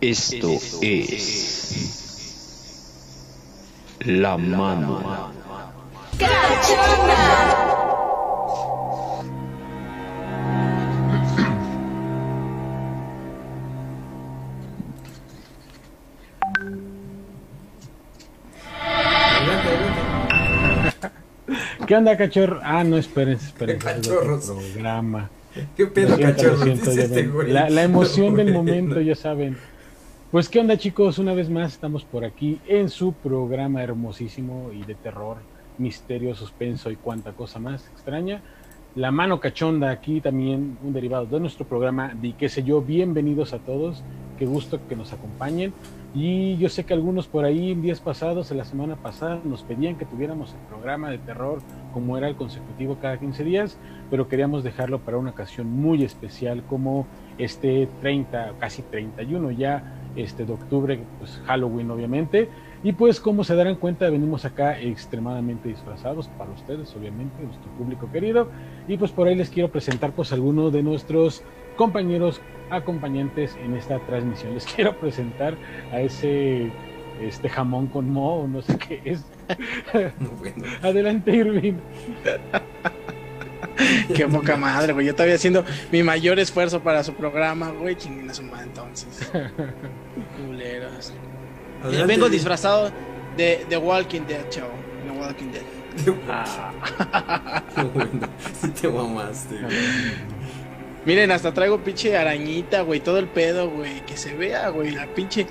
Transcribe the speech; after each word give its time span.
Esto 0.00 0.48
es 0.80 1.74
La 4.00 4.38
Mano 4.38 5.32
¡Cachonda! 6.16 7.64
¿Qué 21.86 21.96
onda, 21.96 22.16
cachorro? 22.16 22.60
Ah, 22.62 22.84
no, 22.84 22.98
esperen, 22.98 23.34
esperen. 23.34 23.78
¿Qué 23.78 23.88
ese 23.88 23.98
es 24.00 24.08
otro 24.08 24.36
cachorros? 24.38 24.44
programa. 24.50 25.30
¿Qué 25.76 25.86
pedo, 25.86 26.18
cachorro? 26.20 26.64
este 26.66 27.26
la, 27.48 27.70
la 27.70 27.82
emoción 27.82 28.36
del 28.36 28.52
momento, 28.58 29.00
ya 29.00 29.16
saben. 29.16 29.56
Pues, 30.30 30.50
¿qué 30.50 30.60
onda, 30.60 30.76
chicos? 30.76 31.18
Una 31.18 31.32
vez 31.32 31.48
más 31.48 31.72
estamos 31.72 32.04
por 32.04 32.22
aquí 32.22 32.60
en 32.66 32.90
su 32.90 33.14
programa 33.14 33.82
hermosísimo 33.82 34.70
y 34.74 34.84
de 34.84 34.94
terror, 34.94 35.38
misterio, 35.78 36.34
suspenso 36.34 36.90
y 36.90 36.96
cuanta 36.96 37.32
cosa 37.32 37.58
más 37.58 37.88
extraña. 37.88 38.42
La 38.94 39.10
mano 39.10 39.40
cachonda, 39.40 39.90
aquí 39.90 40.20
también 40.20 40.76
un 40.84 40.92
derivado 40.92 41.24
de 41.24 41.40
nuestro 41.40 41.66
programa 41.66 42.12
de 42.14 42.34
qué 42.34 42.50
sé 42.50 42.62
yo. 42.62 42.82
Bienvenidos 42.82 43.54
a 43.54 43.58
todos. 43.60 44.02
Qué 44.38 44.44
gusto 44.44 44.78
que 44.86 44.96
nos 44.96 45.14
acompañen. 45.14 45.72
Y 46.14 46.58
yo 46.58 46.68
sé 46.68 46.84
que 46.84 46.92
algunos 46.92 47.26
por 47.26 47.46
ahí 47.46 47.72
en 47.72 47.80
días 47.80 48.00
pasados, 48.00 48.50
en 48.50 48.58
la 48.58 48.66
semana 48.66 48.96
pasada, 48.96 49.40
nos 49.44 49.62
pedían 49.62 49.96
que 49.96 50.04
tuviéramos 50.04 50.52
el 50.52 50.60
programa 50.68 51.08
de 51.10 51.18
terror 51.18 51.60
como 51.94 52.18
era 52.18 52.28
el 52.28 52.36
consecutivo 52.36 52.98
cada 53.00 53.18
15 53.18 53.44
días, 53.44 53.78
pero 54.10 54.28
queríamos 54.28 54.62
dejarlo 54.62 54.98
para 54.98 55.16
una 55.16 55.30
ocasión 55.30 55.70
muy 55.70 56.04
especial 56.04 56.62
como 56.68 57.06
este 57.38 57.88
30, 58.02 58.54
casi 58.58 58.82
31 58.82 59.52
ya 59.52 59.97
este 60.16 60.44
de 60.44 60.52
octubre, 60.52 61.00
pues 61.18 61.40
Halloween 61.46 61.90
obviamente. 61.90 62.48
Y 62.82 62.92
pues 62.92 63.20
como 63.20 63.42
se 63.42 63.56
darán 63.56 63.76
cuenta, 63.76 64.08
venimos 64.08 64.44
acá 64.44 64.80
extremadamente 64.80 65.68
disfrazados 65.68 66.28
para 66.38 66.50
ustedes, 66.50 66.94
obviamente, 66.94 67.42
nuestro 67.42 67.70
público 67.72 68.08
querido. 68.12 68.48
Y 68.86 68.96
pues 68.96 69.10
por 69.10 69.26
ahí 69.26 69.34
les 69.34 69.50
quiero 69.50 69.70
presentar 69.70 70.12
pues 70.12 70.32
algunos 70.32 70.72
de 70.72 70.82
nuestros 70.82 71.42
compañeros 71.76 72.40
acompañantes 72.70 73.56
en 73.64 73.74
esta 73.74 73.98
transmisión. 74.00 74.54
Les 74.54 74.66
quiero 74.74 74.96
presentar 74.98 75.54
a 75.92 76.00
ese 76.00 76.70
este 77.20 77.48
jamón 77.48 77.88
con 77.88 78.10
mo, 78.10 78.46
no 78.48 78.62
sé 78.62 78.78
qué 78.78 79.02
es. 79.04 79.24
Bueno, 80.38 80.66
Adelante, 80.82 81.34
Irving. 81.34 81.74
Qué 84.14 84.26
poca 84.26 84.56
madre, 84.56 84.92
güey. 84.92 85.06
Yo 85.06 85.10
estaba 85.12 85.32
haciendo 85.32 85.64
mi 85.90 86.02
mayor 86.02 86.38
esfuerzo 86.38 86.80
para 86.80 87.02
su 87.02 87.14
programa, 87.14 87.70
güey. 87.70 87.96
Chinguen 87.96 88.30
a 88.30 88.34
su 88.34 88.42
madre 88.42 88.64
entonces. 88.64 89.30
Culeros. 90.36 91.12
adelante. 91.82 92.06
Vengo 92.06 92.28
disfrazado 92.28 92.90
de, 93.36 93.64
de 93.68 93.76
Walking 93.76 94.22
Dead, 94.22 94.48
chavo. 94.48 94.70
De 95.04 95.10
Walking 95.20 95.52
Dead. 95.52 95.62
Bueno, 97.94 98.28
sí 98.60 98.68
te 98.68 98.88
mamaste. 98.88 99.56
Miren, 101.04 101.30
hasta 101.30 101.52
traigo 101.52 101.82
pinche 101.82 102.16
arañita, 102.16 102.82
güey. 102.82 103.00
Todo 103.00 103.18
el 103.18 103.28
pedo, 103.28 103.70
güey. 103.70 104.04
Que 104.04 104.16
se 104.16 104.34
vea, 104.34 104.68
güey. 104.68 104.90
La 104.92 105.06
pinche. 105.06 105.46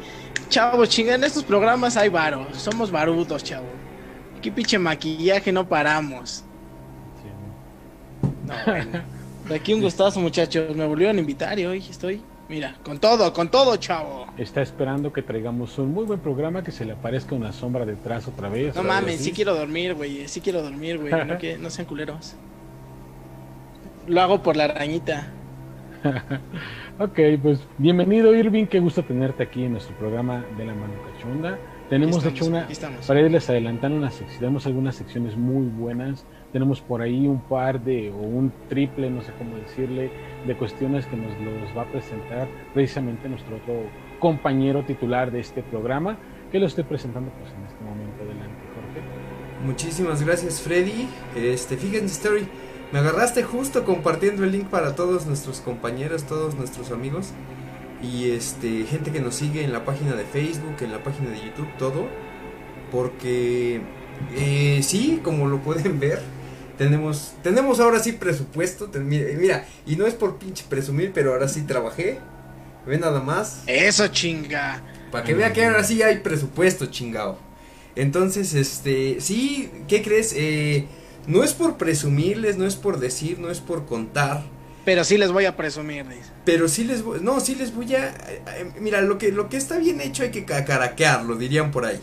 Chavos, 0.49 0.89
chinga, 0.89 1.15
en 1.15 1.23
estos 1.23 1.43
programas 1.43 1.97
hay 1.97 2.09
varos. 2.09 2.57
Somos 2.57 2.91
barudos, 2.91 3.43
chavo. 3.43 3.67
Aquí 4.37 4.51
pinche 4.51 4.77
maquillaje 4.77 5.51
no 5.51 5.67
paramos. 5.67 6.45
No, 8.47 8.53
bueno. 8.65 9.01
De 9.47 9.55
aquí 9.55 9.73
un 9.73 9.81
gustazo, 9.81 10.19
muchachos. 10.19 10.75
Me 10.75 10.85
volvieron 10.85 11.17
a 11.17 11.19
invitar 11.19 11.57
y 11.59 11.65
hoy 11.65 11.77
estoy, 11.77 12.21
mira, 12.49 12.75
con 12.83 12.99
todo, 12.99 13.31
con 13.33 13.49
todo, 13.49 13.75
chavo. 13.77 14.27
Está 14.37 14.61
esperando 14.61 15.13
que 15.13 15.21
traigamos 15.21 15.77
un 15.77 15.93
muy 15.93 16.05
buen 16.05 16.19
programa 16.19 16.63
que 16.63 16.71
se 16.71 16.85
le 16.85 16.93
aparezca 16.93 17.35
una 17.35 17.53
sombra 17.53 17.85
detrás 17.85 18.27
otra 18.27 18.49
vez. 18.49 18.75
No 18.75 18.83
mames, 18.83 19.21
sí 19.21 19.31
quiero 19.31 19.55
dormir, 19.55 19.93
güey. 19.93 20.27
Sí 20.27 20.41
quiero 20.41 20.61
dormir, 20.61 20.97
güey. 20.97 21.13
No, 21.25 21.37
que, 21.37 21.57
no 21.57 21.69
sean 21.69 21.87
culeros. 21.87 22.35
Lo 24.07 24.21
hago 24.21 24.41
por 24.41 24.55
la 24.55 24.65
arañita. 24.65 25.27
Ok, 26.99 27.19
pues 27.43 27.59
bienvenido 27.77 28.33
Irving, 28.33 28.65
qué 28.65 28.79
gusto 28.79 29.03
tenerte 29.03 29.43
aquí 29.43 29.63
en 29.63 29.73
nuestro 29.73 29.95
programa 29.97 30.43
de 30.57 30.65
la 30.65 30.73
mano 30.73 30.93
cachonda. 31.13 31.59
Tenemos 31.91 32.25
hecho 32.25 32.47
una, 32.47 32.67
para 33.05 33.21
irles 33.21 33.47
adelantando 33.51 33.99
una 33.99 34.09
sección, 34.09 34.39
tenemos 34.39 34.65
algunas 34.65 34.95
secciones 34.95 35.37
muy 35.37 35.67
buenas. 35.67 36.25
Tenemos 36.51 36.81
por 36.81 37.01
ahí 37.01 37.27
un 37.27 37.41
par 37.41 37.81
de, 37.83 38.09
o 38.11 38.17
un 38.17 38.51
triple, 38.69 39.09
no 39.09 39.21
sé 39.21 39.31
cómo 39.37 39.57
decirle, 39.57 40.09
de 40.45 40.55
cuestiones 40.55 41.05
que 41.05 41.17
nos 41.17 41.33
los 41.39 41.77
va 41.77 41.83
a 41.83 41.85
presentar 41.85 42.47
precisamente 42.73 43.27
nuestro 43.27 43.57
otro 43.57 43.83
compañero 44.19 44.83
titular 44.83 45.31
de 45.31 45.41
este 45.41 45.61
programa, 45.61 46.17
que 46.51 46.59
lo 46.59 46.65
estoy 46.65 46.85
presentando 46.85 47.31
pues 47.31 47.53
en 47.53 47.65
este 47.65 47.83
momento. 47.83 48.23
Adelante, 48.23 48.61
Jorge. 48.73 49.65
Muchísimas 49.65 50.23
gracias, 50.23 50.61
Freddy. 50.61 51.07
Este, 51.35 51.77
fíjense, 51.77 52.13
Story. 52.13 52.47
Me 52.91 52.99
agarraste 52.99 53.43
justo 53.43 53.83
compartiendo 53.83 54.45
el 54.45 54.53
link 54.53 54.67
para 54.67 54.95
todos 54.95 55.25
nuestros 55.25 55.59
compañeros, 55.59 56.23
todos 56.23 56.55
nuestros 56.55 56.91
amigos. 56.91 57.33
Y 58.01 58.29
este, 58.31 58.85
gente 58.85 59.11
que 59.11 59.19
nos 59.19 59.35
sigue 59.35 59.63
en 59.63 59.73
la 59.73 59.83
página 59.83 60.15
de 60.15 60.23
Facebook, 60.23 60.75
en 60.81 60.93
la 60.93 61.03
página 61.03 61.31
de 61.31 61.37
YouTube, 61.37 61.67
todo. 61.77 62.05
Porque 62.91 63.81
eh, 64.35 64.79
sí, 64.83 65.19
como 65.21 65.47
lo 65.47 65.57
pueden 65.59 65.99
ver, 65.99 66.21
tenemos, 66.77 67.33
tenemos 67.43 67.79
ahora 67.79 67.99
sí 67.99 68.13
presupuesto. 68.13 68.87
ten- 68.87 69.07
mira, 69.07 69.65
y 69.85 69.95
no 69.95 70.05
es 70.07 70.13
por 70.13 70.37
pinche 70.37 70.65
presumir, 70.69 71.11
pero 71.13 71.33
ahora 71.33 71.47
sí 71.47 71.61
trabajé. 71.61 72.19
Ve 72.85 72.97
nada 72.97 73.19
más. 73.21 73.63
Eso, 73.67 74.07
chinga. 74.07 74.81
Para 75.11 75.23
que 75.23 75.33
vea 75.33 75.51
que 75.53 75.65
ahora 75.65 75.83
sí 75.83 76.01
hay 76.01 76.19
presupuesto, 76.19 76.85
chingado. 76.87 77.37
Entonces, 77.95 78.53
este, 78.53 79.17
sí, 79.19 79.71
¿qué 79.87 80.01
crees? 80.03 80.33
Eh, 80.35 80.85
no 81.25 81.43
es 81.43 81.53
por 81.53 81.77
presumirles, 81.77 82.57
no 82.57 82.65
es 82.65 82.75
por 82.75 82.99
decir, 82.99 83.39
no 83.39 83.49
es 83.49 83.59
por 83.59 83.85
contar, 83.85 84.43
Pero 84.85 85.03
sí 85.03 85.17
les 85.17 85.31
voy 85.33 85.43
a 85.45 85.57
presumir, 85.57 86.07
dice. 86.07 86.29
pero 86.45 86.69
sí 86.69 86.85
les 86.85 87.01
voy, 87.03 87.19
no, 87.21 87.41
sí 87.41 87.55
les 87.55 87.75
voy 87.75 87.93
a, 87.95 88.07
eh, 88.07 88.71
mira, 88.79 89.01
lo 89.01 89.17
que, 89.17 89.31
lo 89.33 89.49
que 89.49 89.57
está 89.57 89.77
bien 89.79 89.99
hecho 89.99 90.23
hay 90.23 90.31
que 90.31 90.45
cacaraquearlo, 90.45 91.35
dirían 91.35 91.71
por 91.71 91.83
ahí. 91.85 91.99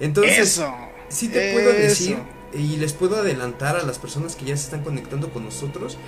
Entonces, 0.00 0.38
Eso. 0.38 0.72
sí 1.10 1.28
te 1.28 1.52
puedo 1.52 1.70
decir 1.72 2.16
y 2.54 2.76
les 2.76 2.92
puedo 2.92 3.16
adelantar 3.16 3.76
a 3.76 3.82
las 3.82 3.98
personas 3.98 4.36
que 4.36 4.46
ya 4.46 4.56
se 4.56 4.64
están 4.64 4.82
conectando 4.82 5.30
con 5.30 5.44
nosotros 5.44 5.98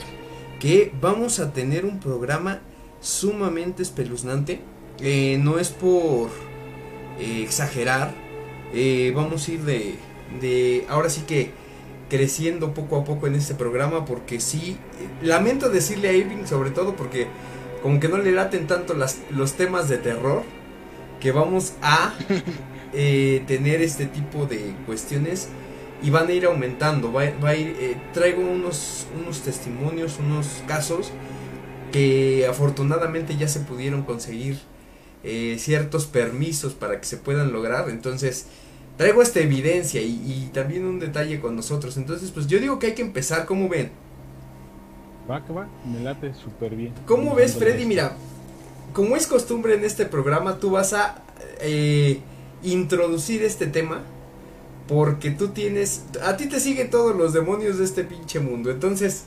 que 0.58 0.92
vamos 1.00 1.40
a 1.40 1.52
tener 1.52 1.84
un 1.84 2.00
programa 2.00 2.60
sumamente 3.00 3.82
espeluznante. 3.82 4.60
Eh, 5.00 5.38
no 5.40 5.58
es 5.58 5.70
por 5.70 6.28
eh, 7.18 7.42
exagerar, 7.42 8.14
eh, 8.74 9.12
vamos 9.16 9.48
a 9.48 9.52
ir 9.52 9.62
de, 9.62 9.94
de, 10.40 10.86
ahora 10.90 11.08
sí 11.08 11.22
que 11.26 11.50
creciendo 12.10 12.74
poco 12.74 12.96
a 12.96 13.04
poco 13.04 13.26
en 13.26 13.34
este 13.34 13.54
programa 13.54 14.04
porque 14.04 14.40
sí, 14.40 14.76
lamento 15.22 15.70
decirle 15.70 16.08
a 16.08 16.12
Irving 16.12 16.44
sobre 16.44 16.70
todo 16.70 16.96
porque 16.96 17.28
como 17.82 17.98
que 18.00 18.08
no 18.08 18.18
le 18.18 18.32
laten 18.32 18.66
tanto 18.66 18.94
las, 18.94 19.18
los 19.30 19.54
temas 19.54 19.88
de 19.88 19.96
terror 19.96 20.42
que 21.20 21.32
vamos 21.32 21.74
a 21.82 22.14
eh, 22.92 23.42
tener 23.46 23.80
este 23.80 24.06
tipo 24.06 24.46
de 24.46 24.74
cuestiones 24.86 25.48
y 26.02 26.10
van 26.10 26.28
a 26.28 26.32
ir 26.32 26.46
aumentando. 26.46 27.12
Va, 27.12 27.24
va 27.42 27.50
a 27.50 27.56
ir, 27.56 27.76
eh, 27.78 27.96
traigo 28.12 28.42
unos, 28.42 29.06
unos 29.20 29.40
testimonios, 29.40 30.18
unos 30.18 30.62
casos 30.66 31.12
que 31.92 32.46
afortunadamente 32.48 33.36
ya 33.36 33.48
se 33.48 33.60
pudieron 33.60 34.02
conseguir 34.02 34.58
eh, 35.24 35.56
ciertos 35.58 36.06
permisos 36.06 36.74
para 36.74 37.00
que 37.00 37.06
se 37.06 37.16
puedan 37.16 37.52
lograr. 37.52 37.91
Entonces, 37.91 38.47
traigo 38.97 39.22
esta 39.22 39.41
evidencia 39.41 40.00
y, 40.00 40.08
y 40.08 40.50
también 40.52 40.86
un 40.86 41.00
detalle 41.00 41.41
con 41.41 41.56
nosotros. 41.56 41.97
Entonces, 41.97 42.30
pues 42.30 42.46
yo 42.46 42.58
digo 42.58 42.78
que 42.78 42.88
hay 42.88 42.94
que 42.94 43.03
empezar, 43.03 43.46
¿cómo 43.46 43.68
ven? 43.68 43.91
Va, 45.30 45.44
que 45.44 45.53
va, 45.53 45.68
me 45.84 46.00
late 46.00 46.32
súper 46.34 46.74
bien. 46.74 46.92
¿Cómo 47.06 47.34
ves, 47.34 47.56
Freddy? 47.56 47.84
Mira, 47.84 48.16
como 48.92 49.16
es 49.16 49.26
costumbre 49.26 49.74
en 49.74 49.84
este 49.84 50.06
programa, 50.06 50.56
tú 50.58 50.70
vas 50.70 50.92
a 50.92 51.22
eh, 51.60 52.20
introducir 52.62 53.42
este 53.42 53.66
tema 53.66 54.03
porque 54.91 55.31
tú 55.31 55.51
tienes, 55.51 56.04
a 56.21 56.37
ti 56.37 56.48
te 56.48 56.59
siguen 56.59 56.91
todos 56.91 57.15
los 57.15 57.33
demonios 57.33 57.78
de 57.78 57.84
este 57.84 58.03
pinche 58.03 58.41
mundo. 58.41 58.72
Entonces, 58.72 59.22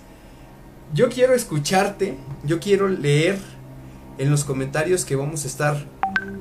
yo 0.94 1.08
quiero 1.08 1.34
escucharte, 1.34 2.16
yo 2.44 2.60
quiero 2.60 2.90
leer 2.90 3.40
en 4.18 4.30
los 4.30 4.44
comentarios 4.44 5.06
que 5.06 5.16
vamos 5.16 5.46
a 5.46 5.48
estar 5.48 5.78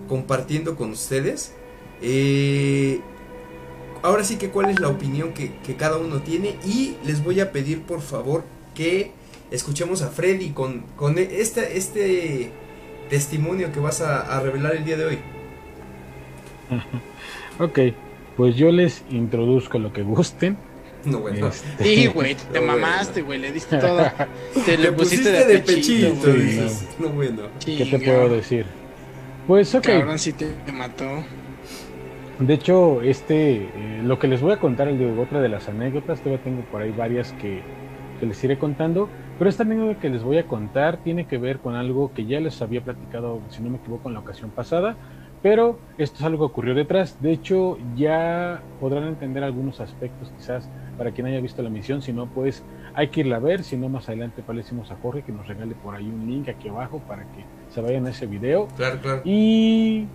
compartiendo 0.08 0.74
con 0.74 0.90
ustedes. 0.90 1.52
Eh, 2.02 3.00
ahora 4.02 4.24
sí 4.24 4.38
que 4.38 4.50
cuál 4.50 4.70
es 4.70 4.80
la 4.80 4.88
opinión 4.88 5.32
que, 5.34 5.52
cada 5.76 5.98
uno 5.98 6.20
tiene 6.22 6.56
y 6.64 6.96
les 7.04 7.22
voy 7.22 7.38
a 7.38 7.52
pedir 7.52 7.82
por 7.82 8.00
favor 8.00 8.42
que 8.74 9.12
escuchemos 9.52 10.02
a 10.02 10.08
Freddy 10.08 10.50
con, 10.50 10.80
con 10.96 11.16
este, 11.16 11.78
este 11.78 12.50
testimonio 13.08 13.70
que 13.70 13.78
vas 13.78 14.00
a, 14.00 14.36
a 14.36 14.40
revelar 14.40 14.74
el 14.74 14.84
día 14.84 14.96
de 14.96 15.04
hoy. 15.04 15.18
Ok, 17.58 17.78
pues 18.36 18.56
yo 18.56 18.70
les 18.72 19.04
introduzco 19.10 19.78
lo 19.78 19.92
que 19.92 20.02
gusten. 20.02 20.56
No, 21.04 21.18
bueno. 21.18 21.48
Este, 21.48 21.84
Sí, 21.84 22.06
güey, 22.06 22.34
te 22.52 22.60
No, 22.60 22.66
mamaste, 22.66 23.22
güey, 23.22 23.38
le 23.38 23.52
diste 23.52 23.78
todo. 23.78 24.02
Te 24.64 24.76
le 24.76 24.84
Le 24.84 24.92
pusiste 24.92 25.30
de 25.30 25.58
pechito, 25.58 26.32
Sí, 26.32 26.32
dices. 26.38 26.88
No, 26.98 27.08
bueno. 27.08 27.42
¿Qué 27.64 27.84
te 27.84 27.98
puedo 27.98 28.28
decir? 28.28 28.66
Pues 29.46 29.74
ok. 29.74 29.84
Cabrón, 29.84 30.18
si 30.18 30.32
te 30.32 30.54
mató. 30.72 31.24
De 32.38 32.54
hecho, 32.54 33.02
este, 33.02 33.64
eh, 33.64 34.00
lo 34.02 34.18
que 34.18 34.26
les 34.26 34.40
voy 34.40 34.52
a 34.52 34.58
contar, 34.58 34.88
el 34.88 34.98
de 34.98 35.20
otra 35.20 35.40
de 35.40 35.48
las 35.48 35.68
anécdotas, 35.68 36.20
todavía 36.20 36.42
tengo 36.42 36.62
por 36.62 36.82
ahí 36.82 36.90
varias 36.90 37.32
que, 37.32 37.62
que 38.18 38.26
les 38.26 38.42
iré 38.42 38.58
contando, 38.58 39.08
pero 39.38 39.48
esta 39.50 39.62
anécdota 39.62 40.00
que 40.00 40.08
les 40.10 40.22
voy 40.22 40.38
a 40.38 40.46
contar 40.46 40.96
tiene 40.98 41.26
que 41.26 41.38
ver 41.38 41.58
con 41.58 41.76
algo 41.76 42.12
que 42.12 42.24
ya 42.26 42.40
les 42.40 42.60
había 42.62 42.80
platicado, 42.82 43.40
si 43.50 43.62
no 43.62 43.70
me 43.70 43.76
equivoco, 43.76 44.08
en 44.08 44.14
la 44.14 44.20
ocasión 44.20 44.50
pasada, 44.50 44.96
pero 45.42 45.78
esto 45.98 46.18
es 46.18 46.24
algo 46.24 46.38
que 46.38 46.52
ocurrió 46.52 46.74
detrás. 46.74 47.20
De 47.20 47.32
hecho, 47.32 47.78
ya 47.96 48.62
podrán 48.80 49.04
entender 49.04 49.42
algunos 49.42 49.80
aspectos 49.80 50.32
quizás 50.36 50.68
para 50.96 51.10
quien 51.10 51.26
haya 51.26 51.40
visto 51.40 51.62
la 51.62 51.70
misión, 51.70 52.02
si 52.02 52.12
no, 52.12 52.26
pues 52.26 52.62
hay 52.94 53.08
que 53.08 53.20
irla 53.20 53.36
a 53.36 53.40
ver, 53.40 53.64
si 53.64 53.76
no, 53.76 53.88
más 53.88 54.08
adelante 54.08 54.42
le 54.46 54.54
decimos 54.54 54.90
a 54.90 54.96
Jorge 54.96 55.22
que 55.22 55.32
nos 55.32 55.46
regale 55.48 55.74
por 55.74 55.94
ahí 55.94 56.06
un 56.06 56.26
link 56.26 56.48
aquí 56.48 56.68
abajo 56.68 57.00
para 57.08 57.22
que 57.22 57.44
se 57.70 57.80
vayan 57.80 58.06
a 58.06 58.10
ese 58.10 58.26
video. 58.26 58.68
Claro, 58.76 58.98
claro. 59.00 59.22
Y 59.24 60.06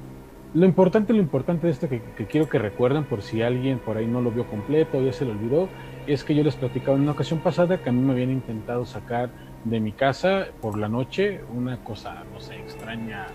lo 0.53 0.65
importante, 0.65 1.13
lo 1.13 1.19
importante 1.19 1.67
de 1.67 1.73
esto 1.73 1.89
que, 1.89 2.01
que 2.15 2.25
quiero 2.25 2.47
que 2.47 2.59
recuerden, 2.59 3.03
por 3.03 3.21
si 3.21 3.41
alguien 3.41 3.79
por 3.79 3.97
ahí 3.97 4.07
no 4.07 4.21
lo 4.21 4.31
vio 4.31 4.47
completo 4.47 4.99
o 4.99 5.01
ya 5.01 5.11
se 5.11 5.25
lo 5.25 5.31
olvidó, 5.31 5.67
es 6.05 6.23
que 6.23 6.35
yo 6.35 6.43
les 6.43 6.55
platicaba 6.55 6.95
en 6.95 7.03
una 7.03 7.11
ocasión 7.11 7.39
pasada 7.39 7.81
que 7.81 7.89
a 7.89 7.91
mí 7.91 7.99
me 7.99 8.13
habían 8.13 8.31
intentado 8.31 8.85
sacar 8.85 9.29
de 9.65 9.79
mi 9.79 9.91
casa 9.91 10.47
por 10.61 10.77
la 10.77 10.87
noche 10.87 11.41
una 11.53 11.83
cosa, 11.83 12.23
no 12.31 12.39
sé, 12.39 12.55
extraña, 12.55 13.27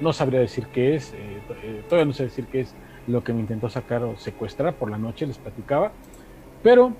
no 0.00 0.12
sabría 0.12 0.40
decir 0.40 0.66
qué 0.72 0.94
es, 0.96 1.12
eh, 1.12 1.42
eh, 1.62 1.82
todavía 1.88 2.06
no 2.06 2.12
sé 2.12 2.24
decir 2.24 2.46
qué 2.50 2.60
es 2.60 2.74
lo 3.06 3.22
que 3.22 3.32
me 3.32 3.40
intentó 3.40 3.68
sacar 3.68 4.02
o 4.04 4.16
secuestrar 4.16 4.76
por 4.76 4.90
la 4.90 4.98
noche, 4.98 5.26
les 5.26 5.38
platicaba, 5.38 5.92
pero 6.62 6.92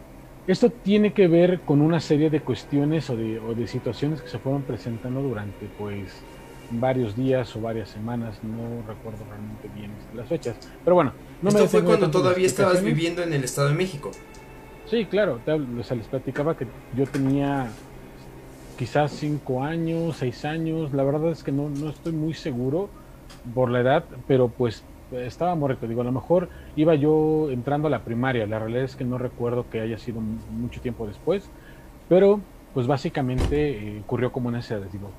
esto 0.47 0.71
tiene 0.71 1.13
que 1.13 1.29
ver 1.29 1.61
con 1.61 1.81
una 1.81 2.01
serie 2.01 2.31
de 2.31 2.41
cuestiones 2.41 3.09
o 3.11 3.17
de, 3.17 3.39
o 3.39 3.55
de 3.55 3.67
situaciones 3.67 4.23
que 4.23 4.29
se 4.29 4.39
fueron 4.39 4.63
presentando 4.63 5.21
durante 5.23 5.67
pues 5.77 6.13
varios 6.71 7.17
días 7.17 7.55
o 7.57 7.61
varias 7.61 7.89
semanas, 7.89 8.43
no 8.43 8.83
recuerdo 8.87 9.25
realmente 9.29 9.69
bien 9.75 9.93
las 10.15 10.29
fechas, 10.29 10.57
pero 10.85 10.95
bueno, 10.95 11.13
no 11.43 11.49
Esto 11.49 11.63
me 11.63 11.69
fue 11.69 11.85
cuando 11.85 12.11
todavía 12.11 12.47
estabas 12.47 12.83
viviendo 12.83 13.23
en 13.23 13.33
el 13.33 13.45
Estado 13.45 13.69
de 13.69 13.75
México. 13.75 14.11
Sí, 14.87 15.05
claro, 15.07 15.39
te 15.45 15.53
hablo- 15.53 15.81
o 15.81 15.85
sea, 15.85 15.97
les 15.97 16.07
platicaba 16.09 16.57
que 16.57 16.67
yo 16.97 17.07
tenía 17.07 17.69
quizás 18.81 19.13
cinco 19.13 19.63
años, 19.63 20.17
seis 20.17 20.47
años, 20.47 20.95
la 20.95 21.05
verdad 21.05 21.33
es 21.33 21.45
que 21.45 21.53
no, 21.53 21.69
no 21.69 21.91
estoy 21.91 22.13
muy 22.13 22.33
seguro 22.33 22.89
por 23.55 23.71
la 23.71 23.81
edad, 23.81 24.05
pero 24.27 24.49
pues 24.49 24.83
estaba 25.13 25.55
morrito, 25.55 25.87
digo, 25.87 26.01
a 26.01 26.05
lo 26.05 26.13
mejor 26.13 26.49
iba 26.77 26.95
yo 26.95 27.51
entrando 27.51 27.89
a 27.89 27.91
la 27.91 27.99
primaria, 28.05 28.47
la 28.47 28.59
realidad 28.59 28.85
es 28.85 28.97
que 28.97 29.05
no 29.05 29.19
recuerdo 29.19 29.67
que 29.71 29.81
haya 29.83 29.99
sido 29.99 30.23
mu- 30.23 30.39
mucho 30.63 30.81
tiempo 30.81 31.07
después, 31.07 31.51
pero 32.09 32.41
pues 32.73 32.87
básicamente 32.87 33.97
eh, 33.99 34.01
ocurrió 34.01 34.33
como 34.33 34.49
en 34.49 34.57
esa 34.57 34.77
edad, 34.77 34.87
digo, 34.91 35.11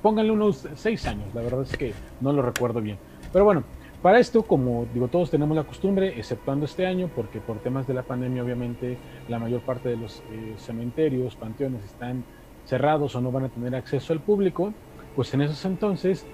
pónganle 0.00 0.32
unos 0.32 0.66
seis 0.76 1.06
años, 1.06 1.34
la 1.34 1.42
verdad 1.42 1.62
es 1.70 1.76
que 1.76 1.92
no 2.22 2.32
lo 2.32 2.40
recuerdo 2.40 2.80
bien, 2.80 2.96
pero 3.30 3.44
bueno, 3.44 3.62
para 4.00 4.20
esto, 4.20 4.42
como 4.42 4.86
digo, 4.94 5.08
todos 5.08 5.30
tenemos 5.30 5.54
la 5.54 5.64
costumbre, 5.64 6.18
exceptuando 6.18 6.64
este 6.64 6.86
año, 6.86 7.10
porque 7.14 7.40
por 7.40 7.58
temas 7.58 7.86
de 7.86 7.92
la 7.92 8.02
pandemia, 8.04 8.42
obviamente, 8.42 8.96
la 9.28 9.38
mayor 9.38 9.60
parte 9.60 9.90
de 9.90 9.96
los 9.96 10.22
eh, 10.32 10.54
cementerios, 10.56 11.36
panteones 11.36 11.84
están 11.84 12.24
cerrados 12.64 13.14
o 13.14 13.20
no 13.20 13.32
van 13.32 13.44
a 13.44 13.50
tener 13.50 13.74
acceso 13.74 14.12
al 14.12 14.22
público, 14.22 14.78
pues 15.14 15.32
en 15.34 15.42
esos 15.42 15.64
entonces, 15.64 16.30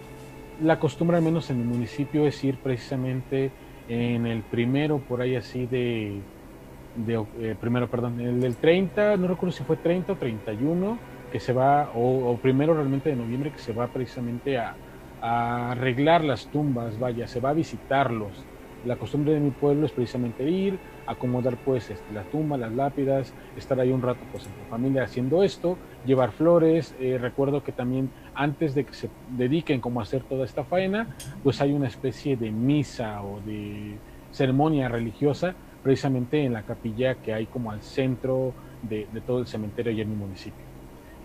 la 0.57 0.79
costumbre, 0.81 1.17
al 1.19 1.23
menos 1.23 1.51
en 1.51 1.59
mi 1.59 1.65
municipio, 1.65 2.27
es 2.27 2.43
ir 2.45 2.61
precisamente 2.61 3.57
en 3.87 4.27
el 4.27 4.47
primero, 4.47 5.05
por 5.05 5.23
ahí 5.23 5.37
así 5.37 5.67
de, 5.67 6.27
de 6.95 7.27
eh, 7.39 7.57
primero, 7.61 7.91
perdón, 7.91 8.21
el 8.21 8.41
del 8.41 8.59
30, 8.59 9.17
no 9.17 9.29
recuerdo 9.29 9.53
si 9.53 9.65
fue 9.65 9.77
30 9.79 10.15
o 10.15 10.19
31, 10.19 11.05
que 11.31 11.41
se 11.41 11.53
va, 11.53 11.91
o, 11.95 12.41
primero 12.41 12.75
realmente 12.75 13.11
de 13.11 13.17
noviembre, 13.17 13.53
que 13.53 13.59
se 13.61 13.73
va 13.73 13.93
precisamente 13.93 14.59
a, 14.59 14.79
a 15.21 15.73
arreglar 15.73 16.25
las 16.25 16.51
tumbas, 16.51 16.99
vaya, 16.99 17.27
se 17.29 17.41
va 17.41 17.51
a 17.51 17.55
visitarlos. 17.55 18.49
La 18.83 18.97
costumbre 18.97 19.35
de 19.35 19.41
mi 19.41 19.53
pueblo 19.53 19.87
es 19.87 19.93
precisamente 19.93 20.45
ir, 20.51 20.81
acomodar 21.09 21.59
pues 21.59 21.91
este, 21.91 22.13
la 22.13 22.25
tumba, 22.25 22.59
las 22.59 22.73
lápidas, 22.73 23.35
estar 23.55 23.81
ahí 23.81 23.91
un 23.93 24.03
rato 24.03 24.27
pues 24.27 24.47
en 24.47 24.55
familia 24.67 25.05
haciendo 25.05 25.43
esto, 25.43 25.81
llevar 26.03 26.33
flores. 26.33 26.95
eh, 26.99 27.19
recuerdo 27.19 27.63
que 27.63 27.73
también 27.73 28.13
antes 28.35 28.75
de 28.75 28.85
que 28.85 28.95
se 28.95 29.13
dediquen 29.27 29.81
como 29.81 30.01
a 30.01 30.05
hacer 30.05 30.25
toda 30.25 30.45
esta 30.45 30.65
faena, 30.65 31.09
pues 31.43 31.61
hay 31.61 31.73
una 31.73 31.89
especie 31.89 32.37
de 32.37 32.53
misa 32.53 33.23
o 33.23 33.41
de 33.41 34.03
ceremonia 34.31 34.89
religiosa 34.89 35.57
precisamente 35.83 36.45
en 36.45 36.53
la 36.53 36.65
capilla 36.65 37.17
que 37.17 37.33
hay 37.33 37.47
como 37.49 37.71
al 37.71 37.83
centro 37.83 38.57
de, 38.81 39.09
de 39.11 39.23
todo 39.23 39.41
el 39.41 39.47
cementerio 39.47 39.93
y 39.93 40.01
en 40.01 40.11
mi 40.11 40.17
municipio. 40.17 40.67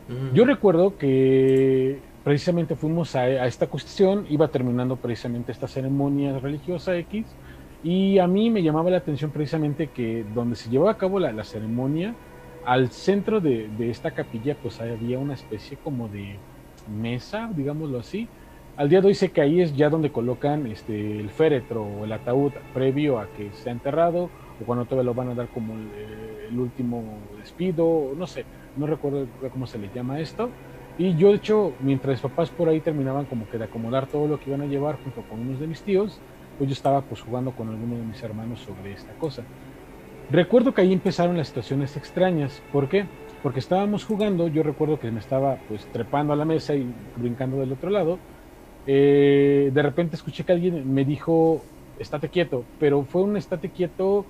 Ujú. 0.08 0.36
Yo 0.36 0.46
recuerdo 0.46 0.98
que 0.98 2.04
precisamente 2.24 2.76
fuimos 2.76 3.16
a, 3.16 3.22
a 3.24 3.48
esta 3.48 3.68
cuestión, 3.68 4.26
iba 4.30 4.50
terminando 4.52 5.00
precisamente 5.00 5.52
esta 5.52 5.68
ceremonia 5.68 6.40
religiosa 6.40 6.98
X, 6.98 7.38
y 7.84 8.20
a 8.20 8.28
mí 8.28 8.50
me 8.52 8.64
llamaba 8.64 8.90
la 8.92 8.98
atención 9.00 9.32
precisamente 9.34 9.92
que 9.92 10.26
donde 10.26 10.56
se 10.58 10.70
llevaba 10.70 10.92
a 10.94 10.98
cabo 10.98 11.20
la, 11.20 11.34
la 11.34 11.44
ceremonia, 11.46 12.18
al 12.64 12.92
centro 12.92 13.42
de, 13.42 13.70
de 13.72 13.90
esta 13.92 14.14
capilla, 14.14 14.58
pues 14.62 14.82
había 14.82 15.20
una 15.20 15.36
especie 15.36 15.80
como 15.80 16.10
de 16.10 16.44
mesa, 16.86 17.52
digámoslo 17.54 18.00
así. 18.00 18.32
Al 18.76 18.90
día 18.90 19.02
de 19.02 19.08
hoy 19.08 19.16
sé 19.16 19.32
que 19.34 19.42
ahí 19.42 19.62
es 19.62 19.76
ya 19.76 19.90
donde 19.90 20.12
colocan 20.12 20.66
este, 20.68 21.20
el 21.20 21.32
féretro 21.32 21.86
o 21.86 22.06
el 22.06 22.14
ataúd 22.14 22.54
previo 22.72 23.20
a 23.20 23.32
que 23.32 23.54
sea 23.54 23.74
enterrado, 23.74 24.34
o 24.58 24.66
cuando 24.66 24.88
todavía 24.88 25.06
lo 25.08 25.14
van 25.16 25.30
a 25.30 25.36
dar 25.36 25.52
como 25.52 25.76
el, 25.78 25.94
el 25.94 26.60
último 26.60 27.34
despido, 27.38 28.14
no 28.18 28.28
sé, 28.28 28.48
no 28.76 28.88
recuerdo 28.88 29.30
cómo 29.52 29.68
se 29.68 29.78
le 29.80 29.92
llama 29.92 30.20
esto. 30.22 30.56
Y 30.96 31.16
yo, 31.18 31.30
de 31.30 31.36
hecho, 31.38 31.76
mientras 31.80 32.22
papás 32.22 32.52
por 32.52 32.70
ahí 32.70 32.82
terminaban 32.82 33.26
como 33.28 33.48
que 33.48 33.58
de 33.58 33.66
acomodar 33.66 34.10
todo 34.10 34.28
lo 34.28 34.40
que 34.40 34.50
iban 34.52 34.62
a 34.62 34.68
llevar 34.68 34.96
junto 34.98 35.26
con 35.26 35.40
unos 35.42 35.60
de 35.60 35.68
mis 35.68 35.84
tíos, 35.84 36.24
pues 36.58 36.70
yo 36.70 36.74
estaba 36.74 37.02
pues 37.02 37.22
jugando 37.22 37.52
con 37.52 37.70
alguno 37.70 37.96
de 37.96 38.04
mis 38.04 38.22
hermanos 38.24 38.60
sobre 38.60 38.94
esta 38.94 39.14
cosa. 39.14 39.44
Recuerdo 40.30 40.74
que 40.74 40.82
ahí 40.82 40.94
empezaron 40.94 41.38
las 41.38 41.48
situaciones 41.48 41.98
extrañas. 41.98 42.62
¿Por 42.72 42.90
qué? 42.90 43.06
Porque 43.42 43.60
estábamos 43.60 44.06
jugando, 44.06 44.48
yo 44.48 44.64
recuerdo 44.64 45.00
que 45.00 45.12
me 45.12 45.20
estaba 45.20 45.58
pues 45.68 45.86
trepando 45.92 46.34
a 46.34 46.36
la 46.36 46.46
mesa 46.46 46.76
y 46.76 46.88
brincando 47.18 47.60
del 47.60 47.74
otro 47.74 47.90
lado. 47.90 48.20
Eh, 48.86 49.72
de 49.74 49.82
repente 49.82 50.16
escuché 50.16 50.44
que 50.44 50.54
alguien 50.54 50.94
me 50.94 51.06
dijo, 51.06 51.62
estate 52.00 52.30
quieto, 52.30 52.64
pero 52.80 53.04
fue 53.04 53.24
un 53.24 53.38
estate 53.38 53.70
quieto 53.70 54.26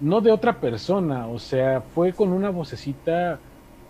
no 0.00 0.20
de 0.20 0.32
otra 0.32 0.60
persona, 0.60 1.28
o 1.28 1.38
sea, 1.38 1.80
fue 1.80 2.12
con 2.12 2.32
una 2.32 2.50
vocecita 2.50 3.38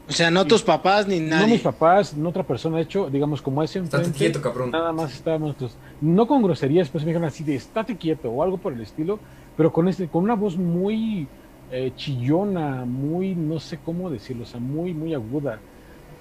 O 0.08 0.12
sea, 0.12 0.30
no 0.30 0.44
tus 0.46 0.62
papás 0.62 1.06
ni 1.08 1.18
no 1.18 1.36
nadie. 1.36 1.54
mis 1.54 1.62
papás, 1.62 2.14
no 2.14 2.28
otra 2.28 2.42
persona, 2.42 2.76
de 2.76 2.82
hecho, 2.82 3.08
digamos, 3.10 3.40
como 3.40 3.62
ese 3.62 3.78
Estate 3.78 4.10
quieto, 4.12 4.42
cabrón. 4.42 4.70
nada 4.70 4.92
más 4.92 5.14
estábamos 5.14 5.48
nosotros, 5.48 5.76
no 6.00 6.26
con 6.26 6.42
groserías, 6.42 6.90
pues 6.90 7.04
me 7.04 7.08
dijeron 7.10 7.26
así 7.26 7.42
de 7.42 7.54
estate 7.54 7.96
quieto 7.96 8.30
o 8.30 8.42
algo 8.42 8.58
por 8.58 8.74
el 8.74 8.80
estilo, 8.82 9.18
pero 9.56 9.72
con 9.72 9.88
este, 9.88 10.06
con 10.08 10.22
una 10.24 10.34
voz 10.34 10.56
muy 10.58 11.26
eh, 11.70 11.92
chillona, 11.96 12.84
muy, 12.84 13.34
no 13.34 13.58
sé 13.60 13.78
cómo 13.82 14.10
decirlo, 14.10 14.42
o 14.42 14.46
sea, 14.46 14.60
muy, 14.60 14.92
muy 14.92 15.14
aguda. 15.14 15.58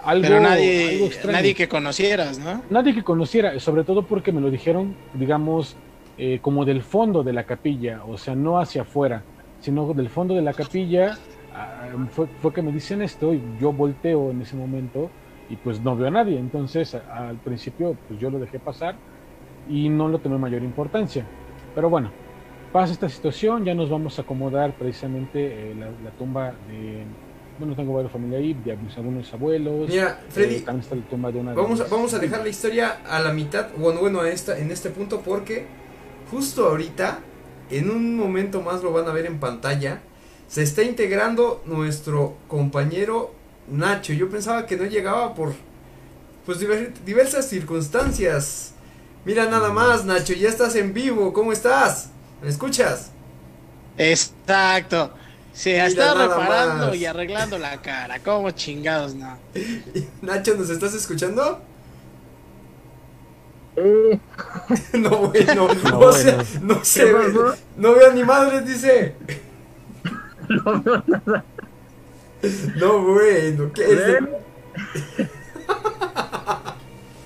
Algo, 0.01 0.21
Pero 0.23 0.35
algo 0.37 0.49
nadie, 0.49 1.05
extraño. 1.05 1.37
nadie 1.37 1.53
que 1.55 1.67
conocieras, 1.67 2.39
¿no? 2.39 2.61
Nadie 2.69 2.93
que 2.93 3.03
conociera, 3.03 3.59
sobre 3.59 3.83
todo 3.83 4.03
porque 4.03 4.31
me 4.31 4.39
lo 4.41 4.49
dijeron, 4.49 4.95
digamos, 5.13 5.75
eh, 6.17 6.39
como 6.41 6.63
del 6.65 6.83
fondo 6.83 7.23
de 7.23 7.33
la 7.33 7.43
capilla, 7.45 8.01
o 8.05 8.17
sea, 8.17 8.35
no 8.35 8.59
hacia 8.59 8.83
afuera, 8.83 9.23
sino 9.61 9.93
del 9.93 10.09
fondo 10.09 10.35
de 10.35 10.41
la 10.41 10.53
capilla. 10.53 11.17
Fue, 12.12 12.27
fue 12.41 12.53
que 12.53 12.62
me 12.62 12.72
dicen 12.72 13.01
esto 13.01 13.33
y 13.33 13.41
yo 13.60 13.72
volteo 13.72 14.31
en 14.31 14.41
ese 14.41 14.55
momento 14.55 15.10
y 15.50 15.55
pues 15.57 15.81
no 15.81 15.95
veo 15.95 16.07
a 16.07 16.12
nadie. 16.12 16.38
Entonces, 16.39 16.95
a- 16.95 17.29
al 17.29 17.38
principio, 17.38 17.95
pues 18.07 18.19
yo 18.19 18.29
lo 18.29 18.39
dejé 18.39 18.60
pasar 18.60 18.95
y 19.69 19.89
no 19.89 20.07
lo 20.07 20.19
tomé 20.19 20.38
mayor 20.38 20.63
importancia. 20.63 21.25
Pero 21.75 21.89
bueno, 21.89 22.12
pasa 22.72 22.93
esta 22.93 23.10
situación, 23.10 23.65
ya 23.65 23.74
nos 23.75 23.89
vamos 23.89 24.17
a 24.19 24.24
acomodar 24.24 24.74
precisamente 24.74 25.72
eh, 25.72 25.75
la, 25.75 25.86
la 25.88 26.12
tumba 26.17 26.53
de. 26.67 27.03
Bueno, 27.60 27.75
tengo 27.75 27.93
varios 27.93 28.12
familia 28.12 28.39
ahí, 28.39 28.53
de 28.55 28.75
mis 28.77 28.98
algunos 28.98 29.31
abuelos. 29.31 29.88
Mira, 29.88 30.19
Freddy, 30.29 30.55
eh, 30.55 30.62
también 30.62 30.81
está 30.81 30.95
la 30.95 31.03
tumba 31.03 31.31
de 31.31 31.39
una 31.39 31.51
de 31.51 31.57
Vamos 31.57 31.79
a, 31.79 31.83
mis- 31.83 31.91
vamos 31.91 32.13
a 32.15 32.19
dejar 32.19 32.41
la 32.41 32.50
historia 32.50 32.98
a 33.07 33.19
la 33.19 33.31
mitad, 33.31 33.67
bueno, 33.77 34.00
bueno, 34.00 34.22
a 34.22 34.29
esta, 34.29 34.57
en 34.57 34.72
este 34.72 34.89
punto, 34.89 35.22
porque 35.22 35.65
justo 36.31 36.65
ahorita, 36.67 37.19
en 37.69 37.91
un 37.91 38.17
momento 38.17 38.62
más 38.62 38.81
lo 38.81 38.91
van 38.91 39.07
a 39.07 39.13
ver 39.13 39.27
en 39.27 39.39
pantalla, 39.39 40.01
se 40.53 40.62
está 40.62 40.83
integrando 40.83 41.63
nuestro 41.65 42.36
compañero 42.48 43.33
Nacho. 43.67 44.13
Yo 44.13 44.29
pensaba 44.29 44.67
que 44.67 44.77
no 44.77 44.86
llegaba 44.86 45.33
por 45.33 45.55
pues 46.45 46.60
diver- 46.60 46.93
diversas 47.05 47.48
circunstancias. 47.50 48.74
Mira 49.25 49.45
nada 49.50 49.72
más, 49.72 50.05
Nacho, 50.05 50.33
ya 50.33 50.50
estás 50.50 50.75
en 50.75 50.93
vivo, 50.93 51.33
¿cómo 51.33 51.51
estás? 51.53 52.10
¿Me 52.43 52.50
escuchas? 52.50 53.10
Exacto. 53.98 55.12
Se 55.53 55.72
Mira, 55.72 55.88
está 55.88 56.05
nada 56.13 56.27
reparando 56.27 56.88
más. 56.88 56.95
y 56.98 57.05
arreglando 57.07 57.57
la 57.57 57.81
cara. 57.81 58.19
¿Cómo 58.19 58.51
chingados, 58.51 59.15
no? 59.15 59.36
Nacho, 60.22 60.53
¿nos 60.55 60.69
estás 60.69 60.93
escuchando? 60.93 61.62
no, 64.93 65.17
bueno, 65.29 65.67
No, 65.89 66.00
o 66.00 66.12
sea, 66.13 66.43
no 66.62 66.83
se 66.86 67.05
ve, 67.05 67.33
no 67.75 67.93
veo 67.95 68.12
ni 68.13 68.24
madres, 68.24 68.65
dice. 68.67 69.15
No, 72.75 73.00
bueno, 73.00 73.71
¿qué 73.73 73.83
es? 73.93 73.97
¿Ven? 74.07 74.29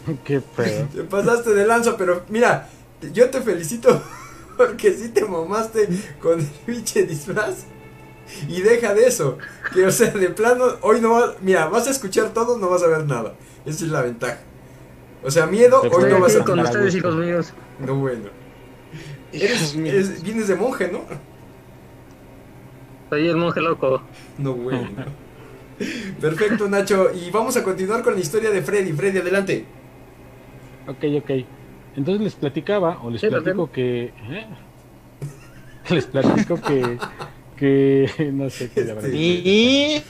Qué 0.24 0.40
feo. 0.42 0.88
Te 0.94 1.04
pasaste 1.04 1.54
de 1.54 1.66
lanza, 1.66 1.98
pero 1.98 2.24
mira, 2.30 2.70
yo 3.14 3.30
te 3.30 3.42
felicito 3.42 4.02
porque 4.58 4.94
sí 4.94 5.10
te 5.10 5.26
mamaste 5.26 5.90
con 6.22 6.40
el 6.40 6.46
pinche 6.66 7.04
disfraz. 7.04 7.66
Y 8.48 8.62
deja 8.62 8.94
de 8.94 9.08
eso. 9.08 9.38
Que, 9.74 9.86
o 9.86 9.92
sea, 9.92 10.12
de 10.12 10.30
plano, 10.30 10.66
hoy 10.82 11.00
no 11.02 11.12
vas. 11.12 11.32
Mira, 11.42 11.68
vas 11.68 11.88
a 11.88 11.92
escuchar 11.92 12.30
todo, 12.34 12.58
no 12.58 12.70
vas 12.70 12.84
a 12.84 12.88
ver 12.88 13.06
nada. 13.06 13.34
Esa 13.66 13.86
es 13.86 13.92
la 13.92 14.02
ventaja. 14.02 14.40
O 15.24 15.32
sea, 15.32 15.46
miedo, 15.46 15.82
hoy 15.82 16.04
no 16.12 16.20
vas 16.20 16.36
a 16.36 16.44
con 16.44 16.60
ustedes, 16.60 16.96
hijos 16.96 17.16
míos. 17.16 17.54
No, 17.86 17.96
bueno. 17.96 18.30
Eres- 19.32 20.22
vienes 20.24 20.48
de 20.48 20.56
monje, 20.56 20.90
¿no? 20.92 21.02
Soy 23.10 23.28
el 23.28 23.38
monje 23.38 23.62
loco. 23.62 24.02
No, 24.38 24.54
bueno. 24.54 24.90
Perfecto, 26.20 26.68
Nacho. 26.68 27.10
Y 27.14 27.30
vamos 27.32 27.56
a 27.58 27.64
continuar 27.64 28.04
con 28.04 28.14
la 28.16 28.20
historia 28.20 28.50
de 28.52 28.62
Freddy. 28.62 28.92
Freddy, 28.94 29.20
adelante. 29.20 29.66
Ok, 30.88 31.04
ok. 31.24 31.32
Entonces 31.96 32.22
les 32.22 32.36
platicaba, 32.36 33.00
o 33.04 33.10
les 33.10 33.22
Sí, 33.22 33.28
platico 33.28 33.72
que. 33.72 34.06
¿eh? 34.06 34.46
Les 35.90 36.06
platico 36.06 36.62
que. 36.62 36.98
Que. 37.58 38.10
No 38.34 38.50
sé 38.50 38.70
qué 38.74 38.82
la 38.86 38.94
verdad. 38.94 39.10
Este, 39.10 39.18
Y... 39.18 40.04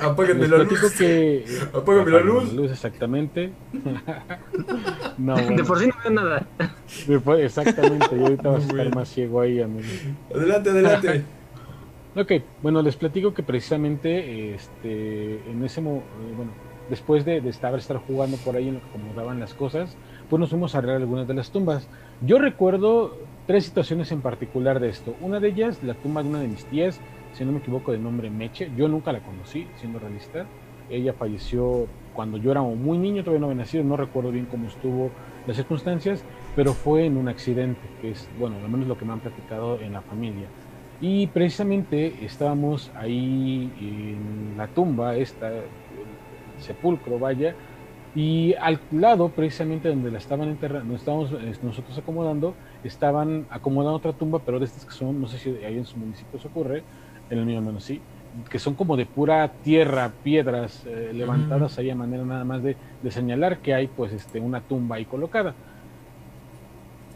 Apágame 0.00 0.48
la 0.48 0.58
luz. 0.58 0.92
que. 0.96 1.44
Apágame 1.72 2.10
la 2.10 2.20
luz. 2.20 2.52
exactamente. 2.70 3.50
no, 5.18 5.36
De 5.36 5.64
por 5.64 5.78
sí 5.78 5.86
no 5.86 5.94
veo 6.02 6.12
nada. 6.12 6.46
Después- 7.06 7.44
exactamente. 7.44 8.16
Y 8.16 8.20
ahorita 8.20 8.48
vas 8.50 8.64
a 8.64 8.66
estar 8.68 8.94
más 8.94 9.08
ciego 9.08 9.40
ahí, 9.40 9.60
amigo. 9.60 9.86
Adelante, 10.34 10.70
adelante. 10.70 11.24
Ok, 12.16 12.32
bueno, 12.62 12.82
les 12.82 12.96
platico 12.96 13.32
que 13.32 13.42
precisamente 13.44 14.54
este, 14.54 15.34
en 15.48 15.62
ese 15.64 15.80
mo- 15.80 15.98
eh, 15.98 16.34
bueno, 16.36 16.50
después 16.88 17.24
de, 17.24 17.40
de 17.40 17.50
estar, 17.50 17.72
estar 17.78 17.98
jugando 17.98 18.36
por 18.38 18.56
ahí 18.56 18.66
en 18.68 18.74
lo 18.74 18.80
que 18.80 18.88
acomodaban 18.88 19.38
las 19.38 19.54
cosas, 19.54 19.96
pues 20.28 20.40
nos 20.40 20.50
fuimos 20.50 20.74
a 20.74 20.78
arreglar 20.78 20.96
algunas 21.02 21.28
de 21.28 21.34
las 21.34 21.50
tumbas. 21.52 21.86
Yo 22.20 22.38
recuerdo 22.40 23.16
tres 23.50 23.64
situaciones 23.64 24.12
en 24.12 24.20
particular 24.20 24.78
de 24.78 24.90
esto. 24.90 25.16
Una 25.20 25.40
de 25.40 25.48
ellas, 25.48 25.82
la 25.82 25.94
tumba 25.94 26.22
de 26.22 26.28
una 26.28 26.38
de 26.38 26.46
mis 26.46 26.64
tías, 26.66 27.00
si 27.32 27.44
no 27.44 27.50
me 27.50 27.58
equivoco, 27.58 27.90
de 27.90 27.98
nombre 27.98 28.30
Meche. 28.30 28.70
Yo 28.76 28.86
nunca 28.86 29.10
la 29.10 29.18
conocí, 29.18 29.66
siendo 29.74 29.98
realista. 29.98 30.46
Ella 30.88 31.14
falleció 31.14 31.88
cuando 32.14 32.36
yo 32.36 32.52
era 32.52 32.62
muy 32.62 32.96
niño, 32.96 33.24
todavía 33.24 33.40
no 33.40 33.46
había 33.46 33.58
nacido, 33.58 33.82
no 33.82 33.96
recuerdo 33.96 34.30
bien 34.30 34.46
cómo 34.46 34.68
estuvo 34.68 35.10
las 35.48 35.56
circunstancias, 35.56 36.24
pero 36.54 36.74
fue 36.74 37.06
en 37.06 37.16
un 37.16 37.26
accidente, 37.26 37.80
que 38.00 38.12
es, 38.12 38.28
bueno, 38.38 38.54
al 38.62 38.70
menos 38.70 38.86
lo 38.86 38.96
que 38.96 39.04
me 39.04 39.14
han 39.14 39.20
platicado 39.20 39.80
en 39.80 39.94
la 39.94 40.02
familia. 40.02 40.46
Y 41.00 41.26
precisamente 41.26 42.24
estábamos 42.24 42.92
ahí 42.94 43.68
en 43.80 44.54
la 44.56 44.68
tumba, 44.68 45.16
esta, 45.16 45.48
el 45.48 45.64
sepulcro, 46.60 47.18
vaya, 47.18 47.56
y 48.14 48.54
al 48.60 48.80
lado, 48.92 49.28
precisamente 49.28 49.88
donde 49.88 50.10
la 50.12 50.18
estaban 50.18 50.48
enterrando, 50.48 50.94
estábamos 50.94 51.32
eh, 51.32 51.52
nosotros 51.62 51.96
acomodando, 51.98 52.54
estaban 52.88 53.46
acomodando 53.50 53.96
otra 53.96 54.12
tumba, 54.12 54.38
pero 54.38 54.58
de 54.58 54.66
estas 54.66 54.84
que 54.84 54.92
son, 54.92 55.20
no 55.20 55.28
sé 55.28 55.38
si 55.38 55.50
ahí 55.64 55.76
en 55.76 55.86
su 55.86 55.96
municipio 55.96 56.38
se 56.38 56.48
ocurre, 56.48 56.82
en 57.28 57.38
el 57.38 57.46
mío 57.46 57.60
menos 57.60 57.84
sí, 57.84 58.00
que 58.48 58.58
son 58.58 58.74
como 58.74 58.96
de 58.96 59.06
pura 59.06 59.48
tierra, 59.62 60.12
piedras 60.22 60.84
eh, 60.86 61.10
levantadas 61.12 61.78
ahí 61.78 61.90
a 61.90 61.94
manera 61.94 62.24
nada 62.24 62.44
más 62.44 62.62
de, 62.62 62.76
de 63.02 63.10
señalar 63.10 63.58
que 63.58 63.74
hay 63.74 63.88
pues 63.88 64.12
este 64.12 64.40
una 64.40 64.60
tumba 64.60 64.96
ahí 64.96 65.04
colocada. 65.04 65.54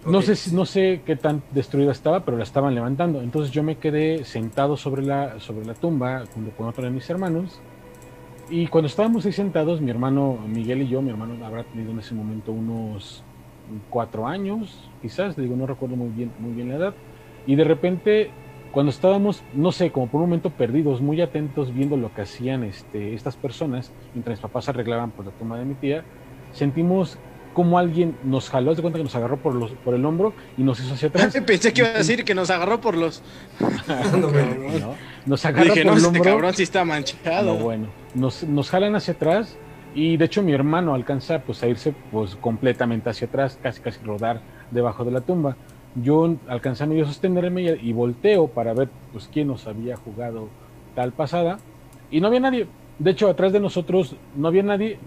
No 0.06 0.20
sé 0.20 0.54
no 0.54 0.66
sé 0.66 1.00
qué 1.06 1.16
tan 1.16 1.42
destruida 1.52 1.92
estaba, 1.92 2.24
pero 2.24 2.36
la 2.36 2.42
estaban 2.42 2.74
levantando. 2.74 3.22
Entonces 3.22 3.52
yo 3.52 3.62
me 3.62 3.76
quedé 3.78 4.24
sentado 4.24 4.76
sobre 4.76 5.02
la, 5.02 5.40
sobre 5.40 5.64
la 5.64 5.72
tumba 5.72 6.24
junto 6.34 6.50
con 6.56 6.68
otro 6.68 6.84
de 6.84 6.90
mis 6.90 7.08
hermanos. 7.08 7.58
Y 8.50 8.66
cuando 8.66 8.88
estábamos 8.88 9.24
ahí 9.24 9.32
sentados, 9.32 9.80
mi 9.80 9.90
hermano 9.90 10.38
Miguel 10.46 10.82
y 10.82 10.88
yo, 10.88 11.00
mi 11.00 11.08
hermano 11.08 11.42
habrá 11.44 11.64
tenido 11.64 11.92
en 11.92 12.00
ese 12.00 12.14
momento 12.14 12.52
unos 12.52 13.24
cuatro 13.90 14.26
años, 14.26 14.90
quizás, 15.02 15.36
digo, 15.36 15.56
no 15.56 15.66
recuerdo 15.66 15.96
muy 15.96 16.10
bien, 16.10 16.32
muy 16.38 16.52
bien 16.52 16.68
la 16.68 16.76
edad. 16.76 16.94
Y 17.46 17.56
de 17.56 17.64
repente, 17.64 18.30
cuando 18.72 18.90
estábamos, 18.90 19.42
no 19.54 19.72
sé, 19.72 19.90
como 19.90 20.08
por 20.08 20.20
un 20.20 20.28
momento 20.28 20.50
perdidos, 20.50 21.00
muy 21.00 21.20
atentos 21.20 21.72
viendo 21.74 21.96
lo 21.96 22.12
que 22.14 22.22
hacían 22.22 22.64
este, 22.64 23.14
estas 23.14 23.36
personas, 23.36 23.92
mientras 24.14 24.38
mis 24.38 24.42
papás 24.42 24.68
arreglaban 24.68 25.10
pues, 25.10 25.26
la 25.26 25.32
tumba 25.32 25.58
de 25.58 25.64
mi 25.64 25.74
tía, 25.74 26.04
sentimos 26.52 27.18
como 27.54 27.78
alguien 27.78 28.16
nos 28.24 28.50
jaló, 28.50 28.74
de 28.74 28.82
cuenta 28.82 28.98
que 28.98 29.04
nos 29.04 29.14
agarró 29.14 29.36
por, 29.36 29.54
los, 29.54 29.70
por 29.70 29.94
el 29.94 30.04
hombro 30.04 30.34
y 30.58 30.62
nos 30.62 30.80
hizo 30.80 30.94
hacia 30.94 31.08
atrás. 31.08 31.38
Pensé 31.46 31.72
que 31.72 31.82
iba 31.82 31.90
a 31.90 31.98
decir 31.98 32.24
que 32.24 32.34
nos 32.34 32.50
agarró 32.50 32.80
por 32.80 32.96
los... 32.96 33.22
No. 34.18 34.30
¿no? 34.80 34.94
Nos 35.24 35.44
agarra 35.44 35.64
Dije, 35.64 35.82
por 35.82 35.86
no, 35.86 35.92
el 35.92 35.98
este 35.98 36.08
hombro. 36.08 36.24
cabrón 36.24 36.54
sí 36.54 36.64
está 36.64 36.84
manchado. 36.84 37.54
No, 37.54 37.62
bueno, 37.62 37.86
nos, 38.14 38.42
nos 38.44 38.70
jalan 38.70 38.96
hacia 38.96 39.14
atrás 39.14 39.56
y 39.94 40.16
de 40.16 40.24
hecho 40.24 40.42
mi 40.42 40.52
hermano 40.52 40.94
alcanza 40.94 41.40
pues 41.40 41.62
a 41.62 41.68
irse 41.68 41.94
pues 42.10 42.36
completamente 42.36 43.10
hacia 43.10 43.28
atrás, 43.28 43.58
casi 43.62 43.80
casi 43.80 44.04
rodar 44.04 44.40
debajo 44.70 45.04
de 45.04 45.12
la 45.12 45.20
tumba. 45.20 45.56
Yo 45.94 46.34
alcancé 46.48 46.84
a 46.84 47.04
sostenerme 47.06 47.62
y, 47.62 47.90
y 47.90 47.92
volteo 47.92 48.48
para 48.48 48.74
ver 48.74 48.88
pues 49.12 49.28
quién 49.32 49.48
nos 49.48 49.66
había 49.66 49.96
jugado 49.96 50.48
tal 50.94 51.12
pasada 51.12 51.58
y 52.10 52.20
no 52.20 52.28
había 52.28 52.40
nadie. 52.40 52.66
De 52.98 53.10
hecho, 53.10 53.28
atrás 53.28 53.52
de 53.52 53.60
nosotros 53.60 54.16
no 54.36 54.48
había 54.48 54.62
nadie. 54.62 54.98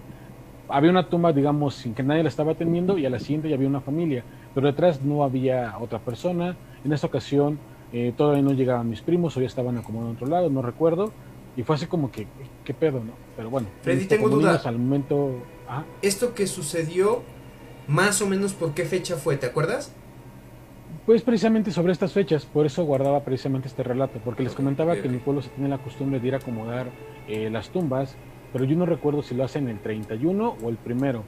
Había 0.70 0.91
una 0.91 1.08
tumba, 1.08 1.32
digamos, 1.32 1.75
sin 1.75 1.94
que 1.94 2.03
nadie 2.03 2.24
la 2.24 2.29
estaba 2.29 2.51
atendiendo 2.51 2.98
y 2.98 3.06
a 3.06 3.10
la 3.10 3.20
siguiente 3.20 3.48
ya 3.48 3.56
había 3.56 3.70
una 3.70 3.79
familia, 3.79 4.24
pero 4.53 4.67
detrás 4.67 5.01
no 5.01 5.24
había 5.24 5.75
otra 5.79 6.00
persona. 6.00 6.58
En 6.84 6.91
esta 6.91 7.08
ocasión 7.08 7.58
eh, 7.94 8.13
todavía 8.17 8.41
no 8.41 8.51
llegaban 8.51 8.89
mis 8.89 9.01
primos 9.01 9.38
o 9.38 9.39
ya 9.39 9.48
estaban 9.48 9.77
acomodados 9.77 10.12
en 10.12 10.15
otro 10.17 10.27
lado, 10.27 10.50
no 10.50 10.62
recuerdo. 10.62 11.12
Y 11.56 11.63
fue 11.63 11.75
así 11.75 11.88
como 11.88 12.12
que, 12.12 12.27
¿qué 12.68 12.74
pedo, 12.74 13.00
no? 13.02 13.14
Pero 13.38 13.50
bueno. 13.50 13.68
Freddy, 13.82 14.06
tengo 14.08 14.28
duda. 14.28 14.62
Al 14.66 14.78
momento. 14.78 15.36
Ah, 15.70 15.86
Esto 16.02 16.34
que 16.36 16.48
sucedió, 16.48 17.24
más 17.88 18.22
o 18.22 18.28
menos 18.28 18.52
por 18.54 18.74
qué 18.74 18.84
fecha 18.84 19.16
fue, 19.16 19.38
¿te 19.38 19.46
acuerdas? 19.48 19.94
pues 21.06 21.22
precisamente 21.22 21.72
sobre 21.72 21.94
estas 21.94 22.12
fechas, 22.12 22.46
por 22.46 22.66
eso 22.66 22.84
guardaba 22.84 23.22
precisamente 23.24 23.70
este 23.70 23.82
relato, 23.82 24.20
porque 24.26 24.44
les 24.44 24.54
comentaba 24.54 24.94
que 24.96 25.06
en 25.06 25.14
mi 25.14 25.20
pueblo 25.20 25.42
se 25.42 25.48
tiene 25.52 25.70
la 25.70 25.78
costumbre 25.78 26.20
de 26.20 26.28
ir 26.28 26.34
a 26.34 26.38
acomodar 26.38 26.88
eh, 27.30 27.50
las 27.50 27.70
tumbas, 27.70 28.18
pero 28.52 28.66
yo 28.66 28.76
no 28.76 28.86
recuerdo 28.86 29.22
si 29.24 29.34
lo 29.34 29.46
hacen 29.46 29.70
el 29.70 29.80
31 29.80 30.58
o 30.62 30.68
el 30.70 30.76
primero, 30.76 31.24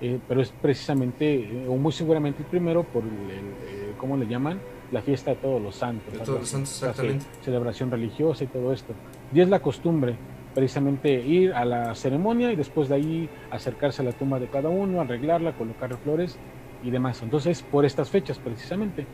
eh, 0.00 0.18
pero 0.26 0.40
es 0.42 0.52
precisamente, 0.60 1.34
eh, 1.44 1.66
o 1.68 1.76
muy 1.76 1.92
seguramente 1.92 2.42
el 2.42 2.48
primero, 2.48 2.82
por 2.82 3.04
el, 3.04 3.10
el, 3.30 3.38
eh, 3.68 3.92
¿cómo 3.98 4.16
le 4.16 4.26
llaman? 4.26 4.58
La 4.90 5.00
fiesta 5.00 5.30
de 5.30 5.36
todos 5.36 5.62
los 5.62 5.76
santos. 5.76 6.12
De 6.12 6.18
todos 6.18 6.40
los 6.40 6.48
santos, 6.48 6.72
exactamente. 6.82 7.24
ce- 7.38 7.44
celebración 7.44 7.88
religiosa 7.92 8.42
y 8.42 8.46
todo 8.48 8.72
esto. 8.72 8.94
Y 9.32 9.40
es 9.40 9.48
la 9.48 9.60
costumbre, 9.60 10.16
precisamente 10.54 11.12
ir 11.24 11.52
a 11.52 11.64
la 11.64 11.94
ceremonia 11.94 12.52
y 12.52 12.56
después 12.56 12.88
de 12.88 12.96
ahí 12.96 13.28
acercarse 13.50 14.02
a 14.02 14.04
la 14.04 14.12
tumba 14.12 14.38
de 14.38 14.48
cada 14.48 14.68
uno, 14.68 15.00
arreglarla, 15.00 15.52
colocarle 15.52 15.96
flores 15.96 16.38
y 16.82 16.90
demás. 16.90 17.22
Entonces, 17.22 17.62
por 17.62 17.84
estas 17.84 18.10
fechas 18.10 18.38
precisamente. 18.38 19.06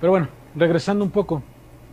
Pero 0.00 0.12
bueno, 0.12 0.28
regresando 0.54 1.04
un 1.04 1.10
poco, 1.10 1.42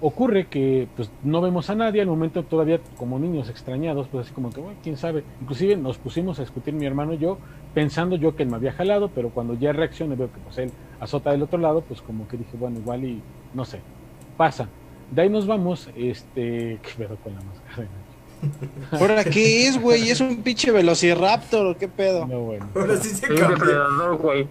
ocurre 0.01 0.47
que 0.47 0.87
pues 0.97 1.09
no 1.23 1.39
vemos 1.39 1.69
a 1.69 1.75
nadie, 1.75 2.01
al 2.01 2.07
momento 2.07 2.43
todavía 2.43 2.79
como 2.97 3.17
niños 3.19 3.49
extrañados, 3.49 4.09
pues 4.09 4.25
así 4.25 4.33
como 4.33 4.49
que, 4.49 4.59
bueno, 4.59 4.77
quién 4.83 4.97
sabe. 4.97 5.23
Inclusive 5.41 5.77
nos 5.77 5.97
pusimos 5.97 6.39
a 6.39 6.41
discutir 6.41 6.73
mi 6.73 6.85
hermano 6.85 7.13
y 7.13 7.19
yo, 7.19 7.37
pensando 7.73 8.17
yo 8.17 8.35
que 8.35 8.43
él 8.43 8.49
me 8.49 8.57
había 8.57 8.73
jalado, 8.73 9.09
pero 9.15 9.29
cuando 9.29 9.53
ya 9.53 9.71
reaccioné 9.71 10.15
veo 10.15 10.31
que 10.31 10.39
pues 10.41 10.57
él 10.57 10.71
azota 10.99 11.31
del 11.31 11.43
otro 11.43 11.57
lado, 11.57 11.81
pues 11.81 12.01
como 12.01 12.27
que 12.27 12.37
dije, 12.37 12.57
bueno, 12.57 12.79
igual 12.79 13.05
y 13.05 13.21
no 13.53 13.63
sé, 13.63 13.79
pasa. 14.35 14.67
De 15.09 15.21
ahí 15.21 15.29
nos 15.29 15.47
vamos, 15.47 15.89
este, 15.95 16.79
qué 16.83 16.89
pedo 16.97 17.15
con 17.17 17.35
la 17.35 17.41
máscara. 17.41 17.87
¿Ahora 18.91 19.23
qué 19.23 19.67
es, 19.67 19.79
güey? 19.79 20.09
¿Es 20.09 20.19
un 20.21 20.37
pinche 20.43 20.71
velociraptor 20.71 21.65
o 21.67 21.77
qué 21.77 21.87
pedo? 21.87 22.25
No, 22.27 22.39
bueno, 22.41 22.67
Ahora 22.75 22.97
sí 22.97 23.09
se 23.09 23.27
depredador, 23.27 24.17
güey. 24.17 24.47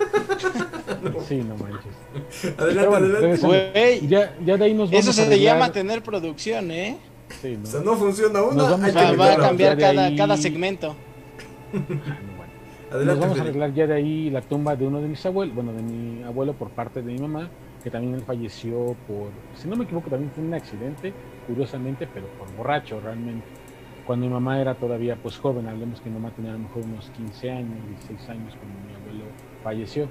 sí, 1.28 1.36
no 1.46 1.56
manches. 1.56 2.54
Adelante, 2.58 2.88
bueno, 2.88 3.06
adelante. 3.06 3.46
Güey, 3.46 4.06
Ya, 4.08 4.34
ya 4.44 4.56
de 4.56 4.64
ahí 4.64 4.74
nos 4.74 4.90
vamos 4.90 5.00
eso 5.06 5.10
a 5.10 5.14
se 5.14 5.22
arreglar. 5.22 5.54
llama 5.56 5.72
tener 5.72 6.02
producción, 6.02 6.70
¿eh? 6.70 6.96
Sí, 7.40 7.54
O 7.54 7.58
¿no? 7.60 7.66
sea, 7.66 7.80
no 7.80 7.96
funciona 7.96 8.42
una, 8.42 8.54
Nos 8.54 8.70
vamos 8.70 8.96
Va, 8.96 9.12
va 9.12 9.32
a 9.32 9.36
cambiar 9.36 9.78
cada, 9.78 10.06
ahí- 10.06 10.16
cada 10.16 10.36
segmento. 10.36 10.96
No, 11.72 11.80
bueno. 11.86 12.52
Nos 12.90 12.94
Adelante, 12.96 13.20
vamos 13.20 13.38
a 13.38 13.42
arreglar 13.42 13.72
ya 13.74 13.86
de 13.86 13.94
ahí 13.94 14.30
la 14.30 14.40
tumba 14.40 14.74
de 14.74 14.86
uno 14.86 15.00
de 15.00 15.06
mis 15.08 15.24
abuelos, 15.24 15.54
bueno, 15.54 15.72
de 15.72 15.82
mi 15.82 16.22
abuelo 16.24 16.54
por 16.54 16.70
parte 16.70 17.00
de 17.02 17.12
mi 17.12 17.18
mamá, 17.20 17.48
que 17.84 17.90
también 17.90 18.14
él 18.14 18.22
falleció 18.26 18.96
por, 19.06 19.28
si 19.54 19.68
no 19.68 19.76
me 19.76 19.84
equivoco, 19.84 20.10
también 20.10 20.32
fue 20.34 20.42
un 20.42 20.52
accidente, 20.54 21.12
curiosamente, 21.50 22.08
pero 22.12 22.28
por 22.38 22.54
borracho 22.56 23.00
realmente. 23.00 23.44
Cuando 24.06 24.26
mi 24.26 24.32
mamá 24.32 24.60
era 24.60 24.74
todavía 24.74 25.16
pues 25.16 25.36
joven, 25.36 25.66
hablemos 25.66 26.00
que 26.00 26.08
mi 26.08 26.14
mamá 26.14 26.30
tenía 26.34 26.52
a 26.52 26.54
lo 26.54 26.60
mejor 26.60 26.84
unos 26.84 27.10
15 27.10 27.50
años, 27.50 27.88
16 28.06 28.28
años 28.30 28.54
cuando 28.56 28.78
mi 28.88 28.94
abuelo 28.94 29.24
falleció. 29.62 30.08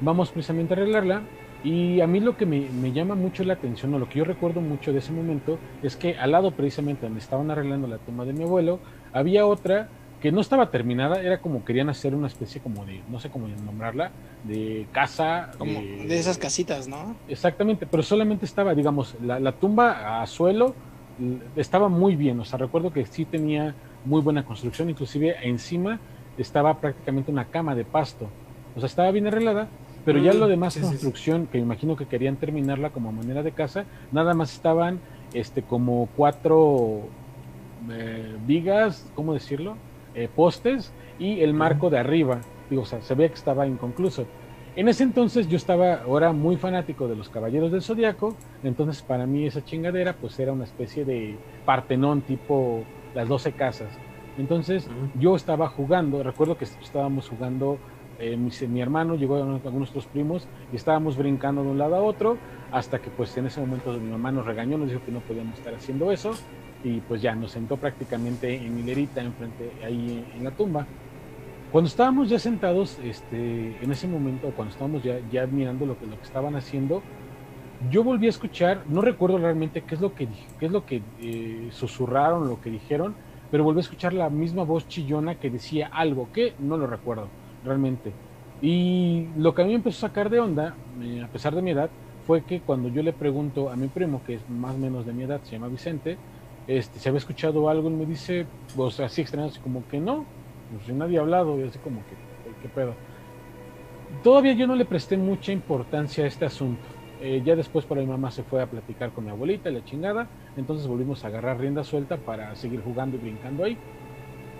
Vamos 0.00 0.30
precisamente 0.30 0.74
a 0.74 0.76
arreglarla 0.76 1.22
y 1.62 2.00
a 2.00 2.06
mí 2.06 2.20
lo 2.20 2.36
que 2.36 2.44
me, 2.44 2.92
llama 2.92 3.14
mucho 3.14 3.44
la 3.44 3.54
atención, 3.54 3.94
o 3.94 3.98
lo 3.98 4.08
que 4.08 4.18
yo 4.18 4.24
recuerdo 4.24 4.60
mucho 4.60 4.92
de 4.92 4.98
ese 4.98 5.12
momento, 5.12 5.58
es 5.82 5.96
que 5.96 6.16
al 6.18 6.32
lado 6.32 6.50
precisamente 6.50 7.06
donde 7.06 7.20
estaban 7.20 7.50
arreglando 7.50 7.86
la 7.86 7.98
tumba 7.98 8.24
de 8.24 8.32
mi 8.32 8.42
abuelo, 8.42 8.80
había 9.12 9.46
otra 9.46 9.88
que 10.24 10.32
no 10.32 10.40
estaba 10.40 10.70
terminada, 10.70 11.20
era 11.22 11.38
como 11.42 11.64
querían 11.64 11.90
hacer 11.90 12.14
una 12.14 12.28
especie 12.28 12.62
como 12.62 12.86
de, 12.86 13.04
no 13.06 13.20
sé 13.20 13.28
cómo 13.30 13.46
nombrarla, 13.46 14.14
de 14.42 14.88
casa. 14.90 15.50
Como 15.58 15.82
de- 15.82 16.06
de 16.08 16.18
esas 16.18 16.38
casitas, 16.38 16.88
¿no? 16.88 17.20
Exactamente, 17.26 17.86
pero 17.86 18.02
solamente 18.02 18.46
estaba, 18.46 18.74
digamos, 18.74 19.14
la, 19.20 19.40
la 19.40 19.52
tumba 19.58 20.22
a 20.22 20.26
suelo 20.26 20.78
estaba 21.54 21.88
muy 21.88 22.16
bien, 22.16 22.40
o 22.40 22.44
sea, 22.44 22.58
recuerdo 22.58 22.90
que 22.92 23.06
sí 23.06 23.26
tenía 23.26 23.76
muy 24.02 24.22
buena 24.22 24.44
construcción, 24.44 24.90
inclusive 24.90 25.36
encima 25.42 26.02
estaba 26.36 26.80
prácticamente 26.80 27.30
una 27.30 27.48
cama 27.50 27.74
de 27.74 27.84
pasto. 27.84 28.34
O 28.74 28.80
sea, 28.80 28.86
estaba 28.88 29.10
bien 29.12 29.26
arreglada, 29.26 29.72
pero 30.04 30.18
ya 30.18 30.32
Mm, 30.32 30.38
lo 30.38 30.48
demás 30.48 30.76
sí, 30.76 30.84
sí, 30.84 30.98
sí. 30.98 31.12
construcción, 31.12 31.48
que 31.48 31.58
me 31.58 31.64
imagino 31.64 31.96
que 31.96 32.08
querían 32.08 32.38
terminarla 32.38 32.90
como 32.90 33.12
manera 33.12 33.42
de 33.42 33.54
casa, 33.54 33.88
nada 34.10 34.34
más 34.34 34.52
estaban 34.54 35.02
este 35.32 35.64
como 35.66 36.12
cuatro 36.14 37.14
eh, 37.90 38.36
vigas, 38.40 39.10
¿cómo 39.14 39.34
decirlo? 39.34 39.82
Eh, 40.14 40.28
postes 40.34 40.92
y 41.18 41.40
el 41.40 41.54
marco 41.54 41.90
de 41.90 41.98
arriba. 41.98 42.40
Digo, 42.70 42.82
o 42.82 42.86
sea, 42.86 43.02
se 43.02 43.14
veía 43.14 43.28
que 43.28 43.34
estaba 43.34 43.66
inconcluso. 43.66 44.26
En 44.76 44.88
ese 44.88 45.04
entonces 45.04 45.48
yo 45.48 45.56
estaba 45.56 46.02
ahora 46.02 46.32
muy 46.32 46.56
fanático 46.56 47.06
de 47.06 47.14
los 47.14 47.28
Caballeros 47.28 47.70
del 47.70 47.82
Zodiaco, 47.82 48.34
entonces 48.64 49.02
para 49.02 49.24
mí 49.24 49.46
esa 49.46 49.64
chingadera 49.64 50.14
pues 50.14 50.38
era 50.40 50.52
una 50.52 50.64
especie 50.64 51.04
de 51.04 51.36
Partenón 51.64 52.22
tipo 52.22 52.82
las 53.14 53.28
12 53.28 53.52
casas. 53.52 53.88
Entonces 54.36 54.86
Ujú. 54.86 55.20
yo 55.20 55.36
estaba 55.36 55.68
jugando, 55.68 56.22
recuerdo 56.24 56.58
que 56.58 56.64
estábamos 56.64 57.28
jugando, 57.28 57.78
eh, 58.18 58.36
mi, 58.36 58.50
mi 58.68 58.80
hermano 58.80 59.14
llegó 59.14 59.38
con 59.38 59.60
algunos 59.64 59.90
otros 59.90 60.06
primos 60.06 60.48
y 60.72 60.76
estábamos 60.76 61.16
brincando 61.16 61.62
de 61.62 61.68
un 61.68 61.78
lado 61.78 61.94
a 61.94 62.02
otro 62.02 62.36
hasta 62.72 62.98
que 63.00 63.10
pues 63.10 63.36
en 63.36 63.46
ese 63.46 63.60
momento 63.60 63.92
mi 63.92 64.10
mamá 64.10 64.32
nos 64.32 64.44
regañó, 64.44 64.76
nos 64.76 64.88
dijo 64.88 65.04
que 65.04 65.12
no 65.12 65.20
podíamos 65.20 65.56
estar 65.56 65.74
haciendo 65.74 66.10
eso 66.10 66.34
y 66.84 67.00
pues 67.00 67.22
ya 67.22 67.34
nos 67.34 67.50
sentó 67.50 67.76
prácticamente 67.76 68.54
en 68.54 68.78
hilerita 68.78 69.22
enfrente 69.22 69.72
ahí 69.82 70.24
en 70.36 70.44
la 70.44 70.50
tumba. 70.50 70.86
Cuando 71.72 71.88
estábamos 71.88 72.28
ya 72.28 72.38
sentados, 72.38 72.98
este, 73.02 73.82
en 73.82 73.90
ese 73.90 74.06
momento, 74.06 74.52
cuando 74.54 74.70
estábamos 74.72 75.02
ya, 75.02 75.18
ya 75.32 75.46
mirando 75.46 75.86
lo 75.86 75.98
que, 75.98 76.06
lo 76.06 76.16
que 76.16 76.22
estaban 76.22 76.54
haciendo, 76.54 77.02
yo 77.90 78.04
volví 78.04 78.26
a 78.26 78.30
escuchar, 78.30 78.82
no 78.86 79.00
recuerdo 79.00 79.38
realmente 79.38 79.82
qué 79.82 79.94
es 79.94 80.00
lo 80.00 80.14
que, 80.14 80.28
qué 80.60 80.66
es 80.66 80.72
lo 80.72 80.86
que 80.86 81.02
eh, 81.20 81.68
susurraron, 81.72 82.48
lo 82.48 82.60
que 82.60 82.70
dijeron, 82.70 83.16
pero 83.50 83.64
volví 83.64 83.78
a 83.78 83.80
escuchar 83.80 84.12
la 84.12 84.30
misma 84.30 84.62
voz 84.62 84.86
chillona 84.86 85.36
que 85.36 85.50
decía 85.50 85.88
algo, 85.88 86.28
que 86.32 86.54
no 86.58 86.76
lo 86.76 86.86
recuerdo 86.86 87.28
realmente. 87.64 88.12
Y 88.60 89.26
lo 89.36 89.54
que 89.54 89.62
a 89.62 89.64
mí 89.64 89.72
me 89.72 89.76
empezó 89.76 90.06
a 90.06 90.08
sacar 90.10 90.30
de 90.30 90.40
onda, 90.40 90.76
eh, 91.02 91.22
a 91.24 91.28
pesar 91.28 91.54
de 91.54 91.62
mi 91.62 91.72
edad, 91.72 91.90
fue 92.26 92.42
que 92.44 92.60
cuando 92.60 92.88
yo 92.88 93.02
le 93.02 93.12
pregunto 93.12 93.70
a 93.70 93.76
mi 93.76 93.88
primo, 93.88 94.22
que 94.24 94.34
es 94.34 94.48
más 94.48 94.74
o 94.74 94.78
menos 94.78 95.04
de 95.04 95.12
mi 95.12 95.24
edad, 95.24 95.42
se 95.42 95.52
llama 95.52 95.68
Vicente, 95.68 96.18
este, 96.66 96.98
si 96.98 97.08
había 97.08 97.18
escuchado 97.18 97.68
algo, 97.68 97.88
él 97.88 97.94
me 97.96 98.06
dice, 98.06 98.52
pues 98.72 99.00
así 99.00 99.22
extraño, 99.22 99.48
así 99.48 99.60
como 99.60 99.86
que 99.86 100.00
no, 100.00 100.32
pues 100.68 100.88
nadie 100.88 101.18
ha 101.18 101.22
hablado, 101.22 101.58
y 101.58 101.64
así 101.64 101.78
como 101.78 102.04
que, 102.06 102.18
¿qué 102.60 102.68
pedo? 102.68 103.00
Todavía 104.22 104.52
yo 104.54 104.66
no 104.66 104.74
le 104.76 104.84
presté 104.86 105.16
mucha 105.16 105.52
importancia 105.52 106.24
a 106.24 106.26
este 106.26 106.44
asunto. 106.44 107.00
Eh, 107.18 107.42
ya 107.44 107.56
después 107.56 107.86
para 107.86 108.00
mi 108.00 108.06
mamá 108.06 108.30
se 108.30 108.44
fue 108.44 108.60
a 108.62 108.68
platicar 108.70 109.12
con 109.12 109.24
mi 109.24 109.30
abuelita 109.30 109.70
y 109.70 109.74
la 109.74 109.84
chingada, 109.84 110.32
entonces 110.56 110.86
volvimos 110.86 111.24
a 111.24 111.28
agarrar 111.28 111.58
rienda 111.60 111.84
suelta 111.84 112.22
para 112.24 112.54
seguir 112.56 112.80
jugando 112.82 113.16
y 113.16 113.20
brincando 113.20 113.64
ahí. 113.64 113.82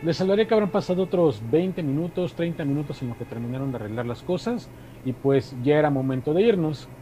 Les 0.01 0.21
hablaré 0.21 0.47
que 0.47 0.55
habrán 0.55 0.71
pasado 0.71 1.03
otros 1.05 1.49
20 1.51 1.83
minutos, 1.83 2.35
30 2.35 2.65
minutos 2.65 3.03
en 3.03 3.09
lo 3.09 3.17
que 3.17 3.27
terminaron 3.27 3.71
de 3.71 3.77
arreglar 3.79 4.07
las 4.07 4.23
cosas 4.23 4.73
y 5.03 5.15
pues 5.15 5.57
ya 5.63 5.79
era 5.79 5.91
momento 5.91 6.35
de 6.35 6.43
irnos. 6.43 6.93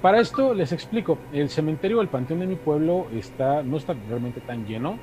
Para 0.00 0.20
esto 0.20 0.54
les 0.54 0.72
explico, 0.72 1.18
el 1.30 1.50
cementerio, 1.50 2.00
el 2.00 2.08
panteón 2.08 2.40
de 2.40 2.46
mi 2.46 2.56
pueblo 2.56 3.08
está, 3.10 3.62
no 3.62 3.76
está 3.76 3.92
realmente 3.92 4.40
tan 4.40 4.64
lleno. 4.64 4.98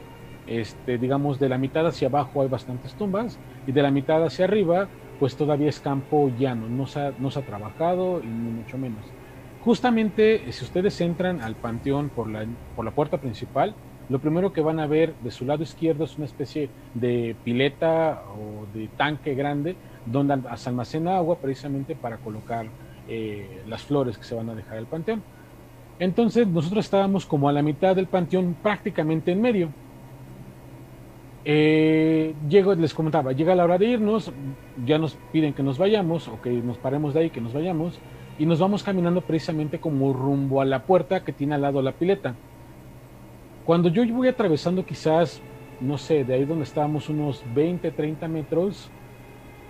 Este, 0.48 0.98
digamos, 0.98 1.38
de 1.40 1.50
la 1.50 1.60
mitad 1.60 1.86
hacia 1.86 2.08
abajo 2.08 2.42
hay 2.42 2.48
bastantes 2.48 2.96
tumbas 2.96 3.40
y 3.68 3.74
de 3.74 3.84
la 3.84 3.92
mitad 3.92 4.24
hacia 4.24 4.46
arriba, 4.46 4.90
pues 5.20 5.36
todavía 5.36 5.70
es 5.70 5.80
campo 5.80 6.30
llano, 6.30 6.68
no 6.68 6.88
se 6.88 7.00
ha, 7.00 7.14
no 7.20 7.30
se 7.30 7.40
ha 7.40 7.46
trabajado 7.46 8.24
y 8.24 8.28
ni 8.28 8.50
mucho 8.50 8.78
menos. 8.80 9.14
Justamente, 9.60 10.50
eh, 10.50 10.52
si 10.52 10.66
ustedes 10.66 11.00
entran 11.02 11.42
al 11.42 11.56
panteón 11.58 12.10
por 12.10 12.28
la, 12.30 12.48
por 12.76 12.86
la 12.86 12.92
puerta 12.92 13.20
principal, 13.20 13.76
lo 14.10 14.20
primero 14.20 14.52
que 14.54 14.62
van 14.62 14.80
a 14.80 14.88
ver 14.88 15.16
de 15.20 15.32
su 15.32 15.46
lado 15.46 15.62
izquierdo 15.64 16.06
es 16.06 16.18
una 16.18 16.26
especie 16.26 16.72
de 16.94 17.36
pileta 17.44 18.24
o 18.30 18.66
de 18.74 18.88
tanque 18.88 19.36
grande 19.36 19.76
donde 20.06 20.42
se 20.56 20.70
almacena 20.70 21.18
agua 21.18 21.40
precisamente 21.40 21.96
para 21.96 22.18
colocar 22.18 22.68
eh, 23.08 23.64
las 23.68 23.84
flores 23.84 24.18
que 24.18 24.24
se 24.24 24.36
van 24.36 24.50
a 24.50 24.56
dejar 24.56 24.78
al 24.78 24.86
panteón. 24.86 25.24
Entonces 26.00 26.48
nosotros 26.48 26.86
estábamos 26.86 27.26
como 27.26 27.50
a 27.50 27.54
la 27.54 27.62
mitad 27.62 27.96
del 27.96 28.08
panteón, 28.08 28.56
prácticamente 28.62 29.32
en 29.32 29.42
medio. 29.42 29.70
Eh, 31.46 32.36
llego, 32.50 32.76
les 32.76 32.94
comentaba, 32.94 33.32
llega 33.32 33.56
la 33.56 33.64
hora 33.64 33.78
de 33.78 33.86
irnos, 33.86 34.32
ya 34.86 34.98
nos 34.98 35.18
piden 35.32 35.54
que 35.54 35.64
nos 35.64 35.78
vayamos 35.78 36.28
o 36.28 36.42
que 36.42 36.52
nos 36.52 36.78
paremos 36.78 37.14
de 37.14 37.22
ahí, 37.22 37.30
que 37.30 37.40
nos 37.40 37.54
vayamos, 37.54 38.00
y 38.38 38.46
nos 38.46 38.60
vamos 38.60 38.84
caminando 38.84 39.22
precisamente 39.22 39.80
como 39.80 40.12
rumbo 40.12 40.60
a 40.60 40.66
la 40.66 40.84
puerta 40.84 41.24
que 41.24 41.32
tiene 41.32 41.56
al 41.56 41.62
lado 41.62 41.82
la 41.82 41.94
pileta. 41.94 42.36
Cuando 43.66 43.90
yo 43.90 44.06
voy 44.14 44.28
atravesando 44.28 44.86
quizás, 44.86 45.42
no 45.80 45.98
sé, 45.98 46.24
de 46.24 46.34
ahí 46.34 46.46
donde 46.46 46.64
estábamos 46.66 47.10
unos 47.10 47.44
20, 47.56 47.92
30 47.92 48.28
metros, 48.28 48.92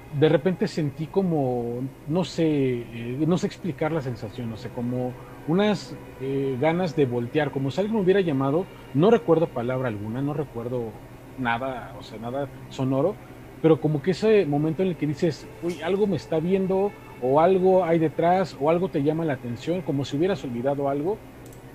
de 0.10 0.30
repente 0.30 0.67
sentí 0.67 1.10
como, 1.10 1.82
no 2.06 2.24
sé, 2.24 2.46
eh, 2.46 3.26
no 3.28 3.38
sé 3.38 3.48
explicar 3.48 3.91
la 3.91 4.02
sensación, 4.02 4.50
no 4.50 4.58
sé, 4.58 4.72
como 4.72 5.17
unas 5.46 5.98
eh, 6.20 6.58
ganas 6.60 6.96
de 6.96 7.06
voltear, 7.06 7.52
como 7.52 7.72
si 7.72 7.82
alguien 7.82 7.96
me 7.96 8.02
hubiera 8.04 8.22
llamado, 8.22 8.70
no 8.93 9.12
recuerdo 9.12 9.52
palabra 9.54 9.89
alguna, 9.89 10.22
no 10.22 10.34
recuerdo 10.34 11.04
nada, 11.36 11.93
o 11.98 12.04
sea, 12.04 12.20
nada 12.20 12.52
sonoro, 12.67 13.20
pero 13.60 13.80
como 13.82 14.02
que 14.02 14.12
ese 14.12 14.46
momento 14.46 14.82
en 14.84 14.89
el 14.89 14.98
que 14.98 15.08
dices, 15.08 15.52
uy, 15.62 15.82
algo 15.82 16.08
me 16.08 16.15
está 16.17 16.39
viendo, 16.39 16.98
o 17.20 17.39
algo 17.41 17.84
hay 17.84 18.00
detrás, 18.00 18.56
o 18.60 18.70
algo 18.70 18.89
te 18.91 19.04
llama 19.04 19.26
la 19.26 19.34
atención, 19.34 19.82
como 19.84 20.06
si 20.06 20.15
hubieras 20.17 20.43
olvidado 20.43 20.89
algo, 20.89 21.24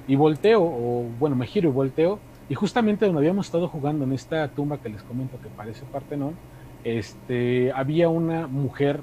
y 0.07 0.17
volteo, 0.17 0.63
o 0.65 1.11
bueno, 1.19 1.37
me 1.37 1.47
giro 1.47 1.69
y 1.69 1.73
volteo, 1.73 2.25
y 2.49 2.55
justamente 2.55 3.07
donde 3.07 3.21
habíamos 3.21 3.47
estado 3.47 3.69
jugando 3.69 4.05
en 4.05 4.13
esta 4.13 4.53
tumba 4.55 4.81
que 4.81 4.89
les 4.89 5.03
comento 5.05 5.41
que 5.41 5.51
parece 5.51 5.87
Partenón, 5.87 6.41
este, 6.85 7.73
había 7.73 8.09
una 8.09 8.47
mujer, 8.47 9.01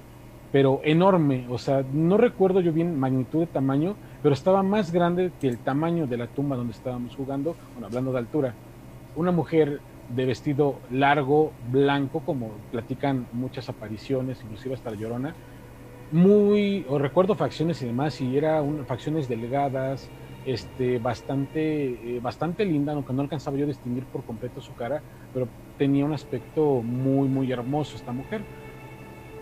pero 0.52 0.82
enorme, 0.84 1.46
o 1.50 1.58
sea, 1.58 1.84
no 1.94 2.18
recuerdo 2.18 2.60
yo 2.62 2.74
bien 2.74 3.00
magnitud 3.00 3.40
de 3.40 3.48
tamaño, 3.48 3.96
pero 4.22 4.34
estaba 4.34 4.64
más 4.64 4.92
grande 4.92 5.32
que 5.40 5.48
el 5.48 5.60
tamaño 5.60 6.08
de 6.08 6.18
la 6.18 6.28
tumba 6.28 6.56
donde 6.56 6.74
estábamos 6.74 7.16
jugando, 7.16 7.56
bueno, 7.74 7.88
hablando 7.88 8.12
de 8.12 8.20
altura. 8.20 8.54
Una 9.16 9.32
mujer 9.32 9.82
de 10.08 10.26
vestido 10.26 10.76
largo, 10.90 11.52
blanco, 11.72 12.22
como 12.22 12.52
platican 12.72 13.28
muchas 13.32 13.70
apariciones, 13.70 14.44
inclusive 14.44 14.74
hasta 14.76 14.92
la 14.92 14.98
llorona, 14.98 15.36
muy, 16.12 16.86
o 16.90 16.98
recuerdo 16.98 17.36
facciones 17.36 17.82
y 17.82 17.86
demás, 17.86 18.20
y 18.20 18.36
era 18.36 18.64
facciones 18.88 19.28
delgadas, 19.28 20.12
este, 20.54 21.00
bastante, 21.00 22.18
eh, 22.18 22.20
bastante 22.20 22.66
linda, 22.66 22.94
aunque 22.94 23.14
no 23.14 23.22
alcanzaba 23.22 23.58
yo 23.58 23.66
a 23.66 23.68
distinguir 23.68 24.08
por 24.08 24.24
completo 24.26 24.62
su 24.62 24.74
cara, 24.76 25.04
pero 25.32 25.52
tenía 25.78 26.06
un 26.06 26.14
aspecto 26.14 26.84
muy, 26.84 27.28
muy 27.30 27.52
hermoso 27.52 27.98
esta 27.98 28.14
mujer. 28.14 28.48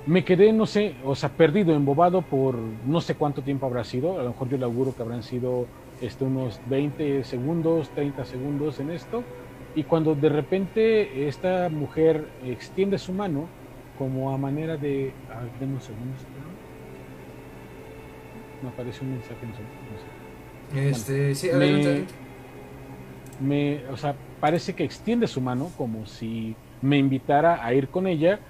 Me 0.06 0.24
quedé, 0.24 0.54
no 0.54 0.66
sé, 0.66 0.98
o 1.04 1.16
sea, 1.16 1.36
perdido, 1.36 1.76
embobado 1.76 2.28
por 2.28 2.58
no 2.58 3.02
sé 3.02 3.16
cuánto 3.18 3.44
tiempo 3.44 3.66
habrá 3.66 3.84
sido, 3.84 4.18
a 4.20 4.24
lo 4.24 4.30
mejor 4.30 4.48
yo 4.50 4.58
le 4.58 4.64
auguro 4.66 4.94
que 4.96 5.02
habrán 5.02 5.22
sido 5.24 5.70
este, 6.00 6.24
unos 6.24 6.62
20 6.64 7.24
segundos, 7.26 7.92
30 7.92 8.24
segundos 8.24 8.80
en 8.80 8.90
esto, 8.90 9.28
y 9.74 9.84
cuando 9.84 10.16
de 10.16 10.30
repente 10.30 11.28
esta 11.28 11.70
mujer 11.70 12.34
extiende 12.40 12.98
su 12.98 13.14
mano, 13.14 13.54
como 13.94 14.32
a 14.34 14.38
manera 14.38 14.78
de... 14.78 15.18
A 15.28 15.42
ver, 15.44 15.54
denme 15.56 15.76
un 15.76 15.82
segundo, 15.82 16.16
espera. 16.16 16.56
Me 18.60 18.70
apareció 18.70 19.06
un 19.06 19.14
mensaje, 19.14 19.46
no 19.48 19.54
sé. 19.56 19.70
No 19.80 19.98
sé 19.98 20.17
Este, 20.70 21.36
sí, 21.36 21.50
me- 21.50 21.58
adelante, 21.58 22.14
me, 23.38 23.86
o 23.88 23.98
sea, 23.98 24.20
parece 24.40 24.76
que 24.76 24.84
extiende 24.84 25.28
su 25.28 25.42
mano 25.42 25.74
como 25.76 26.06
si 26.06 26.60
me 26.82 26.98
invitara 26.98 27.64
a 27.66 27.74
ir 27.74 27.90
con 27.90 28.08
ella. 28.08 28.42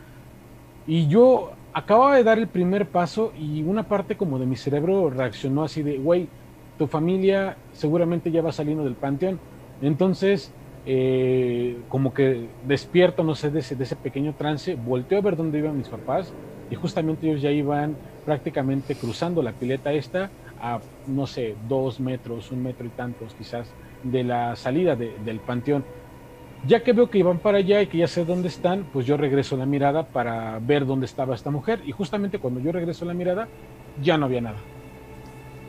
Y 0.85 1.07
yo 1.09 1.51
acababa 1.73 2.15
de 2.17 2.23
dar 2.23 2.39
el 2.39 2.49
primer 2.51 2.91
paso 2.91 3.31
y 3.35 3.63
una 3.63 3.87
parte 3.87 4.17
como 4.17 4.39
de 4.39 4.45
mi 4.47 4.55
cerebro 4.55 5.09
reaccionó 5.09 5.63
así 5.63 5.83
de, 5.83 5.97
güey, 5.99 6.33
tu 6.77 6.87
familia 6.87 7.61
seguramente 7.71 8.31
ya 8.31 8.41
va 8.41 8.51
saliendo 8.51 8.83
del 8.83 8.97
panteón. 8.97 9.43
Entonces, 9.79 10.55
eh, 10.85 11.85
como 11.87 12.13
que 12.13 12.55
despierto, 12.61 13.23
no 13.23 13.35
sé, 13.35 13.51
de 13.51 13.59
ese, 13.59 13.75
de 13.75 13.83
ese 13.85 13.97
pequeño 13.97 14.35
trance, 14.35 14.75
volteo 14.75 15.19
a 15.19 15.21
ver 15.21 15.35
dónde 15.35 15.59
iban 15.59 15.77
mis 15.77 15.89
papás 15.89 16.35
y 16.69 16.75
justamente 16.75 17.27
ellos 17.29 17.41
ya 17.41 17.51
iban 17.51 17.99
prácticamente 18.23 18.97
cruzando 18.97 19.41
la 19.43 19.53
pileta 19.57 19.93
esta 19.93 20.33
a, 20.59 20.83
no 21.05 21.27
sé, 21.27 21.55
dos 21.59 21.99
metros, 21.99 22.51
un 22.51 22.63
metro 22.63 22.87
y 22.87 22.91
tantos 22.91 23.35
quizás 23.35 23.75
de 24.01 24.23
la 24.23 24.55
salida 24.55 24.95
de- 24.95 25.19
del 25.19 25.41
panteón. 25.43 25.87
Ya 26.61 26.83
que 26.83 26.93
veo 26.93 27.09
que 27.09 27.19
iban 27.19 27.41
para 27.41 27.59
allá 27.59 27.81
y 27.81 27.87
que 27.89 27.99
ya 27.99 28.07
sé 28.07 28.25
dónde 28.25 28.49
están, 28.49 28.89
pues 28.89 29.05
yo 29.05 29.17
regreso 29.17 29.57
la 29.57 29.65
mirada 29.65 30.09
para 30.11 30.59
ver 30.61 30.85
dónde 30.85 31.05
estaba 31.05 31.35
esta 31.35 31.51
mujer 31.51 31.81
y 31.85 31.91
justamente 31.91 32.39
cuando 32.39 32.59
yo 32.61 32.71
regreso 32.71 33.05
la 33.05 33.13
mirada 33.13 33.51
ya 33.95 34.17
no 34.17 34.25
había 34.25 34.41
nada. 34.41 34.69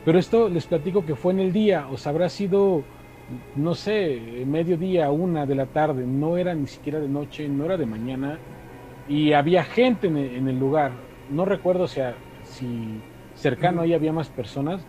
Pero 0.03 0.19
esto 0.19 0.49
les 0.49 0.67
platico 0.67 1.05
que 1.05 1.15
fue 1.15 1.33
en 1.33 1.39
el 1.39 1.53
día, 1.53 1.89
o 1.89 1.97
sea, 1.97 2.11
habrá 2.11 2.29
sido, 2.29 2.87
no 3.53 3.75
sé, 3.75 4.43
mediodía, 4.47 5.11
una 5.11 5.45
de 5.45 5.55
la 5.55 5.67
tarde, 5.67 6.05
no 6.07 6.37
era 6.37 6.55
ni 6.55 6.67
siquiera 6.67 6.99
de 6.99 7.09
noche, 7.09 7.49
no 7.49 7.65
era 7.65 7.77
de 7.77 7.85
mañana 7.85 8.41
y 9.05 9.33
había 9.33 9.65
gente 9.65 10.07
en 10.07 10.17
el, 10.49 10.57
lugar. 10.59 11.09
No 11.27 11.45
recuerdo 11.45 11.87
si, 11.87 12.01
a- 12.01 12.21
si 12.43 13.08
cercano 13.39 13.81
ahí 13.81 13.93
había 13.93 14.13
más 14.13 14.27
personas, 14.27 14.81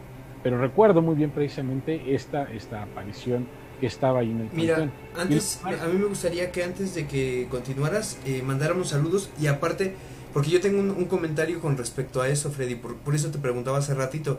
pero 0.42 0.58
recuerdo 0.58 1.02
muy 1.02 1.14
bien 1.14 1.30
precisamente 1.30 2.14
esta, 2.14 2.44
esta 2.52 2.82
aparición 2.82 3.46
que 3.80 3.86
estaba 3.86 4.20
ahí 4.20 4.30
en 4.30 4.40
el 4.40 4.48
Mira, 4.52 4.90
antes, 5.16 5.60
a 5.64 5.86
mí 5.86 5.98
me 5.98 6.06
gustaría 6.06 6.50
que 6.52 6.62
antes 6.62 6.94
de 6.94 7.06
que 7.06 7.46
continuaras, 7.50 8.18
eh, 8.26 8.42
mandáramos 8.44 8.88
saludos 8.88 9.30
y 9.40 9.46
aparte 9.46 9.94
porque 10.32 10.50
yo 10.50 10.60
tengo 10.60 10.78
un, 10.78 10.90
un 10.90 11.06
comentario 11.06 11.60
con 11.60 11.76
respecto 11.76 12.22
a 12.22 12.28
eso, 12.28 12.50
Freddy, 12.50 12.76
por, 12.76 12.96
por 12.96 13.14
eso 13.14 13.30
te 13.30 13.38
preguntaba 13.38 13.78
hace 13.78 13.94
ratito. 13.94 14.38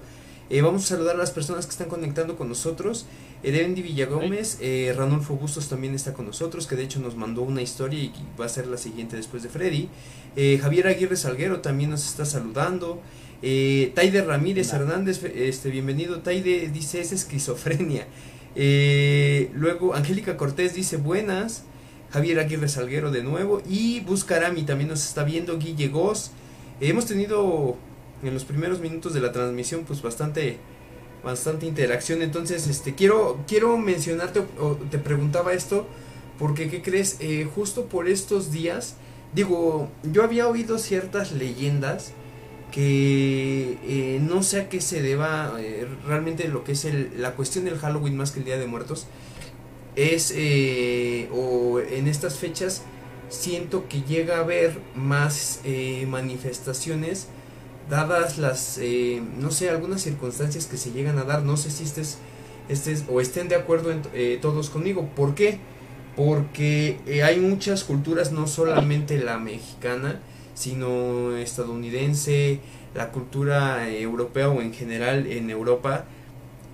Eh, 0.49 0.61
vamos 0.61 0.83
a 0.83 0.87
saludar 0.87 1.15
a 1.15 1.17
las 1.17 1.31
personas 1.31 1.65
que 1.65 1.71
están 1.71 1.87
conectando 1.87 2.35
con 2.35 2.49
nosotros. 2.49 3.05
Erendi 3.41 3.81
Villagómez, 3.81 4.57
eh, 4.59 4.93
Ranulfo 4.97 5.35
Bustos 5.35 5.69
también 5.69 5.95
está 5.95 6.11
con 6.11 6.25
nosotros, 6.25 6.67
que 6.67 6.75
de 6.75 6.83
hecho 6.83 6.99
nos 6.99 7.15
mandó 7.15 7.41
una 7.41 7.61
historia 7.61 7.99
y 7.99 8.11
va 8.37 8.45
a 8.45 8.49
ser 8.49 8.67
la 8.67 8.77
siguiente 8.77 9.15
después 9.15 9.43
de 9.43 9.49
Freddy. 9.49 9.87
Eh, 10.35 10.59
Javier 10.61 10.87
Aguirre 10.87 11.15
Salguero 11.15 11.61
también 11.61 11.89
nos 11.89 12.05
está 12.05 12.25
saludando. 12.25 12.99
Eh, 13.43 13.91
Taide 13.95 14.21
Ramírez 14.21 14.71
Hernández, 14.71 15.23
este, 15.23 15.69
bienvenido. 15.69 16.19
Taide 16.19 16.69
dice 16.69 17.01
es 17.01 17.11
esquizofrenia. 17.11 18.07
Eh, 18.55 19.49
luego 19.53 19.95
Angélica 19.95 20.37
Cortés 20.37 20.75
dice 20.75 20.97
buenas. 20.97 21.63
Javier 22.11 22.39
Aguirre 22.39 22.67
Salguero 22.67 23.09
de 23.09 23.23
nuevo. 23.23 23.61
Y 23.67 24.01
Buscarami 24.01 24.63
también 24.63 24.89
nos 24.89 25.05
está 25.07 25.23
viendo. 25.23 25.57
Guille 25.57 25.87
Goss. 25.87 26.31
hemos 26.81 27.05
tenido 27.05 27.77
en 28.23 28.33
los 28.33 28.45
primeros 28.45 28.79
minutos 28.79 29.13
de 29.13 29.21
la 29.21 29.31
transmisión 29.31 29.83
pues 29.85 30.01
bastante 30.01 30.57
bastante 31.23 31.65
interacción 31.65 32.21
entonces 32.21 32.67
este 32.67 32.95
quiero 32.95 33.39
quiero 33.47 33.77
mencionarte 33.77 34.41
o 34.59 34.75
te 34.89 34.97
preguntaba 34.97 35.53
esto 35.53 35.87
porque 36.39 36.69
qué 36.69 36.81
crees 36.81 37.17
Eh, 37.19 37.47
justo 37.55 37.85
por 37.85 38.07
estos 38.07 38.51
días 38.51 38.95
digo 39.33 39.89
yo 40.03 40.23
había 40.23 40.47
oído 40.47 40.77
ciertas 40.77 41.31
leyendas 41.31 42.13
que 42.71 43.77
eh, 43.83 44.19
no 44.21 44.43
sé 44.43 44.61
a 44.61 44.69
qué 44.69 44.81
se 44.81 45.01
deba 45.01 45.53
eh, 45.59 45.87
realmente 46.07 46.47
lo 46.47 46.63
que 46.63 46.71
es 46.71 46.85
el, 46.85 47.11
la 47.17 47.35
cuestión 47.35 47.65
del 47.65 47.77
Halloween 47.77 48.17
más 48.17 48.31
que 48.31 48.39
el 48.39 48.45
Día 48.45 48.57
de 48.57 48.65
Muertos 48.65 49.07
es 49.95 50.33
eh, 50.35 51.29
o 51.33 51.79
en 51.79 52.07
estas 52.07 52.37
fechas 52.37 52.83
siento 53.31 53.87
que 53.87 54.01
llega 54.01 54.37
a 54.37 54.39
haber 54.41 54.79
más 54.95 55.61
eh, 55.63 56.05
manifestaciones 56.07 57.27
dadas 57.89 58.37
las 58.37 58.77
eh, 58.79 59.21
no 59.37 59.51
sé 59.51 59.69
algunas 59.69 60.01
circunstancias 60.01 60.65
que 60.65 60.77
se 60.77 60.91
llegan 60.91 61.17
a 61.17 61.23
dar 61.23 61.43
no 61.43 61.57
sé 61.57 61.71
si 61.71 61.83
estés 61.83 62.17
estés 62.69 63.05
o 63.09 63.19
estén 63.21 63.47
de 63.47 63.55
acuerdo 63.55 63.91
en, 63.91 64.01
eh, 64.13 64.37
todos 64.41 64.69
conmigo 64.69 65.09
¿por 65.15 65.33
qué? 65.33 65.59
porque 66.15 66.97
hay 67.25 67.39
muchas 67.39 67.85
culturas 67.85 68.31
no 68.33 68.47
solamente 68.47 69.17
la 69.17 69.37
mexicana 69.39 70.19
sino 70.61 71.35
estadounidense 71.37 72.59
la 72.93 73.11
cultura 73.11 73.89
eh, 73.89 74.01
europea 74.01 74.49
o 74.49 74.61
en 74.61 74.73
general 74.73 75.27
en 75.27 75.49
Europa 75.49 76.05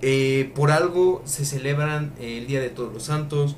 eh, 0.02 0.50
por 0.54 0.70
algo 0.70 1.22
se 1.24 1.44
celebran 1.44 2.12
el 2.20 2.46
Día 2.46 2.60
de 2.60 2.70
Todos 2.70 2.92
los 2.92 3.04
Santos 3.04 3.56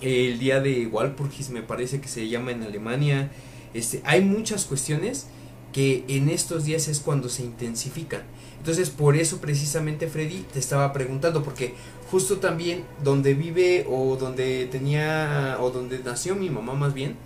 el 0.00 0.38
Día 0.38 0.60
de 0.60 0.86
Walpurgis 0.86 1.50
me 1.50 1.62
parece 1.62 2.00
que 2.00 2.08
se 2.08 2.28
llama 2.28 2.50
en 2.50 2.62
Alemania 2.62 3.30
este, 3.74 4.00
hay 4.04 4.22
muchas 4.22 4.64
cuestiones 4.64 5.26
que 5.74 6.04
en 6.06 6.30
estos 6.30 6.64
días 6.64 6.86
es 6.86 7.00
cuando 7.00 7.28
se 7.28 7.42
intensifican. 7.42 8.22
Entonces, 8.58 8.90
por 8.90 9.16
eso 9.16 9.38
precisamente 9.38 10.06
Freddy 10.06 10.44
te 10.52 10.60
estaba 10.60 10.92
preguntando, 10.92 11.42
porque 11.42 11.74
justo 12.10 12.38
también 12.38 12.84
donde 13.02 13.34
vive 13.34 13.84
o 13.90 14.16
donde 14.16 14.66
tenía 14.66 15.58
o 15.60 15.70
donde 15.70 15.98
nació 15.98 16.36
mi 16.36 16.48
mamá 16.48 16.74
más 16.74 16.94
bien, 16.94 17.16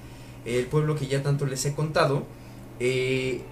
el 0.44 0.66
pueblo 0.66 0.94
que 0.96 1.06
ya 1.06 1.22
tanto 1.22 1.46
les 1.46 1.64
he 1.64 1.74
contado, 1.74 2.24
eh, 2.80 3.42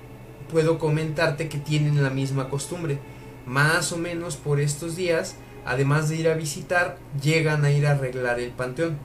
puedo 0.51 0.79
comentarte 0.79 1.49
que 1.49 1.59
tienen 1.59 2.03
la 2.03 2.11
misma 2.11 2.49
costumbre. 2.49 2.99
Más 3.47 3.93
o 3.93 3.99
menos 3.99 4.37
por 4.37 4.61
estos 4.61 4.97
días, 4.97 5.37
además 5.65 6.09
de 6.09 6.17
ir 6.17 6.29
a 6.29 6.35
visitar, 6.35 6.99
llegan 7.23 7.65
a 7.65 7.71
ir 7.71 7.87
a 7.87 7.93
arreglar 7.93 8.41
el 8.41 8.51
panteón. 8.51 8.99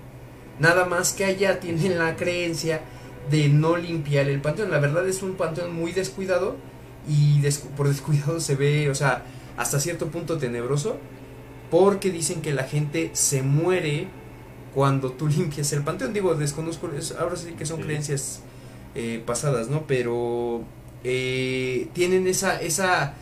Nada 0.60 0.86
más 0.86 1.14
que 1.14 1.26
allá 1.26 1.60
tienen 1.60 1.98
la 1.98 2.16
creencia 2.16 2.82
de 3.30 3.50
no 3.50 3.78
limpiar 3.78 4.28
el 4.30 4.42
panteón. 4.42 4.72
La 4.72 4.80
verdad 4.80 5.08
es 5.08 5.22
un 5.22 5.36
panteón 5.36 5.76
muy 5.76 5.92
descuidado 5.92 6.56
y 7.08 7.42
por 7.76 7.88
descuidado 7.88 8.40
se 8.40 8.56
ve, 8.56 8.90
o 8.90 8.96
sea, 8.96 9.24
hasta 9.58 9.80
cierto 9.80 10.08
punto 10.08 10.38
tenebroso, 10.38 10.98
porque 11.70 12.12
dicen 12.12 12.42
que 12.42 12.54
la 12.54 12.64
gente 12.64 13.12
se 13.14 13.42
muere 13.44 14.08
cuando 14.74 15.12
tú 15.12 15.28
limpias 15.38 15.72
el 15.74 15.84
panteón. 15.84 16.14
Digo, 16.14 16.36
desconozco, 16.36 16.90
es- 16.92 17.12
ahora 17.14 17.36
sí 17.36 17.52
que 17.54 17.66
son 17.66 17.78
Sí. 17.78 17.84
creencias 17.84 18.42
eh, 18.96 19.22
pasadas, 19.26 19.70
¿no? 19.70 19.84
Pero 19.88 20.62
eh, 21.04 21.88
tienen 21.94 22.28
esa, 22.28 22.62
esa, 22.62 23.14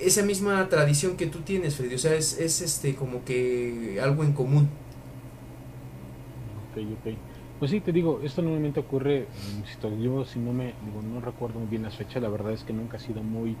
esa 0.00 0.22
misma 0.22 0.68
tradición 0.68 1.16
que 1.16 1.26
tú 1.26 1.40
tienes, 1.40 1.76
Freddy. 1.76 1.94
O 1.94 1.98
sea, 1.98 2.14
es, 2.14 2.38
es 2.38 2.60
este 2.60 2.94
como 2.94 3.24
que 3.24 3.98
algo 4.02 4.24
en 4.24 4.32
común. 4.32 4.68
Ok, 6.70 6.78
ok. 6.98 7.14
Pues 7.58 7.70
sí, 7.70 7.80
te 7.80 7.92
digo, 7.92 8.20
esto 8.22 8.42
normalmente 8.42 8.80
ocurre, 8.80 9.28
yo 10.00 10.24
si 10.24 10.40
no 10.40 10.52
me, 10.52 10.74
digo, 10.80 11.00
no 11.02 11.20
recuerdo 11.20 11.60
muy 11.60 11.68
bien 11.68 11.82
las 11.82 11.96
fechas, 11.96 12.20
la 12.22 12.28
verdad 12.28 12.52
es 12.52 12.64
que 12.64 12.72
nunca 12.72 12.96
he 12.96 13.00
sido 13.00 13.22
muy 13.22 13.56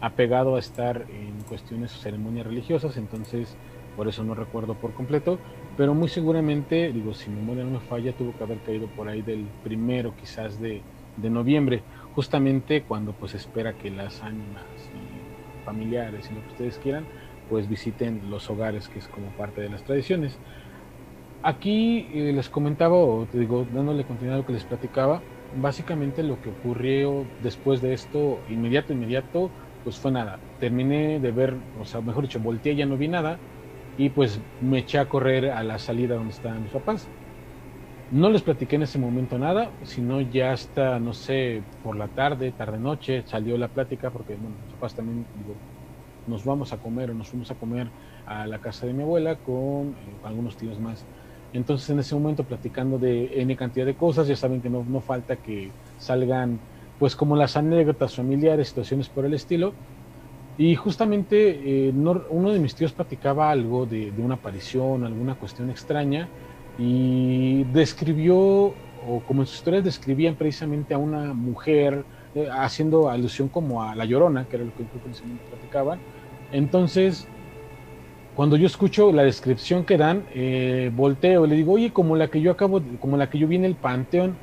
apegado 0.00 0.54
a 0.54 0.60
estar 0.60 1.04
en 1.10 1.42
cuestiones 1.48 1.92
o 1.96 1.98
ceremonias 1.98 2.46
religiosas, 2.46 2.96
entonces 2.96 3.48
por 3.96 4.06
eso 4.08 4.22
no 4.22 4.34
recuerdo 4.36 4.74
por 4.74 4.94
completo, 4.94 5.38
pero 5.80 5.94
muy 5.94 6.08
seguramente, 6.10 6.92
digo, 6.92 7.14
si 7.14 7.30
mi 7.30 7.36
memoria 7.36 7.64
no 7.64 7.70
me 7.70 7.80
falla, 7.80 8.14
tuvo 8.14 8.34
que 8.36 8.44
haber 8.44 8.60
caído 8.62 8.90
por 8.90 9.08
ahí 9.08 9.22
del 9.22 9.54
primero 9.62 10.14
quizás 10.14 10.58
de, 10.58 10.86
de 11.16 11.30
noviembre, 11.30 11.86
justamente 12.10 12.84
cuando 12.84 13.14
pues 13.16 13.34
espera 13.34 13.76
que 13.76 13.90
las 13.90 14.22
ánimas 14.22 14.88
y 14.92 15.24
familiares 15.62 16.30
y 16.30 16.34
lo 16.34 16.42
que 16.42 16.48
ustedes 16.50 16.78
quieran, 16.78 17.08
pues 17.46 17.66
visiten 17.68 18.28
los 18.28 18.50
hogares, 18.50 18.88
que 18.90 18.98
es 18.98 19.08
como 19.08 19.32
parte 19.34 19.60
de 19.62 19.70
las 19.70 19.82
tradiciones. 19.84 20.40
Aquí 21.42 22.08
eh, 22.12 22.32
les 22.34 22.50
comentaba, 22.50 22.96
o 22.96 23.26
te 23.26 23.38
digo, 23.38 23.64
dándole 23.64 24.04
continuidad 24.04 24.36
a 24.36 24.38
lo 24.40 24.44
que 24.44 24.52
les 24.52 24.66
platicaba, 24.66 25.26
básicamente 25.50 26.22
lo 26.22 26.38
que 26.40 26.50
ocurrió 26.50 27.32
después 27.38 27.80
de 27.80 27.94
esto, 27.94 28.44
inmediato, 28.46 28.92
inmediato, 28.92 29.54
pues 29.82 29.98
fue 29.98 30.12
nada. 30.12 30.44
Terminé 30.58 31.18
de 31.20 31.32
ver, 31.32 31.62
o 31.72 31.84
sea, 31.86 32.02
mejor 32.02 32.24
dicho, 32.24 32.40
volteé, 32.40 32.76
ya 32.76 32.84
no 32.86 32.98
vi 32.98 33.08
nada, 33.08 33.42
y 33.96 34.10
pues 34.10 34.42
me 34.58 34.80
eché 34.80 34.98
a 34.98 35.08
correr 35.08 35.50
a 35.50 35.62
la 35.64 35.78
salida 35.78 36.14
donde 36.16 36.32
estaban 36.34 36.62
mis 36.62 36.72
papás. 36.72 37.12
No 38.10 38.28
les 38.30 38.42
platiqué 38.42 38.74
en 38.76 38.82
ese 38.82 38.98
momento 38.98 39.38
nada, 39.38 39.76
sino 39.82 40.20
ya 40.20 40.52
hasta, 40.52 40.98
no 40.98 41.12
sé, 41.12 41.66
por 41.80 41.96
la 41.96 42.08
tarde, 42.08 42.52
tarde-noche, 42.52 43.24
salió 43.26 43.56
la 43.56 43.68
plática, 43.68 44.10
porque, 44.10 44.36
bueno, 44.36 44.58
mis 44.58 44.72
papás 44.72 44.94
también, 44.96 45.28
digo, 45.32 45.62
nos 46.26 46.44
vamos 46.44 46.72
a 46.72 46.78
comer 46.78 47.10
o 47.10 47.14
nos 47.14 47.30
fuimos 47.30 47.50
a 47.50 47.56
comer 47.56 47.92
a 48.26 48.46
la 48.46 48.60
casa 48.60 48.86
de 48.86 48.94
mi 48.94 49.02
abuela 49.02 49.36
con 49.38 49.96
eh, 49.98 50.18
algunos 50.22 50.56
tíos 50.56 50.80
más. 50.80 51.08
Entonces 51.52 51.88
en 51.90 52.00
ese 52.00 52.14
momento 52.14 52.46
platicando 52.46 52.98
de 52.98 53.42
N 53.42 53.56
cantidad 53.56 53.86
de 53.86 53.96
cosas, 53.96 54.28
ya 54.28 54.36
saben 54.36 54.62
que 54.62 54.70
no, 54.70 54.84
no 54.88 55.02
falta 55.02 55.38
que 55.38 55.76
salgan 55.96 56.64
pues 56.98 57.16
como 57.16 57.36
las 57.36 57.56
anécdotas 57.56 58.16
familiares, 58.16 58.68
situaciones 58.68 59.10
por 59.10 59.26
el 59.26 59.34
estilo. 59.34 59.78
Y 60.62 60.74
justamente 60.76 61.88
eh, 61.88 61.92
no- 61.94 62.22
uno 62.30 62.52
de 62.52 62.58
mis 62.60 62.74
tíos 62.74 62.92
platicaba 62.92 63.50
algo 63.50 63.86
de, 63.86 64.12
una 64.22 64.34
aparición, 64.36 65.04
alguna 65.06 65.36
cuestión 65.36 65.70
extraña, 65.70 66.30
y 66.76 67.64
describió, 67.64 68.36
o 68.38 69.24
como 69.24 69.40
en 69.42 69.46
sus 69.46 69.56
historias 69.56 69.84
describían 69.84 70.36
precisamente 70.36 70.92
a 70.94 70.98
una 70.98 71.32
mujer, 71.34 72.06
eh, 72.34 72.48
haciendo 72.52 73.08
alusión 73.08 73.48
como 73.48 73.82
a 73.82 73.94
la 73.94 74.04
llorona, 74.04 74.46
que 74.46 74.56
era 74.56 74.64
lo 74.66 74.72
que 74.74 74.82
momento 75.24 75.46
platicaban. 75.48 76.02
Entonces, 76.50 77.32
cuando 78.32 78.56
yo 78.56 78.66
escucho 78.66 79.12
la 79.12 79.22
descripción 79.24 79.84
que 79.84 79.96
dan, 79.98 80.26
eh, 80.32 80.90
volteo 80.92 81.46
le 81.46 81.56
digo, 81.56 81.72
oye, 81.72 81.92
como 81.92 82.16
la 82.16 82.28
que 82.30 82.40
yo 82.40 82.50
acabo, 82.52 82.82
como 82.98 83.16
la 83.16 83.28
que 83.28 83.38
yo 83.38 83.48
vi 83.48 83.56
en 83.56 83.64
el 83.64 83.78
panteón, 83.78 84.40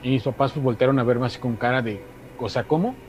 y 0.00 0.10
mis 0.12 0.24
papás 0.24 0.52
pues 0.54 0.64
voltearon 0.64 0.98
a 1.00 1.04
verme 1.04 1.26
así 1.26 1.38
con 1.40 1.58
cara 1.58 1.82
de, 1.82 2.10
cosa, 2.36 2.64
¿cómo? 2.66 3.00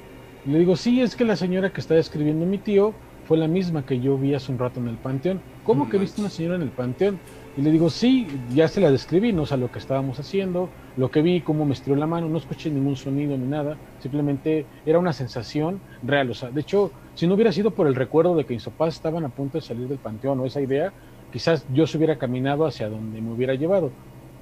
Le 0.44 0.60
digo, 0.60 0.76
sí, 0.76 1.02
es 1.02 1.16
que 1.16 1.24
la 1.24 1.36
señora 1.36 1.72
que 1.72 1.82
está 1.82 1.96
describiendo 1.96 2.46
mi 2.46 2.58
tío 2.58 2.94
fue 3.24 3.38
la 3.38 3.48
misma 3.48 3.86
que 3.86 4.00
yo 4.00 4.18
vi 4.18 4.34
hace 4.34 4.52
un 4.52 4.60
rato 4.60 4.80
en 4.80 4.88
el 4.88 4.98
panteón. 4.98 5.44
¿Cómo 5.64 5.86
No 5.86 5.90
que 5.90 5.98
viste 5.98 6.22
una 6.22 6.30
señora 6.30 6.56
en 6.56 6.64
el 6.64 6.72
panteón? 6.72 7.22
Y 7.56 7.62
le 7.62 7.72
digo, 7.72 7.90
sí, 7.90 8.28
ya 8.50 8.68
se 8.68 8.82
la 8.82 8.92
describí, 8.92 9.34
no 9.34 9.46
sé 9.46 9.58
lo 9.58 9.70
que 9.72 9.80
estábamos 9.80 10.20
haciendo, 10.20 10.70
lo 10.96 11.12
que 11.12 11.22
vi, 11.22 11.42
cómo 11.42 11.66
me 11.66 11.74
estiró 11.74 11.96
la 11.96 12.08
mano, 12.08 12.30
no 12.30 12.38
escuché 12.38 12.72
ningún 12.72 12.96
sonido 12.96 13.38
ni 13.38 13.46
nada, 13.46 13.78
simplemente 14.00 14.66
era 14.86 15.00
una 15.00 15.14
sensación 15.14 15.82
real. 16.02 16.32
O 16.32 16.34
sea, 16.34 16.50
de 16.50 16.62
hecho, 16.62 16.94
si 17.14 17.28
no 17.28 17.36
hubiera 17.36 17.52
sido 17.52 17.76
por 17.76 17.88
el 17.88 17.96
recuerdo 17.96 18.36
de 18.36 18.46
que 18.46 18.54
mis 18.54 18.64
papás 18.64 18.96
estaban 18.96 19.26
a 19.26 19.30
punto 19.30 19.58
de 19.58 19.62
salir 19.62 19.88
del 19.88 20.00
panteón 20.00 20.40
o 20.40 20.46
esa 20.46 20.62
idea, 20.62 20.94
quizás 21.30 21.66
yo 21.68 21.86
se 21.88 21.98
hubiera 21.98 22.18
caminado 22.18 22.66
hacia 22.66 22.90
donde 22.90 23.22
me 23.22 23.32
hubiera 23.32 23.54
llevado. 23.56 23.92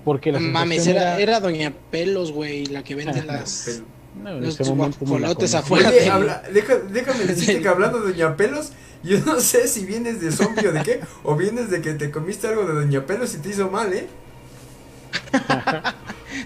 Porque 0.03 0.31
la 0.31 0.39
Mames, 0.39 0.83
sensación 0.83 0.97
era, 0.97 1.19
era 1.19 1.39
Doña 1.39 1.73
Pelos, 1.89 2.31
güey, 2.31 2.65
la 2.67 2.83
que 2.83 2.95
vende 2.95 3.23
las. 3.23 3.83
No, 4.23 4.29
en 4.31 4.41
los 4.41 4.59
ese 4.59 4.69
momento 4.69 4.97
no 5.01 5.05
la 5.13 5.27
guajolotes 5.27 5.55
afuera. 5.55 5.89
Oye, 5.89 5.99
de- 6.01 6.09
habla- 6.09 6.43
deja- 6.51 6.79
déjame 6.89 7.25
decirte 7.25 7.61
que 7.61 7.67
hablando 7.67 7.99
de 8.01 8.11
Doña 8.11 8.35
Pelos, 8.35 8.71
yo 9.03 9.19
no 9.25 9.39
sé 9.39 9.67
si 9.67 9.85
vienes 9.85 10.19
de 10.19 10.31
zombie 10.31 10.67
o 10.67 10.71
de 10.73 10.81
qué, 10.83 10.99
o 11.23 11.35
vienes 11.35 11.69
de 11.69 11.81
que 11.81 11.93
te 11.93 12.11
comiste 12.11 12.47
algo 12.47 12.65
de 12.65 12.73
Doña 12.73 13.05
Pelos 13.05 13.33
y 13.35 13.37
te 13.37 13.49
hizo 13.49 13.69
mal, 13.69 13.93
¿eh? 13.93 14.07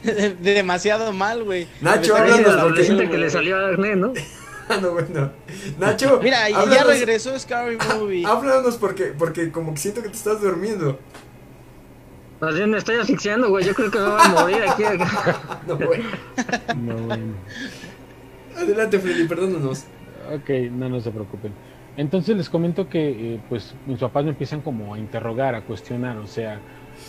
de, 0.03 0.29
de 0.41 0.53
demasiado 0.53 1.11
mal, 1.13 1.43
güey. 1.43 1.67
Nacho, 1.81 2.15
háblanos 2.15 2.39
porque- 2.41 2.59
adolescente 2.59 3.09
que 3.09 3.17
le 3.17 3.29
salió 3.31 3.57
a 3.57 3.69
acné, 3.69 3.95
¿no? 3.95 4.13
Ah, 4.69 4.77
no, 4.81 4.91
bueno. 4.91 5.31
Nacho, 5.77 6.19
Mira, 6.23 6.49
y 6.49 6.53
ya 6.53 6.59
háblanos- 6.61 6.87
regresó 6.87 7.37
Scary 7.37 7.77
Movie. 7.97 8.25
Háblanos 8.25 8.77
porque, 8.77 9.05
porque 9.17 9.51
como 9.51 9.73
que 9.73 9.79
siento 9.79 10.01
que 10.01 10.09
te 10.09 10.15
estás 10.17 10.41
durmiendo. 10.41 10.99
Más 12.43 12.55
bien 12.55 12.69
me 12.71 12.77
estoy 12.77 12.95
asfixiando, 12.95 13.49
güey. 13.49 13.65
Yo 13.65 13.73
creo 13.73 13.89
que 13.89 13.99
me 13.99 14.05
voy 14.09 14.21
a 14.21 14.27
morir 14.29 14.63
aquí. 14.67 14.83
No, 15.67 15.77
bueno. 15.77 16.03
No, 16.73 16.97
bueno. 17.05 17.37
Adelante, 18.55 18.99
Freddy, 18.99 19.27
perdónanos. 19.27 19.85
Ok, 20.33 20.49
no, 20.71 20.89
no 20.89 20.99
se 20.99 21.11
preocupen. 21.11 21.57
Entonces 21.95 22.35
les 22.35 22.49
comento 22.49 22.89
que 22.89 23.35
eh, 23.35 23.43
pues 23.47 23.77
mis 23.85 23.99
papás 23.99 24.23
me 24.25 24.31
empiezan 24.31 24.61
como 24.61 24.93
a 24.93 24.99
interrogar, 24.99 25.55
a 25.55 25.63
cuestionar, 25.63 26.17
o 26.17 26.27
sea, 26.27 26.63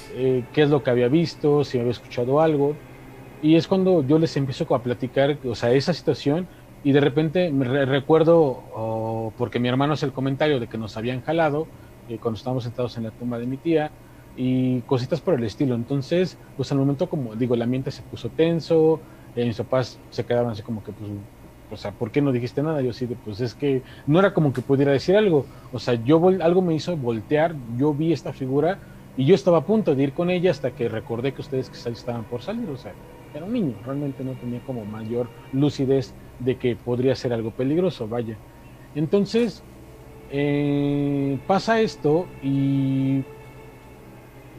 eh, 0.08 0.46
qué 0.52 0.62
es 0.62 0.70
lo 0.70 0.82
que 0.82 0.90
había 0.90 1.08
visto, 1.08 1.64
si 1.64 1.78
había 1.78 1.90
escuchado 1.92 2.40
algo. 2.40 2.82
Y 3.40 3.56
es 3.56 3.68
cuando 3.68 4.06
yo 4.06 4.18
les 4.18 4.36
empiezo 4.36 4.72
a 4.74 4.82
platicar, 4.82 5.38
o 5.44 5.54
sea, 5.54 5.72
esa 5.72 5.92
situación 5.94 6.48
y 6.82 6.92
de 6.92 7.00
repente 7.00 7.52
me 7.52 7.64
re- 7.66 7.86
recuerdo, 7.86 8.36
oh, 8.72 9.34
porque 9.36 9.60
mi 9.60 9.68
hermano 9.68 9.94
hace 9.94 10.06
el 10.06 10.12
comentario 10.12 10.60
de 10.60 10.68
que 10.68 10.78
nos 10.78 10.96
habían 10.96 11.22
jalado 11.22 11.70
eh, 12.06 12.18
cuando 12.20 12.36
estábamos 12.38 12.64
sentados 12.64 12.96
en 12.96 13.04
la 13.04 13.12
tumba 13.12 13.38
de 13.38 13.46
mi 13.46 13.58
tía 13.58 13.94
y 14.34 14.82
cositas 14.82 15.20
por 15.20 15.34
el 15.34 15.44
estilo. 15.44 15.74
Entonces, 15.74 16.40
pues 16.56 16.70
al 16.72 16.78
momento 16.78 17.08
como 17.08 17.36
digo, 17.36 17.54
el 17.54 17.62
ambiente 17.62 17.90
se 17.90 18.02
puso 18.02 18.30
tenso, 18.32 19.04
eh, 19.34 19.46
mis 19.46 19.56
papás 19.58 20.02
se 20.08 20.24
quedaban 20.26 20.52
así 20.52 20.62
como 20.62 20.82
que 20.82 20.92
pues 20.92 21.10
o 21.68 21.76
sea, 21.76 21.96
¿por 21.96 22.12
qué 22.12 22.20
no 22.22 22.32
dijiste 22.32 22.62
nada? 22.62 22.82
Yo 22.82 22.92
sí, 22.92 23.06
pues 23.06 23.40
es 23.40 23.54
que 23.54 23.84
no 24.06 24.18
era 24.20 24.34
como 24.34 24.52
que 24.52 24.62
pudiera 24.62 24.92
decir 24.92 25.16
algo. 25.16 25.50
O 25.70 25.78
sea, 25.78 25.94
yo 25.94 26.20
algo 26.28 26.62
me 26.62 26.74
hizo 26.74 26.96
voltear, 26.96 27.56
yo 27.76 27.94
vi 27.94 28.12
esta 28.12 28.32
figura 28.32 28.80
y 29.16 29.26
yo 29.26 29.34
estaba 29.34 29.58
a 29.58 29.66
punto 29.66 29.94
de 29.94 30.02
ir 30.04 30.14
con 30.14 30.30
ella 30.30 30.50
hasta 30.50 30.74
que 30.74 30.88
recordé 30.88 31.34
que 31.34 31.40
ustedes 31.42 31.70
quizás 31.70 31.92
estaban 31.94 32.26
por 32.26 32.42
salir. 32.42 32.70
O 32.70 32.76
sea, 32.76 32.96
era 33.32 33.44
un 33.46 33.52
niño, 33.52 33.80
realmente 33.82 34.24
no 34.24 34.36
tenía 34.38 34.62
como 34.62 34.86
mayor 34.86 35.32
lucidez 35.50 36.16
de 36.38 36.58
que 36.58 36.76
podría 36.76 37.14
ser 37.16 37.32
algo 37.32 37.54
peligroso, 37.54 38.08
vaya. 38.08 38.40
Entonces, 38.94 39.66
eh, 40.28 41.42
pasa 41.46 41.80
esto 41.80 42.34
y 42.40 43.26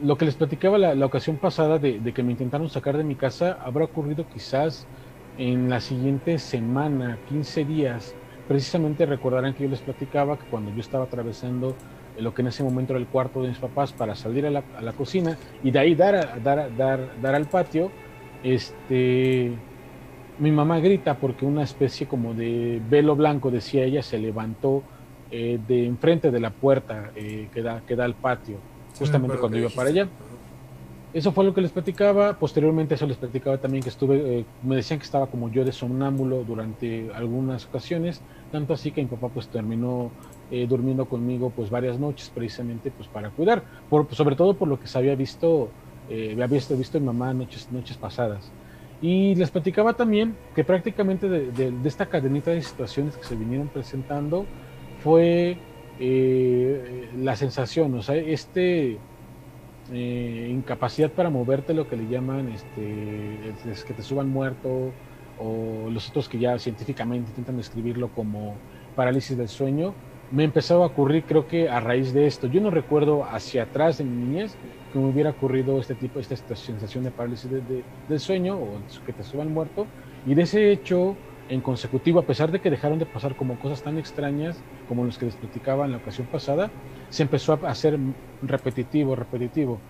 lo 0.02 0.16
que 0.18 0.24
les 0.26 0.34
platicaba 0.34 0.78
la, 0.78 1.06
ocasión 1.06 1.36
pasada 1.36 1.78
de, 1.78 2.00
que 2.12 2.22
me 2.22 2.32
intentaron 2.32 2.68
sacar 2.68 2.96
de 2.96 3.04
mi 3.04 3.14
casa 3.14 3.58
habrá 3.62 3.84
ocurrido 3.84 4.26
quizás 4.32 4.86
en 5.38 5.68
la 5.68 5.80
siguiente 5.80 6.38
semana, 6.38 7.18
15 7.28 7.64
días. 7.64 8.14
Precisamente 8.48 9.06
recordarán 9.06 9.54
que 9.54 9.64
yo 9.64 9.70
les 9.70 9.80
platicaba 9.80 10.38
que 10.38 10.46
cuando 10.46 10.70
yo 10.72 10.80
estaba 10.80 11.04
atravesando 11.04 11.74
lo 12.18 12.32
que 12.32 12.42
en 12.42 12.48
ese 12.48 12.62
momento 12.62 12.92
era 12.92 13.00
el 13.00 13.06
cuarto 13.06 13.42
de 13.42 13.48
mis 13.48 13.58
papás 13.58 13.92
para 13.92 14.14
salir 14.14 14.46
a 14.46 14.50
la, 14.50 14.92
cocina 14.92 15.36
y 15.62 15.70
de 15.70 15.78
ahí 15.78 15.94
dar, 15.94 16.40
al 17.22 17.46
patio, 17.46 17.90
este, 18.42 19.52
mi 20.38 20.50
mamá 20.50 20.78
grita 20.80 21.18
porque 21.18 21.44
una 21.44 21.62
especie 21.62 22.06
como 22.06 22.32
de 22.32 22.80
velo 22.88 23.16
blanco, 23.16 23.50
decía 23.50 23.84
ella, 23.84 24.02
se 24.02 24.18
levantó 24.18 24.82
eh, 25.30 25.58
de 25.66 25.84
enfrente 25.84 26.30
de 26.30 26.40
la 26.40 26.50
puerta 26.50 27.10
eh, 27.14 27.48
que 27.52 27.62
da 27.62 28.04
al 28.04 28.14
patio, 28.14 28.58
justamente 28.98 29.36
cuando 29.40 29.58
iba 29.58 29.68
para 29.76 29.88
allá. 29.90 30.08
Eso 31.12 31.32
fue 31.32 31.44
lo 31.44 31.54
que 31.54 31.62
les 31.62 31.70
platicaba. 31.70 32.38
Posteriormente, 32.38 32.94
eso 32.94 33.06
les 33.06 33.16
platicaba 33.16 33.56
también 33.58 33.82
que 33.82 33.88
estuve, 33.88 34.40
eh, 34.40 34.44
me 34.62 34.76
decían 34.76 34.98
que 34.98 35.04
estaba 35.06 35.26
como 35.28 35.50
yo 35.50 35.64
de 35.64 35.72
somnámbulo 35.72 36.44
durante 36.44 37.10
algunas 37.14 37.64
ocasiones, 37.66 38.20
tanto 38.52 38.74
así 38.74 38.90
que 38.90 39.00
mi 39.02 39.08
papá 39.08 39.28
pues 39.28 39.48
terminó 39.48 40.10
eh, 40.50 40.66
durmiendo 40.68 41.06
conmigo 41.06 41.50
pues 41.56 41.70
varias 41.70 41.98
noches 41.98 42.30
precisamente 42.34 42.90
pues 42.90 43.08
para 43.08 43.30
cuidar, 43.30 43.62
por, 43.88 44.12
sobre 44.14 44.36
todo 44.36 44.54
por 44.54 44.68
lo 44.68 44.78
que 44.78 44.86
se 44.88 44.98
había 44.98 45.14
visto, 45.14 45.70
eh, 46.10 46.30
había 46.32 46.46
visto, 46.48 46.76
visto 46.76 47.00
mi 47.00 47.06
mamá 47.06 47.32
noches, 47.32 47.68
noches 47.72 47.96
pasadas. 47.96 48.50
Y 49.00 49.34
les 49.36 49.50
platicaba 49.50 49.94
también 49.94 50.34
que 50.54 50.64
prácticamente 50.64 51.28
de, 51.30 51.50
de- 51.50 51.70
de 51.70 51.88
esta 51.88 52.06
cadenita 52.06 52.50
de 52.50 52.60
situaciones 52.62 53.16
que 53.16 53.24
se 53.24 53.36
vinieron 53.36 53.68
presentando 53.68 54.44
fue 55.02 55.56
eh, 55.98 57.10
la 57.14 57.36
sensación, 57.36 57.94
o 57.94 58.02
sea, 58.02 58.16
este 58.16 59.04
eh, 59.90 60.48
incapacidad 60.50 61.12
para 61.14 61.30
moverte, 61.30 61.74
lo 61.74 61.86
que 61.86 61.96
le 61.96 62.08
llaman 62.08 62.48
este, 62.48 63.48
es- 63.50 63.64
es 63.64 63.84
que 63.84 63.94
te 63.94 64.02
suban 64.02 64.28
muerto, 64.28 64.98
o 65.36 65.90
los 65.90 66.08
otros 66.08 66.28
que 66.28 66.38
ya 66.38 66.58
científicamente 66.58 67.30
intentan 67.30 67.56
describirlo 67.56 68.10
como 68.12 68.62
parálisis 68.94 69.36
del 69.36 69.48
sueño, 69.48 70.00
me 70.30 70.44
empezaba 70.44 70.84
a 70.84 70.88
ocurrir 70.88 71.24
creo 71.26 71.46
que 71.46 71.68
a 71.68 71.78
raíz 71.80 72.12
de 72.12 72.26
esto. 72.26 72.46
Yo 72.48 72.60
no 72.60 72.70
recuerdo 72.70 73.24
hacia 73.24 73.64
atrás 73.64 74.00
en 74.00 74.10
mi 74.10 74.16
niñez 74.16 74.58
que 74.90 74.98
me 74.98 75.06
hubiera 75.06 75.30
ocurrido 75.30 75.78
este 75.78 75.94
tipo, 75.96 76.18
esta, 76.20 76.36
sensación 76.56 77.04
de 77.04 77.12
parálisis 77.12 77.50
de- 77.50 77.62
de- 77.62 77.86
del 78.06 78.20
sueño 78.20 78.58
o 78.60 78.84
que 79.04 79.12
te 79.12 79.22
suban 79.24 79.52
muerto. 79.52 79.92
Y 80.24 80.34
de 80.34 80.42
ese 80.42 80.72
hecho, 80.72 81.22
en 81.48 81.62
consecutivo, 81.62 82.20
a 82.20 82.26
pesar 82.26 82.50
de 82.50 82.60
que 82.60 82.70
dejaron 82.70 82.98
de 82.98 83.06
pasar 83.06 83.36
como 83.36 83.58
cosas 83.58 83.82
tan 83.82 83.98
extrañas 83.98 84.66
como 84.84 85.04
los 85.04 85.18
que 85.18 85.26
les 85.26 85.36
platicaba 85.36 85.84
en 85.84 85.92
la 85.92 85.98
ocasión 85.98 86.28
pasada, 86.28 86.74
se 87.08 87.22
empezó 87.22 87.52
a 87.52 87.70
hacer 87.70 87.98
repetitivo, 88.40 89.16
repetitivo. 89.16 89.84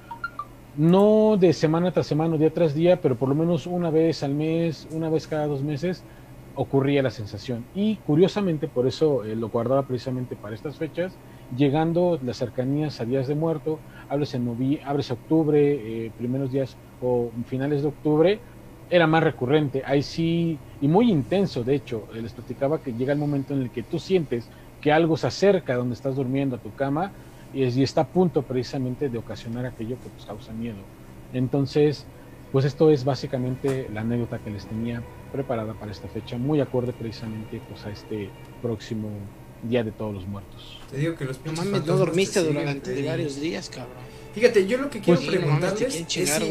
No 0.74 1.36
de 1.38 1.52
semana 1.54 1.92
tras 1.92 2.06
semana, 2.06 2.36
día 2.36 2.52
tras 2.52 2.74
día, 2.74 3.00
pero 3.00 3.16
por 3.18 3.28
lo 3.30 3.34
menos 3.34 3.66
una 3.66 3.90
vez 3.90 4.22
al 4.22 4.34
mes, 4.34 4.86
una 4.90 5.08
vez 5.08 5.26
cada 5.26 5.46
dos 5.46 5.62
meses, 5.62 6.06
ocurría 6.52 7.02
la 7.02 7.10
sensación. 7.10 7.68
Y 7.72 7.98
curiosamente, 8.02 8.68
por 8.68 8.86
eso 8.86 9.24
eh, 9.24 9.36
lo 9.36 9.48
guardaba 9.50 9.86
precisamente 9.86 10.36
para 10.36 10.54
estas 10.54 10.76
fechas, 10.78 11.20
llegando 11.50 12.18
las 12.22 12.38
cercanías 12.38 13.00
a 13.00 13.04
días 13.04 13.26
de 13.26 13.34
muerto, 13.36 13.84
háblese, 14.08 14.38
novi 14.38 14.80
háblese 14.84 15.14
octubre, 15.14 16.06
eh, 16.06 16.12
primeros 16.16 16.50
días 16.50 16.78
o 16.98 17.32
finales 17.46 17.82
de 17.82 17.88
octubre, 17.88 18.42
era 18.88 19.06
más 19.06 19.22
recurrente. 19.22 19.82
Ahí 19.84 20.02
sí, 20.02 20.62
y 20.80 20.88
muy 20.88 21.10
intenso, 21.10 21.64
de 21.64 21.74
hecho, 21.74 22.06
eh, 22.14 22.22
les 22.22 22.34
platicaba 22.34 22.82
que 22.82 22.94
llega 22.94 23.12
el 23.12 23.18
momento 23.18 23.54
en 23.54 23.62
el 23.62 23.70
que 23.72 23.84
tú 23.84 23.98
sientes 23.98 24.50
que 24.80 24.92
algo 24.92 25.16
se 25.16 25.26
acerca 25.26 25.74
a 25.74 25.76
donde 25.76 25.94
estás 25.94 26.14
durmiendo, 26.16 26.56
a 26.56 26.60
tu 26.60 26.72
cama, 26.72 27.14
y, 27.50 27.62
es- 27.64 27.76
y 27.76 27.82
está 27.82 28.02
a 28.02 28.10
punto 28.12 28.46
precisamente 28.46 29.08
de 29.08 29.18
ocasionar 29.18 29.66
aquello 29.66 29.98
que 29.98 30.10
pues, 30.10 30.24
causa 30.24 30.52
miedo. 30.54 30.88
Entonces, 31.32 32.08
pues 32.50 32.64
esto 32.64 32.90
es 32.90 33.04
básicamente 33.04 33.88
la 33.90 34.02
anécdota 34.02 34.38
que 34.38 34.50
les 34.50 34.66
tenía 34.66 35.04
preparada 35.30 35.74
para 35.74 35.92
esta 35.92 36.08
fecha, 36.08 36.38
muy 36.38 36.60
acorde 36.60 36.92
precisamente 36.92 37.62
pues, 37.66 37.84
a 37.86 37.90
este 37.90 38.34
próximo 38.60 39.28
Día 39.60 39.82
de 39.82 39.92
Todos 39.92 40.14
los 40.14 40.26
Muertos. 40.26 40.78
Te 40.90 40.96
digo 40.98 41.16
que 41.16 41.24
los 41.24 41.44
No 41.44 41.52
mames, 41.52 41.84
no 41.86 41.96
dormiste 41.96 42.40
durante 42.42 43.02
varios 43.04 43.40
días, 43.40 43.68
cabrón. 43.68 44.04
Fíjate, 44.32 44.66
yo 44.66 44.78
lo 44.78 44.90
que 44.90 45.00
quiero 45.00 45.18
Pues, 45.18 45.20
sí, 45.20 45.38
no 45.38 45.46
mames, 45.46 45.60
te 45.62 45.80
preguntarles 45.80 45.94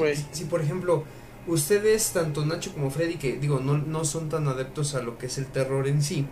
es 0.01 0.37
si, 0.37 0.45
por 0.45 0.61
ejemplo, 0.61 1.05
ustedes, 1.47 2.11
tanto 2.11 2.45
Nacho 2.45 2.73
como 2.73 2.89
Freddy, 2.89 3.15
que 3.15 3.37
digo, 3.37 3.59
no, 3.59 3.77
no 3.77 4.05
son 4.05 4.29
tan 4.29 4.47
adeptos 4.47 4.95
a 4.95 5.01
lo 5.01 5.17
que 5.17 5.27
es 5.27 5.37
el 5.37 5.45
terror 5.47 5.87
en 5.87 6.01
sí, 6.01 6.25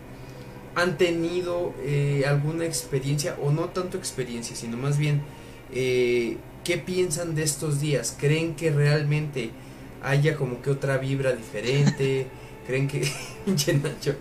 han 0.74 0.98
tenido 0.98 1.72
eh, 1.82 2.24
alguna 2.26 2.64
experiencia, 2.64 3.36
o 3.42 3.50
no 3.50 3.66
tanto 3.66 3.96
experiencia, 3.96 4.56
sino 4.56 4.76
más 4.76 4.98
bien, 4.98 5.22
eh, 5.72 6.36
¿qué 6.64 6.78
piensan 6.78 7.34
de 7.34 7.44
estos 7.44 7.80
días? 7.80 8.16
¿Creen 8.18 8.54
que 8.54 8.70
realmente 8.70 9.50
haya 10.02 10.36
como 10.36 10.60
que 10.62 10.70
otra 10.70 10.98
vibra 10.98 11.32
diferente? 11.32 12.26
¿Creen 12.66 12.88
que... 12.88 13.02
Nacho. 13.82 14.16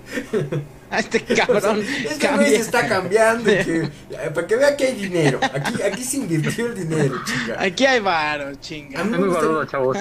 Este 1.00 1.24
O 1.32 1.36
sea, 1.36 1.46
cabrón. 1.48 1.82
este 2.10 2.28
cambia. 2.28 2.48
está 2.60 2.88
cambiando 2.88 3.52
y 3.52 3.56
que, 3.64 3.90
para 4.34 4.48
que 4.48 4.56
vea 4.56 4.78
que 4.78 4.86
hay 4.86 4.96
dinero. 4.96 5.40
Aquí, 5.42 5.82
aquí 5.82 6.04
se 6.04 6.18
invirtió 6.18 6.68
el 6.68 6.76
dinero, 6.76 7.16
chica. 7.26 7.56
Aquí 7.62 7.86
hay 7.86 8.00
varo, 8.00 8.54
chinga. 8.56 9.02
A 9.02 9.04
mí 9.04 9.12
me 9.12 9.18
muy 9.20 9.28
gustaría- 9.30 9.68
chavos. 9.68 9.98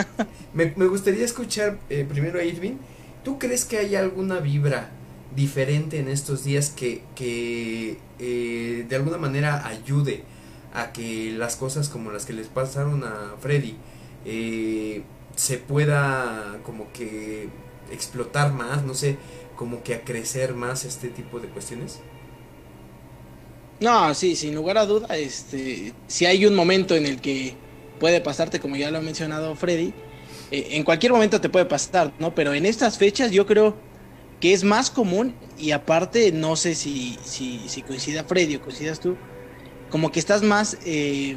Me, 0.53 0.73
me 0.77 0.87
gustaría 0.87 1.25
escuchar 1.25 1.79
eh, 1.89 2.07
primero 2.09 2.39
a 2.39 2.45
Irving. 2.45 2.75
¿Tú 3.25 3.39
crees 3.39 3.65
que 3.65 3.79
hay 3.79 3.95
alguna 3.97 4.39
vibra 4.41 4.91
diferente 5.35 5.99
en 5.99 6.09
estos 6.09 6.45
días 6.45 6.71
que, 6.71 7.03
que 7.15 7.99
eh, 8.19 8.85
de 8.89 8.97
alguna 8.97 9.17
manera 9.17 9.67
ayude 9.67 10.25
a 10.75 10.93
que 10.93 11.33
las 11.37 11.57
cosas 11.57 11.89
como 11.89 12.11
las 12.11 12.27
que 12.27 12.33
les 12.33 12.49
pasaron 12.49 13.03
a 13.05 13.35
Freddy 13.41 13.77
eh, 14.27 15.03
se 15.37 15.57
pueda 15.59 16.59
como 16.65 16.93
que 16.93 17.49
explotar 17.91 18.53
más, 18.53 18.83
no 18.85 18.95
sé, 18.95 19.17
como 19.63 19.85
que 19.85 19.95
a 19.95 20.01
crecer 20.01 20.55
más 20.55 20.85
este 20.85 21.07
tipo 21.07 21.39
de 21.39 21.47
cuestiones? 21.47 22.01
No, 23.79 24.13
sí, 24.13 24.35
sin 24.35 24.57
lugar 24.57 24.77
a 24.77 24.87
duda, 24.87 25.17
este, 25.17 25.93
si 26.09 26.27
hay 26.27 26.47
un 26.47 26.57
momento 26.57 26.97
en 26.97 27.07
el 27.07 27.21
que 27.21 27.55
puede 28.01 28.21
pasarte, 28.21 28.59
como 28.59 28.75
ya 28.75 28.91
lo 28.91 28.99
ha 28.99 29.03
mencionado 29.03 29.55
Freddy, 29.55 29.95
eh, 30.51 30.71
en 30.73 30.83
cualquier 30.83 31.13
momento 31.13 31.41
te 31.41 31.49
puede 31.49 31.65
pasar, 31.65 32.13
¿no? 32.19 32.35
Pero 32.35 32.55
en 32.55 32.67
estas 32.67 32.99
fechas 32.99 33.31
yo 33.31 33.47
creo 33.47 33.77
que 34.41 34.53
es 34.53 34.65
más 34.65 34.91
común 34.91 35.37
y 35.57 35.71
aparte 35.71 36.33
no 36.33 36.57
sé 36.57 36.75
si, 36.75 37.17
si, 37.23 37.83
coincida 37.87 38.25
Freddy 38.25 38.57
o 38.57 38.63
coincidas 38.63 38.99
tú, 38.99 39.17
como 39.91 40.11
que 40.11 40.19
estás 40.19 40.43
más, 40.43 40.77
eh, 40.85 41.37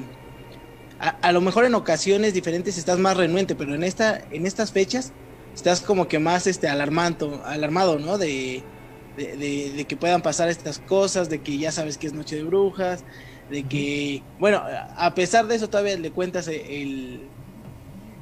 a, 0.97 1.09
a 1.09 1.31
lo 1.31 1.41
mejor 1.41 1.63
en 1.65 1.75
ocasiones 1.75 2.33
diferentes 2.33 2.79
estás 2.79 2.97
más 2.97 3.17
renuente, 3.17 3.53
pero 3.53 3.75
en, 3.75 3.83
esta, 3.83 4.23
en 4.31 4.47
estas 4.47 4.71
fechas 4.71 5.13
estás 5.55 5.81
como 5.81 6.07
que 6.07 6.19
más 6.19 6.47
este, 6.47 6.67
alarmado, 6.67 7.43
alarmado, 7.45 7.99
¿no? 7.99 8.17
De, 8.17 8.69
de, 9.15 9.37
de- 9.37 9.73
de 9.73 9.87
que 9.87 9.97
puedan 9.97 10.21
pasar 10.21 10.49
estas 10.49 10.79
cosas, 10.79 11.29
de 11.29 11.41
que 11.43 11.57
ya 11.57 11.71
sabes 11.71 11.97
que 11.97 12.07
es 12.07 12.13
noche 12.13 12.35
de 12.37 12.43
brujas, 12.43 13.05
de 13.47 13.67
que, 13.67 14.27
bueno, 14.37 14.61
a 14.95 15.13
pesar 15.15 15.47
de 15.47 15.55
eso 15.55 15.69
todavía 15.69 15.97
le 15.97 16.13
cuentas 16.13 16.47
el, 16.47 17.33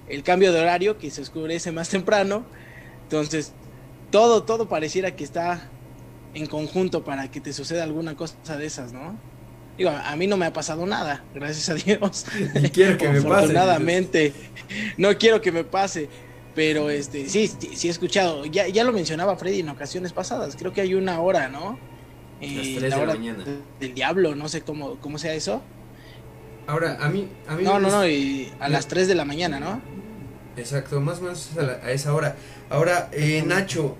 el 0.05 0.23
cambio 0.23 0.51
de 0.53 0.59
horario 0.61 0.97
que 0.97 1.11
se 1.11 1.21
oscurece 1.21 1.71
más 1.71 1.89
temprano, 1.89 2.49
entonces 3.03 3.57
todo, 4.11 4.45
todo 4.45 4.67
pareciera 4.69 5.15
que 5.15 5.23
está 5.23 5.75
en 6.33 6.47
conjunto 6.47 7.03
para 7.03 7.29
que 7.31 7.41
te 7.41 7.53
suceda 7.53 7.83
alguna 7.83 8.15
cosa 8.15 8.57
de 8.57 8.65
esas, 8.67 8.93
¿no? 8.93 9.23
Digo, 9.77 9.91
a 9.91 10.11
a 10.11 10.17
mí 10.17 10.27
no 10.27 10.37
me 10.37 10.45
ha 10.47 10.53
pasado 10.53 10.85
nada, 10.85 11.29
gracias 11.33 11.69
a 11.69 11.75
Dios. 11.75 12.25
Y 12.61 12.71
quiero 12.71 12.97
que 12.97 13.09
me 13.09 13.23
pase. 13.23 13.63
Afortunadamente, 13.63 14.53
no 14.97 15.17
quiero 15.17 15.41
que 15.41 15.51
me 15.51 15.65
pase. 15.65 16.09
Pero 16.55 16.89
este, 16.89 17.27
sí, 17.29 17.47
sí, 17.47 17.71
sí 17.75 17.87
he 17.87 17.91
escuchado. 17.91 18.45
Ya, 18.45 18.67
ya 18.67 18.83
lo 18.83 18.91
mencionaba 18.93 19.35
Freddy 19.37 19.61
en 19.61 19.69
ocasiones 19.69 20.13
pasadas. 20.13 20.55
Creo 20.55 20.71
que 20.71 20.81
hay 20.81 20.93
una 20.93 21.19
hora, 21.19 21.49
¿no? 21.49 21.79
Eh, 22.41 22.55
Las 22.55 22.67
tres 22.79 22.81
de 22.81 22.89
la 23.05 23.13
mañana. 23.13 23.43
de- 23.43 23.59
del 23.79 23.93
diablo, 23.95 24.35
no 24.35 24.47
sé 24.49 24.61
cómo, 24.61 24.97
cómo 24.99 25.17
sea 25.17 25.33
eso. 25.33 25.61
Ahora, 26.67 26.97
a 27.01 27.09
mí, 27.09 27.27
a 27.47 27.55
mí 27.55 27.63
No, 27.63 27.79
no, 27.79 27.89
no, 27.89 28.07
y 28.07 28.51
a 28.59 28.69
las 28.69 28.87
3 28.87 29.07
de 29.09 29.15
la 29.15 29.25
mañana, 29.25 29.59
¿no? 29.59 29.81
Exacto, 30.55 31.01
más 31.01 31.19
o 31.19 31.23
menos 31.23 31.49
a, 31.57 31.61
la- 31.61 31.73
a 31.83 31.91
esa 31.91 32.13
hora. 32.13 32.35
Ahora, 32.69 33.09
eh, 33.11 33.43
Nacho, 33.45 33.97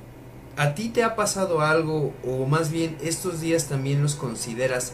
¿a 0.56 0.74
ti 0.76 0.90
te 0.90 1.04
ha 1.04 1.16
pasado 1.16 1.60
algo, 1.62 2.14
o 2.26 2.46
más 2.46 2.72
bien 2.72 2.96
estos 3.04 3.42
días 3.42 3.68
también 3.68 4.02
los 4.02 4.16
consideras, 4.16 4.94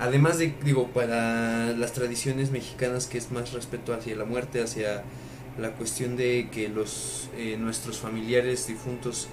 además 0.00 0.38
de, 0.38 0.54
digo, 0.64 0.88
para 0.88 1.68
las 1.72 1.92
tradiciones 1.92 2.50
mexicanas, 2.50 3.06
que 3.06 3.18
es 3.18 3.30
más 3.30 3.52
respeto 3.52 3.92
hacia 3.94 4.16
la 4.16 4.24
muerte, 4.24 4.60
hacia 4.62 5.04
la 5.58 5.72
cuestión 5.72 6.16
de 6.16 6.48
que 6.50 6.68
los 6.68 7.30
eh, 7.36 7.56
nuestros 7.58 7.98
familiares 7.98 8.66
difuntos 8.66 9.28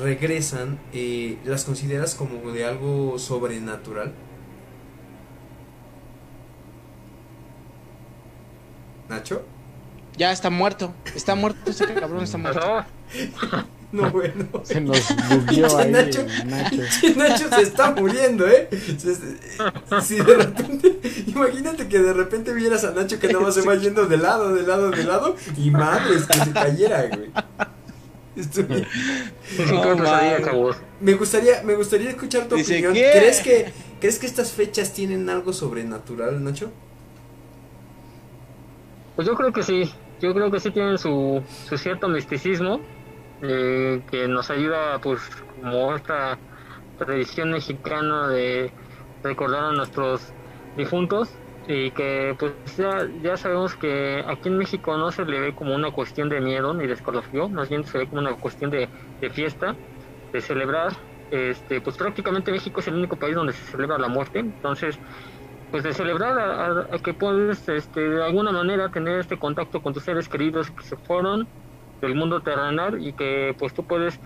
regresan, 0.00 0.78
eh, 0.92 1.38
¿las 1.44 1.64
consideras 1.64 2.14
como 2.14 2.52
de 2.52 2.64
algo 2.64 3.18
sobrenatural? 3.18 4.12
Nacho? 9.08 9.44
Ya 10.16 10.32
está 10.32 10.50
muerto. 10.50 10.94
Está 11.14 11.34
muerto 11.34 11.70
ese 11.70 11.92
cabrón, 11.94 12.24
está 12.24 12.38
muerto. 12.38 12.84
No, 13.92 14.08
bueno. 14.10 14.46
Se 14.62 14.80
nos 14.80 14.98
bugueó 15.28 15.76
ahí 15.76 15.90
Nacho. 15.90 16.24
Nacho. 16.46 16.76
Nacho 17.16 17.48
se 17.50 17.62
está 17.62 17.90
muriendo, 17.90 18.46
¿eh? 18.46 18.68
Si 20.02 20.14
de 20.16 20.36
repente, 20.36 21.00
imagínate 21.26 21.88
que 21.88 21.98
de 21.98 22.12
repente 22.12 22.52
vieras 22.52 22.84
a 22.84 22.92
Nacho 22.92 23.18
que 23.18 23.26
nada 23.26 23.40
más 23.40 23.54
se 23.54 23.62
va 23.62 23.74
yendo 23.74 24.06
de 24.06 24.16
lado, 24.16 24.54
de 24.54 24.62
lado, 24.62 24.90
de 24.92 25.02
lado, 25.02 25.34
y 25.56 25.70
madres, 25.72 26.24
que 26.26 26.38
se 26.38 26.52
cayera, 26.52 27.08
güey. 27.08 27.30
Estoy- 28.36 28.86
No, 29.72 30.40
chavos. 30.44 30.76
Me 31.00 31.14
gustaría, 31.14 31.62
me 31.64 31.74
gustaría 31.74 32.10
escuchar 32.10 32.44
tu 32.46 32.54
Dice, 32.54 32.74
opinión. 32.74 32.94
¿qué? 32.94 33.10
¿Crees 33.12 33.40
que, 33.40 33.72
¿Crees 33.98 34.18
que 34.20 34.26
estas 34.26 34.52
fechas 34.52 34.92
tienen 34.92 35.28
algo 35.28 35.52
sobrenatural, 35.52 36.42
Nacho? 36.44 36.70
Pues 39.16 39.26
yo 39.26 39.34
creo 39.34 39.52
que 39.52 39.62
sí, 39.62 39.92
yo 40.20 40.32
creo 40.32 40.50
que 40.50 40.60
sí 40.60 40.70
tienen 40.70 40.96
su, 40.96 41.42
su 41.68 41.76
cierto 41.76 42.08
misticismo 42.08 42.80
eh, 43.40 44.04
que 44.10 44.28
nos 44.28 44.50
ayuda 44.50 45.00
pues 45.00 45.22
como 45.46 45.94
esta 45.94 46.42
tradición 46.96 47.52
mexicana 47.52 48.28
de 48.28 48.74
recordar 49.22 49.64
a 49.64 49.72
nuestros 49.72 50.34
difuntos 50.74 51.34
y 51.66 51.92
que 51.92 52.34
pues 52.38 52.54
ya, 52.76 53.06
ya 53.20 53.36
sabemos 53.36 53.76
que 53.76 54.22
aquí 54.26 54.48
en 54.48 54.58
México 54.58 54.96
no 54.96 55.12
se 55.12 55.24
le 55.24 55.40
ve 55.40 55.54
como 55.54 55.74
una 55.74 55.92
cuestión 55.92 56.28
de 56.28 56.40
miedo 56.40 56.74
ni 56.74 56.86
de 56.86 56.94
escalofrío, 56.94 57.48
más 57.50 57.68
bien 57.68 57.84
se 57.84 57.98
ve 57.98 58.08
como 58.08 58.20
una 58.22 58.36
cuestión 58.36 58.70
de, 58.70 58.90
de 59.20 59.30
fiesta, 59.30 59.78
de 60.32 60.40
celebrar, 60.40 60.92
este 61.30 61.80
pues 61.80 61.96
prácticamente 61.96 62.50
México 62.52 62.80
es 62.80 62.88
el 62.88 62.94
único 62.96 63.18
país 63.18 63.34
donde 63.36 63.52
se 63.52 63.64
celebra 63.66 63.98
la 63.98 64.08
muerte, 64.08 64.40
entonces 64.40 64.98
pues 65.70 65.84
de 65.84 65.92
celebrar 65.94 66.38
a, 66.38 66.98
que 67.00 67.14
puedes 67.14 67.68
este, 67.68 68.00
de 68.00 68.24
alguna 68.24 68.52
manera 68.52 68.90
tener 68.90 69.20
este 69.20 69.38
contacto 69.38 69.80
con 69.82 69.92
tus 69.94 70.04
seres 70.04 70.28
queridos 70.28 70.70
que 70.70 70.84
se 70.84 70.96
fueron 70.96 71.48
del 72.00 72.14
mundo 72.14 72.42
terrenal 72.42 73.04
y 73.06 73.12
que 73.14 73.54
pues 73.58 73.74
tú 73.74 73.86
puedes 73.86 74.20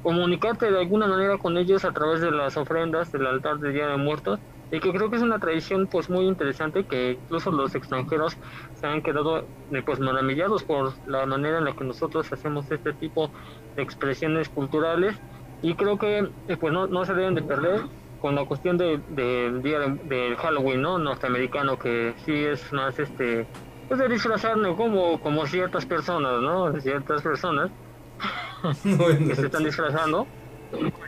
comunicarte 0.00 0.70
de 0.70 0.78
alguna 0.78 1.06
manera 1.06 1.38
con 1.38 1.56
ellos 1.58 1.84
a 1.84 1.92
través 1.92 2.20
de 2.20 2.30
las 2.30 2.56
ofrendas 2.56 3.10
del 3.12 3.26
altar 3.26 3.58
del 3.58 3.72
Día 3.74 3.88
de 3.88 3.96
Muertos 3.96 4.40
y 4.70 4.80
que 4.80 4.92
creo 4.92 5.10
que 5.10 5.16
es 5.16 5.22
una 5.22 5.38
tradición 5.40 5.88
pues 5.88 6.08
muy 6.10 6.26
interesante 6.26 6.86
que 6.86 7.12
incluso 7.22 7.50
los 7.50 7.74
extranjeros 7.74 8.36
se 8.74 8.86
han 8.86 9.02
quedado 9.02 9.48
eh, 9.70 9.82
pues 9.84 9.98
maravillados 9.98 10.64
por 10.64 10.94
la 11.04 11.26
manera 11.26 11.58
en 11.58 11.64
la 11.64 11.72
que 11.74 11.84
nosotros 11.84 12.32
hacemos 12.32 12.70
este 12.70 12.94
tipo 12.94 13.32
de 13.74 13.82
expresiones 13.82 14.48
culturales 14.50 15.16
y 15.60 15.74
creo 15.74 15.98
que 15.98 16.18
eh, 16.46 16.56
pues 16.58 16.72
no, 16.72 16.86
no 16.86 17.04
se 17.04 17.14
deben 17.14 17.34
de 17.34 17.42
perder 17.42 17.80
con 18.18 18.34
la 18.34 18.44
cuestión 18.46 18.76
de- 18.76 19.02
del 19.06 19.62
día 19.62 19.78
de- 19.80 19.98
del 20.04 20.36
Halloween 20.36 20.82
no 20.82 20.98
norteamericano 20.98 21.78
que 21.78 22.14
sí 22.18 22.32
es 22.44 22.72
más 22.72 22.98
este 22.98 23.48
de 23.96 24.08
disfrazarnos 24.08 24.76
como 24.76 25.20
como 25.20 25.46
ciertas 25.46 25.86
personas 25.86 26.42
no 26.42 26.78
ciertas 26.80 27.22
personas 27.22 27.70
Bueno, 28.84 29.28
que 29.28 29.36
se 29.36 29.46
están 29.46 29.64
disfrazando 29.64 30.26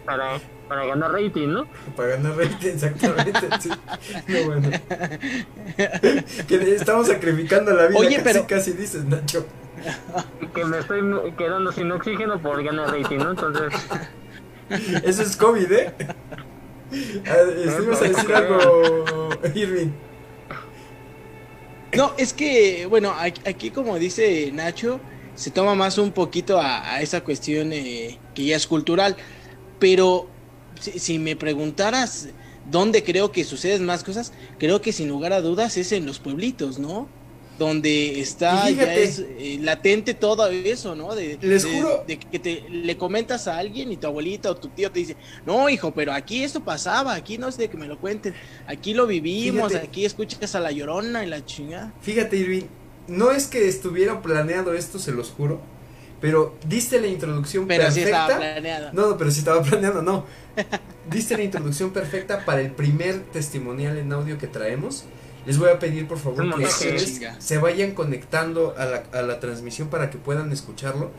para 0.07 0.38
para 0.69 0.87
ganar 0.87 1.11
rating 1.12 1.49
no 1.49 1.66
para 1.97 2.11
ganar 2.11 2.37
rating, 2.37 2.69
exactamente. 2.69 3.40
sí. 3.61 3.71
No, 4.29 4.45
bueno. 4.47 4.71
Que 6.47 6.75
estamos 6.77 7.09
sacrificando 7.09 7.73
la 7.73 7.87
vida, 7.88 7.99
Oye, 7.99 8.16
casi, 8.16 8.23
pero- 8.23 8.47
casi 8.47 8.73
dices, 8.73 9.05
Nacho. 9.05 9.45
Y 10.40 10.47
que 10.49 10.64
me 10.64 10.79
estoy 10.79 11.01
quedando 11.37 11.73
sin 11.73 11.90
oxígeno 11.90 12.38
por 12.40 12.62
ganar 12.62 12.90
rating 12.93 13.19
no 13.19 13.31
entonces 13.31 13.73
Eso 15.05 15.23
es 15.23 15.37
COVID, 15.37 15.73
¿eh? 15.73 15.95
Ah, 17.27 17.37
ibas 17.83 18.03
a 18.03 18.05
decir 18.05 18.35
algo, 18.35 19.31
Irving. 19.55 19.90
No, 21.96 22.12
es 22.18 22.33
que, 22.33 22.87
bueno, 22.87 23.14
aquí, 23.18 23.70
como 23.70 23.98
dice 23.98 24.50
Nacho, 24.53 25.00
se 25.35 25.50
toma 25.50 25.74
más 25.74 25.98
un 25.98 26.12
poquito 26.12 26.61
a, 26.61 27.00
esa 27.03 27.22
cuestión 27.22 27.72
eh, 27.72 28.18
que 28.35 28.44
ya 28.44 28.57
es 28.57 28.66
cultural. 28.66 29.16
Pero 29.79 30.29
si 30.81 31.18
me 31.18 31.37
preguntaras 31.37 32.29
dónde 32.70 33.03
creo 33.03 33.33
que 33.33 33.44
suceden 33.44 33.87
más 33.87 34.05
cosas, 34.05 34.33
creo 34.59 34.81
que 34.81 34.92
sin 34.92 35.09
lugar 35.09 35.33
a 35.33 35.40
dudas 35.40 35.76
es 35.76 35.92
en 35.92 36.07
los 36.07 36.20
pueblitos, 36.20 36.79
¿no? 36.79 37.09
Donde 37.61 38.20
está 38.23 38.70
ya 38.70 38.94
es 38.94 39.18
eh, 39.18 39.59
latente 39.61 40.14
todo 40.14 40.49
eso, 40.49 40.94
¿no? 40.94 41.14
De, 41.14 41.37
Les 41.42 41.62
de- 41.62 41.70
juro. 41.70 42.05
de 42.07 42.18
que 42.18 42.38
te 42.38 42.64
le 42.70 42.96
comentas 42.96 43.46
a 43.49 43.59
alguien 43.59 43.92
y 43.92 43.99
tu 43.99 44.07
abuelita 44.07 44.51
o 44.51 44.57
tu 44.57 44.68
tío 44.68 44.90
te 44.90 45.01
dice, 45.01 45.14
no, 45.44 45.68
hijo, 45.68 45.92
pero 45.92 46.14
aquí 46.14 46.42
esto 46.42 46.64
pasaba, 46.64 47.12
aquí 47.12 47.37
no 47.37 47.53
sé 47.53 47.62
de 47.62 47.68
que 47.68 47.77
me 47.77 47.87
lo 47.87 47.99
cuenten, 47.99 48.33
aquí 48.66 48.94
lo 48.94 49.07
vivimos, 49.07 49.68
Fíjate. 49.68 49.87
aquí 49.87 50.07
escuchas 50.07 50.55
a 50.55 50.61
la 50.61 50.70
llorona 50.73 51.23
y 51.23 51.29
la 51.29 51.44
chingada. 51.44 51.92
Fíjate, 52.01 52.38
Irving, 52.38 52.62
no 53.09 53.31
es 53.31 53.46
que 53.46 53.68
estuviera 53.68 54.23
planeado 54.23 54.73
esto, 54.73 54.99
se 54.99 55.12
los 55.12 55.29
juro, 55.29 55.61
pero 56.18 56.57
diste 56.66 56.99
la 56.99 57.09
introducción 57.09 57.66
Pero 57.66 57.85
perfecta. 57.85 58.09
estaba 58.23 58.38
planeada. 58.38 58.90
No, 58.94 59.11
no, 59.11 59.18
pero 59.18 59.31
sí 59.31 59.40
estaba 59.40 59.62
planeando, 59.62 60.01
no. 60.01 60.25
Diste 61.11 61.37
la 61.37 61.42
introducción 61.42 61.90
perfecta 61.90 62.42
para 62.46 62.62
el 62.62 62.70
primer 62.70 63.20
testimonial 63.25 63.99
en 63.99 64.11
audio 64.14 64.38
que 64.38 64.46
traemos. 64.46 65.05
Les 65.46 65.59
voy 65.59 65.70
a 65.70 65.79
pedir 65.79 66.07
por 66.07 66.18
favor 66.18 66.55
que 66.57 66.64
ustedes 66.64 67.20
se 67.38 67.59
vayan 67.59 67.92
conectando 67.92 68.74
a 68.76 68.85
la, 68.85 69.03
a 69.12 69.22
la 69.22 69.40
transmisión 69.40 69.88
para 69.88 70.11
que 70.11 70.18
puedan 70.18 70.53
escucharlo. 70.53 71.11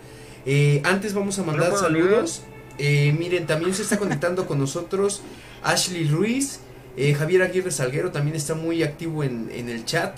Eh, 0.46 0.82
antes 0.84 1.14
vamos 1.14 1.40
a 1.40 1.44
mandar 1.44 1.76
saludos. 1.76 2.44
Eh, 2.78 3.16
miren, 3.18 3.46
también 3.46 3.74
se 3.74 3.82
está 3.84 3.98
conectando 3.98 4.48
con 4.48 4.58
nosotros 4.58 5.22
Ashley 5.64 6.08
Ruiz, 6.08 6.60
eh, 6.98 7.14
Javier 7.14 7.44
Aguirre 7.44 7.72
Salguero 7.72 8.12
también 8.12 8.36
está 8.36 8.56
muy 8.56 8.84
activo 8.84 9.24
en, 9.24 9.50
en 9.54 9.70
el 9.70 9.86
chat. 9.86 10.18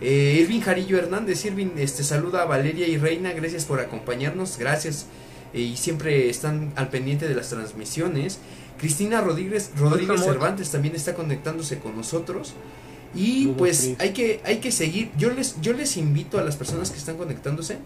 Eh, 0.00 0.38
Irving 0.40 0.60
Jarillo 0.60 0.98
Hernández, 0.98 1.44
Irving, 1.44 1.70
este, 1.76 2.04
saluda 2.04 2.42
a 2.42 2.44
Valeria 2.44 2.86
y 2.86 2.98
Reina, 2.98 3.32
gracias 3.32 3.64
por 3.64 3.80
acompañarnos, 3.80 4.58
gracias 4.58 5.06
eh, 5.52 5.60
y 5.60 5.76
siempre 5.76 6.28
están 6.28 6.72
al 6.76 6.88
pendiente 6.88 7.28
de 7.28 7.34
las 7.34 7.48
transmisiones. 7.50 8.38
Cristina 8.78 9.20
Rodríguez, 9.20 9.70
Rodríguez. 9.78 10.20
Cervantes 10.22 10.70
también 10.70 10.94
está 10.94 11.14
conectándose 11.14 11.78
con 11.78 11.96
nosotros. 11.96 12.54
Y 13.14 13.48
pues 13.48 13.94
hay 13.98 14.12
que, 14.12 14.40
hay 14.44 14.58
que 14.58 14.72
seguir. 14.72 15.10
Yo 15.16 15.30
les, 15.30 15.60
yo 15.60 15.72
les 15.72 15.96
invito 15.96 16.38
a 16.38 16.42
las 16.42 16.56
personas 16.56 16.90
que 16.90 16.98
están 16.98 17.16
conectándose 17.16 17.78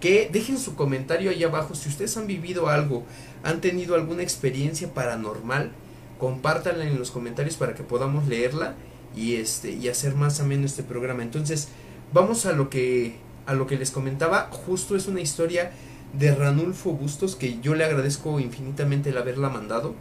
que 0.00 0.28
dejen 0.32 0.58
su 0.58 0.74
comentario 0.74 1.30
ahí 1.30 1.44
abajo. 1.44 1.76
Si 1.76 1.88
ustedes 1.88 2.16
han 2.16 2.26
vivido 2.26 2.68
algo, 2.68 3.04
han 3.44 3.60
tenido 3.60 3.94
alguna 3.94 4.24
experiencia 4.24 4.92
paranormal, 4.92 5.70
compártanla 6.18 6.84
en 6.84 6.98
los 6.98 7.12
comentarios 7.12 7.56
para 7.56 7.74
que 7.74 7.84
podamos 7.84 8.26
leerla 8.26 8.74
y 9.14 9.36
este 9.36 9.70
y 9.70 9.88
hacer 9.88 10.16
más 10.16 10.40
ameno 10.40 10.66
este 10.66 10.82
programa. 10.82 11.22
Entonces, 11.22 11.68
vamos 12.12 12.46
a 12.46 12.52
lo 12.52 12.68
que 12.68 13.14
a 13.46 13.54
lo 13.54 13.66
que 13.66 13.76
les 13.76 13.90
comentaba, 13.90 14.48
justo 14.50 14.96
es 14.96 15.06
una 15.06 15.20
historia 15.20 15.70
de 16.18 16.34
Ranulfo 16.34 16.92
Bustos 16.92 17.36
que 17.36 17.60
yo 17.60 17.74
le 17.74 17.84
agradezco 17.84 18.40
infinitamente 18.40 19.10
el 19.10 19.18
haberla 19.18 19.48
mandado. 19.48 19.94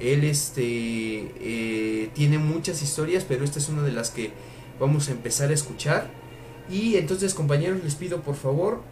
Él 0.00 0.24
este 0.24 0.62
eh, 0.62 2.10
tiene 2.14 2.38
muchas 2.38 2.82
historias, 2.82 3.24
pero 3.24 3.44
esta 3.44 3.58
es 3.58 3.68
una 3.68 3.82
de 3.82 3.92
las 3.92 4.10
que 4.10 4.30
vamos 4.78 5.08
a 5.08 5.12
empezar 5.12 5.50
a 5.50 5.54
escuchar. 5.54 6.10
Y 6.70 6.96
entonces, 6.96 7.34
compañeros, 7.34 7.82
les 7.82 7.94
pido 7.94 8.20
por 8.20 8.36
favor 8.36 8.82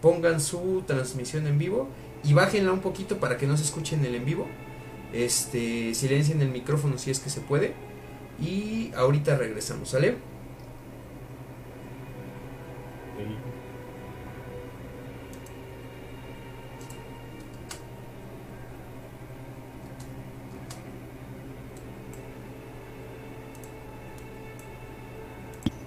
pongan 0.00 0.40
su 0.40 0.82
transmisión 0.86 1.46
en 1.46 1.58
vivo 1.58 1.88
y 2.24 2.32
bájenla 2.32 2.72
un 2.72 2.80
poquito 2.80 3.18
para 3.18 3.36
que 3.36 3.46
no 3.46 3.56
se 3.56 3.64
escuchen 3.64 4.04
el 4.04 4.14
en 4.14 4.24
vivo. 4.24 4.46
Este, 5.12 5.94
silencien 5.94 6.40
el 6.40 6.50
micrófono 6.50 6.98
si 6.98 7.10
es 7.10 7.20
que 7.20 7.30
se 7.30 7.40
puede. 7.40 7.74
Y 8.40 8.92
ahorita 8.94 9.36
regresamos, 9.36 9.90
¿sale? 9.90 10.16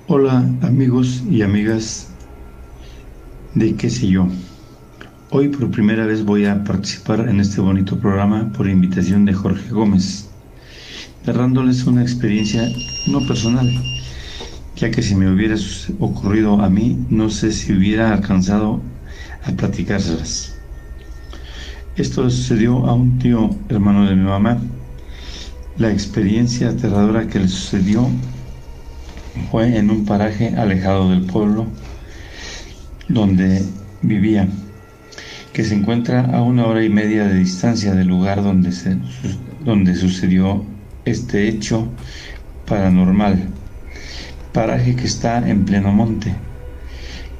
Hola 0.06 0.46
amigos 0.64 1.24
y 1.32 1.44
amigas 1.44 2.10
de 3.54 3.74
qué 3.76 3.90
sé 3.90 4.10
yo. 4.10 4.28
Hoy 5.30 5.48
por 5.48 5.72
primera 5.72 6.06
vez 6.06 6.26
voy 6.26 6.46
a 6.46 6.62
participar 6.66 7.30
en 7.30 7.40
este 7.40 7.62
bonito 7.62 7.98
programa 7.98 8.52
por 8.52 8.68
invitación 8.68 9.24
de 9.24 9.34
Jorge 9.34 9.70
Gómez, 9.70 10.28
narrándoles 11.26 11.86
una 11.86 12.02
experiencia 12.02 12.68
no 13.08 13.26
personal, 13.26 13.66
ya 14.76 14.92
que 14.92 15.02
si 15.02 15.16
me 15.16 15.32
hubiera 15.32 15.56
ocurrido 16.00 16.60
a 16.62 16.70
mí, 16.70 17.00
no 17.10 17.30
sé 17.30 17.54
si 17.54 17.72
hubiera 17.72 18.14
alcanzado 18.14 18.82
a 19.46 19.54
platicárselas. 19.54 20.54
Esto 21.96 22.30
sucedió 22.30 22.88
a 22.88 22.94
un 22.94 23.20
tío 23.20 23.52
hermano 23.70 24.06
de 24.10 24.18
mi 24.18 24.24
mamá. 24.24 24.58
La 25.78 25.94
experiencia 25.94 26.72
aterradora 26.72 27.26
que 27.26 27.40
le 27.40 27.48
sucedió 27.48 28.10
fue 29.52 29.78
en 29.78 29.90
un 29.90 30.06
paraje 30.06 30.54
alejado 30.58 31.10
del 31.10 31.24
pueblo 31.24 31.68
donde 33.08 33.64
vivía, 34.02 34.48
que 35.52 35.64
se 35.64 35.76
encuentra 35.76 36.26
a 36.26 36.42
una 36.42 36.66
hora 36.66 36.84
y 36.84 36.90
media 36.90 37.28
de 37.28 37.36
distancia 37.36 37.94
del 37.94 38.08
lugar 38.08 38.44
donde, 38.44 38.72
se, 38.72 38.98
donde 39.64 39.96
sucedió 39.96 40.66
este 41.06 41.48
hecho 41.48 41.88
paranormal. 42.66 43.50
Paraje 44.52 44.96
que 44.96 45.06
está 45.06 45.48
en 45.48 45.66
pleno 45.66 45.92
monte, 45.92 46.34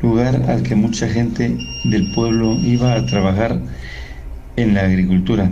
lugar 0.02 0.50
al 0.50 0.64
que 0.64 0.76
mucha 0.76 1.08
gente 1.08 1.58
del 1.86 2.12
pueblo 2.14 2.56
iba 2.56 2.94
a 2.94 3.06
trabajar 3.06 3.60
en 4.56 4.74
la 4.74 4.82
agricultura 4.82 5.50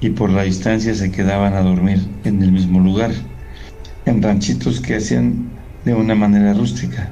y 0.00 0.10
por 0.10 0.30
la 0.30 0.42
distancia 0.42 0.94
se 0.94 1.12
quedaban 1.12 1.54
a 1.54 1.60
dormir 1.60 2.00
en 2.24 2.42
el 2.42 2.52
mismo 2.52 2.80
lugar, 2.80 3.12
en 4.06 4.22
ranchitos 4.22 4.80
que 4.80 4.96
hacían 4.96 5.51
de 5.84 5.94
una 5.94 6.14
manera 6.14 6.54
rústica, 6.54 7.10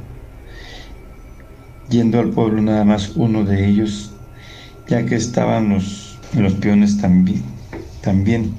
yendo 1.89 2.21
al 2.21 2.31
pueblo 2.31 2.63
nada 2.63 2.85
más 2.85 3.17
uno 3.17 3.45
de 3.45 3.67
ellos, 3.67 4.13
ya 4.89 5.05
que 5.07 5.17
estaban 5.17 5.71
los, 5.71 6.19
los 6.35 6.55
peones 6.55 6.99
también, 7.01 7.43
también, 8.01 8.53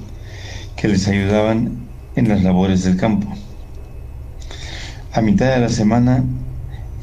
que 0.76 0.88
les 0.88 1.08
ayudaban 1.08 1.78
en 2.16 2.28
las 2.28 2.42
labores 2.42 2.84
del 2.84 2.96
campo. 2.96 3.32
A 5.12 5.20
mitad 5.20 5.54
de 5.54 5.60
la 5.60 5.68
semana 5.68 6.24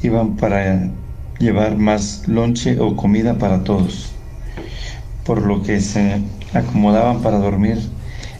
iban 0.02 0.36
para 0.36 0.90
llevar 1.38 1.76
más 1.76 2.28
lonche 2.28 2.78
o 2.78 2.96
comida 2.96 3.38
para 3.38 3.64
todos, 3.64 4.12
por 5.24 5.42
lo 5.46 5.62
que 5.62 5.80
se 5.80 6.20
acomodaban 6.52 7.22
para 7.22 7.38
dormir 7.38 7.78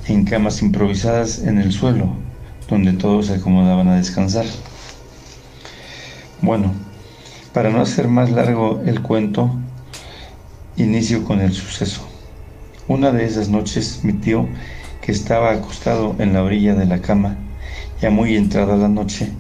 en 0.07 0.25
camas 0.25 0.63
improvisadas 0.63 1.39
en 1.39 1.59
el 1.59 1.73
suelo, 1.73 2.15
donde 2.71 2.93
todos 2.93 3.27
se 3.27 3.35
acomodaban 3.35 3.89
a 3.89 3.97
descansar. 3.97 4.47
Bueno, 6.41 6.73
para 7.53 7.71
no 7.71 7.81
hacer 7.81 8.07
más 8.09 8.31
largo 8.31 8.81
el 8.87 9.03
cuento, 9.03 9.51
inicio 10.77 11.25
con 11.25 11.41
el 11.41 11.53
suceso. 11.53 12.07
Una 12.87 13.11
de 13.11 13.25
esas 13.25 13.49
noches 13.49 14.01
mi 14.05 14.13
tío, 14.13 14.49
que 15.03 15.13
estaba 15.13 15.53
acostado 15.53 16.15
en 16.19 16.33
la 16.33 16.45
orilla 16.45 16.75
de 16.75 16.87
la 16.87 17.01
cama, 17.01 17.37
ya 18.01 18.11
muy 18.11 18.37
entrada 18.37 18.77
la 18.77 18.89
noche, 18.89 19.31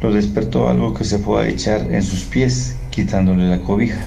lo 0.00 0.12
despertó 0.12 0.68
algo 0.68 0.94
que 0.94 1.04
se 1.04 1.18
fue 1.18 1.42
a 1.42 1.48
echar 1.48 1.92
en 1.92 2.02
sus 2.02 2.24
pies, 2.24 2.76
quitándole 2.90 3.48
la 3.48 3.60
cobija. 3.60 4.06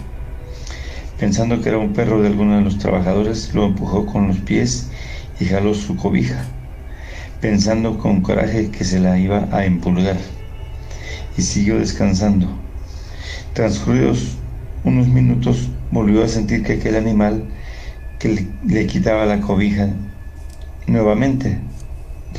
Pensando 1.20 1.62
que 1.62 1.70
era 1.70 1.78
un 1.78 1.94
perro 1.94 2.22
de 2.22 2.28
alguno 2.28 2.58
de 2.58 2.64
los 2.64 2.80
trabajadores, 2.80 3.54
lo 3.54 3.66
empujó 3.66 4.06
con 4.06 4.28
los 4.28 4.38
pies 4.38 4.90
y 5.40 5.46
jaló 5.46 5.74
su 5.74 5.96
cobija, 5.96 6.44
pensando 7.44 7.98
con 7.98 8.22
coraje 8.22 8.70
que 8.70 8.86
se 8.86 9.02
la 9.02 9.20
iba 9.20 9.50
a 9.52 9.66
empulgar, 9.66 10.16
y 11.38 11.42
siguió 11.42 11.78
descansando. 11.78 12.48
Transcurridos 13.52 14.38
unos 14.86 15.10
minutos, 15.10 15.68
volvió 15.92 16.24
a 16.24 16.30
sentir 16.30 16.64
que 16.64 16.76
aquel 16.76 16.96
animal 16.96 17.44
que 18.18 18.48
le, 18.66 18.88
quitaba 18.88 19.26
la 19.26 19.42
cobija 19.42 19.90
nuevamente, 20.88 21.58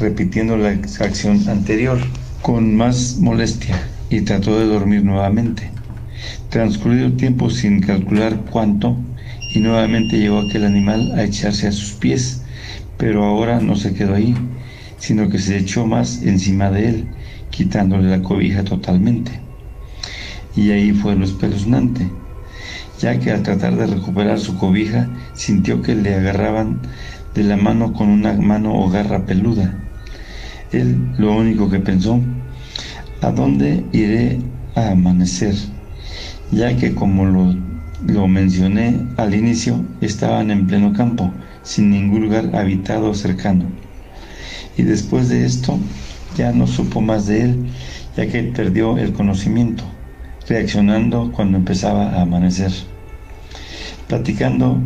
repitiendo 0.00 0.56
la 0.56 0.70
acción 0.70 1.50
anterior 1.50 1.98
con 2.40 2.74
más 2.74 3.18
molestia, 3.20 3.78
y 4.08 4.22
trató 4.22 4.58
de 4.58 4.64
dormir 4.64 5.04
nuevamente. 5.04 5.70
Transcurrido 6.48 7.04
el 7.04 7.16
tiempo 7.18 7.50
sin 7.50 7.82
calcular 7.82 8.40
cuánto, 8.50 8.96
y 9.54 9.58
nuevamente 9.58 10.18
llegó 10.18 10.38
aquel 10.38 10.64
animal 10.64 11.12
a 11.14 11.24
echarse 11.24 11.68
a 11.68 11.72
sus 11.72 11.92
pies, 11.92 12.40
pero 12.96 13.22
ahora 13.22 13.60
no 13.60 13.76
se 13.76 13.92
quedó 13.92 14.14
ahí, 14.14 14.34
sino 14.98 15.28
que 15.28 15.38
se 15.38 15.58
echó 15.58 15.86
más 15.86 16.22
encima 16.22 16.70
de 16.70 16.88
él, 16.88 17.08
quitándole 17.50 18.10
la 18.10 18.22
cobija 18.22 18.64
totalmente. 18.64 19.40
Y 20.56 20.70
ahí 20.70 20.92
fue 20.92 21.16
lo 21.16 21.24
espeluznante, 21.24 22.08
ya 23.00 23.18
que 23.18 23.30
al 23.30 23.42
tratar 23.42 23.76
de 23.76 23.86
recuperar 23.86 24.38
su 24.38 24.56
cobija, 24.56 25.08
sintió 25.34 25.82
que 25.82 25.94
le 25.94 26.14
agarraban 26.14 26.80
de 27.34 27.42
la 27.42 27.56
mano 27.56 27.92
con 27.92 28.08
una 28.08 28.32
mano 28.34 28.74
o 28.74 28.88
garra 28.88 29.26
peluda. 29.26 29.74
Él 30.70 31.12
lo 31.18 31.36
único 31.36 31.68
que 31.68 31.80
pensó, 31.80 32.20
¿a 33.20 33.30
dónde 33.30 33.84
iré 33.92 34.38
a 34.74 34.90
amanecer? 34.90 35.54
Ya 36.50 36.76
que 36.76 36.94
como 36.94 37.26
lo, 37.26 37.54
lo 38.06 38.28
mencioné 38.28 39.00
al 39.16 39.34
inicio, 39.34 39.84
estaban 40.00 40.50
en 40.50 40.66
pleno 40.66 40.92
campo, 40.92 41.32
sin 41.62 41.90
ningún 41.90 42.22
lugar 42.22 42.54
habitado 42.54 43.14
cercano. 43.14 43.83
Y 44.76 44.82
después 44.82 45.28
de 45.28 45.46
esto, 45.46 45.78
ya 46.36 46.52
no 46.52 46.66
supo 46.66 47.00
más 47.00 47.26
de 47.26 47.42
él, 47.42 47.66
ya 48.16 48.26
que 48.26 48.42
perdió 48.42 48.98
el 48.98 49.12
conocimiento, 49.12 49.84
reaccionando 50.48 51.32
cuando 51.32 51.58
empezaba 51.58 52.10
a 52.10 52.22
amanecer. 52.22 52.72
Platicando 54.08 54.78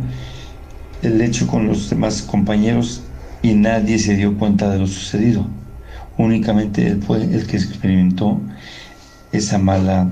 el 1.01 1.21
hecho 1.21 1.47
con 1.47 1.67
los 1.67 1.89
demás 1.89 2.21
compañeros 2.21 3.01
y 3.41 3.53
nadie 3.53 3.99
se 3.99 4.15
dio 4.15 4.37
cuenta 4.37 4.69
de 4.69 4.79
lo 4.79 4.87
sucedido. 4.87 5.45
Únicamente 6.17 6.85
él 6.87 7.01
fue 7.01 7.23
el 7.23 7.47
que 7.47 7.57
experimentó 7.57 8.41
esa 9.31 9.57
mala 9.57 10.11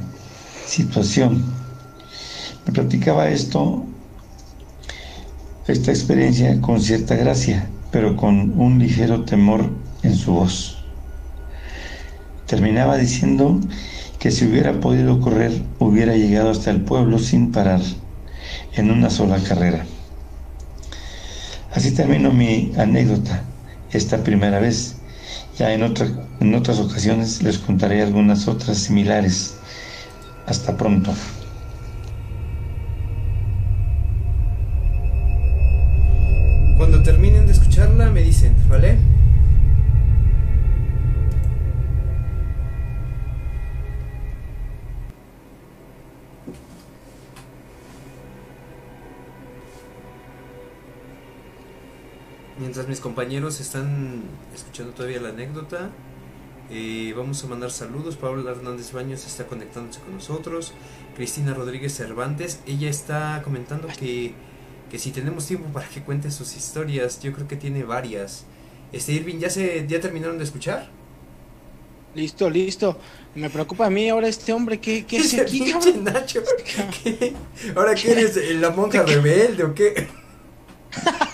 situación. 0.65 1.43
Me 2.65 2.73
platicaba 2.73 3.30
esto, 3.30 3.86
esta 5.67 5.91
experiencia 5.91 6.59
con 6.61 6.80
cierta 6.82 7.15
gracia, 7.15 7.69
pero 7.91 8.15
con 8.15 8.59
un 8.59 8.79
ligero 8.79 9.23
temor 9.23 9.69
en 10.03 10.15
su 10.15 10.33
voz. 10.33 10.77
Terminaba 12.45 12.97
diciendo 12.97 13.59
que 14.19 14.31
si 14.31 14.45
hubiera 14.45 14.79
podido 14.79 15.19
correr, 15.19 15.63
hubiera 15.79 16.15
llegado 16.15 16.49
hasta 16.49 16.71
el 16.71 16.81
pueblo 16.81 17.19
sin 17.19 17.51
parar, 17.51 17.81
en 18.73 18.91
una 18.91 19.09
sola 19.09 19.39
carrera. 19.39 19.85
Así 21.73 21.91
termino 21.91 22.31
mi 22.31 22.71
anécdota 22.77 23.43
esta 23.91 24.23
primera 24.23 24.59
vez. 24.59 24.95
Ya 25.57 25.73
en, 25.73 25.83
otra, 25.83 26.07
en 26.39 26.55
otras 26.55 26.79
ocasiones 26.79 27.41
les 27.43 27.57
contaré 27.57 28.01
algunas 28.01 28.47
otras 28.47 28.77
similares. 28.77 29.55
Hasta 30.45 30.77
pronto. 30.77 31.13
Compañeros 53.08 53.62
están 53.62 54.22
escuchando 54.53 54.91
todavía 54.91 55.22
la 55.22 55.30
anécdota, 55.30 55.91
eh, 56.70 57.14
vamos 57.16 57.41
a 57.41 57.47
mandar 57.47 57.72
saludos. 57.72 58.18
Pablo 58.18 58.49
Hernández 58.51 58.91
Baños 58.91 59.26
está 59.26 59.47
conectándose 59.47 60.01
con 60.01 60.16
nosotros. 60.16 60.74
Cristina 61.16 61.53
Rodríguez 61.53 61.95
Cervantes, 61.95 62.60
ella 62.68 62.89
está 62.89 63.41
comentando 63.45 63.88
que, 63.97 64.34
que 64.91 64.99
si 64.99 65.12
tenemos 65.12 65.47
tiempo 65.47 65.70
para 65.72 65.88
que 65.88 66.01
cuente 66.01 66.30
sus 66.32 66.58
historias, 66.58 67.22
yo 67.22 67.32
creo 67.32 67.47
que 67.47 67.55
tiene 67.55 67.86
varias. 67.86 68.43
Este 68.91 69.14
Irving, 69.14 69.39
¿ya, 69.39 69.49
se, 69.49 69.88
¿ya 69.88 70.01
terminaron 70.01 70.38
de 70.38 70.43
escuchar? 70.43 70.89
Listo, 72.14 72.49
listo. 72.49 72.99
Me 73.36 73.49
preocupa 73.49 73.86
a 73.86 73.89
mí 73.89 74.10
ahora 74.10 74.28
este 74.28 74.51
hombre. 74.51 74.82
¿Qué, 74.82 75.05
qué 75.05 75.20
Ese 75.20 75.39
aquí, 75.43 75.72
cabrón? 75.72 76.03
Nacho. 76.03 76.43
¿Qué? 77.01 77.34
¿Ahora 77.74 77.95
qué 77.95 78.12
eres? 78.12 78.36
¿La 78.55 78.72
monja 78.72 79.03
rebelde 79.08 79.64
o 79.64 79.74
qué? 79.74 80.10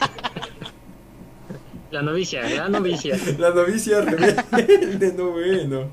La 1.94 2.02
novicia, 2.02 2.42
la 2.50 2.70
novicia. 2.70 3.16
La 3.38 3.52
novicia 3.52 4.02
rebelde, 4.02 5.14
no 5.18 5.30
bueno. 5.30 5.92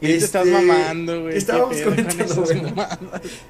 ¿Qué 0.00 0.08
te 0.08 0.16
estás 0.16 0.44
Este, 0.46 0.60
mamando, 0.66 1.20
güey? 1.22 1.32
¿Qué 1.32 1.38
Estábamos 1.38 1.80
comentando, 1.80 2.34
bueno, 2.42 2.72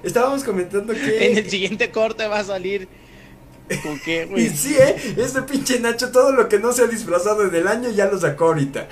estábamos 0.03 0.45
comentando 0.45 0.93
que... 0.93 1.31
En 1.33 1.39
el 1.39 1.51
siguiente 1.51 1.91
corte 1.91 2.27
va 2.29 2.41
a 2.41 2.45
salir. 2.45 2.87
¿Con 3.83 3.99
qué, 4.01 4.25
Y 4.37 4.49
güey? 4.49 4.51
sí, 4.51 4.77
¿eh? 4.79 5.15
Este 5.17 5.41
pinche 5.43 5.81
Nacho, 5.81 6.13
todo 6.13 6.31
lo 6.33 6.47
que 6.49 6.59
no 6.59 6.73
se 6.73 6.83
ha 6.83 6.87
disfrazado 6.89 7.49
en 7.49 7.55
el 7.55 7.67
año 7.67 7.89
ya 7.91 8.05
lo 8.07 8.21
sacó 8.21 8.49
ahorita. 8.49 8.87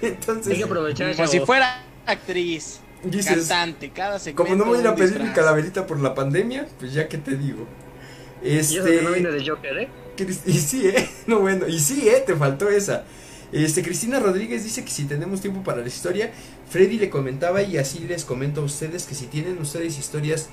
Entonces, 0.00 0.50
Hay 0.52 0.58
que 0.58 0.64
aprovechar 0.64 1.14
Como 1.14 1.28
si 1.28 1.40
fuera 1.40 1.84
actriz, 2.06 2.80
dices, 3.04 3.46
cantante, 3.48 3.90
cada 3.90 4.18
segmento. 4.18 4.42
como 4.42 4.56
no 4.56 4.64
me 4.64 4.70
voy 4.70 4.78
a 4.78 4.80
ir 4.80 4.88
a 4.88 4.96
pedir 4.96 5.10
mi 5.18 5.26
disfraz. 5.26 5.36
calaverita 5.36 5.86
por 5.86 6.00
la 6.00 6.14
pandemia, 6.14 6.66
pues 6.80 6.94
ya 6.94 7.06
que 7.06 7.18
te 7.18 7.36
digo. 7.36 7.68
Y 8.42 8.56
eso 8.56 8.78
Este, 8.78 8.96
que 8.96 9.02
no 9.02 9.10
viene 9.12 9.30
de 9.30 9.48
Joker, 9.48 9.78
¿eh? 9.78 9.88
Y 10.46 10.52
sí, 10.58 10.88
¿eh? 10.88 11.08
No, 11.26 11.40
bueno, 11.40 11.66
y 11.66 11.78
sí, 11.78 12.08
¿eh? 12.08 12.22
Te 12.26 12.36
faltó 12.36 12.68
esa. 12.68 13.04
Este, 13.52 13.82
Cristina 13.82 14.18
Rodríguez 14.18 14.64
dice 14.64 14.84
que 14.84 14.90
si 14.90 15.04
tenemos 15.04 15.40
tiempo 15.40 15.62
para 15.62 15.82
la 15.82 15.88
historia, 15.88 16.32
Freddy 16.70 16.98
le 16.98 17.10
comentaba 17.10 17.62
y 17.62 17.76
así 17.76 18.00
les 18.00 18.24
comento 18.24 18.62
a 18.62 18.64
ustedes 18.64 19.04
que 19.04 19.14
si 19.14 19.26
tienen 19.26 19.58
ustedes 19.58 19.98
historias 19.98 20.48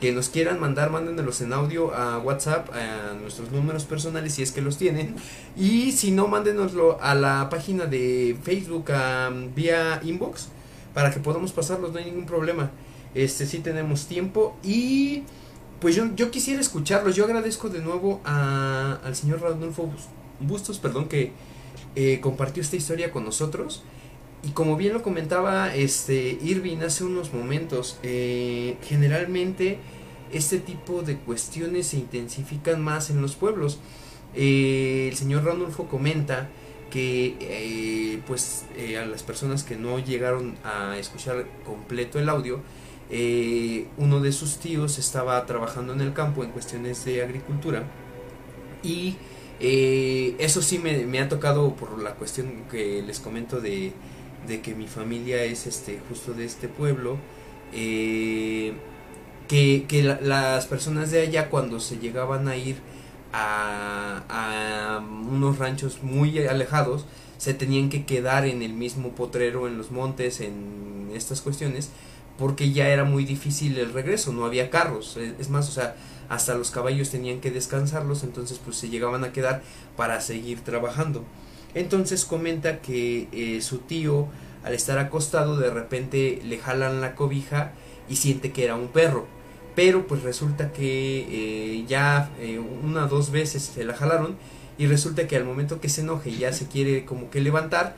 que 0.00 0.12
nos 0.12 0.28
quieran 0.28 0.60
mandar, 0.60 0.90
mándenlos 0.90 1.40
en 1.40 1.52
audio 1.52 1.94
a 1.94 2.18
WhatsApp, 2.18 2.68
a 2.72 3.14
nuestros 3.14 3.50
números 3.50 3.84
personales 3.84 4.34
si 4.34 4.42
es 4.42 4.52
que 4.52 4.60
los 4.60 4.76
tienen. 4.76 5.16
Y 5.56 5.92
si 5.92 6.10
no, 6.10 6.28
mándenoslo 6.28 7.00
a 7.02 7.14
la 7.14 7.48
página 7.48 7.86
de 7.86 8.36
Facebook 8.42 8.92
am, 8.92 9.54
vía 9.54 10.00
inbox 10.04 10.48
para 10.92 11.10
que 11.10 11.20
podamos 11.20 11.52
pasarlos, 11.52 11.92
no 11.92 11.98
hay 11.98 12.04
ningún 12.04 12.26
problema. 12.26 12.70
Este, 13.14 13.46
sí 13.46 13.58
tenemos 13.58 14.06
tiempo 14.06 14.56
y 14.62 15.22
pues 15.84 15.94
yo, 15.96 16.06
yo 16.16 16.30
quisiera 16.30 16.62
escucharlos. 16.62 17.14
Yo 17.14 17.24
agradezco 17.26 17.68
de 17.68 17.80
nuevo 17.82 18.22
a, 18.24 18.98
al 19.04 19.14
señor 19.14 19.42
Radolfo 19.42 19.82
Bus- 19.82 20.08
Bustos, 20.40 20.78
perdón, 20.78 21.08
que 21.08 21.32
eh, 21.94 22.20
compartió 22.22 22.62
esta 22.62 22.76
historia 22.76 23.10
con 23.10 23.22
nosotros. 23.26 23.82
Y 24.42 24.52
como 24.52 24.78
bien 24.78 24.94
lo 24.94 25.02
comentaba 25.02 25.74
este 25.74 26.38
Irving 26.42 26.78
hace 26.78 27.04
unos 27.04 27.34
momentos, 27.34 27.98
eh, 28.02 28.78
generalmente 28.82 29.76
este 30.32 30.58
tipo 30.58 31.02
de 31.02 31.18
cuestiones 31.18 31.88
se 31.88 31.98
intensifican 31.98 32.80
más 32.80 33.10
en 33.10 33.20
los 33.20 33.34
pueblos. 33.36 33.78
Eh, 34.34 35.08
el 35.10 35.16
señor 35.18 35.44
Ranulfo 35.44 35.86
comenta 35.86 36.48
que 36.90 38.22
pues 38.26 38.64
eh, 38.76 38.96
a 38.96 39.04
las 39.04 39.22
personas 39.22 39.64
que 39.64 39.76
no 39.76 39.98
llegaron 39.98 40.54
a 40.64 40.96
escuchar 40.96 41.44
completo 41.66 42.18
el 42.18 42.28
audio, 42.30 42.60
eh, 43.10 43.88
uno 43.96 44.20
de 44.20 44.32
sus 44.32 44.58
tíos 44.58 44.98
estaba 44.98 45.44
trabajando 45.46 45.92
en 45.92 46.00
el 46.00 46.12
campo 46.12 46.44
en 46.44 46.50
cuestiones 46.50 47.04
de 47.04 47.22
agricultura 47.22 47.84
y 48.82 49.16
eh, 49.60 50.36
eso 50.38 50.62
sí 50.62 50.78
me, 50.78 51.20
ha 51.20 51.28
tocado 51.28 51.74
por 51.76 52.00
la 52.02 52.14
cuestión 52.14 52.64
que 52.70 53.02
les 53.02 53.20
comento 53.20 53.60
de, 53.60 53.92
que 54.62 54.74
mi 54.74 54.86
familia 54.88 55.42
es 55.44 55.66
este 55.66 56.00
justo 56.08 56.34
de 56.34 56.44
este 56.44 56.68
pueblo 56.68 57.18
eh, 57.72 58.74
que, 59.48 59.86
que 59.88 60.02
la- 60.02 60.20
las 60.20 60.66
personas 60.66 61.10
de 61.10 61.20
allá 61.22 61.50
cuando 61.50 61.80
se 61.80 61.98
llegaban 61.98 62.48
a 62.48 62.56
ir 62.56 62.76
a, 63.32 64.24
a 64.28 65.00
unos 65.00 65.58
ranchos 65.58 66.02
muy 66.02 66.38
alejados 66.46 67.06
se 67.38 67.54
tenían 67.54 67.90
que 67.90 68.06
quedar 68.06 68.46
en 68.46 68.62
el 68.62 68.72
mismo 68.74 69.10
potrero 69.10 69.66
en 69.68 69.76
los 69.78 69.90
montes 69.90 70.40
en 70.40 71.10
estas 71.14 71.40
cuestiones 71.40 71.90
porque 72.38 72.72
ya 72.72 72.88
era 72.88 73.04
muy 73.04 73.24
difícil 73.24 73.78
el 73.78 73.92
regreso 73.92 74.32
no 74.32 74.44
había 74.44 74.70
carros 74.70 75.16
es, 75.16 75.34
es 75.38 75.50
más 75.50 75.68
o 75.68 75.72
sea 75.72 75.94
hasta 76.28 76.54
los 76.54 76.70
caballos 76.70 77.10
tenían 77.10 77.40
que 77.40 77.50
descansarlos 77.50 78.22
entonces 78.22 78.60
pues 78.64 78.76
se 78.76 78.88
llegaban 78.88 79.24
a 79.24 79.32
quedar 79.32 79.62
para 79.96 80.20
seguir 80.20 80.60
trabajando. 80.60 81.24
Entonces 81.74 82.24
comenta 82.24 82.80
que 82.80 83.28
eh, 83.32 83.60
su 83.60 83.78
tío 83.78 84.28
al 84.64 84.74
estar 84.74 84.98
acostado 84.98 85.56
de 85.58 85.70
repente 85.70 86.40
le 86.44 86.58
jalan 86.58 87.00
la 87.00 87.14
cobija 87.14 87.72
y 88.08 88.16
siente 88.16 88.52
que 88.52 88.64
era 88.64 88.76
un 88.76 88.88
perro. 88.88 89.26
Pero 89.74 90.06
pues 90.06 90.22
resulta 90.22 90.72
que 90.72 91.26
eh, 91.28 91.84
ya 91.88 92.30
eh, 92.38 92.58
una 92.58 93.06
o 93.06 93.08
dos 93.08 93.30
veces 93.30 93.62
se 93.62 93.84
la 93.84 93.94
jalaron 93.94 94.36
y 94.78 94.86
resulta 94.86 95.26
que 95.26 95.36
al 95.36 95.44
momento 95.44 95.80
que 95.80 95.88
se 95.88 96.02
enoje 96.02 96.32
ya 96.36 96.52
se 96.52 96.68
quiere 96.68 97.04
como 97.04 97.30
que 97.30 97.40
levantar 97.40 97.96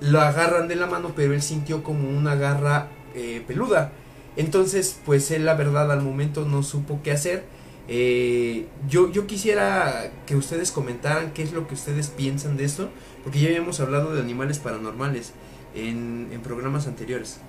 lo 0.00 0.20
agarran 0.20 0.68
de 0.68 0.76
la 0.76 0.86
mano 0.86 1.12
pero 1.14 1.32
él 1.34 1.42
sintió 1.42 1.82
como 1.82 2.08
una 2.08 2.36
garra 2.36 2.88
eh, 3.18 3.44
peluda 3.46 3.92
entonces 4.36 5.00
pues 5.04 5.30
él 5.30 5.44
la 5.46 5.54
verdad 5.54 5.90
al 5.92 6.02
momento 6.02 6.44
no 6.46 6.62
supo 6.62 7.02
qué 7.02 7.12
hacer 7.12 7.50
eh, 7.88 8.74
yo, 8.88 9.10
yo 9.12 9.26
quisiera 9.26 10.22
que 10.26 10.36
ustedes 10.36 10.72
comentaran 10.72 11.32
qué 11.32 11.42
es 11.42 11.52
lo 11.52 11.66
que 11.66 11.74
ustedes 11.74 12.08
piensan 12.10 12.56
de 12.56 12.64
esto 12.64 12.94
porque 13.22 13.40
ya 13.40 13.48
habíamos 13.48 13.80
hablado 13.80 14.14
de 14.14 14.20
animales 14.20 14.58
paranormales 14.60 15.34
en, 15.72 16.28
en 16.32 16.42
programas 16.42 16.86
anteriores 16.86 17.42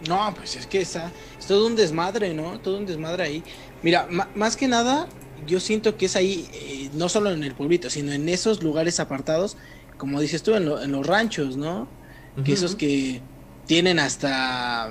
No, 0.00 0.32
pues 0.34 0.54
es 0.56 0.66
que 0.68 0.80
está, 0.80 1.12
es 1.38 1.46
todo 1.46 1.66
un 1.66 1.74
desmadre, 1.74 2.32
¿no? 2.34 2.60
Todo 2.60 2.78
un 2.78 2.86
desmadre 2.86 3.24
ahí. 3.24 3.44
Mira, 3.82 4.06
más 4.34 4.56
que 4.56 4.68
nada, 4.68 5.08
yo 5.36 5.58
siento 5.60 5.96
que 5.96 6.06
es 6.06 6.14
ahí, 6.16 6.48
eh, 6.52 6.90
no 6.92 7.08
solo 7.08 7.30
en 7.32 7.42
el 7.42 7.56
pueblito, 7.56 7.90
sino 7.90 8.12
en 8.12 8.28
esos 8.28 8.62
lugares 8.62 9.00
apartados, 9.00 9.56
como 9.96 10.20
dices 10.20 10.42
tú, 10.44 10.54
en, 10.54 10.66
lo- 10.66 10.80
en 10.82 10.92
los 10.92 11.04
ranchos, 11.06 11.56
¿no? 11.56 11.97
Que 12.42 12.52
esos 12.54 12.76
que 12.76 13.26
tienen 13.66 13.98
hasta, 13.98 14.90